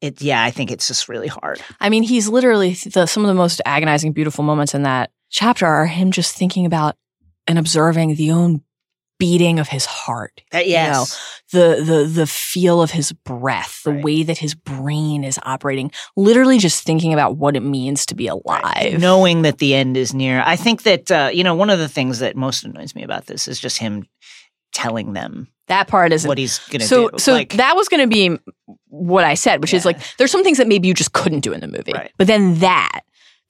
it. 0.00 0.20
Yeah, 0.20 0.42
I 0.42 0.50
think 0.50 0.70
it's 0.70 0.88
just 0.88 1.08
really 1.08 1.28
hard. 1.28 1.60
I 1.80 1.88
mean, 1.88 2.02
he's 2.02 2.28
literally 2.28 2.74
the, 2.74 3.06
some 3.06 3.24
of 3.24 3.28
the 3.28 3.34
most 3.34 3.62
agonizing, 3.64 4.12
beautiful 4.12 4.44
moments 4.44 4.74
in 4.74 4.82
that 4.82 5.10
chapter 5.30 5.66
are 5.66 5.86
him 5.86 6.10
just 6.10 6.36
thinking 6.36 6.66
about 6.66 6.96
and 7.46 7.58
observing 7.58 8.14
the 8.16 8.30
own 8.30 8.62
beating 9.22 9.58
of 9.60 9.68
his 9.68 9.84
heart. 9.86 10.42
That, 10.50 10.66
You 10.66 10.76
know, 10.76 11.04
the 11.52 11.82
the 11.84 12.04
the 12.20 12.26
feel 12.26 12.82
of 12.82 12.90
his 12.90 13.12
breath, 13.12 13.80
the 13.84 13.92
Right. 13.92 14.04
way 14.04 14.22
that 14.24 14.38
his 14.38 14.54
brain 14.54 15.22
is 15.24 15.38
operating. 15.44 15.90
Literally, 16.16 16.58
just 16.58 16.84
thinking 16.84 17.12
about 17.12 17.36
what 17.36 17.54
it 17.56 17.60
means 17.62 18.06
to 18.06 18.14
be 18.14 18.26
alive. 18.26 18.98
knowing 19.00 19.42
that 19.42 19.58
the 19.58 19.74
end 19.74 19.96
is 19.96 20.12
near. 20.12 20.42
I 20.44 20.56
think 20.56 20.82
that 20.82 21.10
uh, 21.10 21.30
you 21.32 21.44
know 21.44 21.54
one 21.54 21.70
of 21.70 21.78
the 21.78 21.88
things 21.88 22.18
that 22.18 22.36
most 22.36 22.64
annoys 22.64 22.94
me 22.94 23.02
about 23.04 23.26
this 23.26 23.46
is 23.48 23.60
just 23.60 23.78
him 23.78 24.06
telling 24.72 25.12
them 25.12 25.48
that 25.68 25.86
part 25.86 26.12
is 26.12 26.26
what 26.26 26.38
he's 26.38 26.58
gonna 26.70 26.84
so 26.84 27.08
do. 27.10 27.18
so 27.18 27.32
Like, 27.32 27.52
that 27.56 27.76
was 27.76 27.88
going 27.88 28.00
to 28.02 28.06
be 28.08 28.38
what 28.88 29.24
I 29.24 29.34
said, 29.34 29.60
which 29.60 29.72
is 29.74 29.84
like 29.84 29.98
there's 30.16 30.30
some 30.32 30.42
things 30.42 30.58
that 30.58 30.66
maybe 30.66 30.88
you 30.88 30.94
just 30.94 31.12
couldn't 31.12 31.40
do 31.40 31.52
in 31.52 31.60
the 31.60 31.68
movie, 31.68 31.92
Right. 31.94 32.10
but 32.18 32.26
then 32.26 32.58
that 32.60 33.00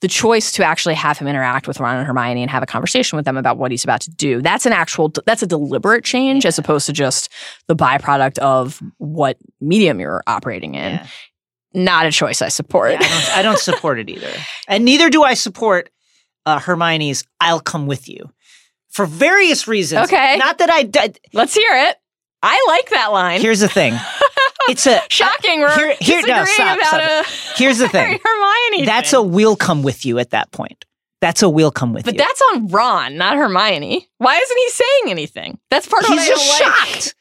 the 0.03 0.09
choice 0.09 0.51
to 0.51 0.63
actually 0.65 0.95
have 0.95 1.17
him 1.17 1.27
interact 1.29 1.65
with 1.65 1.79
Ron 1.79 1.95
and 1.95 2.05
Hermione 2.05 2.41
and 2.41 2.51
have 2.51 2.61
a 2.61 2.65
conversation 2.65 3.15
with 3.15 3.23
them 3.23 3.37
about 3.37 3.57
what 3.57 3.71
he's 3.71 3.85
about 3.85 4.01
to 4.01 4.11
do 4.11 4.41
that's 4.41 4.65
an 4.65 4.73
actual 4.73 5.11
that's 5.25 5.41
a 5.41 5.47
deliberate 5.47 6.03
change 6.03 6.45
as 6.45 6.59
opposed 6.59 6.85
to 6.87 6.93
just 6.93 7.29
the 7.67 7.75
byproduct 7.75 8.37
of 8.39 8.83
what 8.97 9.37
medium 9.61 10.01
you're 10.01 10.21
operating 10.27 10.75
in. 10.75 10.91
yeah. 10.95 11.07
Not 11.73 12.05
a 12.05 12.11
choice 12.11 12.41
I 12.41 12.49
support. 12.49 12.91
Yeah, 12.91 12.97
I 13.01 13.07
don't, 13.07 13.37
I 13.37 13.41
don't 13.41 13.59
support 13.59 13.97
it 13.97 14.09
either, 14.09 14.29
and 14.67 14.85
neither 14.85 15.09
do 15.09 15.23
I 15.23 15.33
support 15.33 15.89
uh, 16.45 16.59
Hermione's 16.59 17.23
"I'll 17.39 17.61
come 17.61 17.87
with 17.87 18.07
you" 18.07 18.29
for 18.89 19.05
various 19.07 19.67
reasons. 19.67 20.03
Okay. 20.11 20.37
not 20.37 20.59
that 20.59 20.69
I. 20.69 20.83
d- 20.83 21.15
Let's 21.33 21.55
hear 21.55 21.71
it. 21.87 21.95
I 22.43 22.63
like 22.67 22.89
that 22.91 23.07
line. 23.13 23.41
Here's 23.41 23.61
the 23.61 23.69
thing. 23.69 23.93
It's 24.69 24.85
a 24.87 25.01
Shocking. 25.09 25.61
We're 25.61 25.75
Here- 25.75 25.95
here- 25.99 26.21
no, 26.25 26.45
stop, 26.45 26.77
about 26.77 26.87
stop. 26.87 27.01
a 27.01 27.57
Here's 27.57 27.77
the 27.79 27.89
thing. 27.95 28.19
Hermione. 28.23 28.85
That's 28.85 29.11
thing. 29.11 29.19
a 29.19 29.23
"We'll 29.23 29.55
come 29.55 29.83
with 29.83 30.05
you" 30.05 30.19
at 30.19 30.31
that 30.31 30.51
point. 30.51 30.85
That's 31.21 31.41
a 31.41 31.49
"We'll 31.49 31.71
come 31.71 31.93
with 31.93 32.05
But 32.05 32.13
you." 32.15 32.17
But 32.19 32.25
that's 32.27 32.41
on 32.53 32.67
Ron, 32.67 33.17
not 33.17 33.35
Hermione. 33.37 34.07
Why 34.17 34.35
isn't 34.37 34.57
he 34.57 34.69
saying 34.69 35.11
anything? 35.11 35.59
That's 35.69 35.87
part 35.87 36.03
of 36.03 36.09
He's 36.09 36.27
just 36.27 36.59
don't 36.59 36.69
like. 36.69 36.87
shocked. 36.87 37.15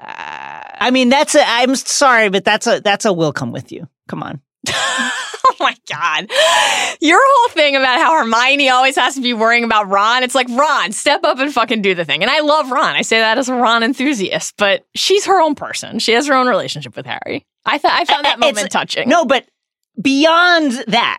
Uh, 0.00 0.62
I 0.80 0.90
mean, 0.90 1.08
that's 1.08 1.34
a. 1.34 1.42
I'm 1.46 1.74
sorry, 1.76 2.28
but 2.28 2.44
that's 2.44 2.66
a. 2.66 2.80
That's 2.80 3.04
a 3.04 3.12
"We'll 3.12 3.32
come 3.32 3.52
with 3.52 3.72
you." 3.72 3.88
Come 4.08 4.22
on. 4.22 4.40
oh 4.74 5.54
my 5.60 5.76
god. 5.88 6.30
Your 7.00 7.20
whole 7.22 7.48
thing 7.50 7.76
about 7.76 7.98
how 8.00 8.18
Hermione 8.18 8.68
always 8.70 8.96
has 8.96 9.14
to 9.14 9.20
be 9.20 9.32
worrying 9.34 9.64
about 9.64 9.88
Ron, 9.88 10.22
it's 10.22 10.34
like 10.34 10.48
Ron, 10.50 10.92
step 10.92 11.24
up 11.24 11.38
and 11.38 11.52
fucking 11.52 11.82
do 11.82 11.94
the 11.94 12.04
thing. 12.04 12.22
And 12.22 12.30
I 12.30 12.40
love 12.40 12.70
Ron. 12.70 12.96
I 12.96 13.02
say 13.02 13.18
that 13.18 13.38
as 13.38 13.48
a 13.48 13.54
Ron 13.54 13.82
enthusiast, 13.82 14.54
but 14.58 14.84
she's 14.94 15.26
her 15.26 15.40
own 15.40 15.54
person. 15.54 15.98
She 15.98 16.12
has 16.12 16.26
her 16.26 16.34
own 16.34 16.46
relationship 16.48 16.96
with 16.96 17.06
Harry. 17.06 17.46
I 17.64 17.78
thought 17.78 17.92
I 17.92 18.04
found 18.04 18.24
that 18.24 18.38
It's- 18.38 18.54
moment 18.54 18.70
touching. 18.72 19.08
No, 19.08 19.24
but 19.24 19.46
beyond 20.00 20.72
that, 20.88 21.18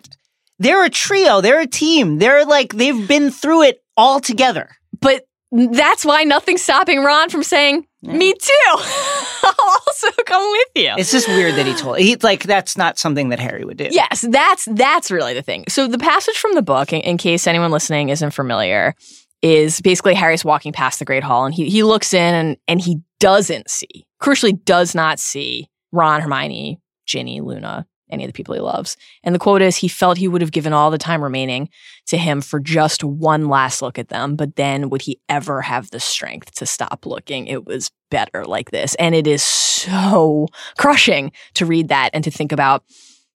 they're 0.57 0.84
a 0.84 0.89
trio. 0.89 1.41
They're 1.41 1.61
a 1.61 1.67
team. 1.67 2.17
They're 2.19 2.45
like 2.45 2.73
they've 2.73 3.07
been 3.07 3.31
through 3.31 3.63
it 3.63 3.81
all 3.95 4.19
together. 4.19 4.69
But 5.01 5.23
that's 5.51 6.03
why 6.05 6.23
nothing's 6.23 6.61
stopping 6.61 7.01
Ron 7.03 7.30
from 7.30 7.43
saying, 7.43 7.85
Me 8.01 8.34
too. 8.34 8.51
I'll 8.67 9.80
also 9.88 10.09
come 10.26 10.49
with 10.51 10.67
you. 10.76 10.93
It's 10.97 11.11
just 11.11 11.27
weird 11.27 11.55
that 11.55 11.65
he 11.65 11.73
told. 11.73 11.99
He 11.99 12.15
like 12.17 12.43
that's 12.43 12.77
not 12.77 12.97
something 12.97 13.30
that 13.30 13.39
Harry 13.39 13.65
would 13.65 13.77
do. 13.77 13.89
Yes, 13.91 14.26
that's 14.30 14.65
that's 14.71 15.11
really 15.11 15.34
the 15.34 15.41
thing. 15.41 15.65
So 15.67 15.88
the 15.88 15.97
passage 15.97 16.38
from 16.38 16.55
the 16.55 16.61
book, 16.61 16.93
in, 16.93 17.01
in 17.01 17.17
case 17.17 17.45
anyone 17.45 17.71
listening 17.71 18.09
isn't 18.09 18.31
familiar, 18.31 18.95
is 19.41 19.81
basically 19.81 20.13
Harry's 20.13 20.45
walking 20.45 20.71
past 20.71 20.99
the 20.99 21.05
Great 21.05 21.23
Hall 21.23 21.45
and 21.45 21.53
he 21.53 21.69
he 21.69 21.84
looks 21.84 22.13
in 22.13 22.35
and 22.35 22.57
and 22.67 22.80
he 22.80 23.01
doesn't 23.19 23.69
see, 23.69 24.05
crucially 24.21 24.63
does 24.63 24.95
not 24.95 25.19
see 25.19 25.67
Ron, 25.91 26.21
Hermione, 26.21 26.80
Ginny, 27.05 27.41
Luna, 27.41 27.85
any 28.10 28.23
of 28.23 28.30
the 28.30 28.34
people 28.34 28.53
he 28.56 28.61
loves. 28.61 28.98
And 29.23 29.34
the 29.36 29.40
quote 29.40 29.61
is 29.61 29.77
he 29.77 29.88
felt 29.88 30.18
he 30.18 30.27
would 30.27 30.41
have 30.41 30.52
given 30.52 30.73
all 30.73 30.91
the 30.91 30.98
time 30.98 31.23
remaining 31.23 31.69
to 32.07 32.18
him 32.18 32.41
for 32.41 32.60
just 32.60 33.03
one 33.03 33.48
last 33.49 33.81
look 33.81 33.99
at 33.99 34.10
them, 34.10 34.36
but 34.36 34.56
then 34.56 34.90
would 34.90 35.03
he 35.03 35.19
ever 35.30 35.61
have 35.61 35.91
the 35.91 35.99
strength 35.99 36.52
to 36.56 36.65
stop 36.65 37.06
looking? 37.06 37.48
It 37.48 37.65
was 37.65 37.91
better 38.10 38.45
like 38.45 38.72
this. 38.72 38.95
And 38.95 39.14
it 39.14 39.27
is 39.27 39.44
so 39.44 40.48
crushing 40.77 41.31
to 41.53 41.65
read 41.65 41.90
that 41.90 42.10
and 42.14 42.23
to 42.23 42.31
think 42.31 42.52
about 42.52 42.84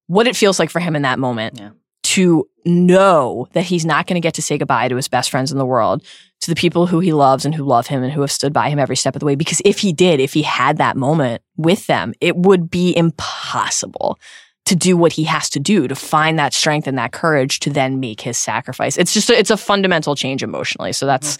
what 0.07 0.27
it 0.27 0.37
feels 0.37 0.59
like 0.59 0.71
for 0.71 0.81
him 0.81 0.97
in 0.97 1.03
that 1.03 1.19
moment 1.19 1.59
Yeah. 1.59 1.71
to 2.03 2.47
know 2.67 3.47
that 3.53 3.65
he's 3.65 3.85
not 3.87 4.07
going 4.07 4.15
to 4.17 4.21
get 4.27 4.35
to 4.35 4.43
say 4.43 4.59
goodbye 4.59 4.89
to 4.89 4.97
his 4.97 5.09
best 5.09 5.31
friends 5.31 5.53
in 5.53 5.59
the 5.59 5.67
world, 5.67 6.03
to 6.41 6.51
the 6.51 6.55
people 6.55 6.87
who 6.87 7.01
he 7.01 7.13
loves 7.13 7.45
and 7.45 7.55
who 7.55 7.63
love 7.65 7.87
him 7.87 8.03
and 8.03 8.13
who 8.13 8.21
have 8.21 8.33
stood 8.33 8.53
by 8.53 8.69
him 8.71 8.79
every 8.79 8.97
step 8.97 9.15
of 9.17 9.21
the 9.21 9.27
way. 9.27 9.35
Because 9.35 9.63
if 9.65 9.79
he 9.79 9.93
did, 9.93 10.21
if 10.21 10.33
he 10.35 10.43
had 10.43 10.79
that 10.79 10.97
moment 10.97 11.43
with 11.57 11.87
them, 11.87 12.13
it 12.21 12.37
would 12.37 12.71
be 12.71 12.95
impossible 12.97 14.19
to 14.66 14.74
do 14.74 14.97
what 14.97 15.12
he 15.12 15.24
has 15.24 15.51
to 15.51 15.61
do 15.61 15.86
to 15.86 15.95
find 15.95 16.39
that 16.39 16.55
strength 16.55 16.86
and 16.86 16.97
that 16.97 17.12
courage 17.12 17.61
to 17.61 17.70
then 17.70 18.01
make 18.01 18.20
his 18.20 18.39
sacrifice. 18.39 18.97
It's 18.97 19.12
just, 19.12 19.28
a, 19.31 19.39
it's 19.39 19.51
a 19.51 19.57
fundamental 19.57 20.15
change 20.16 20.43
emotionally. 20.43 20.93
So 20.93 21.05
that's, 21.05 21.39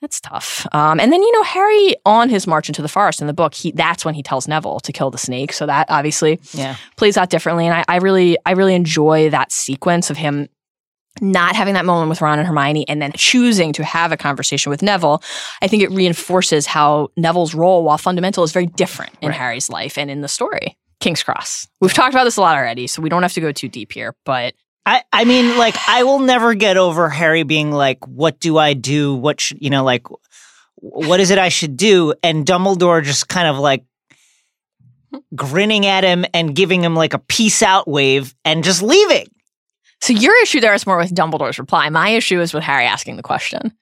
that's 0.00 0.20
tough. 0.20 0.66
Um, 0.72 0.98
and 0.98 1.12
then, 1.12 1.22
you 1.22 1.32
know, 1.32 1.42
Harry 1.42 1.94
on 2.06 2.28
his 2.30 2.46
march 2.46 2.68
into 2.68 2.80
the 2.82 2.88
forest 2.88 3.20
in 3.20 3.26
the 3.26 3.32
book, 3.34 3.54
he, 3.54 3.72
that's 3.72 4.04
when 4.04 4.14
he 4.14 4.22
tells 4.22 4.48
Neville 4.48 4.80
to 4.80 4.92
kill 4.92 5.10
the 5.10 5.18
snake. 5.18 5.52
So 5.52 5.66
that 5.66 5.86
obviously 5.90 6.40
Yeah. 6.52 6.76
plays 6.96 7.16
out 7.16 7.30
differently. 7.30 7.66
And 7.66 7.74
I, 7.74 7.84
I 7.88 7.96
really, 7.96 8.38
I 8.46 8.52
really 8.52 8.74
enjoy 8.74 9.30
that 9.30 9.52
sequence 9.52 10.08
of 10.10 10.16
him 10.16 10.48
not 11.20 11.54
having 11.54 11.74
that 11.74 11.84
moment 11.84 12.08
with 12.08 12.20
Ron 12.20 12.38
and 12.38 12.48
Hermione 12.48 12.88
and 12.88 13.00
then 13.00 13.12
choosing 13.14 13.72
to 13.74 13.84
have 13.84 14.10
a 14.10 14.16
conversation 14.16 14.70
with 14.70 14.82
Neville. 14.82 15.22
I 15.62 15.68
think 15.68 15.82
it 15.82 15.90
reinforces 15.90 16.66
how 16.66 17.08
Neville's 17.16 17.54
role, 17.54 17.84
while 17.84 17.98
fundamental, 17.98 18.42
is 18.42 18.52
very 18.52 18.66
different 18.66 19.12
in 19.22 19.28
Right. 19.28 19.38
Harry's 19.38 19.70
life 19.70 19.96
and 19.96 20.10
in 20.10 20.22
the 20.22 20.28
story. 20.28 20.76
King's 21.00 21.22
Cross. 21.22 21.68
We've 21.80 21.92
talked 21.92 22.14
about 22.14 22.24
this 22.24 22.36
a 22.36 22.40
lot 22.40 22.56
already, 22.56 22.86
so 22.86 23.02
we 23.02 23.08
don't 23.08 23.22
have 23.22 23.32
to 23.34 23.40
go 23.40 23.52
too 23.52 23.68
deep 23.68 23.92
here, 23.92 24.14
but 24.24 24.54
I, 24.86 25.02
I 25.12 25.24
mean, 25.24 25.56
like, 25.56 25.76
I 25.88 26.02
will 26.02 26.18
never 26.18 26.54
get 26.54 26.76
over 26.76 27.08
Harry 27.08 27.42
being 27.42 27.72
like, 27.72 28.06
what 28.06 28.38
do 28.38 28.58
I 28.58 28.74
do? 28.74 29.14
What 29.14 29.40
should, 29.40 29.62
you 29.62 29.70
know, 29.70 29.82
like, 29.82 30.06
what 30.76 31.20
is 31.20 31.30
it 31.30 31.38
I 31.38 31.48
should 31.48 31.76
do? 31.76 32.14
And 32.22 32.44
Dumbledore 32.44 33.02
just 33.02 33.28
kind 33.28 33.48
of 33.48 33.58
like 33.58 33.84
grinning 35.34 35.86
at 35.86 36.04
him 36.04 36.26
and 36.34 36.54
giving 36.54 36.82
him 36.82 36.94
like 36.94 37.14
a 37.14 37.18
peace 37.18 37.62
out 37.62 37.88
wave 37.88 38.34
and 38.44 38.62
just 38.62 38.82
leaving. 38.82 39.26
So 40.02 40.12
your 40.12 40.34
issue 40.42 40.60
there 40.60 40.74
is 40.74 40.86
more 40.86 40.98
with 40.98 41.14
Dumbledore's 41.14 41.58
reply. 41.58 41.88
My 41.88 42.10
issue 42.10 42.40
is 42.40 42.52
with 42.52 42.62
Harry 42.62 42.84
asking 42.84 43.16
the 43.16 43.22
question. 43.22 43.72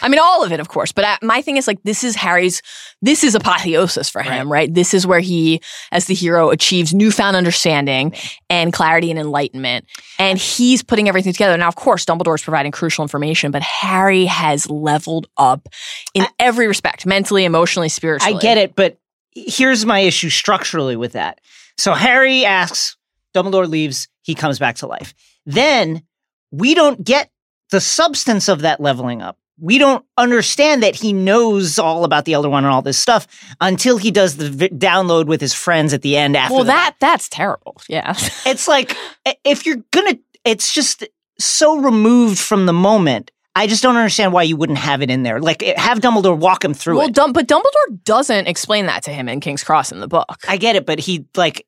I 0.00 0.08
mean, 0.08 0.20
all 0.22 0.44
of 0.44 0.52
it, 0.52 0.60
of 0.60 0.68
course, 0.68 0.92
but 0.92 1.04
I, 1.04 1.18
my 1.22 1.42
thing 1.42 1.56
is 1.56 1.66
like 1.66 1.82
this 1.82 2.04
is 2.04 2.14
Harry's. 2.14 2.62
This 3.00 3.24
is 3.24 3.34
apotheosis 3.34 4.08
for 4.08 4.22
him, 4.22 4.50
right. 4.50 4.72
This 4.72 4.94
is 4.94 5.06
where 5.06 5.18
he, 5.18 5.60
as 5.90 6.06
the 6.06 6.14
hero, 6.14 6.50
achieves 6.50 6.94
newfound 6.94 7.34
understanding 7.34 8.14
and 8.48 8.72
clarity 8.72 9.10
and 9.10 9.18
enlightenment, 9.18 9.86
and 10.20 10.38
he's 10.38 10.84
putting 10.84 11.08
everything 11.08 11.32
together. 11.32 11.56
Now, 11.56 11.66
of 11.66 11.74
course, 11.74 12.04
Dumbledore 12.04 12.36
is 12.36 12.42
providing 12.42 12.70
crucial 12.70 13.02
information, 13.02 13.50
but 13.50 13.62
Harry 13.62 14.24
has 14.26 14.70
leveled 14.70 15.26
up 15.36 15.68
in 16.14 16.26
every 16.38 16.68
respect, 16.68 17.04
mentally, 17.04 17.44
emotionally, 17.44 17.88
spiritually. 17.88 18.36
I 18.36 18.40
get 18.40 18.58
it, 18.58 18.76
but 18.76 18.98
here's 19.34 19.84
my 19.84 20.00
issue 20.00 20.30
structurally 20.30 20.94
with 20.94 21.12
that. 21.12 21.40
So 21.76 21.92
Harry 21.94 22.44
asks, 22.44 22.96
Dumbledore 23.34 23.68
leaves, 23.68 24.06
he 24.22 24.34
comes 24.34 24.58
back 24.58 24.76
to 24.76 24.86
life. 24.86 25.14
Then 25.44 26.02
we 26.52 26.74
don't 26.74 27.02
get 27.02 27.30
the 27.70 27.80
substance 27.80 28.48
of 28.48 28.60
that 28.60 28.80
leveling 28.80 29.22
up 29.22 29.38
we 29.58 29.78
don't 29.78 30.04
understand 30.16 30.82
that 30.82 30.94
he 30.94 31.12
knows 31.12 31.78
all 31.78 32.04
about 32.04 32.24
the 32.24 32.32
Elder 32.32 32.48
Wand 32.48 32.66
and 32.66 32.72
all 32.72 32.82
this 32.82 32.98
stuff 32.98 33.26
until 33.60 33.96
he 33.96 34.10
does 34.10 34.36
the 34.36 34.50
vi- 34.50 34.68
download 34.68 35.26
with 35.26 35.40
his 35.40 35.54
friends 35.54 35.92
at 35.92 36.02
the 36.02 36.16
end. 36.16 36.36
After 36.36 36.54
well, 36.54 36.64
that 36.64 36.96
that's 37.00 37.28
terrible. 37.28 37.80
Yeah. 37.88 38.14
it's 38.46 38.66
like 38.66 38.96
if 39.44 39.66
you're 39.66 39.82
gonna, 39.90 40.18
it's 40.44 40.74
just 40.74 41.06
so 41.38 41.78
removed 41.78 42.38
from 42.38 42.66
the 42.66 42.72
moment. 42.72 43.30
I 43.54 43.66
just 43.66 43.82
don't 43.82 43.96
understand 43.96 44.32
why 44.32 44.44
you 44.44 44.56
wouldn't 44.56 44.78
have 44.78 45.02
it 45.02 45.10
in 45.10 45.24
there. 45.24 45.38
Like 45.38 45.62
have 45.62 46.00
Dumbledore 46.00 46.38
walk 46.38 46.64
him 46.64 46.72
through 46.72 46.96
well, 46.96 47.08
it. 47.08 47.14
Dum- 47.14 47.34
but 47.34 47.46
Dumbledore 47.46 48.02
doesn't 48.04 48.48
explain 48.48 48.86
that 48.86 49.02
to 49.04 49.10
him 49.10 49.28
in 49.28 49.40
King's 49.40 49.62
Cross 49.62 49.92
in 49.92 50.00
the 50.00 50.08
book. 50.08 50.38
I 50.48 50.56
get 50.56 50.74
it, 50.74 50.86
but 50.86 50.98
he 50.98 51.26
like 51.36 51.66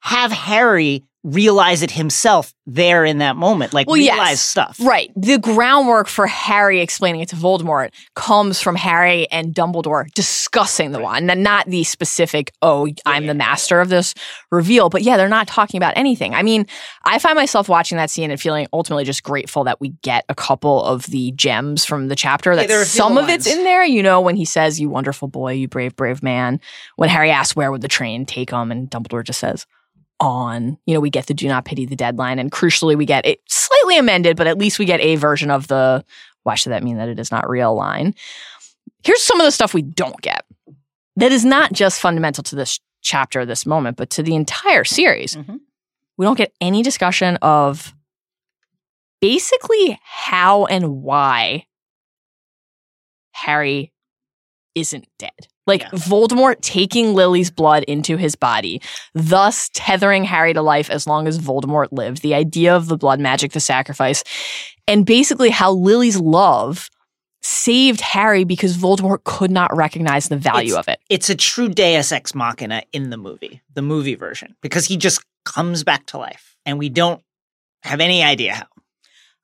have 0.00 0.30
Harry 0.30 1.04
realize 1.22 1.82
it 1.82 1.90
himself 1.90 2.54
there 2.66 3.04
in 3.04 3.18
that 3.18 3.36
moment. 3.36 3.74
Like 3.74 3.86
Well, 3.86 3.96
yes. 3.96 4.14
realize 4.14 4.40
stuff. 4.40 4.78
Right. 4.80 5.10
The 5.16 5.38
groundwork 5.38 6.06
for 6.06 6.26
Harry 6.26 6.80
explaining 6.80 7.20
it 7.20 7.28
to 7.30 7.36
Voldemort 7.36 7.90
comes 8.14 8.60
from 8.60 8.74
Harry 8.76 9.30
and 9.30 9.54
Dumbledore 9.54 10.10
discussing 10.14 10.92
the 10.92 11.00
wand, 11.00 11.30
and 11.30 11.42
not 11.42 11.66
the 11.66 11.84
specific, 11.84 12.52
oh, 12.62 12.88
I'm 13.04 13.26
the 13.26 13.34
master 13.34 13.80
of 13.80 13.88
this 13.90 14.14
reveal. 14.50 14.88
But 14.88 15.02
yeah, 15.02 15.16
they're 15.16 15.28
not 15.28 15.46
talking 15.46 15.78
about 15.78 15.96
anything. 15.96 16.34
I 16.34 16.42
mean, 16.42 16.66
I 17.04 17.18
find 17.18 17.36
myself 17.36 17.68
watching 17.68 17.98
that 17.98 18.08
scene 18.10 18.30
and 18.30 18.40
feeling 18.40 18.66
ultimately 18.72 19.04
just 19.04 19.22
grateful 19.22 19.64
that 19.64 19.80
we 19.80 19.90
get 20.02 20.24
a 20.28 20.34
couple 20.34 20.82
of 20.84 21.06
the 21.06 21.32
gems 21.32 21.84
from 21.84 22.08
the 22.08 22.16
chapter. 22.16 22.56
That 22.56 22.68
there 22.68 22.78
are 22.78 22.82
a 22.82 22.86
few 22.86 22.98
some 22.98 23.18
of 23.18 23.28
it's 23.28 23.46
in 23.46 23.64
there, 23.64 23.84
you 23.84 24.02
know, 24.02 24.20
when 24.20 24.36
he 24.36 24.44
says, 24.46 24.80
You 24.80 24.88
wonderful 24.88 25.28
boy, 25.28 25.52
you 25.52 25.68
brave, 25.68 25.96
brave 25.96 26.22
man. 26.22 26.60
When 26.96 27.10
Harry 27.10 27.30
asks, 27.30 27.54
Where 27.54 27.70
would 27.70 27.82
the 27.82 27.88
train 27.88 28.24
take 28.24 28.50
him? 28.50 28.70
And 28.70 28.90
Dumbledore 28.90 29.24
just 29.24 29.40
says, 29.40 29.66
on. 30.20 30.78
You 30.86 30.94
know, 30.94 31.00
we 31.00 31.10
get 31.10 31.26
the 31.26 31.34
do 31.34 31.48
not 31.48 31.64
pity 31.64 31.86
the 31.86 31.96
deadline. 31.96 32.38
And 32.38 32.52
crucially, 32.52 32.96
we 32.96 33.06
get 33.06 33.26
it 33.26 33.40
slightly 33.48 33.98
amended, 33.98 34.36
but 34.36 34.46
at 34.46 34.58
least 34.58 34.78
we 34.78 34.84
get 34.84 35.00
a 35.00 35.16
version 35.16 35.50
of 35.50 35.68
the 35.68 36.04
why 36.42 36.54
should 36.54 36.72
that 36.72 36.82
mean 36.82 36.96
that 36.98 37.08
it 37.08 37.18
is 37.18 37.30
not 37.30 37.48
real 37.48 37.74
line. 37.74 38.14
Here's 39.02 39.22
some 39.22 39.40
of 39.40 39.44
the 39.44 39.50
stuff 39.50 39.74
we 39.74 39.82
don't 39.82 40.20
get 40.20 40.44
that 41.16 41.32
is 41.32 41.44
not 41.44 41.72
just 41.72 42.00
fundamental 42.00 42.42
to 42.44 42.56
this 42.56 42.80
chapter, 43.02 43.44
this 43.44 43.66
moment, 43.66 43.96
but 43.96 44.10
to 44.10 44.22
the 44.22 44.34
entire 44.34 44.84
series. 44.84 45.36
Mhm. 45.36 45.60
We 46.16 46.26
don't 46.26 46.36
get 46.36 46.52
any 46.60 46.82
discussion 46.82 47.36
of 47.36 47.94
basically 49.20 49.98
how 50.02 50.66
and 50.66 51.02
why 51.02 51.66
Harry 53.32 53.92
isn't 54.74 55.08
dead. 55.18 55.48
Like 55.70 55.82
Yeah. 55.82 55.88
Voldemort 55.90 56.60
taking 56.60 57.14
Lily's 57.14 57.50
blood 57.50 57.84
into 57.84 58.16
his 58.18 58.34
body, 58.36 58.82
thus 59.14 59.70
tethering 59.72 60.24
Harry 60.24 60.52
to 60.52 60.60
life 60.62 60.90
as 60.90 61.06
long 61.06 61.26
as 61.26 61.38
Voldemort 61.38 61.88
lived. 61.92 62.20
The 62.22 62.34
idea 62.34 62.74
of 62.76 62.88
the 62.88 62.96
blood 62.98 63.20
magic, 63.20 63.52
the 63.52 63.60
sacrifice, 63.60 64.22
and 64.86 65.06
basically 65.06 65.50
how 65.50 65.72
Lily's 65.72 66.18
love 66.18 66.90
saved 67.42 68.00
Harry 68.02 68.44
because 68.44 68.76
Voldemort 68.76 69.24
could 69.24 69.50
not 69.50 69.74
recognize 69.74 70.28
the 70.28 70.36
value 70.36 70.72
It's- 70.72 70.78
of 70.78 70.88
it. 70.88 71.00
It's 71.08 71.30
a 71.30 71.34
true 71.34 71.68
Deus 71.70 72.12
Ex 72.12 72.34
Machina 72.34 72.82
in 72.92 73.08
the 73.10 73.16
movie, 73.16 73.62
the 73.74 73.80
movie 73.82 74.14
version, 74.16 74.56
because 74.60 74.86
he 74.86 74.96
just 74.98 75.22
comes 75.46 75.82
back 75.84 76.04
to 76.06 76.18
life, 76.18 76.56
and 76.66 76.78
we 76.78 76.88
don't 76.90 77.22
have 77.84 78.00
any 78.00 78.22
idea 78.22 78.54
how. 78.56 78.66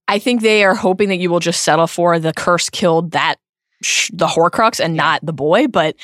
I 0.09 0.19
think 0.19 0.43
they 0.43 0.63
are 0.65 0.75
hoping 0.75 1.09
that 1.09 1.17
you 1.17 1.31
will 1.31 1.41
just 1.41 1.63
settle 1.65 1.87
for 1.87 2.19
the 2.19 2.33
curse 2.35 2.69
killed 2.69 3.13
that 3.13 3.37
sh- 3.83 4.11
the 4.13 4.27
Horcrux 4.27 4.83
and 4.83 4.95
not 4.95 5.25
the 5.25 5.33
boy. 5.33 5.67
But 5.67 5.97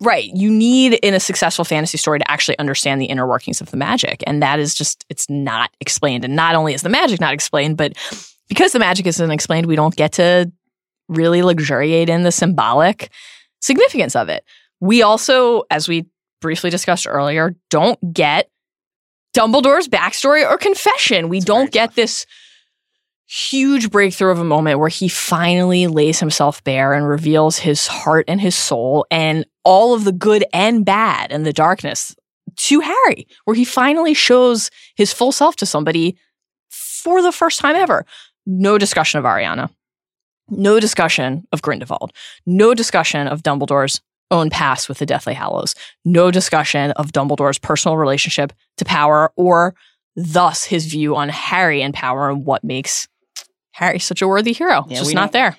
right, 0.00 0.30
you 0.34 0.50
need 0.50 0.94
in 0.94 1.14
a 1.14 1.20
successful 1.20 1.64
fantasy 1.64 1.98
story 1.98 2.18
to 2.18 2.30
actually 2.30 2.58
understand 2.58 3.00
the 3.00 3.06
inner 3.06 3.26
workings 3.26 3.60
of 3.60 3.70
the 3.70 3.76
magic, 3.76 4.22
and 4.26 4.42
that 4.42 4.58
is 4.58 4.74
just 4.74 5.04
it's 5.08 5.28
not 5.28 5.70
explained. 5.80 6.24
And 6.24 6.36
not 6.36 6.54
only 6.54 6.74
is 6.74 6.82
the 6.82 6.88
magic 6.88 7.20
not 7.20 7.34
explained, 7.34 7.76
but 7.76 7.92
because 8.48 8.72
the 8.72 8.78
magic 8.78 9.06
isn't 9.06 9.30
explained, 9.30 9.66
we 9.66 9.76
don't 9.76 9.96
get 9.96 10.12
to 10.12 10.50
really 11.08 11.42
luxuriate 11.42 12.08
in 12.08 12.22
the 12.22 12.32
symbolic 12.32 13.10
significance 13.60 14.16
of 14.16 14.28
it. 14.28 14.44
We 14.80 15.02
also, 15.02 15.62
as 15.70 15.88
we 15.88 16.06
briefly 16.40 16.70
discussed 16.70 17.06
earlier, 17.08 17.54
don't 17.70 17.98
get 18.12 18.50
Dumbledore's 19.34 19.88
backstory 19.88 20.48
or 20.48 20.56
confession. 20.56 21.28
We 21.28 21.38
It's 21.38 21.46
don't 21.46 21.70
get 21.70 21.94
this 21.94 22.26
huge 23.26 23.90
breakthrough 23.90 24.30
of 24.30 24.38
a 24.38 24.44
moment 24.44 24.78
where 24.78 24.88
he 24.88 25.08
finally 25.08 25.86
lays 25.86 26.20
himself 26.20 26.62
bare 26.64 26.92
and 26.92 27.08
reveals 27.08 27.58
his 27.58 27.86
heart 27.86 28.24
and 28.28 28.40
his 28.40 28.54
soul 28.54 29.06
and 29.10 29.44
all 29.64 29.94
of 29.94 30.04
the 30.04 30.12
good 30.12 30.44
and 30.52 30.84
bad 30.84 31.32
and 31.32 31.44
the 31.44 31.52
darkness 31.52 32.14
to 32.56 32.80
Harry, 32.80 33.26
where 33.44 33.56
he 33.56 33.64
finally 33.64 34.14
shows 34.14 34.70
his 34.94 35.12
full 35.12 35.32
self 35.32 35.56
to 35.56 35.66
somebody 35.66 36.16
for 36.70 37.20
the 37.20 37.32
first 37.32 37.60
time 37.60 37.76
ever. 37.76 38.06
No 38.46 38.78
discussion 38.78 39.18
of 39.18 39.24
Ariana. 39.24 39.70
No 40.48 40.78
discussion 40.78 41.46
of 41.50 41.62
Grindelwald. 41.62 42.12
No 42.46 42.74
discussion 42.74 43.26
of 43.26 43.42
Dumbledore's 43.42 44.00
own 44.30 44.50
past 44.50 44.88
with 44.88 44.98
the 44.98 45.06
Deathly 45.06 45.34
Hallows. 45.34 45.74
No 46.04 46.30
discussion 46.30 46.92
of 46.92 47.12
Dumbledore's 47.12 47.58
personal 47.58 47.96
relationship 47.96 48.52
to 48.76 48.84
power 48.84 49.32
or 49.36 49.74
thus 50.14 50.64
his 50.64 50.86
view 50.86 51.16
on 51.16 51.28
Harry 51.28 51.82
and 51.82 51.92
power 51.92 52.30
and 52.30 52.44
what 52.44 52.64
makes 52.64 53.08
Harry 53.76 53.98
such 53.98 54.22
a 54.22 54.28
worthy 54.28 54.52
hero. 54.52 54.84
Yeah, 54.88 54.92
it's 54.92 55.00
just 55.00 55.14
not 55.14 55.32
there. 55.32 55.56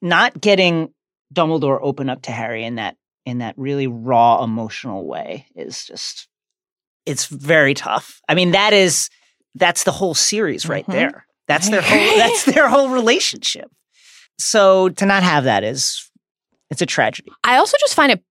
Not 0.00 0.40
getting 0.40 0.94
Dumbledore 1.34 1.78
open 1.82 2.08
up 2.08 2.22
to 2.22 2.30
Harry 2.30 2.64
in 2.64 2.76
that 2.76 2.96
in 3.26 3.38
that 3.38 3.54
really 3.58 3.86
raw 3.86 4.42
emotional 4.42 5.06
way 5.06 5.46
is 5.56 5.84
just 5.84 6.28
it's 7.06 7.26
very 7.26 7.74
tough. 7.74 8.20
I 8.28 8.34
mean, 8.34 8.52
that 8.52 8.72
is 8.72 9.10
that's 9.56 9.82
the 9.84 9.90
whole 9.92 10.14
series 10.14 10.68
right 10.68 10.86
Mhm. 10.86 10.92
there. 10.92 11.26
That's 11.48 11.68
their 11.70 11.82
whole 11.82 12.16
that's 12.18 12.44
their 12.44 12.68
whole 12.68 12.90
relationship. 12.90 13.68
So 14.38 14.88
to 14.90 15.04
not 15.06 15.22
have 15.24 15.44
that 15.44 15.64
is 15.64 16.08
it's 16.70 16.80
a 16.82 16.86
tragedy. 16.86 17.30
I 17.42 17.56
also 17.56 17.76
just 17.80 17.94
find 17.94 18.12
it 18.12 18.22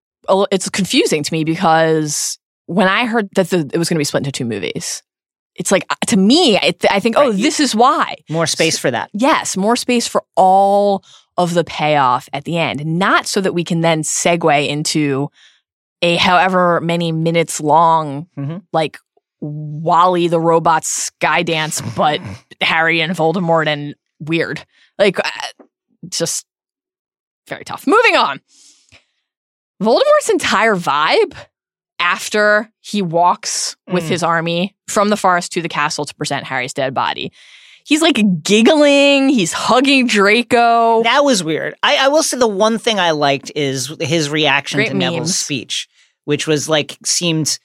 it's 0.50 0.68
confusing 0.70 1.22
to 1.22 1.32
me 1.32 1.44
because 1.44 2.38
when 2.66 2.88
I 2.88 3.04
heard 3.06 3.28
that 3.36 3.50
the, 3.50 3.68
it 3.72 3.78
was 3.78 3.88
going 3.88 3.96
to 3.96 4.00
be 4.00 4.04
split 4.04 4.20
into 4.20 4.32
two 4.32 4.44
movies, 4.46 5.02
it's 5.60 5.70
like 5.70 5.84
to 6.06 6.16
me, 6.16 6.56
I, 6.56 6.70
th- 6.72 6.86
I 6.90 6.98
think, 7.00 7.16
oh, 7.18 7.28
Right, 7.28 7.34
you- 7.36 7.42
this 7.42 7.60
is 7.60 7.74
why. 7.74 8.16
More 8.30 8.46
space 8.46 8.78
for 8.78 8.90
that. 8.90 9.10
Yes, 9.12 9.56
more 9.58 9.76
space 9.76 10.08
for 10.08 10.24
all 10.34 11.04
of 11.36 11.52
the 11.54 11.64
payoff 11.64 12.28
at 12.32 12.44
the 12.44 12.56
end, 12.56 12.84
not 12.86 13.26
so 13.26 13.40
that 13.42 13.52
we 13.52 13.62
can 13.62 13.82
then 13.82 14.02
segue 14.02 14.66
into 14.68 15.28
a 16.02 16.16
however 16.16 16.80
many 16.80 17.12
minutes 17.12 17.60
long, 17.60 18.26
Mhm. 18.38 18.62
like 18.72 18.98
Wally 19.42 20.28
the 20.28 20.40
robot 20.40 20.84
sky 20.84 21.42
dance, 21.42 21.80
but 21.96 22.20
Harry 22.62 23.02
and 23.02 23.12
Voldemort 23.14 23.66
and 23.66 23.94
weird. 24.18 24.64
Like, 24.98 25.18
uh, 25.18 25.30
just 26.08 26.46
very 27.48 27.64
tough. 27.64 27.86
Moving 27.86 28.16
on. 28.16 28.40
Voldemort's 29.82 30.30
entire 30.30 30.74
vibe 30.76 31.34
after 32.00 32.68
he 32.80 33.02
walks 33.02 33.76
with 33.86 34.04
Mm. 34.04 34.08
his 34.08 34.22
army 34.24 34.74
from 34.88 35.10
the 35.10 35.16
forest 35.16 35.52
to 35.52 35.62
the 35.62 35.68
castle 35.68 36.04
to 36.04 36.14
present 36.16 36.44
Harry's 36.46 36.72
dead 36.74 36.94
body. 36.94 37.30
He's 37.84 38.02
like 38.02 38.20
giggling, 38.42 39.28
he's 39.28 39.52
hugging 39.52 40.06
Draco. 40.06 41.02
That 41.02 41.24
was 41.24 41.42
weird. 41.44 41.74
I, 41.82 41.96
I 41.96 42.08
will 42.08 42.22
say 42.22 42.38
the 42.38 42.46
one 42.48 42.78
thing 42.78 42.98
I 42.98 43.10
liked 43.12 43.52
is 43.54 43.94
his 44.00 44.30
reaction 44.30 44.78
Great 44.78 44.88
to 44.88 44.94
Neville's 44.94 45.36
speech, 45.36 45.88
which 46.24 46.46
was 46.46 46.68
like 46.68 46.96
seemed 47.04 47.58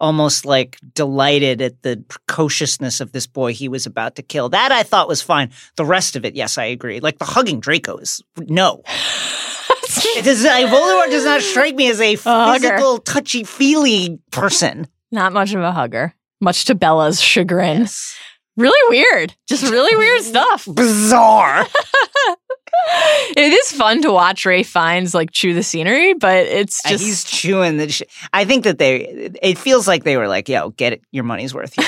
almost 0.00 0.44
like 0.46 0.78
delighted 0.94 1.60
at 1.60 1.82
the 1.82 2.02
precociousness 2.08 3.00
of 3.00 3.12
this 3.12 3.26
boy 3.26 3.52
he 3.52 3.68
was 3.68 3.84
about 3.86 4.16
to 4.16 4.22
kill. 4.22 4.48
That 4.48 4.72
I 4.72 4.82
thought 4.82 5.08
was 5.08 5.20
fine. 5.22 5.50
The 5.76 5.84
rest 5.84 6.16
of 6.16 6.24
it, 6.24 6.34
yes, 6.34 6.56
I 6.58 6.64
agree. 6.64 7.00
Like 7.00 7.18
the 7.18 7.24
hugging 7.26 7.60
Draco 7.60 7.96
is 7.98 8.22
no. 8.38 8.82
It 10.16 10.24
does, 10.24 10.44
Voldemort 10.44 11.10
does 11.10 11.24
not 11.24 11.40
strike 11.42 11.74
me 11.74 11.90
as 11.90 12.00
a 12.00 12.14
hugger. 12.16 12.60
physical, 12.60 12.98
touchy 12.98 13.44
feely 13.44 14.18
person. 14.30 14.86
Not 15.12 15.32
much 15.32 15.52
of 15.54 15.60
a 15.62 15.72
hugger, 15.72 16.14
much 16.40 16.64
to 16.66 16.74
Bella's 16.74 17.20
chagrin. 17.20 17.86
Really 18.56 18.90
weird. 18.90 19.34
Just 19.48 19.62
really 19.70 19.96
weird 19.96 20.22
stuff. 20.22 20.66
Bizarre. 20.72 21.66
It 23.36 23.52
is 23.52 23.72
fun 23.72 24.00
to 24.02 24.10
watch 24.12 24.46
Ralph 24.46 24.66
Fiennes 24.66 25.14
like 25.14 25.30
chew 25.32 25.54
the 25.54 25.62
scenery, 25.62 26.14
but 26.14 26.46
it's 26.46 26.84
Uh, 26.84 26.90
just 26.90 27.04
He's 27.04 27.24
chewing 27.24 27.76
the. 27.76 27.88
Sh- 27.90 28.02
I 28.32 28.44
think 28.44 28.64
that 28.64 28.78
they. 28.78 29.30
It 29.42 29.58
feels 29.58 29.86
like 29.86 30.04
they 30.04 30.16
were 30.16 30.28
like, 30.28 30.48
"Yo, 30.48 30.70
get 30.70 30.94
it, 30.94 31.02
your 31.10 31.24
money's 31.24 31.52
worth 31.54 31.74
here. 31.74 31.84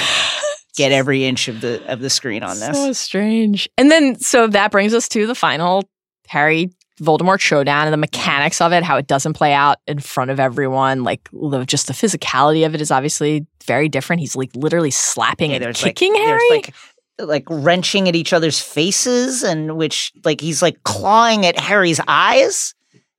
get 0.77 0.93
every 0.93 1.25
inch 1.25 1.49
of 1.49 1.61
the 1.61 1.83
of 1.91 2.01
the 2.01 2.11
screen 2.11 2.43
on 2.43 2.59
this." 2.61 2.77
So 2.77 2.93
strange. 2.93 3.69
And 3.79 3.91
then, 3.91 4.19
so 4.19 4.47
that 4.49 4.71
brings 4.71 4.93
us 4.93 5.09
to 5.11 5.27
the 5.27 5.35
final 5.35 5.89
Harry 6.29 6.71
Voldemort 7.03 7.41
showdown 7.41 7.87
and 7.87 7.93
the 7.93 7.99
mechanics 7.99 8.61
of 8.61 8.73
it, 8.73 8.83
how 8.83 8.97
it 8.97 9.07
doesn't 9.07 9.33
play 9.35 9.53
out 9.53 9.79
in 9.87 9.99
front 9.99 10.31
of 10.31 10.39
everyone. 10.39 11.05
Like, 11.05 11.29
the, 11.33 11.65
just 11.65 11.87
the 11.87 11.93
physicality 11.93 12.65
of 12.65 12.75
it 12.75 12.81
is 12.81 12.91
obviously 12.91 13.47
very 13.65 13.89
different. 13.89 14.21
He's 14.21 14.37
like 14.37 14.51
literally 14.55 14.91
slapping 14.91 15.51
Yeah, 15.51 15.59
and 15.59 15.75
kicking 15.75 16.15
like, 16.15 16.23
Harry. 16.23 16.51
Like 16.51 16.75
like 17.19 17.45
wrenching 17.49 18.09
at 18.09 18.17
each 18.17 18.33
other's 18.33 18.61
faces, 18.61 19.43
and 19.43 19.77
which 19.77 20.13
like 20.25 20.41
he's 20.41 20.63
like 20.63 20.83
clawing 20.83 21.47
at 21.47 21.59
Harry's 21.59 22.01
eyes. 22.09 22.75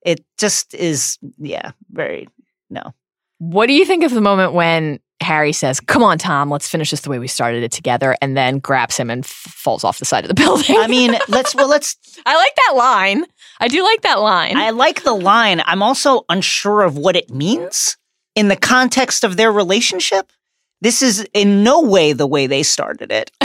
It 0.06 0.26
just 0.38 0.74
is, 0.74 1.18
yeah, 1.38 1.72
very 1.92 2.28
no. 2.70 2.94
what 3.38 3.68
do 3.68 3.74
you 3.74 3.86
think 3.86 4.04
of 4.04 4.12
the 4.12 4.20
moment 4.20 4.54
when 4.54 5.00
Harry 5.24 5.54
says, 5.54 5.80
Come 5.80 6.04
on, 6.04 6.18
Tom, 6.18 6.50
let's 6.52 6.68
finish 6.68 6.92
this 6.92 7.02
the 7.02 7.10
way 7.10 7.20
we 7.20 7.28
started 7.28 7.64
it 7.64 7.72
together, 7.72 8.16
and 8.22 8.38
then 8.38 8.60
grabs 8.60 8.98
him 8.98 9.10
and 9.10 9.24
f- 9.24 9.30
falls 9.30 9.84
off 9.84 10.00
the 10.00 10.06
side 10.06 10.24
of 10.24 10.28
the 10.28 10.34
building. 10.44 10.78
I 10.78 10.88
mean, 10.88 11.16
let's 11.28 11.56
well, 11.56 11.68
let's. 11.68 11.98
I 12.26 12.36
like 12.36 12.56
that 12.56 12.76
line. 12.76 13.26
I 13.64 13.68
do 13.70 13.82
like 13.84 14.02
that 14.02 14.20
line. 14.20 14.58
I 14.58 14.72
like 14.72 15.04
the 15.04 15.14
line. 15.14 15.62
I'm 15.66 15.82
also 15.82 16.26
unsure 16.30 16.82
of 16.82 16.98
what 16.98 17.16
it 17.16 17.30
means 17.30 17.96
in 18.36 18.50
the 18.50 18.56
context 18.58 19.24
of 19.24 19.38
their 19.38 19.52
relationship. 19.52 20.32
This 20.82 21.02
is 21.02 21.26
in 21.34 21.64
no 21.64 21.82
way 21.82 22.12
the 22.12 22.28
way 22.28 22.46
they 22.48 22.62
started 22.64 23.12
it. 23.12 23.32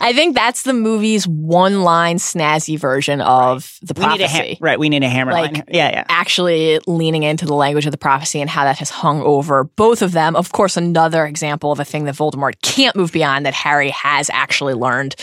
I 0.00 0.12
think 0.14 0.36
that's 0.36 0.62
the 0.62 0.72
movie's 0.72 1.26
one 1.26 1.82
line 1.82 2.18
snazzy 2.18 2.78
version 2.78 3.20
of 3.20 3.76
the 3.82 3.94
We 3.96 4.04
prophecy. 4.04 4.26
ha- 4.54 4.58
right. 4.60 4.78
We 4.78 4.88
need 4.88 5.02
a 5.02 5.08
hammer 5.08 5.32
Like- 5.32 5.52
line. 5.54 5.64
Yeah, 5.68 5.90
yeah. 5.90 6.04
Actually, 6.08 6.78
leaning 6.86 7.24
into 7.24 7.46
the 7.46 7.54
language 7.54 7.84
of 7.84 7.90
the 7.92 7.98
prophecy 7.98 8.40
and 8.40 8.48
how 8.48 8.62
that 8.64 8.78
has 8.78 8.90
hung 8.90 9.20
over 9.22 9.64
both 9.64 10.00
of 10.02 10.12
them. 10.12 10.36
Of 10.36 10.52
course, 10.52 10.76
another 10.76 11.26
example 11.26 11.72
of 11.72 11.80
a 11.80 11.84
thing 11.84 12.04
that 12.04 12.14
Voldemort 12.14 12.54
can't 12.62 12.94
move 12.94 13.10
beyond 13.12 13.44
that 13.44 13.54
Harry 13.54 13.90
has 13.90 14.30
actually 14.32 14.74
learned 14.74 15.16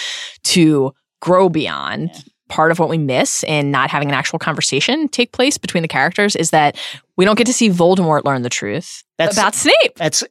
to 0.44 0.94
grow 1.22 1.48
beyond. 1.48 2.12
Part 2.48 2.72
of 2.72 2.78
what 2.80 2.90
we 2.90 2.98
miss 3.00 3.44
in 3.44 3.72
not 3.72 3.90
having 3.90 4.10
an 4.10 4.14
actual 4.16 4.38
conversation 4.40 5.08
take 5.08 5.32
place 5.32 5.58
between 5.58 5.82
the 5.82 5.88
characters 5.88 6.36
is 6.36 6.52
that 6.52 6.78
we 7.18 7.26
don't 7.26 7.38
get 7.38 7.48
to 7.48 7.54
see 7.54 7.70
Voldemort 7.70 8.24
learn 8.24 8.44
the 8.44 8.50
truth 8.50 9.04
That's- 9.18 9.36
about 9.38 9.56
Snape. 9.56 9.96
That's 9.96 10.24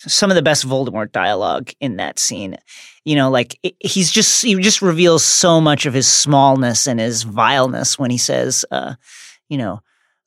some 0.00 0.30
of 0.30 0.34
the 0.34 0.42
best 0.42 0.66
Voldemort 0.66 1.12
dialogue 1.12 1.70
in 1.80 1.96
that 1.96 2.18
scene. 2.18 2.56
You 3.04 3.14
know, 3.16 3.30
like 3.30 3.58
it- 3.62 3.76
he's 3.80 4.10
just 4.10 4.42
he 4.42 4.56
just 4.56 4.82
reveals 4.82 5.24
so 5.24 5.60
much 5.60 5.86
of 5.86 5.94
his 5.94 6.06
smallness 6.08 6.86
and 6.88 6.98
his 6.98 7.22
vileness 7.22 7.98
when 7.98 8.10
he 8.10 8.18
says, 8.18 8.64
uh, 8.70 8.94
you 9.48 9.56
know, 9.58 9.80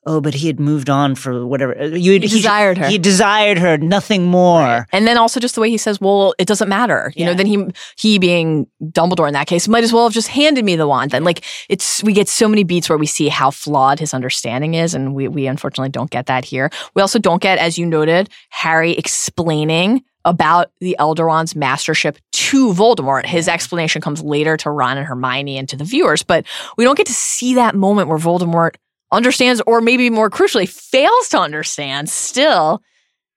oh, 0.06 0.20
but 0.20 0.34
he 0.34 0.46
had 0.46 0.60
moved 0.60 0.90
on 0.90 1.14
for 1.14 1.46
whatever 1.46 1.78
uh, 1.78 1.86
you 1.86 2.12
He 2.12 2.18
desired 2.18 2.78
her. 2.78 2.88
He 2.88 2.98
desired 2.98 3.58
her, 3.58 3.78
nothing 3.78 4.26
more. 4.26 4.86
And 4.92 5.06
then 5.06 5.16
also 5.16 5.40
just 5.40 5.54
the 5.54 5.60
way 5.60 5.70
he 5.70 5.78
says, 5.78 6.00
"Well, 6.00 6.34
it 6.38 6.46
doesn't 6.46 6.68
matter." 6.68 7.12
You 7.16 7.24
know, 7.26 7.34
then 7.34 7.46
he 7.46 7.66
he 7.96 8.18
being 8.18 8.66
Dumbledore 8.82 9.26
in 9.28 9.34
that 9.34 9.46
case 9.46 9.68
might 9.68 9.84
as 9.84 9.92
well 9.92 10.04
have 10.04 10.12
just 10.12 10.28
handed 10.28 10.64
me 10.64 10.76
the 10.76 10.88
wand. 10.88 11.10
Then, 11.10 11.24
like, 11.24 11.44
it's 11.68 12.02
we 12.02 12.12
get 12.12 12.28
so 12.28 12.48
many 12.48 12.64
beats 12.64 12.88
where 12.88 12.98
we 12.98 13.06
see 13.06 13.28
how 13.28 13.50
flawed 13.50 13.98
his 14.00 14.14
understanding 14.14 14.74
is, 14.74 14.94
and 14.94 15.14
we 15.14 15.28
we 15.28 15.46
unfortunately 15.46 15.90
don't 15.90 16.10
get 16.10 16.26
that 16.26 16.44
here. 16.44 16.70
We 16.94 17.02
also 17.02 17.18
don't 17.18 17.42
get, 17.42 17.58
as 17.58 17.78
you 17.78 17.86
noted, 17.86 18.28
Harry 18.50 18.92
explaining 18.92 20.04
about 20.24 20.70
the 20.80 20.96
Elder 20.98 21.26
Wand's 21.26 21.54
mastership 21.54 22.18
to 22.32 22.72
Voldemort. 22.72 23.26
His 23.26 23.46
explanation 23.46 24.00
comes 24.00 24.22
later 24.22 24.56
to 24.58 24.70
Ron 24.70 24.96
and 24.96 25.06
Hermione 25.06 25.58
and 25.58 25.68
to 25.68 25.76
the 25.76 25.84
viewers, 25.84 26.22
but 26.22 26.46
we 26.76 26.84
don't 26.84 26.96
get 26.96 27.06
to 27.06 27.12
see 27.12 27.54
that 27.56 27.74
moment 27.74 28.08
where 28.08 28.18
Voldemort 28.18 28.76
understands, 29.14 29.62
or 29.66 29.80
maybe 29.80 30.10
more 30.10 30.28
crucially, 30.28 30.68
fails 30.68 31.28
to 31.30 31.38
understand 31.38 32.08
still 32.10 32.82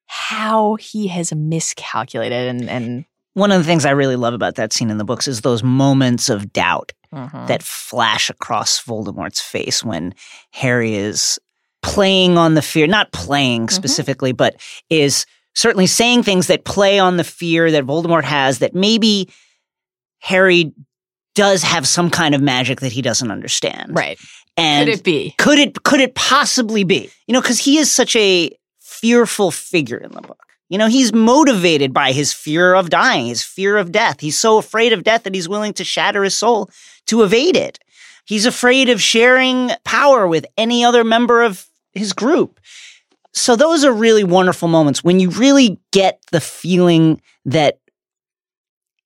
how 0.07 0.75
he 0.75 1.07
has 1.07 1.33
miscalculated 1.33 2.47
and 2.49 2.69
and 2.69 3.05
One 3.33 3.51
of 3.51 3.59
the 3.59 3.65
things 3.65 3.85
I 3.85 3.91
really 3.91 4.15
love 4.15 4.33
about 4.33 4.55
that 4.55 4.73
scene 4.73 4.89
in 4.89 4.97
the 4.97 5.05
books 5.05 5.27
is 5.27 5.41
those 5.41 5.61
moments 5.63 6.29
of 6.29 6.51
doubt 6.53 6.91
Mhm. 7.13 7.47
that 7.47 7.61
flash 7.63 8.29
across 8.29 8.81
Voldemort's 8.81 9.39
face 9.39 9.83
when 9.83 10.13
Harry 10.51 10.95
is 10.95 11.39
playing 11.83 12.37
on 12.37 12.55
the 12.55 12.61
fear, 12.61 12.87
not 12.87 13.11
playing 13.11 13.69
specifically, 13.69 14.31
but 14.33 14.55
is 14.89 15.25
certainly 15.55 15.87
saying 15.87 16.23
things 16.23 16.47
that 16.47 16.65
play 16.65 16.99
on 16.99 17.17
the 17.17 17.23
fear 17.23 17.71
that 17.71 17.85
Voldemort 17.85 18.23
has 18.23 18.59
that 18.59 18.73
maybe 18.75 19.29
Harry 20.19 20.73
does 21.35 21.61
have 21.63 21.87
some 21.87 22.09
kind 22.09 22.33
of 22.33 22.41
magic 22.41 22.79
that 22.81 22.91
he 22.91 23.01
doesn't 23.01 23.31
understand. 23.31 23.95
right. 23.95 24.17
And 24.57 24.87
Could 24.87 24.93
it 24.95 25.03
be? 25.03 25.35
could 25.37 25.59
it 25.59 25.83
could 25.83 25.99
it 26.01 26.15
possibly 26.15 26.83
be? 26.83 27.09
You 27.27 27.33
know, 27.33 27.41
because 27.41 27.59
he 27.59 27.77
is 27.77 27.91
such 27.91 28.15
a 28.15 28.51
fearful 28.79 29.51
figure 29.51 29.97
in 29.97 30.11
the 30.11 30.21
book. 30.21 30.41
You 30.69 30.77
know, 30.77 30.87
he's 30.87 31.13
motivated 31.13 31.93
by 31.93 32.11
his 32.11 32.33
fear 32.33 32.73
of 32.73 32.89
dying, 32.89 33.27
his 33.27 33.43
fear 33.43 33.77
of 33.77 33.91
death. 33.91 34.19
He's 34.19 34.37
so 34.37 34.57
afraid 34.57 34.91
of 34.93 35.03
death 35.03 35.23
that 35.23 35.35
he's 35.35 35.47
willing 35.47 35.73
to 35.73 35.83
shatter 35.83 36.23
his 36.23 36.35
soul 36.35 36.69
to 37.05 37.23
evade 37.23 37.55
it. 37.55 37.79
He's 38.25 38.45
afraid 38.45 38.89
of 38.89 38.99
sharing 39.01 39.71
power 39.85 40.27
with 40.27 40.45
any 40.57 40.83
other 40.83 41.03
member 41.05 41.43
of 41.43 41.65
his 41.93 42.11
group. 42.11 42.59
So 43.33 43.55
those 43.55 43.85
are 43.85 43.93
really 43.93 44.23
wonderful 44.25 44.67
moments 44.67 45.03
when 45.03 45.19
you 45.21 45.29
really 45.29 45.79
get 45.93 46.19
the 46.31 46.41
feeling 46.41 47.21
that 47.45 47.79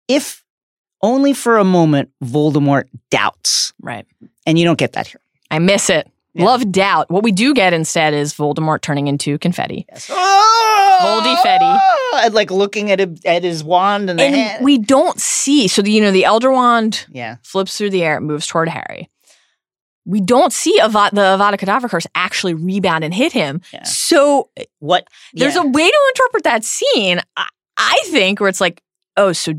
if 0.08 0.44
only 1.04 1.34
for 1.34 1.58
a 1.58 1.64
moment 1.64 2.10
Voldemort 2.24 2.86
doubts, 3.10 3.74
Right. 3.82 4.06
and 4.48 4.58
you 4.58 4.66
don't 4.66 4.80
get 4.80 4.94
that 4.94 5.08
here. 5.08 5.22
I 5.52 5.60
miss 5.60 5.90
it. 5.90 6.10
Yeah. 6.34 6.46
Love 6.46 6.72
doubt. 6.72 7.12
What 7.12 7.24
we 7.24 7.32
do 7.34 7.54
get 7.54 7.74
instead 7.74 8.14
is 8.14 8.34
Voldemort 8.34 8.82
turning 8.82 9.08
into 9.08 9.38
confetti. 9.38 9.86
Oh, 10.10 11.00
Voldy 11.02 11.36
Fetty. 11.42 12.26
And 12.26 12.34
like 12.34 12.52
looking 12.52 12.90
at 12.90 13.00
him, 13.02 13.18
at 13.26 13.44
his 13.44 13.64
wand 13.64 14.10
and 14.10 14.18
the 14.18 14.24
And 14.24 14.36
hand. 14.36 14.66
we 14.66 14.78
don't 14.78 15.20
see. 15.20 15.68
So, 15.68 15.82
the, 15.82 15.92
you 15.92 16.02
know, 16.02 16.12
the 16.12 16.24
Elder 16.26 16.52
Wand 16.52 17.06
yeah, 17.12 17.36
flips 17.44 17.78
through 17.78 17.90
the 17.90 18.04
air, 18.04 18.18
it 18.18 18.22
moves 18.22 18.48
toward 18.48 18.70
Harry. 18.70 19.10
We 20.06 20.22
don't 20.22 20.54
see 20.54 20.80
Ava- 20.82 21.10
the 21.12 21.22
Avada 21.38 21.58
Kedavra 21.58 21.90
curse 21.90 22.08
actually 22.16 22.54
rebound 22.54 23.04
and 23.04 23.14
hit 23.14 23.34
him. 23.34 23.62
Yeah. 23.74 23.84
So 23.84 24.50
eh, 24.58 24.64
what? 24.80 25.08
there's 25.34 25.56
yeah. 25.56 25.64
a 25.64 25.68
way 25.68 25.90
to 25.90 26.00
interpret 26.16 26.44
that 26.44 26.64
scene, 26.64 27.22
I, 27.38 27.48
I 27.78 28.00
think, 28.06 28.40
where 28.40 28.50
it's 28.50 28.62
like, 28.62 28.82
oh, 29.18 29.34
so 29.34 29.54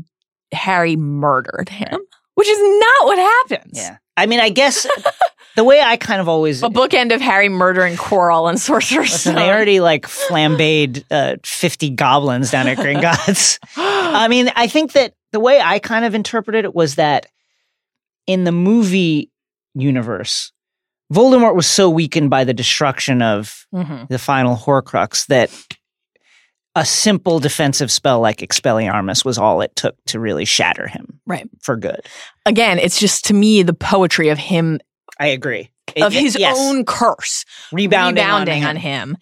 Harry 0.51 0.95
murdered 0.95 1.69
him, 1.69 1.99
which 2.35 2.47
is 2.47 2.59
not 2.59 3.05
what 3.05 3.17
happens. 3.19 3.77
yeah. 3.77 3.97
I 4.17 4.25
mean, 4.25 4.39
I 4.39 4.49
guess 4.49 4.85
the 5.55 5.63
way 5.63 5.81
I 5.81 5.97
kind 5.97 6.21
of 6.21 6.29
always 6.29 6.61
A 6.63 6.67
bookend 6.69 7.13
of 7.13 7.21
Harry 7.21 7.49
murdering 7.49 7.95
Quirrell 7.95 8.49
and 8.49 8.59
Sorcerer's 8.59 9.11
Listen, 9.11 9.33
Stone. 9.33 9.35
they 9.35 9.49
already 9.49 9.79
like 9.79 10.03
flambéed 10.07 11.03
uh, 11.11 11.35
50 11.43 11.89
goblins 11.91 12.51
down 12.51 12.67
at 12.67 12.77
Gringotts. 12.77 13.59
I 13.77 14.27
mean, 14.27 14.51
I 14.55 14.67
think 14.67 14.93
that 14.93 15.13
the 15.31 15.39
way 15.39 15.59
I 15.59 15.79
kind 15.79 16.05
of 16.05 16.13
interpreted 16.15 16.65
it 16.65 16.75
was 16.75 16.95
that 16.95 17.25
in 18.27 18.43
the 18.43 18.51
movie 18.51 19.31
universe, 19.73 20.51
Voldemort 21.11 21.55
was 21.55 21.67
so 21.67 21.89
weakened 21.89 22.29
by 22.29 22.43
the 22.43 22.53
destruction 22.53 23.21
of 23.21 23.65
Mhm. 23.73 24.07
the 24.07 24.19
final 24.19 24.55
Horcrux 24.55 25.25
that 25.27 25.49
a 26.75 26.85
simple 26.85 27.39
defensive 27.39 27.91
spell 27.91 28.19
like 28.19 28.37
Expelliarmus 28.37 29.23
was 29.23 29.37
all 29.37 29.61
it 29.61 29.75
took 29.75 29.95
to 30.05 30.19
really 30.19 30.45
shatter 30.45 30.87
him 30.87 31.19
Right. 31.27 31.47
for 31.61 31.75
good. 31.75 32.01
Again, 32.45 32.79
it's 32.79 32.99
just 32.99 33.25
to 33.25 33.33
me 33.33 33.61
the 33.63 33.73
poetry 33.75 34.29
of 34.29 34.37
him, 34.39 34.79
I 35.19 35.27
agree. 35.27 35.69
of 36.01 36.13
It- 36.15 36.19
his 36.21 36.35
yes, 36.39 36.57
own 36.57 36.83
curse 36.85 37.45
rebounding, 37.71 38.23
rebounding 38.23 38.63
on, 38.63 38.69
on 38.71 38.75
him. 38.77 39.09
him. 39.09 39.17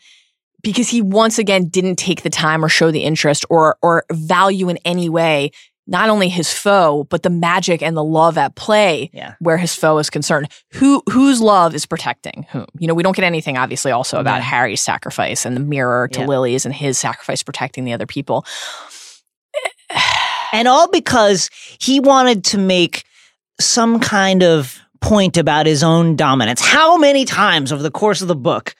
Because 0.63 0.89
he 0.89 1.01
once 1.01 1.39
again 1.39 1.69
didn't 1.69 1.95
take 1.95 2.21
the 2.21 2.29
time 2.29 2.63
or 2.63 2.69
show 2.69 2.91
the 2.91 3.03
interest 3.03 3.43
or 3.49 3.77
or 3.81 4.03
value 4.11 4.69
in 4.69 4.77
any 4.85 5.09
way 5.09 5.49
not 5.91 6.09
only 6.09 6.29
his 6.29 6.51
foe 6.51 7.05
but 7.09 7.21
the 7.23 7.29
magic 7.29 7.83
and 7.83 7.95
the 7.95 8.03
love 8.03 8.37
at 8.37 8.55
play 8.55 9.09
Yeah. 9.13 9.35
where 9.39 9.57
his 9.57 9.75
foe 9.75 9.97
is 9.99 10.09
concerned. 10.09 10.47
Who 10.73 11.03
whose 11.11 11.39
love 11.41 11.75
is 11.75 11.85
protecting 11.85 12.45
whom? 12.51 12.65
You 12.79 12.87
know, 12.87 12.93
we 12.95 13.03
don't 13.03 13.15
get 13.15 13.25
anything 13.25 13.57
obviously 13.57 13.91
also 13.91 14.19
about 14.19 14.37
Yeah. 14.37 14.41
Harry's 14.43 14.81
sacrifice 14.81 15.45
and 15.45 15.55
the 15.55 15.61
mirror 15.61 16.07
to 16.07 16.21
Yeah. 16.21 16.25
Lily's 16.27 16.65
and 16.65 16.73
his 16.73 16.97
sacrifice 16.97 17.43
protecting 17.43 17.83
the 17.85 17.93
other 17.93 18.07
people. 18.07 18.45
And 20.53 20.67
all 20.67 20.89
because 20.89 21.49
he 21.79 21.99
wanted 22.01 22.43
to 22.45 22.57
make 22.57 23.05
some 23.59 23.99
kind 24.01 24.43
of 24.43 24.77
point 24.99 25.37
about 25.37 25.65
his 25.65 25.81
own 25.81 26.15
dominance. 26.17 26.59
How 26.61 26.97
many 26.97 27.23
times 27.25 27.71
over 27.71 27.81
the 27.81 27.91
course 27.91 28.21
of 28.21 28.27
the 28.27 28.35
book 28.35 28.75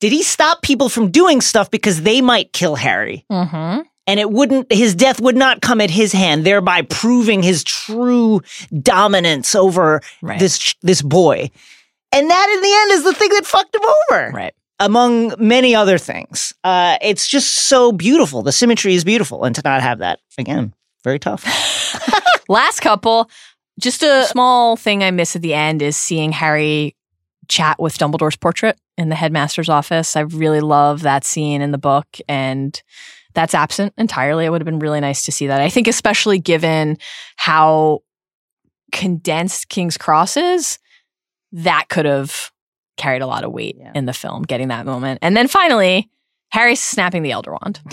did 0.00 0.10
he 0.12 0.22
stop 0.24 0.62
people 0.62 0.88
from 0.88 1.10
doing 1.12 1.40
stuff 1.40 1.70
because 1.70 2.02
they 2.02 2.20
might 2.20 2.52
kill 2.52 2.74
Harry? 2.74 3.24
Mm-hmm. 3.30 3.82
And 4.06 4.20
it 4.20 4.30
wouldn't, 4.30 4.72
his 4.72 4.94
death 4.94 5.20
would 5.20 5.36
not 5.36 5.60
come 5.62 5.80
at 5.80 5.90
his 5.90 6.12
hand, 6.12 6.44
thereby 6.44 6.82
proving 6.82 7.42
his 7.42 7.64
true 7.64 8.40
dominance 8.82 9.54
over 9.54 10.00
Right. 10.22 10.38
this, 10.38 10.74
this 10.82 11.02
boy. 11.02 11.50
And 12.12 12.30
that 12.30 12.50
in 12.54 12.62
the 12.62 12.74
end 12.82 12.92
is 12.92 13.04
the 13.04 13.14
thing 13.14 13.30
that 13.30 13.46
fucked 13.46 13.74
him 13.74 13.82
over 13.84 14.30
Right. 14.32 14.54
among 14.78 15.34
many 15.38 15.74
other 15.74 15.98
things. 15.98 16.54
Uh, 16.62 16.98
it's 17.02 17.26
just 17.26 17.52
so 17.54 17.90
beautiful. 17.90 18.42
The 18.42 18.52
symmetry 18.52 18.94
is 18.94 19.02
beautiful. 19.04 19.44
And 19.44 19.54
to 19.56 19.62
not 19.64 19.82
have 19.82 19.98
that, 19.98 20.20
again, 20.38 20.72
very 21.02 21.18
tough. 21.18 21.44
Last 22.48 22.80
couple, 22.80 23.28
just 23.80 24.02
a 24.04 24.24
small 24.26 24.76
thing 24.76 25.02
I 25.02 25.10
miss 25.10 25.34
at 25.34 25.42
the 25.42 25.52
end 25.54 25.82
is 25.82 25.96
seeing 25.96 26.30
Harry 26.30 26.94
chat 27.48 27.80
with 27.80 27.98
Dumbledore's 27.98 28.36
portrait 28.36 28.78
in 28.96 29.08
the 29.08 29.14
headmaster's 29.16 29.68
office. 29.68 30.14
I 30.16 30.20
really 30.20 30.60
love 30.60 31.02
that 31.02 31.24
scene 31.24 31.60
in 31.60 31.72
the 31.72 31.78
book 31.78 32.06
and 32.28 32.80
that's 33.36 33.54
absent 33.54 33.92
entirely. 33.96 34.44
It 34.46 34.50
would 34.50 34.60
have 34.60 34.66
been 34.66 34.80
really 34.80 34.98
nice 35.00 35.22
to 35.26 35.30
see 35.32 35.46
that. 35.46 35.60
I 35.60 35.68
think 35.68 35.86
especially 35.86 36.40
given 36.40 36.96
how 37.36 38.00
condensed 38.90 39.68
King's 39.68 39.96
Cross 39.96 40.36
is, 40.36 40.78
that 41.52 41.84
could 41.88 42.04
have 42.06 42.50
carried 42.96 43.22
a 43.22 43.26
lot 43.26 43.44
of 43.44 43.52
weight 43.52 43.76
Yeah. 43.78 43.92
in 43.94 44.06
the 44.06 44.12
film, 44.12 44.42
getting 44.42 44.68
that 44.68 44.86
moment. 44.86 45.20
And 45.22 45.36
then 45.36 45.46
finally, 45.48 46.10
Harry 46.50 46.74
snapping 46.74 47.22
the 47.22 47.30
Elder 47.32 47.52
Wand. 47.52 47.80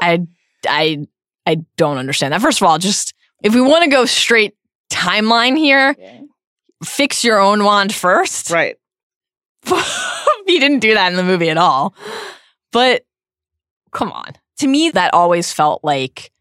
I 0.00 0.26
I 0.68 1.06
I 1.46 1.56
don't 1.76 1.98
understand 1.98 2.32
that. 2.32 2.40
First 2.40 2.60
of 2.60 2.66
all, 2.66 2.78
just 2.78 3.14
if 3.42 3.54
we 3.54 3.60
want 3.60 3.84
to 3.84 3.90
go 3.90 4.04
straight 4.04 4.54
timeline 4.90 5.56
here, 5.58 5.94
fix 6.84 7.24
your 7.24 7.38
own 7.40 7.64
wand 7.64 7.94
first. 7.94 8.50
right. 8.50 8.76
he 10.46 10.58
didn't 10.58 10.80
do 10.80 10.94
that 10.94 11.10
in 11.10 11.16
the 11.16 11.22
movie 11.24 11.48
at 11.50 11.56
all. 11.56 11.94
But 12.74 13.04
come 13.92 14.10
on. 14.10 14.32
To 14.58 14.66
me, 14.66 14.90
that 14.90 15.14
always 15.14 15.52
felt 15.52 15.82
like 15.84 16.32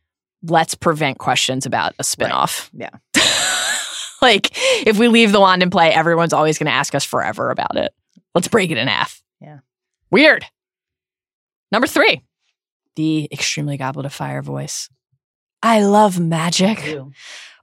let's 0.41 0.73
prevent 0.73 1.19
questions 1.19 1.67
about 1.67 1.93
a 1.99 2.03
spinoff. 2.03 2.69
Yeah. 2.73 2.89
like 4.21 4.49
if 4.85 4.97
we 4.97 5.07
leave 5.07 5.31
the 5.31 5.39
wand 5.39 5.61
in 5.61 5.69
play, 5.69 5.93
everyone's 5.93 6.33
always 6.33 6.57
going 6.57 6.65
to 6.65 6.73
ask 6.73 6.95
us 6.95 7.03
forever 7.03 7.51
about 7.51 7.77
it. 7.77 7.93
Let's 8.33 8.47
break 8.47 8.71
it 8.71 8.77
in 8.79 8.87
half. 8.87 9.21
Yeah. 9.39 9.59
Weird. 10.09 10.43
Number 11.71 11.87
three, 11.87 12.23
the 12.95 13.29
extremely 13.31 13.77
goblet 13.77 14.07
of 14.07 14.13
fire 14.13 14.41
voice. 14.41 14.89
I 15.61 15.83
love 15.83 16.19
magic. 16.19 16.97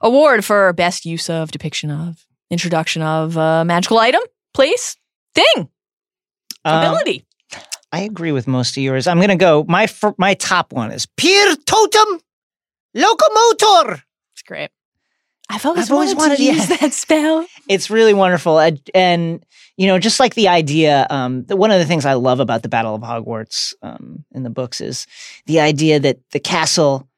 Award 0.01 0.45
for 0.45 0.71
best 0.73 1.05
use 1.05 1.29
of, 1.29 1.51
depiction 1.51 1.91
of, 1.91 2.25
introduction 2.49 3.01
of 3.01 3.35
a 3.35 3.65
magical 3.65 3.99
item, 3.99 4.21
place, 4.53 4.95
thing, 5.35 5.69
Um, 6.63 6.85
ability. 6.85 7.25
I 7.91 8.01
agree 8.01 8.31
with 8.31 8.47
most 8.47 8.77
of 8.77 8.83
yours. 8.83 9.07
I'm 9.07 9.19
gonna 9.19 9.35
go. 9.35 9.65
My 9.67 9.87
my 10.17 10.33
top 10.35 10.71
one 10.73 10.91
is 10.91 11.05
Pier 11.17 11.55
Totem 11.65 12.19
Locomotor. 12.95 14.03
It's 14.33 14.43
great. 14.45 14.69
I've 15.49 15.65
always, 15.65 15.85
I've 15.85 15.91
always 15.91 16.15
wanted, 16.15 16.31
wanted- 16.31 16.37
to 16.37 16.43
use 16.43 16.69
yeah. 16.69 16.77
that 16.81 16.93
spell. 16.93 17.45
It's 17.67 17.89
really 17.89 18.13
wonderful, 18.13 18.59
and, 18.59 18.79
and 18.95 19.45
you 19.75 19.87
know, 19.87 19.99
just 19.99 20.19
like 20.19 20.33
the 20.35 20.47
idea. 20.47 21.05
Um, 21.09 21.43
the, 21.43 21.57
one 21.57 21.71
of 21.71 21.79
the 21.79 21.85
things 21.85 22.05
I 22.05 22.13
love 22.13 22.39
about 22.39 22.63
the 22.63 22.69
Battle 22.69 22.95
of 22.95 23.01
Hogwarts 23.01 23.73
um, 23.81 24.23
in 24.31 24.43
the 24.43 24.49
books 24.49 24.79
is 24.79 25.07
the 25.47 25.59
idea 25.59 25.99
that 25.99 26.19
the 26.31 26.39
castle 26.39 27.09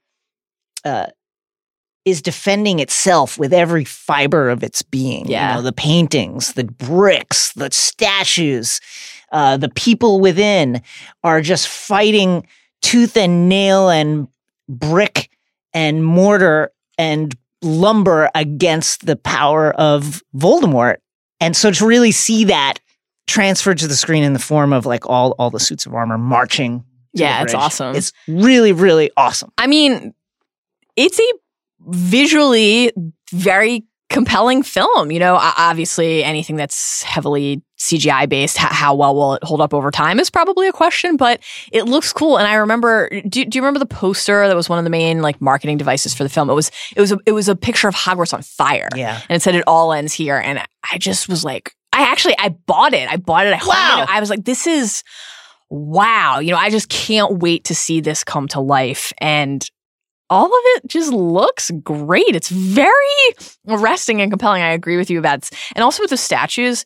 uh, 0.84 1.08
is 2.06 2.22
defending 2.22 2.80
itself 2.80 3.38
with 3.38 3.54
every 3.54 3.86
fiber 3.86 4.50
of 4.50 4.64
its 4.64 4.82
being. 4.82 5.28
Yeah. 5.28 5.52
you 5.52 5.56
know, 5.58 5.62
the 5.62 5.72
paintings, 5.72 6.54
the 6.54 6.66
bricks, 6.66 7.54
the 7.54 7.70
statues, 7.72 8.82
uh, 9.34 9.58
the 9.58 9.70
people 9.70 10.22
within 10.22 10.82
are 11.24 11.42
just 11.42 11.68
fighting 11.68 12.48
tooth 12.82 13.18
and 13.18 13.50
nail 13.50 13.90
and 13.90 14.28
brick 14.70 15.30
and 15.74 16.06
mortar 16.06 16.72
and 16.98 17.36
lumber 17.62 18.30
against 18.36 19.06
the 19.06 19.16
power 19.16 19.74
of 19.74 20.22
Voldemort. 20.36 20.98
And 21.40 21.58
so 21.58 21.72
to 21.72 21.86
really 21.86 22.12
see 22.12 22.46
that 22.46 22.80
transferred 23.28 23.80
to 23.80 23.88
the 23.88 23.96
screen 23.96 24.24
in 24.24 24.34
the 24.34 24.40
form 24.40 24.72
of 24.72 24.86
like 24.86 25.10
all 25.10 25.32
all 25.40 25.50
the 25.50 25.60
suits 25.60 25.86
of 25.86 25.94
armor 25.94 26.18
marching. 26.18 26.84
Yeah, 27.14 27.42
it's 27.44 27.54
awesome. 27.54 27.96
It's 27.96 28.12
really 28.28 28.72
really 28.72 29.12
awesome. 29.18 29.52
I 29.58 29.68
mean, 29.68 30.14
it's 30.96 31.20
a 31.20 31.34
visually 31.88 32.92
very 33.32 33.86
compelling 34.14 34.64
film. 34.64 35.12
You 35.12 35.20
know, 35.20 35.38
obviously 35.42 36.24
anything 36.24 36.56
that's 36.56 37.04
heavily 37.04 37.62
CGI 37.80 38.30
based, 38.30 38.58
how 38.58 38.96
well 38.96 39.16
will 39.16 39.34
it 39.34 39.44
hold 39.44 39.60
up 39.60 39.74
over 39.74 39.92
time 39.92 40.20
is 40.20 40.30
probably 40.30 40.70
a 40.70 40.72
question, 40.72 41.18
but 41.18 41.42
it 41.72 41.84
looks 41.84 42.14
cool. 42.14 42.38
And 42.38 42.48
I 42.48 42.54
remember, 42.56 43.10
do, 43.28 43.44
do 43.44 43.58
you 43.58 43.62
remember 43.62 43.80
the 43.80 43.86
poster 43.86 44.48
that 44.48 44.56
was 44.56 44.70
one 44.70 44.78
of 44.78 44.86
the 44.86 44.90
main 44.90 45.22
like 45.22 45.42
marketing 45.42 45.78
devices 45.78 46.14
for 46.14 46.24
the 46.24 46.30
film? 46.30 46.50
It 46.50 46.54
was, 46.54 46.72
it 46.96 47.02
was, 47.02 47.12
a, 47.12 47.18
it 47.26 47.34
was 47.34 47.50
a 47.50 47.56
picture 47.56 47.90
of 47.90 47.96
Hogwarts 47.96 48.34
on 48.34 48.42
fire. 48.44 48.88
Yeah. 48.96 49.20
And 49.28 49.36
it 49.36 49.42
said 49.42 49.56
it 49.56 49.64
all 49.68 49.92
ends 49.92 50.14
here. 50.14 50.38
And 50.38 50.64
I 50.90 50.98
just 50.98 51.28
was 51.28 51.44
like, 51.44 51.76
I 51.92 52.04
actually, 52.04 52.36
I 52.38 52.50
bought 52.50 52.94
it. 52.94 53.12
I 53.12 53.18
bought 53.18 53.48
it. 53.48 53.54
I, 53.54 53.66
Wow. 53.66 54.06
I 54.08 54.20
was 54.20 54.30
like, 54.30 54.46
this 54.46 54.66
is, 54.66 55.04
wow. 55.70 56.40
You 56.40 56.52
know, 56.52 56.58
I 56.58 56.70
just 56.70 56.88
can't 56.88 57.40
wait 57.40 57.66
to 57.66 57.76
see 57.76 58.00
this 58.00 58.24
come 58.24 58.48
to 58.50 58.62
life. 58.62 59.12
And 59.18 59.68
all 60.34 60.48
of 60.48 60.52
it 60.76 60.88
just 60.88 61.12
looks 61.14 61.70
great. 61.84 62.36
It's 62.36 62.50
very 62.50 62.94
arresting 63.68 64.22
and 64.22 64.32
compelling. 64.32 64.62
I 64.64 64.72
agree 64.72 64.98
with 64.98 65.10
you 65.10 65.20
about 65.20 65.48
And 65.76 65.84
also 65.84 66.02
with 66.04 66.10
the 66.10 66.18
statues, 66.18 66.86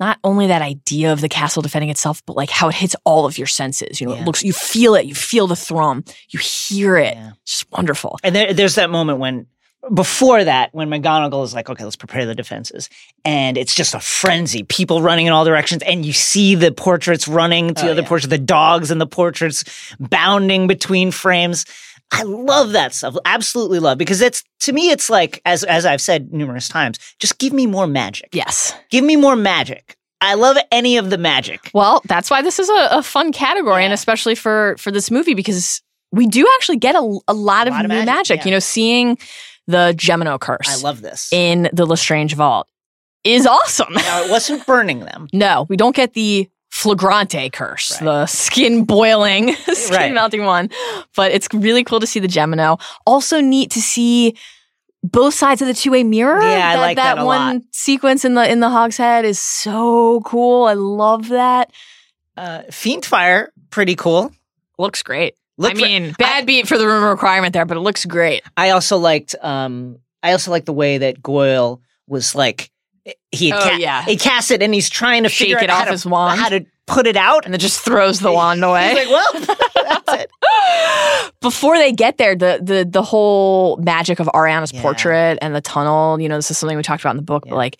not 0.00 0.18
only 0.22 0.46
that 0.46 0.62
idea 0.62 1.12
of 1.12 1.20
the 1.20 1.28
castle 1.28 1.60
defending 1.60 1.90
itself, 1.90 2.22
but 2.24 2.36
like 2.36 2.50
how 2.50 2.68
it 2.68 2.76
hits 2.76 2.94
all 3.04 3.26
of 3.26 3.36
your 3.36 3.48
senses. 3.48 4.00
You 4.00 4.06
know, 4.06 4.14
Yeah. 4.14 4.20
it 4.22 4.26
looks, 4.26 4.44
you 4.44 4.52
feel 4.52 4.94
it, 4.94 5.06
you 5.06 5.14
feel 5.14 5.48
the 5.48 5.56
thrum, 5.56 6.04
you 6.30 6.38
hear 6.38 6.96
it. 6.96 7.14
Yeah. 7.16 7.30
It's 7.42 7.58
just 7.58 7.72
wonderful. 7.72 8.18
And 8.22 8.34
there, 8.34 8.54
there's 8.54 8.76
that 8.76 8.90
moment 8.90 9.18
when, 9.18 9.46
before 9.92 10.42
that, 10.44 10.72
when 10.72 10.88
McGonagall 10.88 11.44
is 11.44 11.54
like, 11.54 11.68
okay, 11.70 11.82
let's 11.84 11.96
prepare 11.96 12.26
the 12.26 12.34
defenses. 12.34 12.90
And 13.24 13.56
it's 13.58 13.74
just 13.74 13.94
a 13.94 14.00
frenzy, 14.00 14.62
people 14.62 15.02
running 15.02 15.26
in 15.26 15.32
all 15.32 15.44
directions. 15.44 15.82
And 15.82 16.04
you 16.06 16.12
see 16.12 16.54
the 16.54 16.70
portraits 16.72 17.26
running 17.26 17.74
to 17.74 17.82
Oh, 17.82 17.84
the 17.86 17.90
other 17.92 18.02
yeah. 18.02 18.08
portraits, 18.08 18.28
the 18.30 18.38
dogs 18.38 18.90
and 18.92 19.00
the 19.00 19.06
portraits 19.06 19.64
bounding 19.98 20.66
between 20.68 21.10
frames. 21.10 21.64
I 22.10 22.22
love 22.22 22.72
that 22.72 22.94
stuff. 22.94 23.16
Absolutely 23.24 23.80
love 23.80 23.98
because 23.98 24.20
it's 24.20 24.42
to 24.60 24.72
me, 24.72 24.90
it's 24.90 25.08
like, 25.08 25.40
as, 25.44 25.64
as 25.64 25.86
I've 25.86 26.00
said 26.00 26.32
numerous 26.32 26.68
times, 26.68 26.98
just 27.18 27.38
give 27.38 27.52
me 27.52 27.66
more 27.66 27.86
magic. 27.86 28.28
Yes. 28.32 28.74
Give 28.90 29.04
me 29.04 29.16
more 29.16 29.36
magic. 29.36 29.96
I 30.20 30.34
love 30.34 30.56
any 30.72 30.96
of 30.96 31.10
the 31.10 31.18
magic. 31.18 31.70
Well, 31.72 32.02
that's 32.06 32.30
why 32.30 32.42
this 32.42 32.58
is 32.58 32.68
a, 32.68 32.88
a 32.90 33.02
fun 33.02 33.32
category, 33.32 33.84
and 33.84 33.92
especially 33.92 34.34
for 34.34 34.74
for 34.76 34.90
this 34.90 35.10
movie 35.10 35.34
because 35.34 35.80
we 36.10 36.26
do 36.26 36.46
actually 36.56 36.78
get 36.78 36.96
a, 36.96 37.18
a 37.28 37.34
lot 37.34 37.68
of 37.68 37.72
lot 37.72 37.84
of 37.84 37.90
new 37.90 38.04
magic. 38.04 38.06
magic, 38.06 38.38
yeah. 38.38 38.44
You 38.46 38.50
know, 38.52 38.58
seeing 38.58 39.18
the 39.68 39.94
Gemino 39.96 40.40
curse 40.40 40.66
I 40.66 40.82
love 40.82 41.02
this. 41.02 41.32
in 41.32 41.68
the 41.72 41.86
Lestrange 41.86 42.34
Vault 42.34 42.66
is 43.22 43.46
awesome. 43.46 43.92
now, 43.92 44.24
it 44.24 44.30
wasn't 44.30 44.66
burning 44.66 45.00
them. 45.00 45.28
no, 45.32 45.66
we 45.68 45.76
don't 45.76 45.94
get 45.94 46.14
the 46.14 46.48
flagrante 46.82 47.50
curse, 47.50 47.90
Right. 48.00 48.04
the 48.04 48.26
skin 48.26 48.84
boiling, 48.84 49.54
skin 49.72 49.96
Right. 49.96 50.12
melting 50.12 50.44
one, 50.44 50.70
but 51.16 51.32
it's 51.32 51.48
really 51.52 51.82
cool 51.84 51.98
to 52.00 52.06
see 52.06 52.20
the 52.20 52.28
Gemino. 52.28 52.80
Also 53.06 53.40
neat 53.40 53.70
to 53.72 53.80
see 53.80 54.34
both 55.02 55.34
sides 55.34 55.60
of 55.62 55.68
the 55.68 55.74
two 55.74 55.90
way 55.90 56.04
mirror. 56.04 56.40
Yeah, 56.40 56.70
I 56.70 56.76
like 56.76 56.96
that 56.96 57.18
a 57.18 57.24
one 57.24 57.54
lot. 57.56 57.62
sequence 57.72 58.24
in 58.24 58.34
the 58.34 58.50
in 58.50 58.60
the 58.60 58.68
Hog's 58.70 58.96
Head 58.96 59.24
is 59.24 59.38
so 59.38 60.20
cool. 60.24 60.64
I 60.66 60.74
love 60.74 61.28
that. 61.28 61.70
Uh, 62.36 62.62
Fiendfyre, 62.70 63.48
pretty 63.70 63.96
cool. 63.96 64.30
Looks 64.78 65.02
great. 65.02 65.34
Look 65.56 65.72
I 65.72 65.74
for- 65.74 65.82
mean, 65.82 66.14
bad 66.18 66.46
beat 66.46 66.68
for 66.68 66.78
the 66.78 66.86
room 66.86 67.02
requirement 67.02 67.52
there, 67.52 67.64
but 67.66 67.76
it 67.76 67.80
looks 67.80 68.04
great. 68.04 68.42
I 68.56 68.70
also 68.70 68.96
liked 68.98 69.34
um 69.42 69.98
I 70.22 70.32
also 70.32 70.50
liked 70.52 70.66
the 70.66 70.72
way 70.72 70.98
that 70.98 71.22
Goyle 71.22 71.80
was 72.06 72.34
like 72.36 72.70
he 73.30 73.52
Oh, 73.52 73.58
ca- 73.60 73.76
yeah. 73.78 74.04
he 74.04 74.16
cast 74.16 74.50
it 74.50 74.62
and 74.62 74.72
he's 74.74 74.88
trying 74.90 75.22
to 75.24 75.28
Shake 75.28 75.48
figure 75.48 75.58
it 75.64 75.70
out 75.70 75.74
off 75.74 75.78
how 75.80 75.84
to, 75.86 75.90
his 75.92 76.06
wand. 76.06 76.40
how 76.40 76.48
to 76.48 76.64
put 76.86 77.06
it 77.06 77.16
out 77.16 77.44
And 77.44 77.52
then 77.52 77.58
just 77.60 77.80
throws 77.84 78.20
the 78.20 78.32
wand 78.32 78.64
away. 78.64 78.88
He's 78.94 79.06
like, 79.06 79.08
well, 79.10 79.56
that's 79.74 80.22
it. 80.22 80.30
Before 81.40 81.76
they 81.78 81.92
get 81.92 82.18
there, 82.18 82.34
the 82.34 82.60
the 82.62 82.86
the 82.88 83.02
whole 83.02 83.76
magic 83.78 84.18
of 84.20 84.26
Ariana's 84.28 84.72
Yeah. 84.72 84.82
portrait 84.82 85.38
and 85.42 85.54
the 85.54 85.60
tunnel, 85.60 86.20
you 86.20 86.28
know, 86.28 86.36
this 86.36 86.50
is 86.50 86.58
something 86.58 86.76
we 86.76 86.82
talked 86.82 87.02
about 87.02 87.10
in 87.12 87.16
the 87.16 87.22
book, 87.22 87.44
Yeah. 87.46 87.50
but 87.50 87.56
like, 87.56 87.78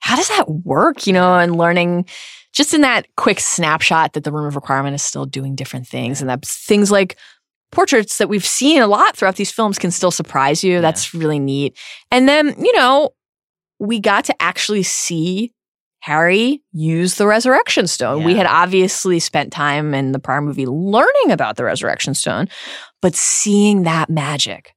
how 0.00 0.16
does 0.16 0.28
that 0.28 0.48
work? 0.48 1.06
You 1.06 1.12
know, 1.14 1.38
and 1.38 1.56
learning 1.56 2.06
just 2.52 2.72
in 2.74 2.82
that 2.82 3.06
quick 3.16 3.40
snapshot 3.40 4.12
that 4.12 4.22
the 4.24 4.30
room 4.30 4.46
of 4.46 4.54
requirement 4.54 4.94
is 4.94 5.02
still 5.02 5.24
doing 5.26 5.54
different 5.56 5.86
things, 5.88 6.20
and 6.20 6.30
that 6.30 6.44
things 6.44 6.90
like 6.92 7.16
portraits 7.72 8.18
that 8.18 8.28
we've 8.28 8.44
seen 8.46 8.80
a 8.80 8.86
lot 8.86 9.16
throughout 9.16 9.34
these 9.36 9.50
films 9.50 9.78
can 9.78 9.90
still 9.90 10.12
surprise 10.12 10.62
you. 10.62 10.80
That's 10.80 11.12
really 11.14 11.40
neat. 11.40 11.76
And 12.12 12.28
then, 12.28 12.54
you 12.62 12.72
know, 12.76 13.10
we 13.78 14.00
got 14.00 14.24
to 14.26 14.42
actually 14.42 14.82
see 14.82 15.52
Harry 16.00 16.62
use 16.72 17.14
the 17.16 17.26
resurrection 17.26 17.86
stone. 17.86 18.24
We 18.24 18.34
had 18.34 18.46
obviously 18.46 19.18
spent 19.18 19.52
time 19.52 19.94
in 19.94 20.12
the 20.12 20.18
prior 20.18 20.42
movie 20.42 20.66
learning 20.66 21.30
about 21.30 21.56
the 21.56 21.64
resurrection 21.64 22.14
stone, 22.14 22.48
but 23.00 23.14
seeing 23.14 23.84
that 23.84 24.10
magic, 24.10 24.74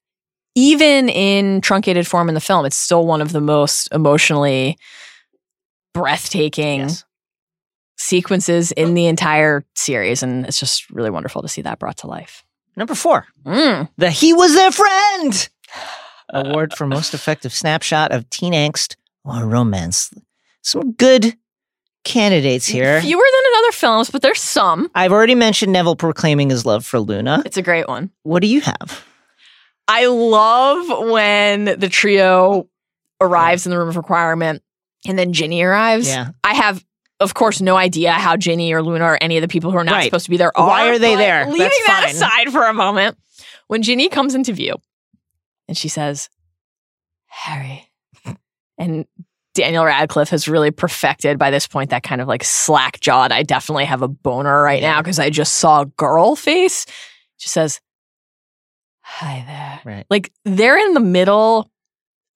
even 0.56 1.10
in 1.10 1.60
truncated 1.62 2.08
form 2.08 2.30
in 2.30 2.36
the 2.36 2.42
film, 2.42 2.66
it's 2.66 2.78
still 2.78 3.06
one 3.06 3.22
of 3.22 3.34
the 3.34 3.42
most 3.42 3.90
emotionally 3.92 4.78
breathtaking 5.94 6.82
Yes. 6.82 7.04
sequences 7.98 8.72
in 8.72 8.94
the 8.94 9.08
entire 9.08 9.66
series. 9.76 10.24
And 10.24 10.46
it's 10.46 10.60
just 10.60 10.90
really 10.90 11.10
wonderful 11.10 11.42
to 11.42 11.48
see 11.48 11.62
that 11.64 11.80
brought 11.80 11.98
to 11.98 12.08
life. 12.08 12.44
Number 12.76 12.96
four, 12.96 13.26
Mm. 13.46 13.90
the 13.98 14.12
He 14.12 14.34
Was 14.34 14.54
Their 14.54 14.72
Friend 14.72 15.50
award 16.34 16.74
for 16.74 16.86
most 16.88 17.14
effective 17.14 17.54
snapshot 17.54 18.12
of 18.12 18.30
teen 18.30 18.54
angst 18.54 18.96
or 19.24 19.46
romance. 19.46 20.14
Some 20.62 20.92
good 20.94 21.36
candidates 22.04 22.66
here. 22.68 23.02
Fewer 23.02 23.18
than 23.32 23.52
in 23.52 23.58
other 23.58 23.72
films, 23.72 24.10
but 24.10 24.22
there's 24.22 24.42
some. 24.42 24.90
I've 24.96 25.12
already 25.12 25.36
mentioned 25.36 25.74
Neville 25.74 25.96
proclaiming 25.96 26.50
his 26.50 26.66
love 26.66 26.86
for 26.86 27.00
Luna. 27.00 27.44
It's 27.46 27.58
a 27.58 27.62
great 27.62 27.88
one. 27.88 28.12
What 28.24 28.42
do 28.42 28.48
you 28.48 28.62
have? 28.62 29.04
I 29.88 30.06
love 30.08 31.10
when 31.10 31.66
the 31.66 31.90
trio 31.90 32.68
arrives 33.22 33.66
in 33.66 33.72
the 33.72 33.78
room 33.78 33.90
of 33.90 33.98
requirement 33.98 34.62
and 35.08 35.18
then 35.18 35.34
Ginny 35.34 35.62
arrives. 35.64 36.08
Yeah. 36.08 36.30
I 36.44 36.54
have, 36.54 36.84
of 37.20 37.34
course, 37.34 37.62
no 37.62 37.76
idea 37.78 38.12
how 38.12 38.36
Ginny 38.38 38.74
or 38.74 38.82
Luna 38.84 39.06
or 39.06 39.18
any 39.22 39.38
of 39.38 39.42
the 39.42 39.48
people 39.48 39.72
who 39.72 39.78
are 39.78 39.84
not 39.84 39.94
Right. 39.94 40.06
supposed 40.06 40.26
to 40.26 40.30
be 40.32 40.38
there 40.38 40.56
are. 40.58 40.68
Why 40.68 40.90
are 40.90 41.00
they 41.00 41.16
there? 41.16 41.46
Leaving 41.46 41.60
That's 41.60 41.88
that 41.88 42.02
fine. 42.06 42.16
aside 42.16 42.52
for 42.52 42.66
a 42.66 42.74
moment, 42.74 43.18
when 43.68 43.82
Ginny 43.82 44.10
comes 44.10 44.36
into 44.36 44.52
view 44.54 44.76
and 45.68 45.78
she 45.78 45.88
says, 45.88 46.30
Harry, 47.28 47.90
and 48.78 49.06
Daniel 49.54 49.86
Radcliffe 49.86 50.30
has 50.30 50.48
really 50.48 50.70
perfected 50.70 51.40
by 51.40 51.50
this 51.50 51.66
point 51.66 51.90
that 51.90 52.04
kind 52.04 52.22
of 52.22 52.28
like 52.28 52.44
slack 52.44 53.00
jawed. 53.00 53.32
I 53.32 53.42
definitely 53.42 53.86
have 53.86 54.04
a 54.04 54.08
boner 54.08 54.62
right 54.62 54.82
now 54.82 55.02
because 55.02 55.18
I 55.18 55.32
just 55.32 55.54
saw 55.54 55.82
a 55.82 55.86
girl 55.86 56.36
face. 56.36 56.86
She 57.38 57.50
says, 57.50 57.82
Hi 59.02 59.44
there. 59.48 59.82
Right. 59.84 60.06
Like 60.10 60.32
they're 60.46 60.78
in 60.78 60.94
the 60.94 61.00
middle 61.00 61.72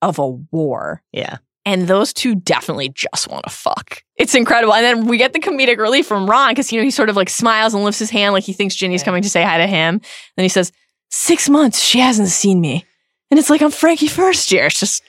of 0.01 0.17
a 0.17 0.27
war. 0.27 1.03
Yeah. 1.11 1.37
And 1.63 1.87
those 1.87 2.11
two 2.11 2.33
definitely 2.33 2.89
just 2.89 3.27
want 3.27 3.43
to 3.43 3.51
fuck. 3.51 4.03
It's 4.15 4.33
incredible. 4.33 4.73
And 4.73 4.83
then 4.83 5.05
we 5.05 5.17
get 5.17 5.33
the 5.33 5.39
comedic 5.39 5.77
relief 5.77 6.07
from 6.07 6.27
Ron 6.27 6.51
because, 6.51 6.71
you 6.71 6.79
know, 6.79 6.83
he 6.83 6.89
sort 6.89 7.09
of 7.09 7.15
like 7.15 7.29
smiles 7.29 7.75
and 7.75 7.83
lifts 7.83 7.99
his 7.99 8.09
hand 8.09 8.33
like 8.33 8.45
he 8.45 8.53
thinks 8.53 8.73
Ginny's 8.73 9.03
coming 9.03 9.21
to 9.21 9.29
say 9.29 9.43
hi 9.43 9.59
to 9.59 9.67
him. 9.67 10.01
Then 10.37 10.43
he 10.43 10.49
says, 10.49 10.71
Six 11.09 11.49
months, 11.49 11.79
she 11.81 11.99
hasn't 11.99 12.29
seen 12.29 12.61
me. 12.61 12.85
And 13.31 13.39
it's 13.39 13.49
like 13.49 13.61
I'm 13.61 13.71
Frankie 13.71 14.07
first 14.07 14.51
year. 14.51 14.65
It's 14.65 14.79
just 14.79 15.01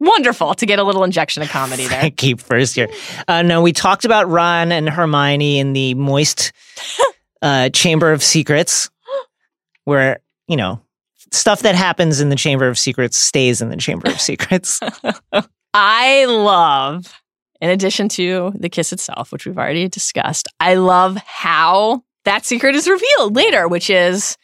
wonderful 0.00 0.54
to 0.54 0.66
get 0.66 0.78
a 0.78 0.84
little 0.84 1.04
injection 1.04 1.42
of 1.42 1.48
comedy 1.48 1.86
there. 1.86 2.10
Keep 2.10 2.40
first 2.40 2.76
year. 2.76 2.88
Uh, 3.28 3.42
no, 3.42 3.62
we 3.62 3.72
talked 3.72 4.04
about 4.04 4.28
Ron 4.28 4.72
and 4.72 4.88
Hermione 4.88 5.60
in 5.60 5.72
the 5.72 5.94
moist 5.94 6.52
uh, 7.42 7.68
Chamber 7.70 8.12
of 8.12 8.22
Secrets, 8.22 8.90
where 9.84 10.18
you 10.48 10.56
know 10.56 10.80
stuff 11.30 11.62
that 11.62 11.74
happens 11.74 12.20
in 12.20 12.28
the 12.28 12.36
Chamber 12.36 12.68
of 12.68 12.78
Secrets 12.78 13.16
stays 13.16 13.62
in 13.62 13.70
the 13.70 13.76
Chamber 13.76 14.10
of 14.10 14.20
Secrets. 14.20 14.80
I 15.74 16.26
love, 16.26 17.14
in 17.60 17.70
addition 17.70 18.08
to 18.10 18.52
the 18.54 18.68
kiss 18.68 18.92
itself, 18.92 19.32
which 19.32 19.46
we've 19.46 19.56
already 19.56 19.88
discussed, 19.88 20.48
I 20.60 20.74
love 20.74 21.16
how 21.16 22.02
that 22.24 22.44
secret 22.44 22.74
is 22.74 22.88
revealed 22.88 23.34
later, 23.34 23.68
which 23.68 23.88
is 23.88 24.36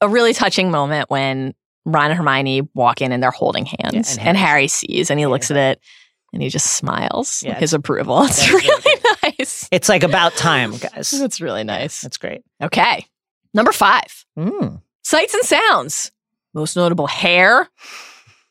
a 0.00 0.08
really 0.08 0.32
touching 0.32 0.70
moment 0.70 1.10
when 1.10 1.54
Ron 1.84 2.06
and 2.10 2.14
Hermione 2.18 2.68
walk 2.74 3.00
in 3.02 3.12
and 3.12 3.22
they're 3.22 3.30
holding 3.30 3.66
hands, 3.66 4.16
and 4.16 4.26
and, 4.28 4.36
Harry- 4.36 4.48
Harry 4.50 4.68
sees 4.68 5.10
and 5.10 5.18
he 5.18 5.24
Yeah, 5.24 5.28
looks 5.30 5.50
at 5.50 5.56
it 5.56 5.80
and 6.32 6.40
he 6.42 6.48
just 6.48 6.74
smiles 6.74 7.42
Yeah, 7.44 7.58
his 7.58 7.74
approval. 7.74 8.22
It's 8.22 8.48
really 8.50 8.66
really 8.84 9.00
nice. 9.38 9.68
it's 9.72 9.88
like 9.88 10.02
about 10.02 10.32
time, 10.34 10.76
guys. 10.76 11.10
That's 11.18 11.40
really 11.40 11.64
nice. 11.64 12.00
That's 12.00 12.18
great. 12.18 12.42
Okay, 12.62 13.06
number 13.54 13.72
five. 13.72 14.24
Mm. 14.38 14.80
Sights 15.02 15.34
and 15.34 15.42
sounds. 15.44 16.12
Most 16.54 16.76
notable 16.76 17.06
hair, 17.06 17.68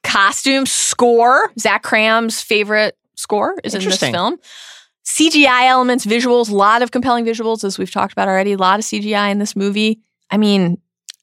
costume, 0.03 0.66
score. 0.66 1.52
Zach 1.60 1.84
Kram's 1.84 2.41
favorite 2.41 2.98
score 3.16 3.56
is 3.64 3.74
in 3.76 3.84
this 3.84 3.99
film. 3.99 4.38
CGI 5.06 5.68
elements, 5.68 6.06
visuals, 6.06 6.49
a 6.49 6.56
lot 6.56 6.82
of 6.82 6.91
compelling 6.91 7.26
visuals, 7.26 7.64
as 7.64 7.78
we've 7.78 7.91
talked 7.91 8.14
about 8.14 8.28
already. 8.28 8.53
A 8.53 8.58
lot 8.58 8.80
of 8.80 8.86
CGI 8.86 9.32
in 9.32 9.40
this 9.40 9.56
movie. 9.56 9.99
I 10.30 10.38
mean, 10.38 10.78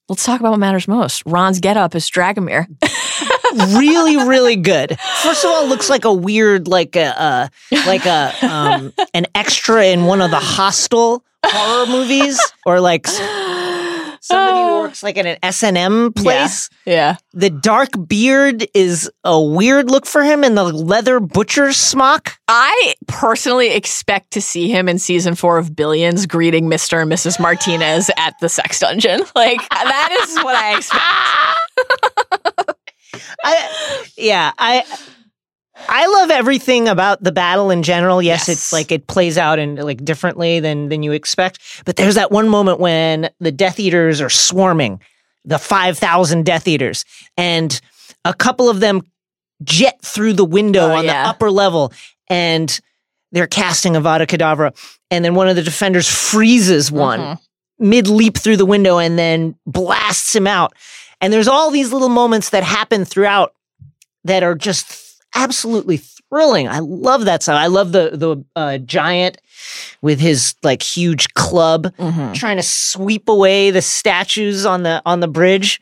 let's 0.08 0.24
talk 0.24 0.40
about 0.40 0.50
what 0.50 0.60
matters 0.60 0.88
most. 0.88 1.22
Ron's 1.26 1.60
getup 1.60 1.94
is 1.94 2.08
Dragomir. 2.10 2.66
really, 3.78 4.16
really 4.16 4.56
good. 4.56 4.98
First 5.22 5.44
of 5.44 5.50
all, 5.50 5.66
looks 5.66 5.90
like 5.90 6.04
a 6.04 6.12
weird, 6.12 6.68
like 6.68 6.96
a, 6.96 7.20
uh, 7.20 7.48
like 7.86 8.06
a, 8.06 8.32
um, 8.42 8.92
an 9.14 9.26
extra 9.34 9.86
in 9.86 10.04
one 10.04 10.20
of 10.20 10.30
the 10.30 10.40
Hostel 10.40 11.24
horror 11.44 11.86
movies, 11.86 12.40
or 12.66 12.80
like 12.80 13.06
somebody 14.20 14.58
who 14.58 14.64
ah. 14.64 14.80
works 14.80 15.02
like 15.02 15.16
in 15.16 15.26
an 15.26 15.38
S 15.42 15.62
and 15.62 15.76
M 15.76 16.12
place. 16.12 16.70
yeah. 16.84 17.16
The 17.32 17.50
dark 17.50 17.90
beard 18.06 18.66
is 18.74 19.10
a 19.24 19.40
weird 19.40 19.90
look 19.90 20.06
for 20.06 20.22
him, 20.22 20.44
and 20.44 20.56
the 20.56 20.64
leather 20.64 21.20
butcher 21.20 21.72
smock. 21.72 22.32
I 22.48 22.94
personally 23.06 23.70
expect 23.70 24.32
to 24.32 24.40
see 24.40 24.68
him 24.68 24.88
in 24.88 24.98
season 24.98 25.34
four 25.34 25.58
of 25.58 25.76
Billions 25.76 26.26
greeting 26.26 26.68
Mr. 26.68 27.02
and 27.02 27.10
Mrs. 27.10 27.38
Martinez 27.40 28.10
at 28.18 28.34
the 28.40 28.48
sex 28.48 28.80
dungeon. 28.80 29.22
Like, 29.34 29.60
that 29.70 30.18
is 30.22 30.36
what 30.42 30.56
I 30.56 30.76
expect. 30.76 31.04
I, 33.44 34.06
yeah, 34.16 34.52
I. 34.58 34.84
I 35.88 36.06
love 36.06 36.30
everything 36.30 36.88
about 36.88 37.22
the 37.22 37.32
battle 37.32 37.70
in 37.70 37.82
general. 37.82 38.20
Yes, 38.22 38.48
Yes. 38.48 38.56
it's 38.56 38.72
like 38.72 38.90
it 38.92 39.06
plays 39.06 39.38
out 39.38 39.58
in 39.58 39.76
like 39.76 40.04
differently 40.04 40.60
than 40.60 40.88
than 40.88 41.02
you 41.02 41.12
expect. 41.12 41.58
But 41.84 41.96
there's 41.96 42.14
that 42.16 42.30
one 42.30 42.48
moment 42.48 42.80
when 42.80 43.30
the 43.40 43.52
Death 43.52 43.78
Eaters 43.78 44.20
are 44.20 44.30
swarming, 44.30 45.00
the 45.44 45.58
five 45.58 45.98
thousand 45.98 46.44
Death 46.44 46.66
Eaters, 46.68 47.04
and 47.36 47.80
a 48.24 48.34
couple 48.34 48.68
of 48.68 48.80
them 48.80 49.02
jet 49.62 50.00
through 50.02 50.34
the 50.34 50.44
window 50.44 50.88
Oh, 50.90 50.96
on 50.96 51.04
yeah. 51.04 51.22
the 51.24 51.28
upper 51.30 51.50
level, 51.50 51.92
and 52.28 52.78
they're 53.32 53.46
casting 53.46 53.94
Avada 53.94 54.26
Kedavra, 54.26 54.74
and 55.10 55.24
then 55.24 55.34
one 55.34 55.48
of 55.48 55.56
the 55.56 55.62
defenders 55.62 56.08
freezes 56.08 56.90
one 56.90 57.20
Mhm. 57.20 57.38
mid 57.78 58.08
leap 58.08 58.36
through 58.38 58.56
the 58.56 58.66
window 58.66 58.98
and 58.98 59.18
then 59.18 59.54
blasts 59.66 60.34
him 60.34 60.46
out. 60.46 60.74
And 61.20 61.32
there's 61.32 61.48
all 61.48 61.70
these 61.70 61.92
little 61.92 62.08
moments 62.08 62.50
that 62.50 62.62
happen 62.62 63.04
throughout 63.04 63.52
that 64.24 64.42
are 64.42 64.54
just 64.54 65.07
absolutely 65.34 65.98
thrilling. 65.98 66.68
I 66.68 66.78
love 66.80 67.24
that 67.26 67.42
stuff. 67.42 67.56
I 67.56 67.66
love 67.66 67.92
the 67.92 68.10
the 68.14 68.44
uh, 68.56 68.78
giant 68.78 69.38
with 70.02 70.20
his 70.20 70.54
like 70.62 70.82
huge 70.82 71.32
club 71.34 71.92
Mhm. 71.98 72.34
trying 72.34 72.56
to 72.58 72.62
sweep 72.62 73.28
away 73.28 73.70
the 73.70 73.82
statues 73.82 74.64
on 74.66 74.82
the 74.82 75.02
on 75.04 75.20
the 75.20 75.28
bridge. 75.28 75.80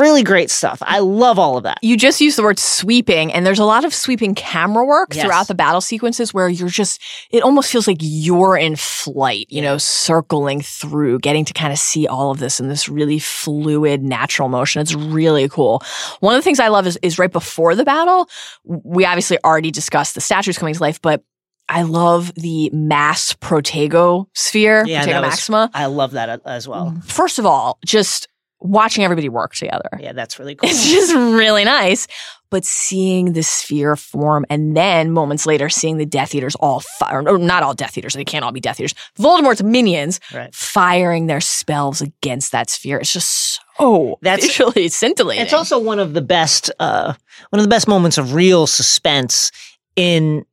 Really 0.00 0.22
great 0.22 0.50
stuff. 0.50 0.78
I 0.82 0.98
love 1.00 1.38
all 1.38 1.56
of 1.56 1.64
that. 1.64 1.78
You 1.82 1.96
just 1.96 2.20
used 2.20 2.36
the 2.38 2.42
word 2.42 2.58
sweeping, 2.58 3.32
and 3.32 3.46
there's 3.46 3.58
a 3.58 3.64
lot 3.64 3.84
of 3.84 3.94
sweeping 3.94 4.34
camera 4.34 4.84
work 4.84 5.14
Yes. 5.14 5.24
throughout 5.24 5.48
the 5.48 5.54
battle 5.54 5.80
sequences 5.80 6.32
where 6.34 6.48
you're 6.48 6.68
just, 6.68 7.00
it 7.30 7.42
almost 7.42 7.70
feels 7.70 7.86
like 7.86 7.98
you're 8.00 8.56
in 8.56 8.76
flight, 8.76 9.46
you 9.50 9.62
know, 9.62 9.78
circling 9.78 10.60
through, 10.60 11.18
getting 11.20 11.44
to 11.44 11.52
kind 11.52 11.72
of 11.72 11.78
see 11.78 12.06
all 12.06 12.30
of 12.30 12.38
this 12.38 12.60
in 12.60 12.68
this 12.68 12.88
really 12.88 13.18
fluid, 13.18 14.02
natural 14.02 14.48
motion. 14.48 14.80
It's 14.82 14.94
really 14.94 15.48
cool. 15.48 15.82
One 16.20 16.34
of 16.34 16.38
the 16.38 16.42
things 16.44 16.60
I 16.60 16.68
love 16.68 16.86
is, 16.86 16.98
is 17.02 17.18
right 17.18 17.32
before 17.32 17.74
the 17.74 17.84
battle, 17.84 18.28
we 18.64 19.04
obviously 19.04 19.38
already 19.44 19.70
discussed 19.70 20.14
the 20.14 20.20
statues 20.20 20.58
coming 20.58 20.74
to 20.74 20.80
life, 20.80 21.00
but 21.00 21.22
I 21.66 21.82
love 21.82 22.32
the 22.34 22.68
mass 22.74 23.32
Protego 23.34 24.26
sphere, 24.34 24.84
Yeah, 24.86 25.02
Protego 25.04 25.22
was- 25.22 25.30
Maxima. 25.30 25.70
I 25.72 25.86
love 25.86 26.10
that 26.12 26.42
as 26.44 26.68
well. 26.68 26.86
Mm-hmm. 26.90 27.00
First 27.00 27.38
of 27.38 27.46
all, 27.46 27.78
just 27.86 28.28
watching 28.64 29.04
everybody 29.04 29.28
work 29.28 29.54
together. 29.54 29.88
Yeah, 30.00 30.12
that's 30.14 30.38
really 30.40 30.54
cool. 30.56 30.68
It's 30.68 30.90
just 30.90 31.14
really 31.14 31.64
nice. 31.64 32.08
But 32.50 32.64
seeing 32.64 33.32
the 33.32 33.42
sphere 33.42 33.94
form 33.96 34.46
and 34.48 34.76
then 34.76 35.10
moments 35.10 35.44
later 35.44 35.68
seeing 35.68 35.98
the 35.98 36.06
Death 36.06 36.34
Eaters 36.34 36.54
all 36.56 36.80
fire, 36.80 37.22
or 37.28 37.36
not 37.38 37.62
all 37.62 37.74
Death 37.74 37.98
Eaters, 37.98 38.14
they 38.14 38.24
can't 38.24 38.44
all 38.44 38.52
be 38.52 38.60
Death 38.60 38.78
Eaters. 38.80 38.94
Voldemort's 39.18 39.62
minions 39.62 40.18
Right. 40.32 40.54
firing 40.54 41.26
their 41.26 41.40
spells 41.40 42.00
against 42.00 42.52
that 42.52 42.70
sphere. 42.70 42.98
It's 42.98 43.12
just 43.12 43.60
so 43.76 44.18
That's- 44.22 44.46
visually 44.46 44.88
scintillating. 44.88 45.44
It's 45.44 45.52
also 45.52 45.78
one 45.78 45.98
of 45.98 46.14
the 46.14 46.22
best 46.22 46.70
uh 46.78 47.14
one 47.50 47.58
of 47.60 47.64
the 47.64 47.70
best 47.70 47.86
moments 47.88 48.18
of 48.18 48.34
real 48.34 48.66
suspense 48.66 49.50
in 49.96 50.44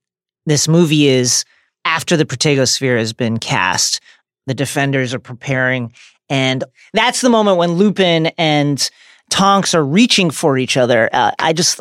this 0.45 0.67
movie 0.67 1.07
is 1.07 1.45
after 1.85 2.17
the 2.17 2.25
Protego 2.25 2.67
sphere 2.67 2.97
has 2.97 3.13
been 3.13 3.37
cast, 3.37 3.99
the 4.47 4.53
defenders 4.55 5.13
are 5.13 5.19
preparing 5.19 5.93
and 6.31 6.63
that's 6.93 7.21
the 7.21 7.29
moment 7.29 7.57
when 7.57 7.73
Lupin 7.73 8.27
and 8.37 8.89
Tonks 9.29 9.75
are 9.75 9.85
reaching 9.85 10.31
for 10.31 10.57
each 10.57 10.77
other. 10.77 11.09
Uh, 11.13 11.31
I 11.37 11.53
just 11.53 11.79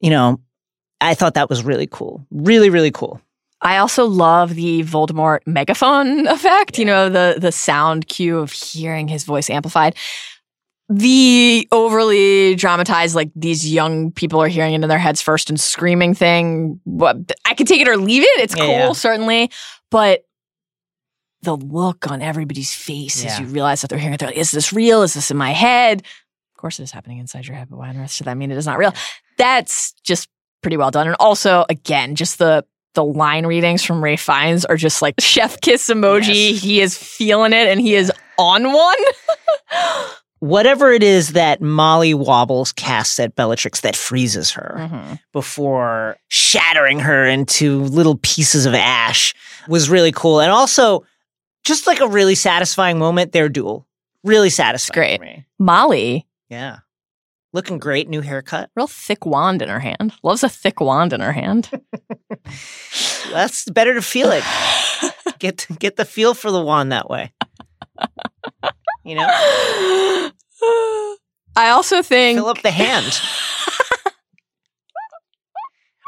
you 0.00 0.10
know, 0.10 0.40
I 1.00 1.14
thought 1.14 1.34
that 1.34 1.48
was 1.48 1.62
really 1.64 1.86
cool. 1.90 2.26
Really 2.30 2.68
really 2.68 2.90
cool. 2.90 3.22
I 3.60 3.78
also 3.78 4.04
love 4.06 4.54
the 4.54 4.82
Voldemort 4.84 5.40
megaphone 5.46 6.26
effect, 6.36 6.78
you 6.78 6.84
know, 6.84 7.08
the 7.08 7.36
the 7.40 7.52
sound 7.52 8.08
cue 8.08 8.38
of 8.38 8.52
hearing 8.52 9.08
his 9.08 9.24
voice 9.24 9.48
amplified. 9.48 9.94
The 10.90 11.68
overly 11.70 12.54
dramatized, 12.54 13.14
like 13.14 13.30
these 13.36 13.70
young 13.70 14.10
people 14.10 14.40
are 14.40 14.48
hearing 14.48 14.72
it 14.72 14.82
in 14.82 14.88
their 14.88 14.98
heads 14.98 15.20
first 15.20 15.50
and 15.50 15.60
screaming 15.60 16.14
thing. 16.14 16.80
What 16.84 17.16
I 17.44 17.52
can 17.54 17.66
take 17.66 17.82
it 17.82 17.88
or 17.88 17.98
leave 17.98 18.22
it. 18.22 18.40
It's 18.40 18.56
Yeah, 18.56 18.64
cool, 18.64 18.72
yeah. 18.74 18.92
certainly. 18.92 19.50
But 19.90 20.24
the 21.42 21.56
look 21.56 22.10
on 22.10 22.20
everybody's 22.20 22.74
face 22.74 23.24
as 23.24 23.38
you 23.38 23.46
realize 23.46 23.80
that 23.82 23.88
they're 23.90 23.98
hearing 23.98 24.14
it, 24.14 24.20
they're 24.20 24.30
like, 24.30 24.36
is 24.38 24.50
this 24.50 24.72
real? 24.72 25.02
Is 25.02 25.14
this 25.14 25.30
in 25.30 25.36
my 25.36 25.52
head? 25.52 26.00
Of 26.00 26.60
course 26.60 26.80
it 26.80 26.82
is 26.82 26.90
happening 26.90 27.18
inside 27.18 27.46
your 27.46 27.56
head, 27.56 27.68
but 27.70 27.78
why 27.78 27.88
on 27.88 27.96
earth 27.96 28.10
should 28.10 28.26
that 28.26 28.36
mean 28.36 28.50
it 28.50 28.58
is 28.58 28.66
not 28.66 28.78
real? 28.78 28.92
That's 29.36 29.92
just 30.02 30.28
pretty 30.62 30.76
well 30.76 30.90
done. 30.90 31.06
And 31.06 31.16
also, 31.20 31.64
again, 31.68 32.14
just 32.16 32.38
the 32.38 32.64
the 32.94 33.04
line 33.04 33.46
readings 33.46 33.84
from 33.84 34.02
Ralph 34.02 34.20
Fiennes 34.20 34.64
are 34.64 34.76
just 34.76 35.02
like 35.02 35.14
chef 35.20 35.60
kiss 35.60 35.88
emoji. 35.88 36.52
Yes. 36.52 36.62
He 36.62 36.80
is 36.80 36.98
feeling 36.98 37.52
it 37.52 37.68
and 37.68 37.80
he 37.80 37.94
is 37.94 38.10
on 38.38 38.72
one. 38.72 38.96
Whatever 40.40 40.92
it 40.92 41.02
is 41.02 41.32
that 41.32 41.60
Molly 41.60 42.14
Wobbles 42.14 42.72
casts 42.72 43.18
at 43.18 43.34
Bellatrix 43.34 43.80
that 43.80 43.96
freezes 43.96 44.52
her. 44.52 44.76
Mm-hmm. 44.78 45.14
before 45.32 46.16
shattering 46.28 47.00
her 47.00 47.26
into 47.26 47.80
little 47.82 48.18
pieces 48.22 48.64
of 48.64 48.74
ash 48.74 49.34
was 49.68 49.90
really 49.90 50.12
cool. 50.12 50.40
And 50.40 50.50
also 50.52 51.04
just 51.68 51.86
like 51.86 52.00
a 52.00 52.08
really 52.08 52.34
satisfying 52.34 52.98
moment, 52.98 53.32
their 53.32 53.48
duel. 53.48 53.86
Really 54.24 54.50
satisfying. 54.50 55.18
great. 55.20 55.44
Molly, 55.58 56.26
Yeah. 56.48 56.78
Looking 57.52 57.78
great, 57.78 58.08
new 58.08 58.20
haircut. 58.20 58.68
real 58.76 58.86
thick 58.86 59.24
wand 59.24 59.62
in 59.62 59.68
her 59.70 59.80
hand. 59.80 60.12
Loves 60.22 60.42
a 60.42 60.48
thick 60.50 60.80
wand 60.80 61.12
in 61.14 61.20
her 61.20 61.32
hand. 61.32 61.70
That's 63.30 63.64
better 63.70 63.94
to 63.94 64.02
feel 64.02 64.30
it. 64.32 64.44
Get 65.38 65.66
get 65.78 65.94
the 65.96 66.04
feel 66.04 66.34
for 66.34 66.50
the 66.50 66.60
wand 66.60 66.90
that 66.90 67.08
way. 67.08 67.32
You 69.04 69.14
know? 69.14 69.26
I 71.56 71.70
also 71.70 72.02
think 72.02 72.38
Fill 72.38 72.48
up 72.48 72.62
the 72.62 72.72
hand. 72.72 73.20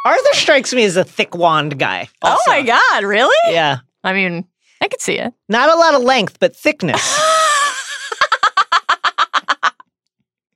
Arthur 0.05 0.32
strikes 0.35 0.73
me 0.74 0.85
as 0.85 0.97
a 0.97 1.05
thick 1.05 1.35
wand 1.37 1.78
guy. 1.78 2.09
Oh 2.23 2.37
my 2.49 2.62
god, 2.62 3.05
really? 3.05 3.37
Yeah. 3.55 3.78
I 4.03 4.12
mean, 4.15 4.47
I 4.82 4.89
could 4.89 5.01
see 5.01 5.19
it. 5.19 5.32
Not 5.48 5.69
a 5.69 5.77
lot 5.77 5.94
of 5.94 6.02
length, 6.02 6.39
but 6.40 6.57
thickness. 6.57 7.01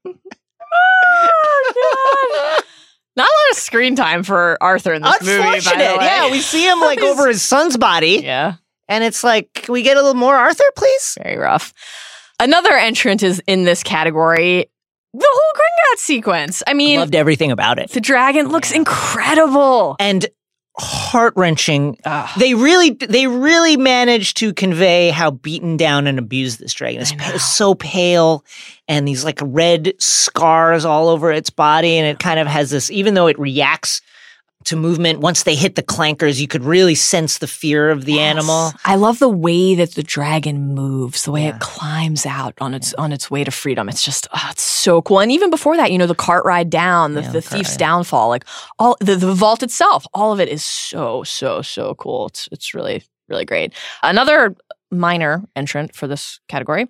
oh 0.04 0.14
god. 2.54 2.64
Not 3.16 3.28
a 3.28 3.30
lot 3.30 3.50
of 3.52 3.56
screen 3.58 3.94
time 3.94 4.24
for 4.24 4.58
Arthur 4.60 4.92
in 4.92 5.02
this 5.02 5.20
movie. 5.22 5.36
By 5.38 5.50
the 5.50 5.56
Unfortunate. 5.56 5.98
way. 5.98 6.04
Yeah, 6.04 6.30
we 6.32 6.40
see 6.40 6.68
him 6.68 6.80
like 6.80 7.00
over 7.02 7.28
his 7.28 7.42
son's 7.42 7.76
body, 7.76 8.20
yeah, 8.24 8.54
and 8.88 9.04
it's 9.04 9.22
like, 9.22 9.52
can 9.54 9.72
we 9.72 9.82
get 9.82 9.96
a 9.96 10.00
little 10.00 10.14
more 10.18 10.34
Arthur, 10.34 10.64
please? 10.76 11.16
very 11.22 11.36
rough. 11.36 11.72
Another 12.40 12.72
entrant 12.72 13.22
is 13.22 13.40
in 13.46 13.62
this 13.64 13.84
category. 13.84 14.68
The 15.16 15.28
whole 15.30 15.52
Gringotts 15.54 16.00
sequence. 16.00 16.62
I 16.66 16.74
mean, 16.74 16.98
Loved 16.98 17.14
everything 17.14 17.52
about 17.52 17.78
it. 17.78 17.90
the 17.90 18.00
dragon 18.00 18.48
looks 18.48 18.72
incredible. 18.72 19.94
and 20.00 20.26
heart 20.76 21.34
wrenching. 21.36 21.96
They 22.38 22.54
really, 22.54 22.90
they 22.90 23.26
really 23.26 23.76
managed 23.76 24.36
to 24.38 24.52
convey 24.52 25.10
how 25.10 25.30
beaten 25.30 25.76
down 25.76 26.06
and 26.06 26.18
abused 26.18 26.58
this 26.58 26.74
dragon 26.74 27.00
is. 27.00 27.14
So 27.44 27.74
pale, 27.74 28.44
and 28.88 29.06
these 29.06 29.24
like 29.24 29.38
red 29.42 29.94
scars 29.98 30.84
all 30.84 31.08
over 31.08 31.30
its 31.30 31.50
body, 31.50 31.96
and 31.96 32.06
it 32.06 32.18
kind 32.18 32.40
of 32.40 32.46
has 32.46 32.70
this. 32.70 32.90
Even 32.90 33.14
though 33.14 33.28
it 33.28 33.38
reacts 33.38 34.02
to 34.66 34.76
movement, 34.76 35.20
once 35.20 35.42
they 35.42 35.54
hit 35.54 35.74
the 35.74 35.82
clankers, 35.82 36.40
you 36.40 36.48
could 36.48 36.64
really 36.64 36.94
sense 36.94 37.38
the 37.38 37.46
fear 37.46 37.90
of 37.90 38.04
the 38.04 38.20
animal. 38.20 38.72
I 38.84 38.96
love 38.96 39.18
the 39.18 39.28
way 39.28 39.74
that 39.74 39.92
the 39.94 40.02
dragon 40.02 40.74
moves, 40.74 41.24
the 41.24 41.32
way 41.32 41.44
Yeah. 41.44 41.56
it 41.56 41.60
climbs 41.60 42.26
out 42.26 42.54
on 42.60 42.74
its 42.74 42.94
on 42.94 43.12
its 43.12 43.30
way 43.30 43.44
to 43.44 43.50
freedom. 43.50 43.88
It's 43.88 44.02
just 44.04 44.26
oh, 44.32 44.48
it's 44.50 44.62
so 44.62 45.02
cool. 45.02 45.20
And 45.20 45.30
even 45.32 45.50
before 45.50 45.76
that, 45.76 45.92
you 45.92 45.98
know, 45.98 46.06
the 46.06 46.14
cart 46.14 46.44
ride 46.44 46.70
down, 46.70 47.14
the, 47.14 47.20
Yeah, 47.22 47.26
the 47.28 47.32
the 47.34 47.42
thief's 47.42 47.70
ride. 47.72 47.78
downfall, 47.78 48.28
like 48.28 48.44
all 48.78 48.96
the, 49.00 49.16
the 49.16 49.34
vault 49.34 49.62
itself, 49.62 50.06
all 50.14 50.32
of 50.32 50.40
it 50.40 50.48
is 50.48 50.64
so 50.64 51.22
so 51.24 51.62
so 51.62 51.94
cool. 51.94 52.26
It's 52.28 52.48
it's 52.52 52.74
really 52.74 53.02
really 53.28 53.44
great. 53.44 53.72
Another 54.02 54.54
minor 54.90 55.42
entrant 55.56 55.94
for 55.94 56.06
this 56.06 56.40
category, 56.48 56.86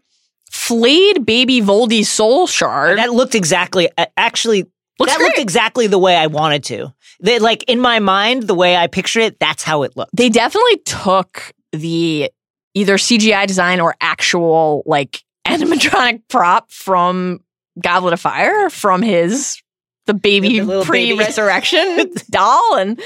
flayed 0.50 1.24
baby 1.24 1.60
Voldy's 1.60 2.08
soul 2.10 2.46
shard. 2.46 2.98
That 2.98 3.12
looked 3.12 3.34
exactly, 3.34 3.88
actually, 4.16 4.66
Looks 4.98 5.12
that 5.12 5.18
great. 5.18 5.26
looked 5.26 5.38
exactly 5.38 5.86
the 5.86 5.98
way 5.98 6.16
I 6.16 6.28
wanted 6.28 6.64
to. 6.64 6.94
They, 7.20 7.38
like 7.38 7.64
in 7.64 7.80
my 7.80 7.98
mind, 7.98 8.44
the 8.44 8.54
way 8.54 8.76
I 8.76 8.86
picture 8.86 9.20
it, 9.20 9.40
that's 9.40 9.62
how 9.62 9.82
it 9.82 9.96
looked. 9.96 10.14
they 10.14 10.28
definitely 10.28 10.78
took 10.78 11.52
the 11.72 12.30
either 12.74 12.96
CGI 12.96 13.46
design 13.46 13.80
or 13.80 13.94
actual 14.00 14.82
like 14.86 15.22
animatronic 15.46 16.22
prop 16.28 16.70
from 16.70 17.40
Goblet 17.80 18.12
of 18.12 18.20
Fire 18.20 18.70
from 18.70 19.02
his 19.02 19.60
the 20.06 20.14
baby 20.14 20.60
The 20.60 20.84
pre-resurrection 20.84 22.12
doll 22.30 22.76
and 22.76 23.00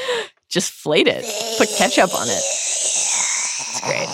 just 0.48 0.72
flayed 0.72 1.06
it, 1.08 1.24
put 1.58 1.68
ketchup 1.76 2.14
on 2.14 2.26
it. 2.26 2.42
It's 2.42 3.80
great. 3.82 4.08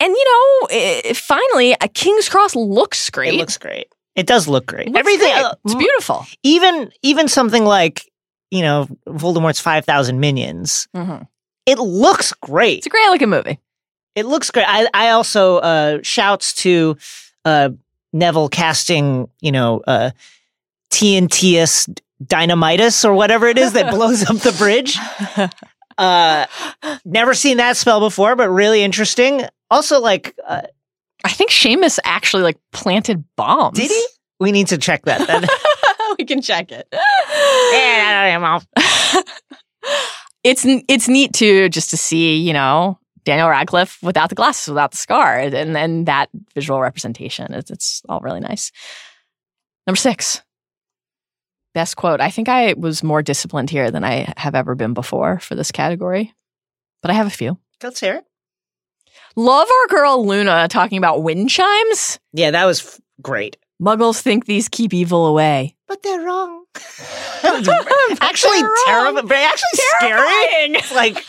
And 0.00 0.14
you 0.14 0.24
know, 0.24 0.68
i 0.70 1.12
finally, 1.14 1.74
a 1.80 1.88
King's 1.88 2.28
Cross 2.28 2.54
looks 2.56 3.08
great. 3.10 3.34
It 3.34 3.38
looks 3.38 3.58
great. 3.58 3.88
It 4.18 4.26
does 4.26 4.48
look 4.48 4.66
great. 4.66 4.88
It 4.88 4.96
Everything. 4.96 5.32
great. 5.32 5.44
uh, 5.44 5.54
it's 5.64 5.74
beautiful. 5.74 6.26
even 6.42 6.90
even 7.02 7.28
something 7.28 7.64
like 7.64 8.10
you 8.50 8.62
know 8.62 8.86
Voldemort's 9.08 9.60
five 9.60 9.84
thousand 9.84 10.20
minions. 10.20 10.88
Mhm. 10.94 11.26
It 11.66 11.78
looks 11.78 12.32
great. 12.34 12.78
It's 12.78 12.86
a 12.86 12.90
great 12.90 13.08
looking 13.10 13.30
movie. 13.30 13.58
It 14.14 14.26
looks 14.26 14.50
great. 14.50 14.66
I 14.68 14.88
I 14.92 15.10
also 15.10 15.58
uh, 15.58 15.98
shouts 16.02 16.52
to 16.64 16.96
uh, 17.44 17.70
Neville 18.12 18.48
casting 18.48 19.28
you 19.40 19.52
know 19.52 19.80
uh, 19.86 20.10
TNTS 20.90 21.96
Dynamitus 22.24 23.04
or 23.04 23.14
whatever 23.14 23.46
it 23.46 23.58
is 23.58 23.72
that 23.74 23.90
blows 23.94 24.28
up 24.28 24.36
the 24.38 24.52
bridge. 24.52 24.98
Uh, 25.96 26.46
never 27.04 27.34
seen 27.34 27.56
that 27.58 27.76
spell 27.76 28.00
before, 28.00 28.34
but 28.36 28.48
really 28.50 28.82
interesting. 28.82 29.42
Also, 29.70 30.00
like, 30.00 30.34
uh, 30.46 30.62
I 31.24 31.30
think 31.30 31.50
Seamus 31.50 31.98
actually 32.04 32.42
like 32.42 32.58
planted 32.72 33.24
bombs. 33.36 33.78
did 33.78 33.90
he? 33.90 34.06
We 34.40 34.52
need 34.52 34.68
to 34.68 34.78
check 34.78 35.04
that. 35.06 35.26
then. 35.26 35.44
we 36.18 36.24
can 36.24 36.40
check 36.40 36.70
it. 36.70 36.86
Yeah, 36.92 36.98
I 38.24 38.38
don't 38.38 39.22
know. 39.22 39.22
it's 40.44 40.64
it's 40.88 41.08
neat 41.08 41.32
too 41.32 41.68
just 41.68 41.90
to 41.90 41.96
see 41.96 42.36
you 42.36 42.52
know 42.52 42.98
Daniel 43.24 43.48
Radcliffe 43.48 43.98
without 44.02 44.28
the 44.28 44.34
glasses, 44.34 44.68
without 44.68 44.92
the 44.92 44.96
scar, 44.96 45.38
and 45.38 45.74
then 45.74 46.04
that 46.04 46.30
visual 46.54 46.80
representation. 46.80 47.52
It's, 47.52 47.70
it's 47.70 48.02
all 48.08 48.20
really 48.20 48.40
nice. 48.40 48.72
Number 49.86 49.96
six, 49.96 50.42
best 51.74 51.96
quote. 51.96 52.20
I 52.20 52.30
think 52.30 52.48
I 52.48 52.74
was 52.74 53.02
more 53.02 53.22
disciplined 53.22 53.70
here 53.70 53.90
than 53.90 54.04
I 54.04 54.32
have 54.36 54.54
ever 54.54 54.74
been 54.74 54.94
before 54.94 55.40
for 55.40 55.54
this 55.54 55.72
category, 55.72 56.32
but 57.02 57.10
I 57.10 57.14
have 57.14 57.26
a 57.26 57.30
few. 57.30 57.58
Let's 57.82 58.00
hear 58.00 58.14
it. 58.14 58.24
Love 59.38 59.68
our 59.70 59.86
girl 59.96 60.26
Luna 60.26 60.66
talking 60.66 60.98
about 60.98 61.22
wind 61.22 61.48
chimes. 61.48 62.18
Yeah, 62.32 62.50
that 62.50 62.64
was 62.64 62.80
f- 62.84 63.00
great. 63.22 63.56
Muggles 63.80 64.20
think 64.20 64.46
these 64.46 64.68
keep 64.68 64.92
evil 64.92 65.26
away. 65.26 65.76
But 65.86 66.02
they're 66.02 66.20
wrong. 66.20 66.64
Actually 67.44 68.58
they're 68.58 68.64
wrong. 68.66 68.82
terrible, 68.86 69.22
but 69.22 69.36
actually 69.36 69.68
scary. 69.74 70.10
Terrifying. 70.10 70.74
It's 70.74 70.92
like 70.92 71.16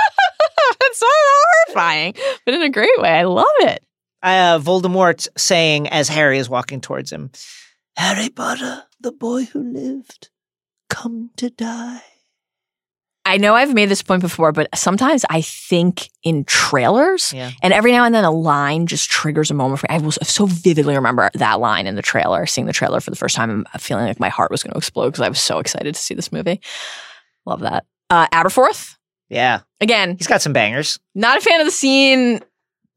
it's 0.84 0.98
so 0.98 1.06
horrifying, 1.08 2.16
but 2.46 2.56
in 2.56 2.64
a 2.64 2.70
great 2.70 3.00
way. 3.00 3.12
I 3.12 3.24
love 3.26 3.46
it. 3.60 3.84
uh, 4.24 4.58
Voldemort 4.58 5.28
saying 5.38 5.88
as 5.90 6.10
Harry 6.10 6.40
is 6.40 6.50
walking 6.50 6.82
towards 6.82 7.12
him, 7.12 7.30
Harry 7.96 8.30
Potter, 8.30 8.86
the 9.00 9.12
boy 9.12 9.44
who 9.46 9.62
lived, 9.72 10.30
come 10.90 11.30
to 11.38 11.52
die. 11.52 12.02
I 13.30 13.38
know 13.38 13.54
I've 13.56 13.74
made 13.74 13.90
this 13.90 14.02
point 14.02 14.22
before, 14.22 14.52
but 14.52 14.68
sometimes 14.76 15.24
I 15.30 15.42
think 15.42 16.10
in 16.24 16.44
trailers, 16.46 17.32
Yeah. 17.34 17.52
and 17.62 17.72
every 17.74 17.92
now 17.92 18.04
and 18.04 18.14
then 18.14 18.24
a 18.26 18.32
line 18.32 18.88
just 18.88 19.10
triggers 19.10 19.52
a 19.52 19.54
moment 19.54 19.80
for 19.80 19.88
me. 19.90 19.96
I 19.96 20.00
will 20.00 20.12
so 20.12 20.46
vividly 20.48 20.96
remember 20.96 21.30
that 21.36 21.60
line 21.60 21.88
in 21.88 21.96
the 21.96 22.02
trailer, 22.02 22.46
seeing 22.46 22.68
the 22.68 22.74
trailer 22.74 23.00
for 23.00 23.10
the 23.12 23.16
first 23.16 23.36
time, 23.36 23.50
and 23.50 23.68
feeling 23.82 24.06
like 24.06 24.20
my 24.20 24.30
heart 24.30 24.52
was 24.52 24.64
going 24.64 24.72
to 24.74 24.78
explode 24.78 25.10
because 25.12 25.22
I 25.22 25.30
was 25.30 25.40
so 25.40 25.60
excited 25.60 25.94
to 25.96 26.02
see 26.02 26.14
this 26.16 26.32
movie. 26.32 26.60
Love 27.46 27.62
that. 27.62 27.86
Uh, 28.10 28.28
Aberforth, 28.34 28.96
yeah, 29.30 29.62
again, 29.80 30.16
he's 30.18 30.28
got 30.28 30.42
some 30.42 30.54
bangers. 30.54 31.00
not 31.14 31.38
a 31.38 31.42
fan 31.42 31.60
of 31.62 31.68
the 31.68 31.72
scene, 31.72 32.40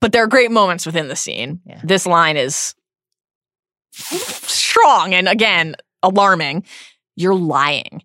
but 0.00 0.12
there 0.12 0.24
are 0.24 0.26
great 0.28 0.50
moments 0.50 0.86
within 0.86 1.08
the 1.08 1.16
scene. 1.16 1.60
Yeah. 1.66 1.80
This 1.84 2.06
line 2.06 2.36
is 2.38 2.74
strong 3.92 5.14
and 5.14 5.28
again 5.28 5.76
alarming. 6.02 6.64
You're 7.16 7.34
lying. 7.34 8.02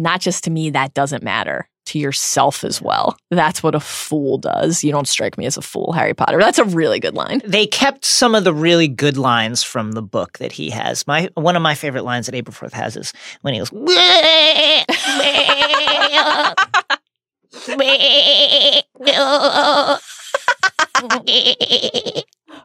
Not 0.00 0.20
just 0.20 0.44
to 0.44 0.50
me, 0.50 0.70
that 0.70 0.94
doesn't 0.94 1.22
matter. 1.22 1.68
To 1.86 1.98
yourself 1.98 2.62
as 2.62 2.80
well. 2.80 3.16
That's 3.32 3.64
what 3.64 3.74
a 3.74 3.80
fool 3.80 4.38
does. 4.38 4.84
You 4.84 4.92
don't 4.92 5.08
strike 5.08 5.36
me 5.36 5.46
as 5.46 5.56
a 5.56 5.62
fool, 5.62 5.90
Harry 5.92 6.14
Potter. 6.14 6.38
That's 6.38 6.58
a 6.58 6.64
really 6.64 7.00
good 7.00 7.14
line. 7.14 7.42
They 7.44 7.66
kept 7.66 8.04
some 8.04 8.36
of 8.36 8.44
the 8.44 8.54
really 8.54 8.86
good 8.86 9.16
lines 9.16 9.64
from 9.64 9.92
the 9.92 10.02
book 10.02 10.38
that 10.38 10.52
he 10.52 10.70
has. 10.70 11.04
My 11.08 11.28
one 11.34 11.56
of 11.56 11.62
my 11.62 11.74
favorite 11.74 12.04
lines 12.04 12.26
that 12.26 12.34
Aberforth 12.36 12.72
has 12.72 12.96
is 12.96 13.12
when 13.42 13.54
he 13.54 13.60
goes. 13.60 13.72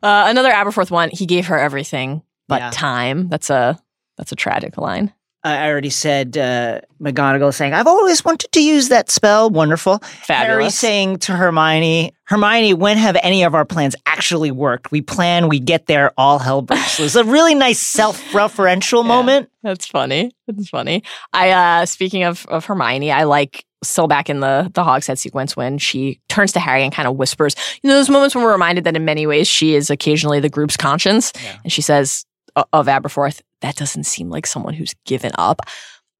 Uh, 0.03 0.25
another 0.27 0.51
Aberforth 0.51 0.91
one. 0.91 1.09
He 1.11 1.25
gave 1.25 1.47
her 1.47 1.57
everything 1.57 2.21
but 2.47 2.59
Yeah. 2.61 2.69
time. 2.71 3.29
That's 3.29 3.49
a 3.49 3.79
that's 4.17 4.31
a 4.31 4.35
tragic 4.35 4.77
line. 4.77 5.13
I 5.45 5.69
already 5.69 5.91
said 5.91 6.37
uh, 6.37 6.81
McGonagall 7.01 7.53
saying, 7.53 7.73
"I've 7.73 7.87
always 7.87 8.25
wanted 8.25 8.51
to 8.51 8.61
use 8.63 8.89
that 8.89 9.09
spell." 9.11 9.49
Wonderful. 9.49 9.99
Fabulous. 9.99 10.47
Harry 10.47 10.69
saying 10.71 11.19
to 11.19 11.33
Hermione, 11.33 12.13
"Hermione, 12.23 12.73
when 12.73 12.97
have 12.97 13.15
any 13.21 13.43
of 13.43 13.53
our 13.53 13.63
plans 13.65 13.95
actually 14.07 14.49
worked? 14.51 14.91
We 14.91 15.01
plan, 15.01 15.47
we 15.47 15.59
get 15.59 15.85
there, 15.85 16.11
all 16.17 16.39
hell 16.39 16.61
breaks 16.63 16.99
loose." 16.99 17.15
A 17.15 17.23
really 17.23 17.53
nice 17.53 17.79
self-referential 17.79 19.01
Yeah. 19.03 19.07
moment. 19.07 19.49
That's 19.63 19.85
funny. 19.85 20.31
That's 20.47 20.69
funny. 20.69 21.03
I 21.33 21.51
uh 21.51 21.85
speaking 21.85 22.23
of 22.23 22.45
of 22.47 22.65
Hermione, 22.65 23.11
I 23.11 23.23
like 23.23 23.65
still 23.83 24.07
back 24.07 24.29
in 24.31 24.39
the 24.39 24.71
the 24.73 24.83
Hog's 24.83 25.05
Head 25.07 25.19
sequence 25.19 25.55
when 25.55 25.77
she 25.77 26.19
turns 26.27 26.51
to 26.53 26.59
Harry 26.59 26.83
and 26.83 26.91
kind 26.93 27.07
of 27.07 27.17
whispers. 27.17 27.55
You 27.83 27.89
know 27.89 27.95
those 27.97 28.09
moments 28.09 28.33
when 28.33 28.43
we're 28.43 28.51
reminded 28.51 28.83
that 28.85 28.95
in 28.95 29.05
many 29.05 29.27
ways 29.27 29.47
she 29.47 29.75
is 29.75 29.89
occasionally 29.91 30.39
the 30.39 30.49
group's 30.49 30.75
conscience, 30.77 31.31
Yeah. 31.43 31.57
and 31.63 31.71
she 31.71 31.81
says 31.83 32.25
of 32.55 32.87
Aberforth, 32.87 33.41
"That 33.61 33.75
doesn't 33.75 34.05
seem 34.05 34.29
like 34.29 34.47
someone 34.47 34.73
who's 34.73 34.93
given 35.05 35.31
up." 35.37 35.61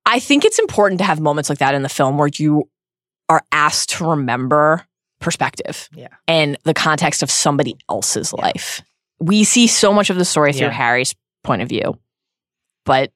I 0.06 0.20
think 0.20 0.46
it's 0.46 0.60
important 0.60 1.00
to 1.00 1.04
have 1.06 1.20
moments 1.20 1.50
like 1.50 1.60
that 1.60 1.74
in 1.74 1.82
the 1.82 1.90
film 1.90 2.18
where 2.18 2.30
you 2.34 2.70
are 3.30 3.42
asked 3.52 3.90
to 3.98 4.06
remember 4.10 4.86
perspective 5.20 5.90
Yeah. 5.96 6.10
and 6.28 6.58
the 6.64 6.74
context 6.74 7.24
of 7.24 7.32
somebody 7.32 7.76
else's 7.90 8.32
life. 8.34 8.82
We 9.20 9.44
see 9.44 9.66
so 9.66 9.92
much 9.94 10.10
of 10.12 10.18
the 10.18 10.26
story 10.26 10.54
through 10.54 10.68
Yeah. 10.68 10.74
Harry's 10.74 11.16
point 11.44 11.62
of 11.64 11.70
view, 11.70 11.98
but 12.86 13.12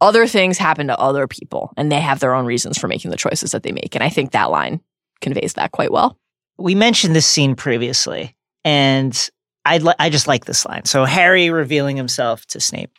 other 0.00 0.26
things 0.26 0.58
happen 0.58 0.88
to 0.88 0.98
other 0.98 1.28
people 1.28 1.72
and 1.76 1.92
they 1.92 2.00
have 2.00 2.18
their 2.18 2.34
own 2.34 2.46
reasons 2.46 2.78
for 2.78 2.88
making 2.88 3.10
the 3.12 3.16
choices 3.16 3.52
that 3.52 3.62
they 3.62 3.70
make. 3.72 3.94
And 3.94 4.02
I 4.02 4.08
think 4.08 4.32
that 4.32 4.50
line 4.50 4.80
conveys 5.20 5.52
that 5.54 5.70
quite 5.70 5.92
well. 5.92 6.18
we 6.58 6.74
mentioned 6.74 7.14
this 7.16 7.26
scene 7.26 7.54
previously, 7.56 8.34
and 8.64 9.30
I 9.64 9.78
li- 9.78 9.94
I 9.98 10.10
just 10.10 10.28
like 10.28 10.44
this 10.44 10.66
line. 10.66 10.84
So 10.84 11.04
Harry 11.04 11.50
revealing 11.50 11.96
himself 11.96 12.46
to 12.46 12.60
Snape. 12.60 12.90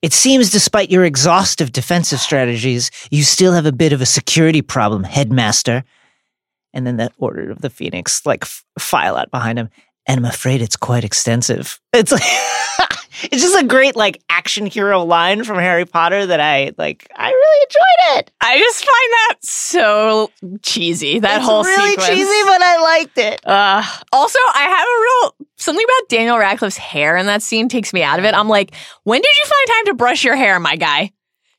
It 0.00 0.12
seems, 0.12 0.50
despite 0.50 0.90
your 0.90 1.04
exhaustive 1.04 1.72
defensive 1.72 2.20
strategies, 2.20 2.90
you 3.10 3.24
still 3.24 3.52
have 3.52 3.66
a 3.66 3.72
bit 3.72 3.92
of 3.92 4.00
a 4.00 4.06
security 4.06 4.62
problem, 4.62 5.04
Headmaster. 5.04 5.84
And 6.72 6.86
then 6.86 6.98
that 6.98 7.12
Order 7.18 7.50
of 7.50 7.60
the 7.60 7.70
Phoenix 7.70 8.24
like 8.26 8.44
f- 8.44 8.64
file 8.78 9.16
out 9.16 9.30
behind 9.30 9.58
him, 9.58 9.70
and 10.06 10.18
I'm 10.18 10.24
afraid 10.24 10.62
it's 10.62 10.76
quite 10.76 11.02
extensive. 11.04 11.80
It's 11.92 12.12
like 12.12 12.22
It's 13.24 13.42
just 13.42 13.60
a 13.62 13.66
great 13.66 13.96
like 13.96 14.22
action 14.28 14.66
hero 14.66 15.02
line 15.04 15.44
from 15.44 15.58
Harry 15.58 15.84
Potter 15.84 16.26
that 16.26 16.40
I 16.40 16.72
like. 16.78 17.06
I 17.16 17.30
really 17.30 17.66
enjoyed 17.66 18.18
it. 18.18 18.30
I 18.40 18.58
just 18.58 18.78
find 18.78 18.88
that 19.12 19.34
so 19.42 20.30
cheesy. 20.62 21.18
That 21.18 21.38
it's 21.38 21.46
whole 21.46 21.64
really 21.64 21.90
sequence. 21.90 22.08
cheesy, 22.08 22.42
but 22.44 22.62
I 22.62 22.80
liked 22.82 23.18
it. 23.18 23.46
Uh, 23.46 23.82
also, 24.12 24.38
I 24.54 24.62
have 24.62 24.86
a 24.86 25.02
real 25.02 25.46
something 25.56 25.84
about 25.84 26.08
Daniel 26.08 26.38
Radcliffe's 26.38 26.76
hair 26.76 27.16
in 27.16 27.26
that 27.26 27.42
scene 27.42 27.68
takes 27.68 27.92
me 27.92 28.02
out 28.02 28.18
of 28.18 28.24
it. 28.24 28.34
I'm 28.34 28.48
like, 28.48 28.74
when 29.04 29.20
did 29.20 29.30
you 29.38 29.44
find 29.46 29.78
time 29.78 29.84
to 29.86 29.94
brush 29.94 30.24
your 30.24 30.36
hair, 30.36 30.58
my 30.60 30.76
guy? 30.76 31.10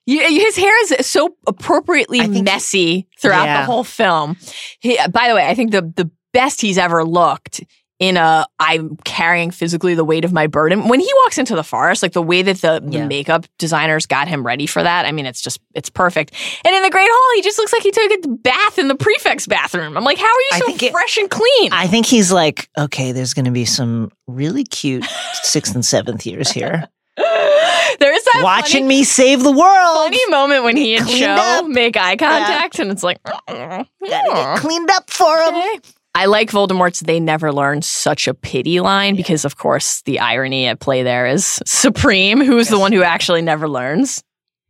His 0.06 0.56
hair 0.56 0.84
is 0.84 1.06
so 1.06 1.36
appropriately 1.45 2.19
he- 2.19 2.41
messy 2.41 3.07
throughout 3.22 3.45
Yeah. 3.45 3.61
the 3.61 3.65
whole 3.65 3.84
film. 3.84 4.38
He, 4.80 4.98
by 5.11 5.27
the 5.27 5.36
way, 5.36 5.45
I 5.48 5.53
think 5.53 5.72
the 5.72 5.81
the 5.81 6.10
best 6.34 6.61
he's 6.61 6.77
ever 6.77 7.03
looked 7.03 7.61
in 8.00 8.16
a 8.18 8.46
I'm 8.60 8.96
carrying 9.04 9.52
physically 9.52 9.94
the 9.94 10.06
weight 10.06 10.24
of 10.26 10.32
my 10.32 10.48
burden. 10.48 10.88
When 10.88 11.00
he 11.02 11.10
walks 11.24 11.38
into 11.38 11.54
the 11.56 11.64
forest, 11.64 12.02
like 12.02 12.14
the 12.14 12.22
way 12.22 12.42
that 12.42 12.58
the, 12.62 12.80
the 12.84 12.98
Yeah. 13.00 13.08
makeup 13.08 13.46
designers 13.58 14.06
got 14.06 14.28
him 14.30 14.46
ready 14.46 14.66
for 14.68 14.82
that, 14.82 15.06
I 15.06 15.12
mean, 15.12 15.26
it's 15.26 15.42
just 15.42 15.60
it's 15.76 15.90
perfect. 15.90 16.34
And 16.64 16.74
in 16.74 16.82
the 16.82 16.90
Great 16.90 17.10
Hall, 17.12 17.36
he 17.36 17.42
just 17.42 17.58
looks 17.58 17.74
like 17.74 17.84
he 17.84 17.92
took 17.92 18.12
a 18.12 18.28
bath 18.30 18.80
in 18.80 18.88
the 18.88 18.96
prefect's 18.96 19.48
bathroom. 19.48 19.98
I'm 19.98 20.04
like, 20.06 20.18
how 20.18 20.26
are 20.26 20.28
you 20.28 20.50
I 20.54 20.60
so 20.60 20.66
think 20.68 20.84
it- 20.84 20.92
fresh 20.94 21.18
and 21.18 21.30
clean? 21.30 21.74
I 21.74 21.88
think 21.88 22.06
he's 22.06 22.32
like, 22.32 22.70
okay, 22.78 23.12
there's 23.12 23.34
going 23.34 23.46
to 23.46 23.52
be 23.52 23.66
some 23.66 24.12
really 24.28 24.64
cute 24.64 25.04
sixth 25.44 25.76
and 25.76 25.86
seventh 25.86 26.26
years 26.26 26.52
here, 26.52 26.88
there 27.18 28.14
is 28.16 28.24
that 28.24 28.42
watching 28.44 28.84
funny, 28.84 29.00
me 29.00 29.04
save 29.04 29.44
the 29.44 29.52
world. 29.52 29.98
funny 29.98 30.26
moment 30.30 30.64
when 30.64 30.78
he 30.78 30.96
and 30.96 31.06
Cho 31.08 31.68
make 31.68 31.98
eye 31.98 32.16
contact, 32.16 32.80
and 32.80 32.92
it's 32.92 33.04
like, 33.04 33.22
Gotta 33.48 33.86
get 34.06 34.26
hmm. 34.26 34.56
cleaned 34.66 34.90
up 34.92 35.10
for 35.10 35.36
him. 35.38 35.56
okay. 35.56 35.80
I 36.15 36.26
like 36.26 36.52
Voldemort's 36.52 37.02
"They 37.02 37.19
never 37.19 37.52
learn" 37.52 37.81
such 37.81 38.27
a 38.27 38.34
pity 38.34 38.80
line 38.80 39.15
because, 39.15 39.45
of 39.45 39.57
course, 39.57 40.02
the 40.03 40.19
irony 40.19 40.65
at 40.65 40.80
play 40.80 41.03
there 41.03 41.27
is 41.27 41.60
supreme. 41.65 42.41
Who's 42.41 42.69
the 42.69 42.80
one 42.80 42.91
who 42.91 43.03
actually 43.03 43.41
never 43.41 43.68
learns? 43.68 44.23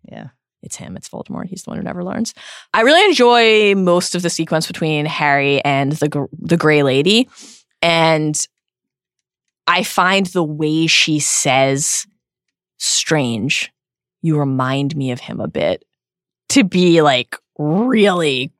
Yeah. 0.03 0.27
It's 0.61 0.75
him. 0.75 0.97
It's 0.97 1.07
Voldemort. 1.09 1.45
He's 1.45 1.63
the 1.63 1.69
one 1.69 1.77
who 1.77 1.83
never 1.83 2.03
learns. 2.03 2.33
I 2.73 2.81
really 2.81 3.05
enjoy 3.05 3.75
most 3.75 4.13
of 4.13 4.21
the 4.21 4.29
sequence 4.29 4.67
between 4.67 5.05
Harry 5.05 5.63
and 5.63 5.93
the 5.93 6.27
the 6.37 6.57
Gray 6.57 6.83
Lady, 6.83 7.29
and 7.81 8.35
I 9.67 9.83
find 9.83 10.25
the 10.27 10.43
way 10.43 10.87
she 10.87 11.19
says 11.19 12.05
"strange." 12.77 13.71
You 14.21 14.37
remind 14.37 14.97
me 14.97 15.11
of 15.11 15.21
him 15.21 15.39
a 15.39 15.47
bit 15.47 15.85
to 16.49 16.65
be 16.65 17.01
like 17.01 17.37
really 17.57 18.51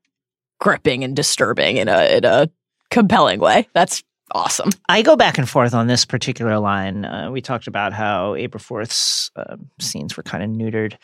gripping 0.59 1.03
and 1.03 1.15
disturbing 1.15 1.77
in 1.77 1.89
a 1.89 2.17
in 2.17 2.23
a 2.23 2.49
compelling 2.89 3.39
way. 3.39 3.67
That's 3.73 4.03
awesome. 4.31 4.69
I 4.87 5.01
go 5.01 5.15
back 5.15 5.37
and 5.37 5.49
forth 5.49 5.73
on 5.73 5.87
this 5.87 6.05
particular 6.05 6.59
line. 6.59 7.05
Uh, 7.05 7.31
we 7.31 7.41
talked 7.41 7.67
about 7.67 7.93
how 7.93 8.33
Aberforth's 8.33 9.31
uh, 9.35 9.57
scenes 9.79 10.15
were 10.15 10.23
kind 10.23 10.43
of 10.43 10.49
neutered. 10.49 10.95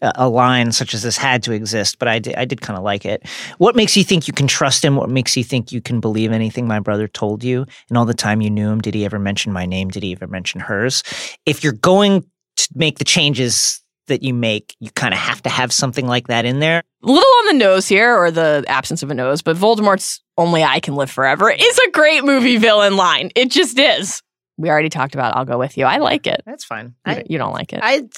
Uh, 0.00 0.12
a 0.14 0.28
line 0.28 0.70
such 0.70 0.94
as 0.94 1.02
this 1.02 1.16
had 1.16 1.42
to 1.42 1.52
exist, 1.52 1.98
but 1.98 2.06
I 2.06 2.20
did, 2.20 2.36
I 2.36 2.44
did 2.44 2.60
kind 2.60 2.76
of 2.76 2.84
like 2.84 3.04
it. 3.04 3.26
What 3.58 3.74
makes 3.74 3.96
you 3.96 4.04
think 4.04 4.28
you 4.28 4.32
can 4.32 4.46
trust 4.46 4.84
him? 4.84 4.96
What 4.96 5.10
makes 5.10 5.36
you 5.36 5.42
think 5.42 5.72
you 5.72 5.80
can 5.80 5.98
believe 5.98 6.30
anything 6.30 6.68
my 6.68 6.78
brother 6.78 7.08
told 7.08 7.42
you? 7.42 7.66
And 7.88 7.98
all 7.98 8.04
the 8.04 8.14
time 8.14 8.40
you 8.40 8.50
knew 8.50 8.68
him, 8.68 8.80
did 8.80 8.94
he 8.94 9.04
ever 9.04 9.18
mention 9.18 9.52
my 9.52 9.66
name? 9.66 9.88
Did 9.88 10.04
he 10.04 10.12
ever 10.12 10.28
mention 10.28 10.60
hers? 10.60 11.02
If 11.46 11.64
you're 11.64 11.72
going 11.72 12.22
to 12.56 12.68
make 12.74 12.98
the 12.98 13.04
changes 13.04 13.82
that 14.06 14.22
you 14.22 14.34
make, 14.34 14.76
you 14.78 14.90
kind 14.92 15.12
of 15.12 15.20
have 15.20 15.42
to 15.42 15.50
have 15.50 15.72
something 15.72 16.06
like 16.06 16.28
that 16.28 16.44
in 16.44 16.60
there. 16.60 16.82
A 17.02 17.06
little 17.06 17.38
on 17.38 17.46
the 17.46 17.64
nose 17.64 17.86
here, 17.86 18.16
or 18.16 18.30
the 18.30 18.64
absence 18.68 19.02
of 19.02 19.10
a 19.10 19.14
nose, 19.14 19.42
but 19.42 19.56
Voldemort's 19.56 20.20
"Only 20.38 20.64
I 20.64 20.80
Can 20.80 20.94
Live 20.94 21.10
Forever" 21.10 21.50
is 21.50 21.78
a 21.86 21.90
great 21.90 22.24
movie 22.24 22.56
villain 22.56 22.96
line. 22.96 23.30
It 23.34 23.50
just 23.50 23.78
is. 23.78 24.22
We 24.56 24.70
already 24.70 24.88
talked 24.88 25.14
about 25.14 25.36
"I'll 25.36 25.44
Go 25.44 25.58
with 25.58 25.76
You." 25.76 25.84
I 25.84 25.98
like 25.98 26.26
it. 26.26 26.42
That's 26.46 26.64
fine. 26.64 26.86
You, 26.86 26.92
I, 27.04 27.14
don't- 27.16 27.30
you 27.30 27.38
don't 27.38 27.52
like 27.52 27.72
it. 27.74 27.80
I 27.82 28.08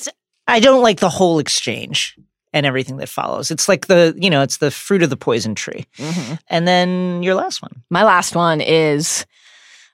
I 0.47 0.60
don't 0.60 0.82
like 0.82 1.01
the 1.01 1.09
whole 1.09 1.38
exchange 1.40 2.16
and 2.52 2.66
everything 2.66 2.97
that 2.98 3.09
follows. 3.09 3.51
It's 3.51 3.68
like 3.68 3.86
the 3.88 4.14
you 4.16 4.30
know 4.30 4.42
it's 4.42 4.59
the 4.59 4.70
fruit 4.70 5.02
of 5.02 5.10
the 5.10 5.16
poison 5.16 5.55
tree. 5.55 5.86
Mhm. 5.97 6.38
And 6.48 6.68
then 6.68 7.22
your 7.22 7.34
last 7.34 7.62
one. 7.62 7.82
My 7.90 8.05
last 8.05 8.34
one 8.36 8.60
is 8.60 9.26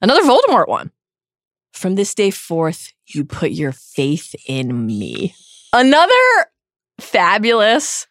another 0.02 0.22
Voldemort 0.22 0.68
one. 0.68 0.90
From 1.72 1.94
this 1.94 2.14
day 2.14 2.30
forth, 2.30 2.92
you 3.06 3.24
put 3.24 3.50
your 3.50 3.72
faith 3.72 4.34
in 4.48 4.86
me. 4.86 5.34
Another 5.74 6.46
fabulous 7.00 8.06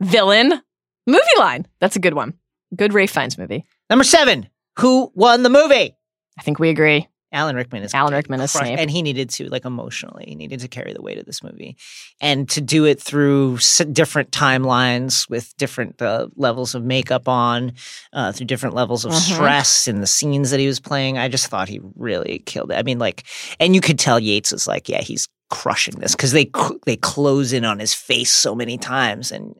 villain 0.00 0.60
movie 1.06 1.22
line. 1.38 1.66
That's 1.80 1.96
a 1.96 2.00
good 2.00 2.14
one. 2.14 2.34
Good 2.74 2.94
Ralph 2.94 3.10
Fiennes 3.10 3.38
movie. 3.38 3.64
Number 3.90 4.04
seven. 4.04 4.48
Who 4.78 5.12
won 5.14 5.42
the 5.42 5.50
movie? 5.50 5.94
I 6.38 6.42
think 6.42 6.58
we 6.58 6.70
agree. 6.70 7.08
Alan 7.34 7.56
Rickman 7.56 7.82
is 7.82 7.94
Alan 7.94 8.12
Rickman 8.12 8.40
is 8.42 8.52
crushed- 8.52 8.66
Snape. 8.66 8.78
and 8.78 8.90
he 8.90 9.00
needed 9.00 9.30
to 9.30 9.48
like 9.48 9.64
emotionally 9.64 10.24
he 10.28 10.34
needed 10.34 10.60
to 10.60 10.68
carry 10.68 10.92
the 10.92 11.00
weight 11.00 11.16
of 11.16 11.24
this 11.24 11.42
movie 11.42 11.78
and 12.20 12.46
to 12.50 12.60
do 12.60 12.84
it 12.84 13.00
through 13.00 13.56
s- 13.56 13.80
different 13.90 14.30
timelines 14.32 15.30
with 15.30 15.56
different 15.56 16.02
uh, 16.02 16.26
levels 16.36 16.74
of 16.74 16.84
makeup 16.84 17.28
on 17.28 17.72
uh, 18.12 18.32
through 18.32 18.44
different 18.46 18.74
levels 18.74 19.06
of 19.06 19.12
Mhm. 19.12 19.34
stress 19.34 19.88
in 19.88 20.02
the 20.02 20.06
scenes 20.06 20.50
that 20.50 20.60
he 20.60 20.66
was 20.66 20.78
playing 20.78 21.16
i 21.16 21.26
just 21.26 21.46
thought 21.46 21.70
he 21.70 21.80
really 21.96 22.42
killed 22.44 22.70
it 22.70 22.74
i 22.76 22.82
mean 22.82 22.98
like 22.98 23.24
and 23.58 23.74
you 23.74 23.80
could 23.80 23.98
tell 23.98 24.20
yates 24.20 24.52
is 24.52 24.66
like 24.66 24.90
yeah 24.90 25.00
he's 25.00 25.26
crushing 25.48 25.94
this 26.00 26.14
because 26.14 26.32
they 26.32 26.50
they 26.84 26.96
close 26.96 27.54
in 27.54 27.64
on 27.64 27.78
his 27.78 27.94
face 27.94 28.30
so 28.30 28.54
many 28.54 28.76
times 28.76 29.32
and 29.32 29.54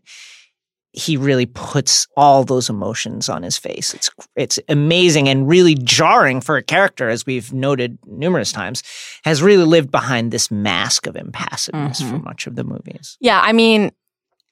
he 0.94 1.16
really 1.16 1.46
puts 1.46 2.06
all 2.16 2.44
those 2.44 2.68
emotions 2.68 3.28
on 3.28 3.42
his 3.42 3.56
face. 3.56 3.94
It's 3.94 4.10
it's 4.36 4.58
amazing 4.68 5.28
and 5.28 5.48
really 5.48 5.74
jarring 5.74 6.40
for 6.42 6.56
a 6.56 6.62
character, 6.62 7.08
as 7.08 7.24
we've 7.24 7.52
noted 7.52 7.98
numerous 8.06 8.52
times, 8.52 8.82
has 9.24 9.42
really 9.42 9.64
lived 9.64 9.90
behind 9.90 10.30
this 10.32 10.50
mask 10.50 11.06
of 11.06 11.14
impassiveness 11.14 11.98
for 12.02 12.16
Mhm. 12.18 12.24
much 12.24 12.46
of 12.46 12.56
the 12.56 12.64
movies. 12.64 13.16
Yeah, 13.20 13.40
I 13.42 13.52
mean, 13.52 13.90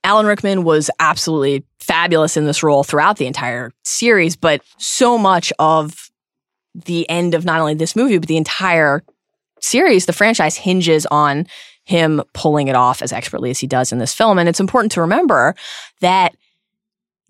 Alan 0.02 0.24
Rickman 0.24 0.64
was 0.64 0.90
absolutely 0.98 1.62
fabulous 1.78 2.38
in 2.38 2.46
this 2.46 2.62
role 2.62 2.84
throughout 2.84 3.18
the 3.18 3.26
entire 3.26 3.70
series, 3.84 4.34
but 4.34 4.62
so 4.78 5.18
much 5.18 5.52
of 5.58 6.10
the 6.74 7.08
end 7.10 7.34
of 7.34 7.44
not 7.44 7.60
only 7.60 7.74
this 7.74 7.94
movie, 7.94 8.16
but 8.16 8.28
the 8.28 8.36
entire 8.38 9.02
series, 9.60 10.06
the 10.06 10.12
franchise 10.14 10.56
hinges 10.56 11.04
on 11.10 11.46
him 11.90 12.22
pulling 12.34 12.68
it 12.68 12.76
off 12.76 13.02
as 13.02 13.12
expertly 13.12 13.50
as 13.50 13.58
he 13.58 13.66
does 13.66 13.90
in 13.90 13.98
this 13.98 14.14
film. 14.14 14.38
And 14.38 14.48
it's 14.48 14.60
important 14.60 14.92
to 14.92 15.00
remember 15.00 15.56
that 16.00 16.36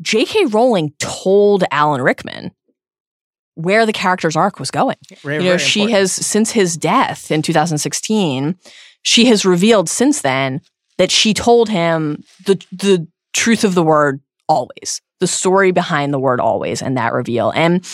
J.K. 0.02 0.46
Rowling 0.46 0.92
told 0.98 1.64
Alan 1.70 2.02
Rickman 2.02 2.52
where 3.54 3.84
the 3.86 3.92
character's 3.92 4.36
arc 4.36 4.58
was 4.60 4.70
going 4.70 4.96
Very, 5.22 5.42
you 5.42 5.50
know 5.50 5.56
she 5.56 5.80
important. 5.80 5.98
has 5.98 6.12
since 6.12 6.52
his 6.52 6.76
death 6.76 7.30
in 7.30 7.42
2016 7.42 8.56
she 9.02 9.24
has 9.26 9.44
revealed 9.44 9.88
since 9.88 10.22
then 10.22 10.60
that 10.98 11.10
she 11.10 11.34
told 11.34 11.68
him 11.68 12.22
the 12.46 12.62
the 12.70 13.06
truth 13.34 13.64
of 13.64 13.74
the 13.74 13.82
word 13.82 14.20
always 14.48 15.02
the 15.18 15.26
story 15.26 15.72
behind 15.72 16.14
the 16.14 16.18
word 16.18 16.40
always 16.40 16.80
and 16.80 16.96
that 16.96 17.12
reveal 17.12 17.50
and 17.50 17.84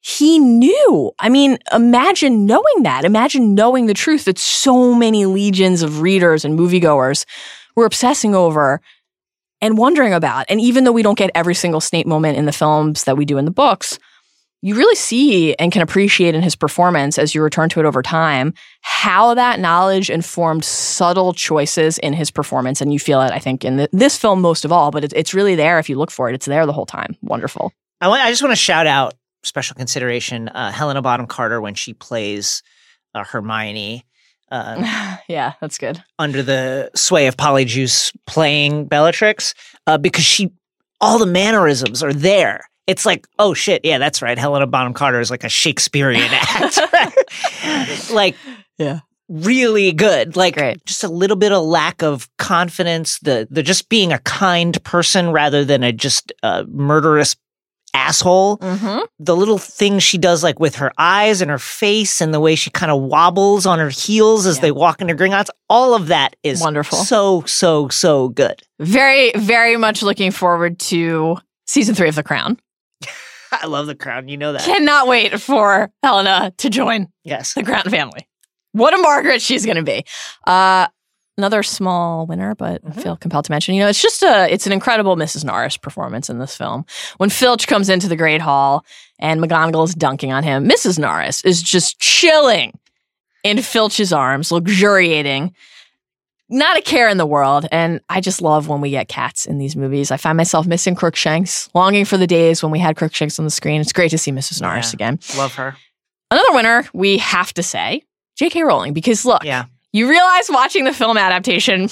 he 0.00 0.38
knew. 0.38 1.12
I 1.18 1.28
mean 1.28 1.58
imagine 1.72 2.46
knowing 2.46 2.82
that. 2.82 3.04
Imagine 3.04 3.54
knowing 3.54 3.86
the 3.86 3.94
truth 3.94 4.24
that 4.24 4.38
so 4.38 4.94
many 4.94 5.26
legions 5.26 5.82
of 5.82 6.00
readers 6.00 6.44
and 6.44 6.58
moviegoers 6.58 7.24
were 7.76 7.84
obsessing 7.84 8.34
over 8.34 8.80
and 9.60 9.76
wondering 9.76 10.12
about. 10.12 10.46
And 10.48 10.60
even 10.60 10.84
though 10.84 10.92
we 10.92 11.02
don't 11.02 11.18
get 11.18 11.30
every 11.34 11.54
single 11.54 11.80
snape 11.80 12.06
moment 12.06 12.38
in 12.38 12.46
the 12.46 12.52
films 12.52 13.04
that 13.04 13.16
we 13.16 13.24
do 13.24 13.38
in 13.38 13.44
the 13.44 13.50
books 13.50 13.98
you 14.60 14.74
really 14.74 14.96
see 14.96 15.54
and 15.54 15.70
can 15.70 15.82
appreciate 15.82 16.34
in 16.34 16.42
his 16.42 16.56
performance 16.56 17.18
as 17.18 17.34
you 17.34 17.42
return 17.42 17.68
to 17.68 17.80
it 17.80 17.86
over 17.86 18.02
time 18.02 18.52
how 18.80 19.34
that 19.34 19.60
knowledge 19.60 20.10
informed 20.10 20.64
subtle 20.64 21.32
choices 21.32 21.98
in 21.98 22.12
his 22.12 22.30
performance. 22.30 22.80
And 22.80 22.92
you 22.92 22.98
feel 22.98 23.22
it 23.22 23.32
i 23.32 23.38
think 23.38 23.64
in 23.64 23.76
the, 23.76 23.88
this 23.92 24.16
film 24.16 24.40
most 24.40 24.64
of 24.64 24.72
all 24.72 24.90
but 24.90 25.04
it's, 25.04 25.14
it's 25.14 25.34
really 25.34 25.54
there 25.54 25.78
if 25.78 25.88
you 25.88 25.96
look 25.96 26.10
for 26.10 26.28
it. 26.28 26.34
It's 26.34 26.46
there 26.46 26.66
the 26.66 26.72
whole 26.72 26.86
time. 26.86 27.16
Wonderful. 27.22 27.72
I, 28.00 28.08
want, 28.08 28.22
I 28.22 28.30
just 28.30 28.42
want 28.42 28.52
to 28.52 28.56
shout 28.56 28.86
out 28.86 29.14
special 29.42 29.74
consideration 29.76 30.48
uh, 30.48 30.72
Helena 30.72 31.02
Bonham 31.02 31.26
Carter 31.26 31.60
when 31.60 31.74
she 31.74 31.92
plays 31.94 32.62
uh, 33.14 33.24
Hermione. 33.24 34.04
Uh, 34.50 35.16
yeah 35.28 35.52
that's 35.60 35.76
good 35.76 36.02
under 36.18 36.42
the 36.42 36.90
sway 36.94 37.26
of 37.26 37.36
Polyjuice 37.36 38.16
playing 38.26 38.86
Bellatrix 38.86 39.52
uh, 39.86 39.98
because 39.98 40.24
she, 40.24 40.50
all 41.02 41.18
the 41.18 41.26
mannerisms 41.26 42.02
are 42.02 42.14
there. 42.14 42.64
It's 42.86 43.04
like, 43.04 43.26
oh 43.38 43.52
shit, 43.52 43.82
yeah, 43.84 43.98
that's 43.98 44.22
right. 44.22 44.38
Helena 44.38 44.66
Bonham 44.66 44.94
Carter 44.94 45.20
is 45.20 45.30
like 45.30 45.44
a 45.44 45.50
Shakespearean 45.50 46.22
act, 46.32 46.80
like 48.10 48.34
Yeah. 48.78 49.00
really 49.28 49.92
good. 49.92 50.36
Like 50.36 50.54
Great. 50.54 50.82
just 50.86 51.04
a 51.04 51.08
little 51.08 51.36
bit 51.36 51.52
of 51.52 51.62
lack 51.64 52.02
of 52.02 52.28
confidence. 52.38 53.18
The 53.18 53.46
the 53.50 53.62
just 53.62 53.90
being 53.90 54.12
a 54.14 54.18
kind 54.20 54.82
person 54.84 55.30
rather 55.32 55.64
than 55.66 55.82
a 55.82 55.92
just 55.92 56.32
uh, 56.42 56.64
murderous 56.68 57.36
asshole 57.94 58.58
mm-hmm. 58.58 58.98
the 59.18 59.36
little 59.36 59.58
things 59.58 60.02
she 60.02 60.18
does, 60.18 60.42
like 60.42 60.60
with 60.60 60.76
her 60.76 60.92
eyes 60.98 61.40
and 61.40 61.50
her 61.50 61.58
face, 61.58 62.20
and 62.20 62.32
the 62.34 62.40
way 62.40 62.54
she 62.54 62.70
kind 62.70 62.90
of 62.92 63.00
wobbles 63.02 63.66
on 63.66 63.78
her 63.78 63.88
heels 63.90 64.46
as 64.46 64.56
Yeah. 64.56 64.62
they 64.62 64.72
walk 64.72 65.00
into 65.00 65.14
Gringotts, 65.14 65.48
all 65.68 65.94
of 65.94 66.08
that 66.08 66.36
is 66.42 66.60
Wonderful. 66.60 66.98
So 66.98 67.42
so 67.46 67.88
so 67.88 68.28
good. 68.28 68.62
very 68.78 69.32
very 69.36 69.76
much 69.76 70.02
looking 70.02 70.30
forward 70.30 70.78
to 70.80 71.38
season 71.66 71.94
three 71.94 72.08
of 72.08 72.14
the 72.14 72.22
crown 72.22 72.58
I 73.52 73.66
love 73.66 73.86
the 73.86 73.94
crown. 73.94 74.28
You 74.28 74.36
know 74.36 74.52
that. 74.52 74.62
cannot 74.62 75.06
wait 75.08 75.40
for 75.40 75.90
helena 76.02 76.52
to 76.58 76.70
join 76.70 77.08
yes. 77.24 77.54
the 77.54 77.62
crown 77.62 77.84
family 77.84 78.26
What 78.72 78.94
a 78.94 78.98
Margaret 78.98 79.40
she's 79.42 79.64
going 79.64 79.76
to 79.78 79.82
be. 79.82 80.04
Uh, 80.46 80.86
another 81.38 81.62
small 81.62 82.26
winner, 82.26 82.54
but 82.54 82.82
I 82.84 82.90
mm-hmm. 82.90 83.00
feel 83.00 83.16
compelled 83.16 83.46
to 83.46 83.52
mention. 83.52 83.74
You 83.74 83.82
know, 83.82 83.88
it's 83.88 84.02
just 84.02 84.22
a 84.22 84.52
it's 84.52 84.66
an 84.66 84.72
incredible 84.72 85.16
Mrs. 85.16 85.44
Norris 85.44 85.76
performance 85.76 86.28
in 86.28 86.38
this 86.38 86.56
film. 86.56 86.84
When 87.16 87.30
Filch 87.30 87.66
comes 87.66 87.88
into 87.88 88.08
the 88.08 88.16
Great 88.16 88.42
Hall 88.42 88.84
and 89.18 89.40
McGonagall 89.40 89.84
is 89.84 89.94
dunking 89.94 90.32
on 90.32 90.42
him, 90.42 90.68
Mrs. 90.68 90.98
Norris 90.98 91.42
is 91.44 91.62
just 91.62 91.98
chilling 91.98 92.78
in 93.44 93.62
Filch's 93.62 94.12
arms, 94.12 94.52
luxuriating. 94.52 95.54
Not 96.50 96.78
a 96.78 96.82
care 96.82 97.10
in 97.10 97.18
the 97.18 97.26
world. 97.26 97.66
And 97.70 98.00
I 98.08 98.22
just 98.22 98.40
love 98.40 98.68
when 98.68 98.80
we 98.80 98.88
get 98.90 99.08
cats 99.08 99.44
in 99.44 99.58
these 99.58 99.76
movies. 99.76 100.10
I 100.10 100.16
find 100.16 100.36
myself 100.36 100.66
missing 100.66 100.94
Crookshanks, 100.94 101.68
longing 101.74 102.06
for 102.06 102.16
the 102.16 102.26
days 102.26 102.62
when 102.62 102.72
we 102.72 102.78
had 102.78 102.96
Crookshanks 102.96 103.38
on 103.38 103.44
the 103.44 103.50
screen. 103.50 103.82
It's 103.82 103.92
great 103.92 104.10
to 104.12 104.18
see 104.18 104.32
Mrs. 104.32 104.62
Norris 104.62 104.92
Yeah. 104.92 104.96
again. 104.96 105.18
Love 105.36 105.54
her. 105.56 105.76
Another 106.30 106.52
winner, 106.52 106.86
we 106.94 107.18
have 107.18 107.52
to 107.54 107.62
say, 107.62 108.02
J.K. 108.38 108.62
Rowling, 108.62 108.94
because 108.94 109.26
look, 109.26 109.44
Yeah. 109.44 109.66
You 109.92 110.08
realize 110.08 110.50
watching 110.50 110.84
the 110.84 110.92
film 110.92 111.16
adaptation, 111.16 111.80
not 111.82 111.90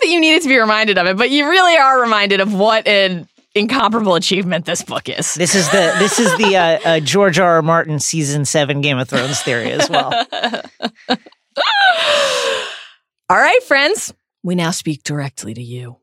that 0.00 0.06
you 0.06 0.20
needed 0.20 0.42
to 0.42 0.48
be 0.48 0.58
reminded 0.58 0.98
of 0.98 1.06
it, 1.06 1.16
but 1.16 1.30
you 1.30 1.48
really 1.48 1.76
are 1.76 2.00
reminded 2.00 2.40
of 2.40 2.52
what 2.52 2.86
an 2.86 3.26
incomparable 3.54 4.14
achievement 4.14 4.66
this 4.66 4.82
book 4.82 5.08
is. 5.08 5.34
This 5.34 5.54
is 5.54 5.70
the 5.70 5.94
this 5.98 6.20
is 6.20 6.36
the 6.36 6.56
uh, 6.56 6.78
uh, 6.84 7.00
George 7.00 7.38
R. 7.38 7.56
R. 7.56 7.62
Martin 7.62 7.98
season 7.98 8.44
seven 8.44 8.82
Game 8.82 8.98
of 8.98 9.08
Thrones 9.08 9.40
theory 9.40 9.72
as 9.72 9.88
well. 9.88 10.12
All 13.28 13.38
right, 13.38 13.62
friends, 13.62 14.12
we 14.42 14.54
now 14.54 14.70
speak 14.70 15.02
directly 15.02 15.54
to 15.54 15.62
you 15.62 15.96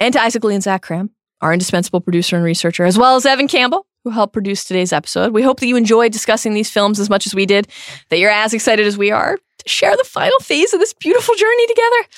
and 0.00 0.12
to 0.14 0.20
Isaac 0.20 0.42
Lee 0.42 0.54
and 0.54 0.62
Zach 0.62 0.84
Kram, 0.84 1.10
our 1.40 1.52
indispensable 1.52 2.00
producer 2.00 2.34
and 2.36 2.44
researcher, 2.44 2.84
as 2.84 2.98
well 2.98 3.14
as 3.16 3.24
Evan 3.24 3.48
Campbell, 3.48 3.86
who 4.04 4.10
helped 4.10 4.32
produce 4.32 4.64
today's 4.64 4.92
episode. 4.92 5.32
We 5.32 5.42
hope 5.42 5.60
that 5.60 5.68
you 5.68 5.76
enjoyed 5.76 6.12
discussing 6.12 6.54
these 6.54 6.70
films 6.70 6.98
as 6.98 7.08
much 7.08 7.26
as 7.26 7.34
we 7.34 7.46
did, 7.46 7.68
that 8.08 8.18
you're 8.18 8.30
as 8.30 8.52
excited 8.52 8.86
as 8.86 8.98
we 8.98 9.10
are 9.10 9.36
to 9.36 9.42
share 9.70 9.96
the 9.96 10.04
final 10.04 10.38
phase 10.40 10.74
of 10.74 10.80
this 10.80 10.92
beautiful 10.92 11.34
journey 11.34 11.66
together, 11.66 12.08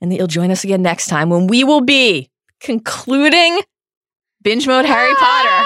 and 0.00 0.10
that 0.10 0.16
you'll 0.16 0.26
join 0.26 0.50
us 0.50 0.64
again 0.64 0.82
next 0.82 1.06
time 1.06 1.30
when 1.30 1.46
we 1.46 1.64
will 1.64 1.80
be 1.80 2.30
concluding 2.60 3.60
binge 4.42 4.66
mode 4.66 4.84
Harry 4.84 5.14
Potter 5.14 5.64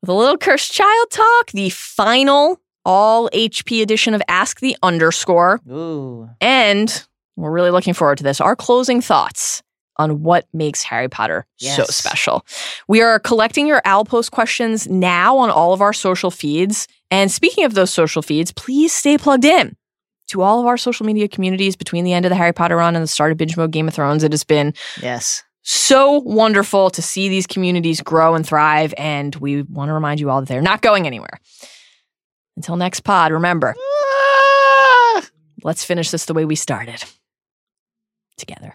with 0.00 0.10
a 0.10 0.14
little 0.14 0.38
cursed 0.38 0.72
child 0.72 1.10
talk, 1.10 1.50
the 1.52 1.70
final 1.70 2.60
all 2.84 3.28
HP 3.30 3.82
edition 3.82 4.14
of 4.14 4.22
Ask 4.28 4.60
the 4.60 4.76
Underscore. 4.82 5.60
Ooh. 5.68 6.30
And 6.40 7.04
we're 7.34 7.50
really 7.50 7.72
looking 7.72 7.94
forward 7.94 8.18
to 8.18 8.24
this. 8.24 8.40
Our 8.40 8.54
closing 8.54 9.00
thoughts 9.00 9.62
on 9.98 10.22
what 10.22 10.46
makes 10.52 10.82
Harry 10.84 11.08
Potter 11.08 11.46
so 11.56 11.84
special. 11.84 12.46
We 12.86 13.02
are 13.02 13.18
collecting 13.18 13.66
your 13.66 13.82
Owl 13.84 14.04
Post 14.04 14.30
questions 14.30 14.86
now 14.88 15.36
on 15.38 15.50
all 15.50 15.72
of 15.72 15.80
our 15.80 15.92
social 15.92 16.30
feeds. 16.30 16.86
And 17.10 17.30
speaking 17.30 17.64
of 17.64 17.74
those 17.74 17.92
social 17.92 18.22
feeds, 18.22 18.52
please 18.52 18.92
stay 18.92 19.16
plugged 19.18 19.44
in 19.44 19.76
to 20.28 20.42
all 20.42 20.60
of 20.60 20.66
our 20.66 20.76
social 20.76 21.06
media 21.06 21.28
communities 21.28 21.76
between 21.76 22.04
the 22.04 22.12
end 22.12 22.24
of 22.24 22.30
the 22.30 22.36
Harry 22.36 22.52
Potter 22.52 22.76
run 22.76 22.96
and 22.96 23.02
the 23.02 23.06
start 23.08 23.30
of 23.32 23.38
Binge 23.38 23.56
Mode 23.56 23.70
Game 23.70 23.86
of 23.88 23.94
Thrones. 23.94 24.24
It 24.24 24.32
has 24.32 24.42
been 24.44 24.74
Yes. 25.00 25.44
so 25.62 26.18
wonderful 26.18 26.90
to 26.90 27.00
see 27.02 27.28
these 27.28 27.46
communities 27.46 28.00
grow 28.00 28.34
and 28.34 28.44
thrive. 28.46 28.92
And 28.98 29.34
we 29.36 29.62
want 29.62 29.88
to 29.88 29.92
remind 29.92 30.18
you 30.18 30.30
all 30.30 30.40
that 30.40 30.48
they're 30.48 30.60
not 30.62 30.82
going 30.82 31.06
anywhere. 31.06 31.38
Until 32.56 32.76
next 32.76 33.00
pod, 33.00 33.32
remember, 33.32 33.74
ah! 33.78 35.26
let's 35.62 35.84
finish 35.84 36.10
this 36.10 36.24
the 36.24 36.34
way 36.34 36.44
we 36.44 36.56
started 36.56 37.04
together. 38.36 38.74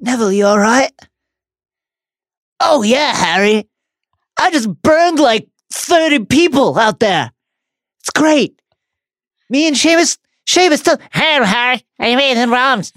Neville, 0.00 0.32
you 0.32 0.46
all 0.46 0.58
right? 0.58 0.92
Oh 2.60 2.82
yeah, 2.82 3.14
Harry. 3.14 3.68
I 4.38 4.50
just 4.50 4.68
burned 4.82 5.18
like 5.18 5.48
thirty 5.72 6.24
people 6.24 6.78
out 6.78 7.00
there. 7.00 7.32
It's 8.00 8.10
great. 8.10 8.60
Me 9.50 9.66
and 9.66 9.76
Seamus, 9.76 10.18
Seamus 10.46 10.78
still. 10.78 10.98
Hey, 11.12 11.44
Harry, 11.44 11.84
I 11.98 12.14
made 12.16 12.36
some 12.36 12.50
problems. 12.50 12.92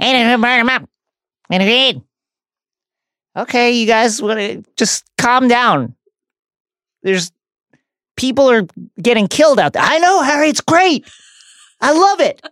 Ain't 0.00 0.28
it 0.32 0.40
burn 0.40 0.66
them 0.66 0.68
up? 0.68 0.88
And 1.50 1.62
agreed. 1.62 2.02
Okay, 3.36 3.72
you 3.72 3.86
guys, 3.86 4.20
just 4.76 5.04
calm 5.18 5.46
down. 5.48 5.94
There's 7.02 7.30
people 8.16 8.50
are 8.50 8.66
getting 9.00 9.28
killed 9.28 9.58
out 9.58 9.72
there. 9.72 9.82
I 9.84 9.98
know, 9.98 10.22
Harry. 10.22 10.48
It's 10.48 10.60
great. 10.60 11.08
I 11.80 11.92
love 11.92 12.20
it. 12.20 12.42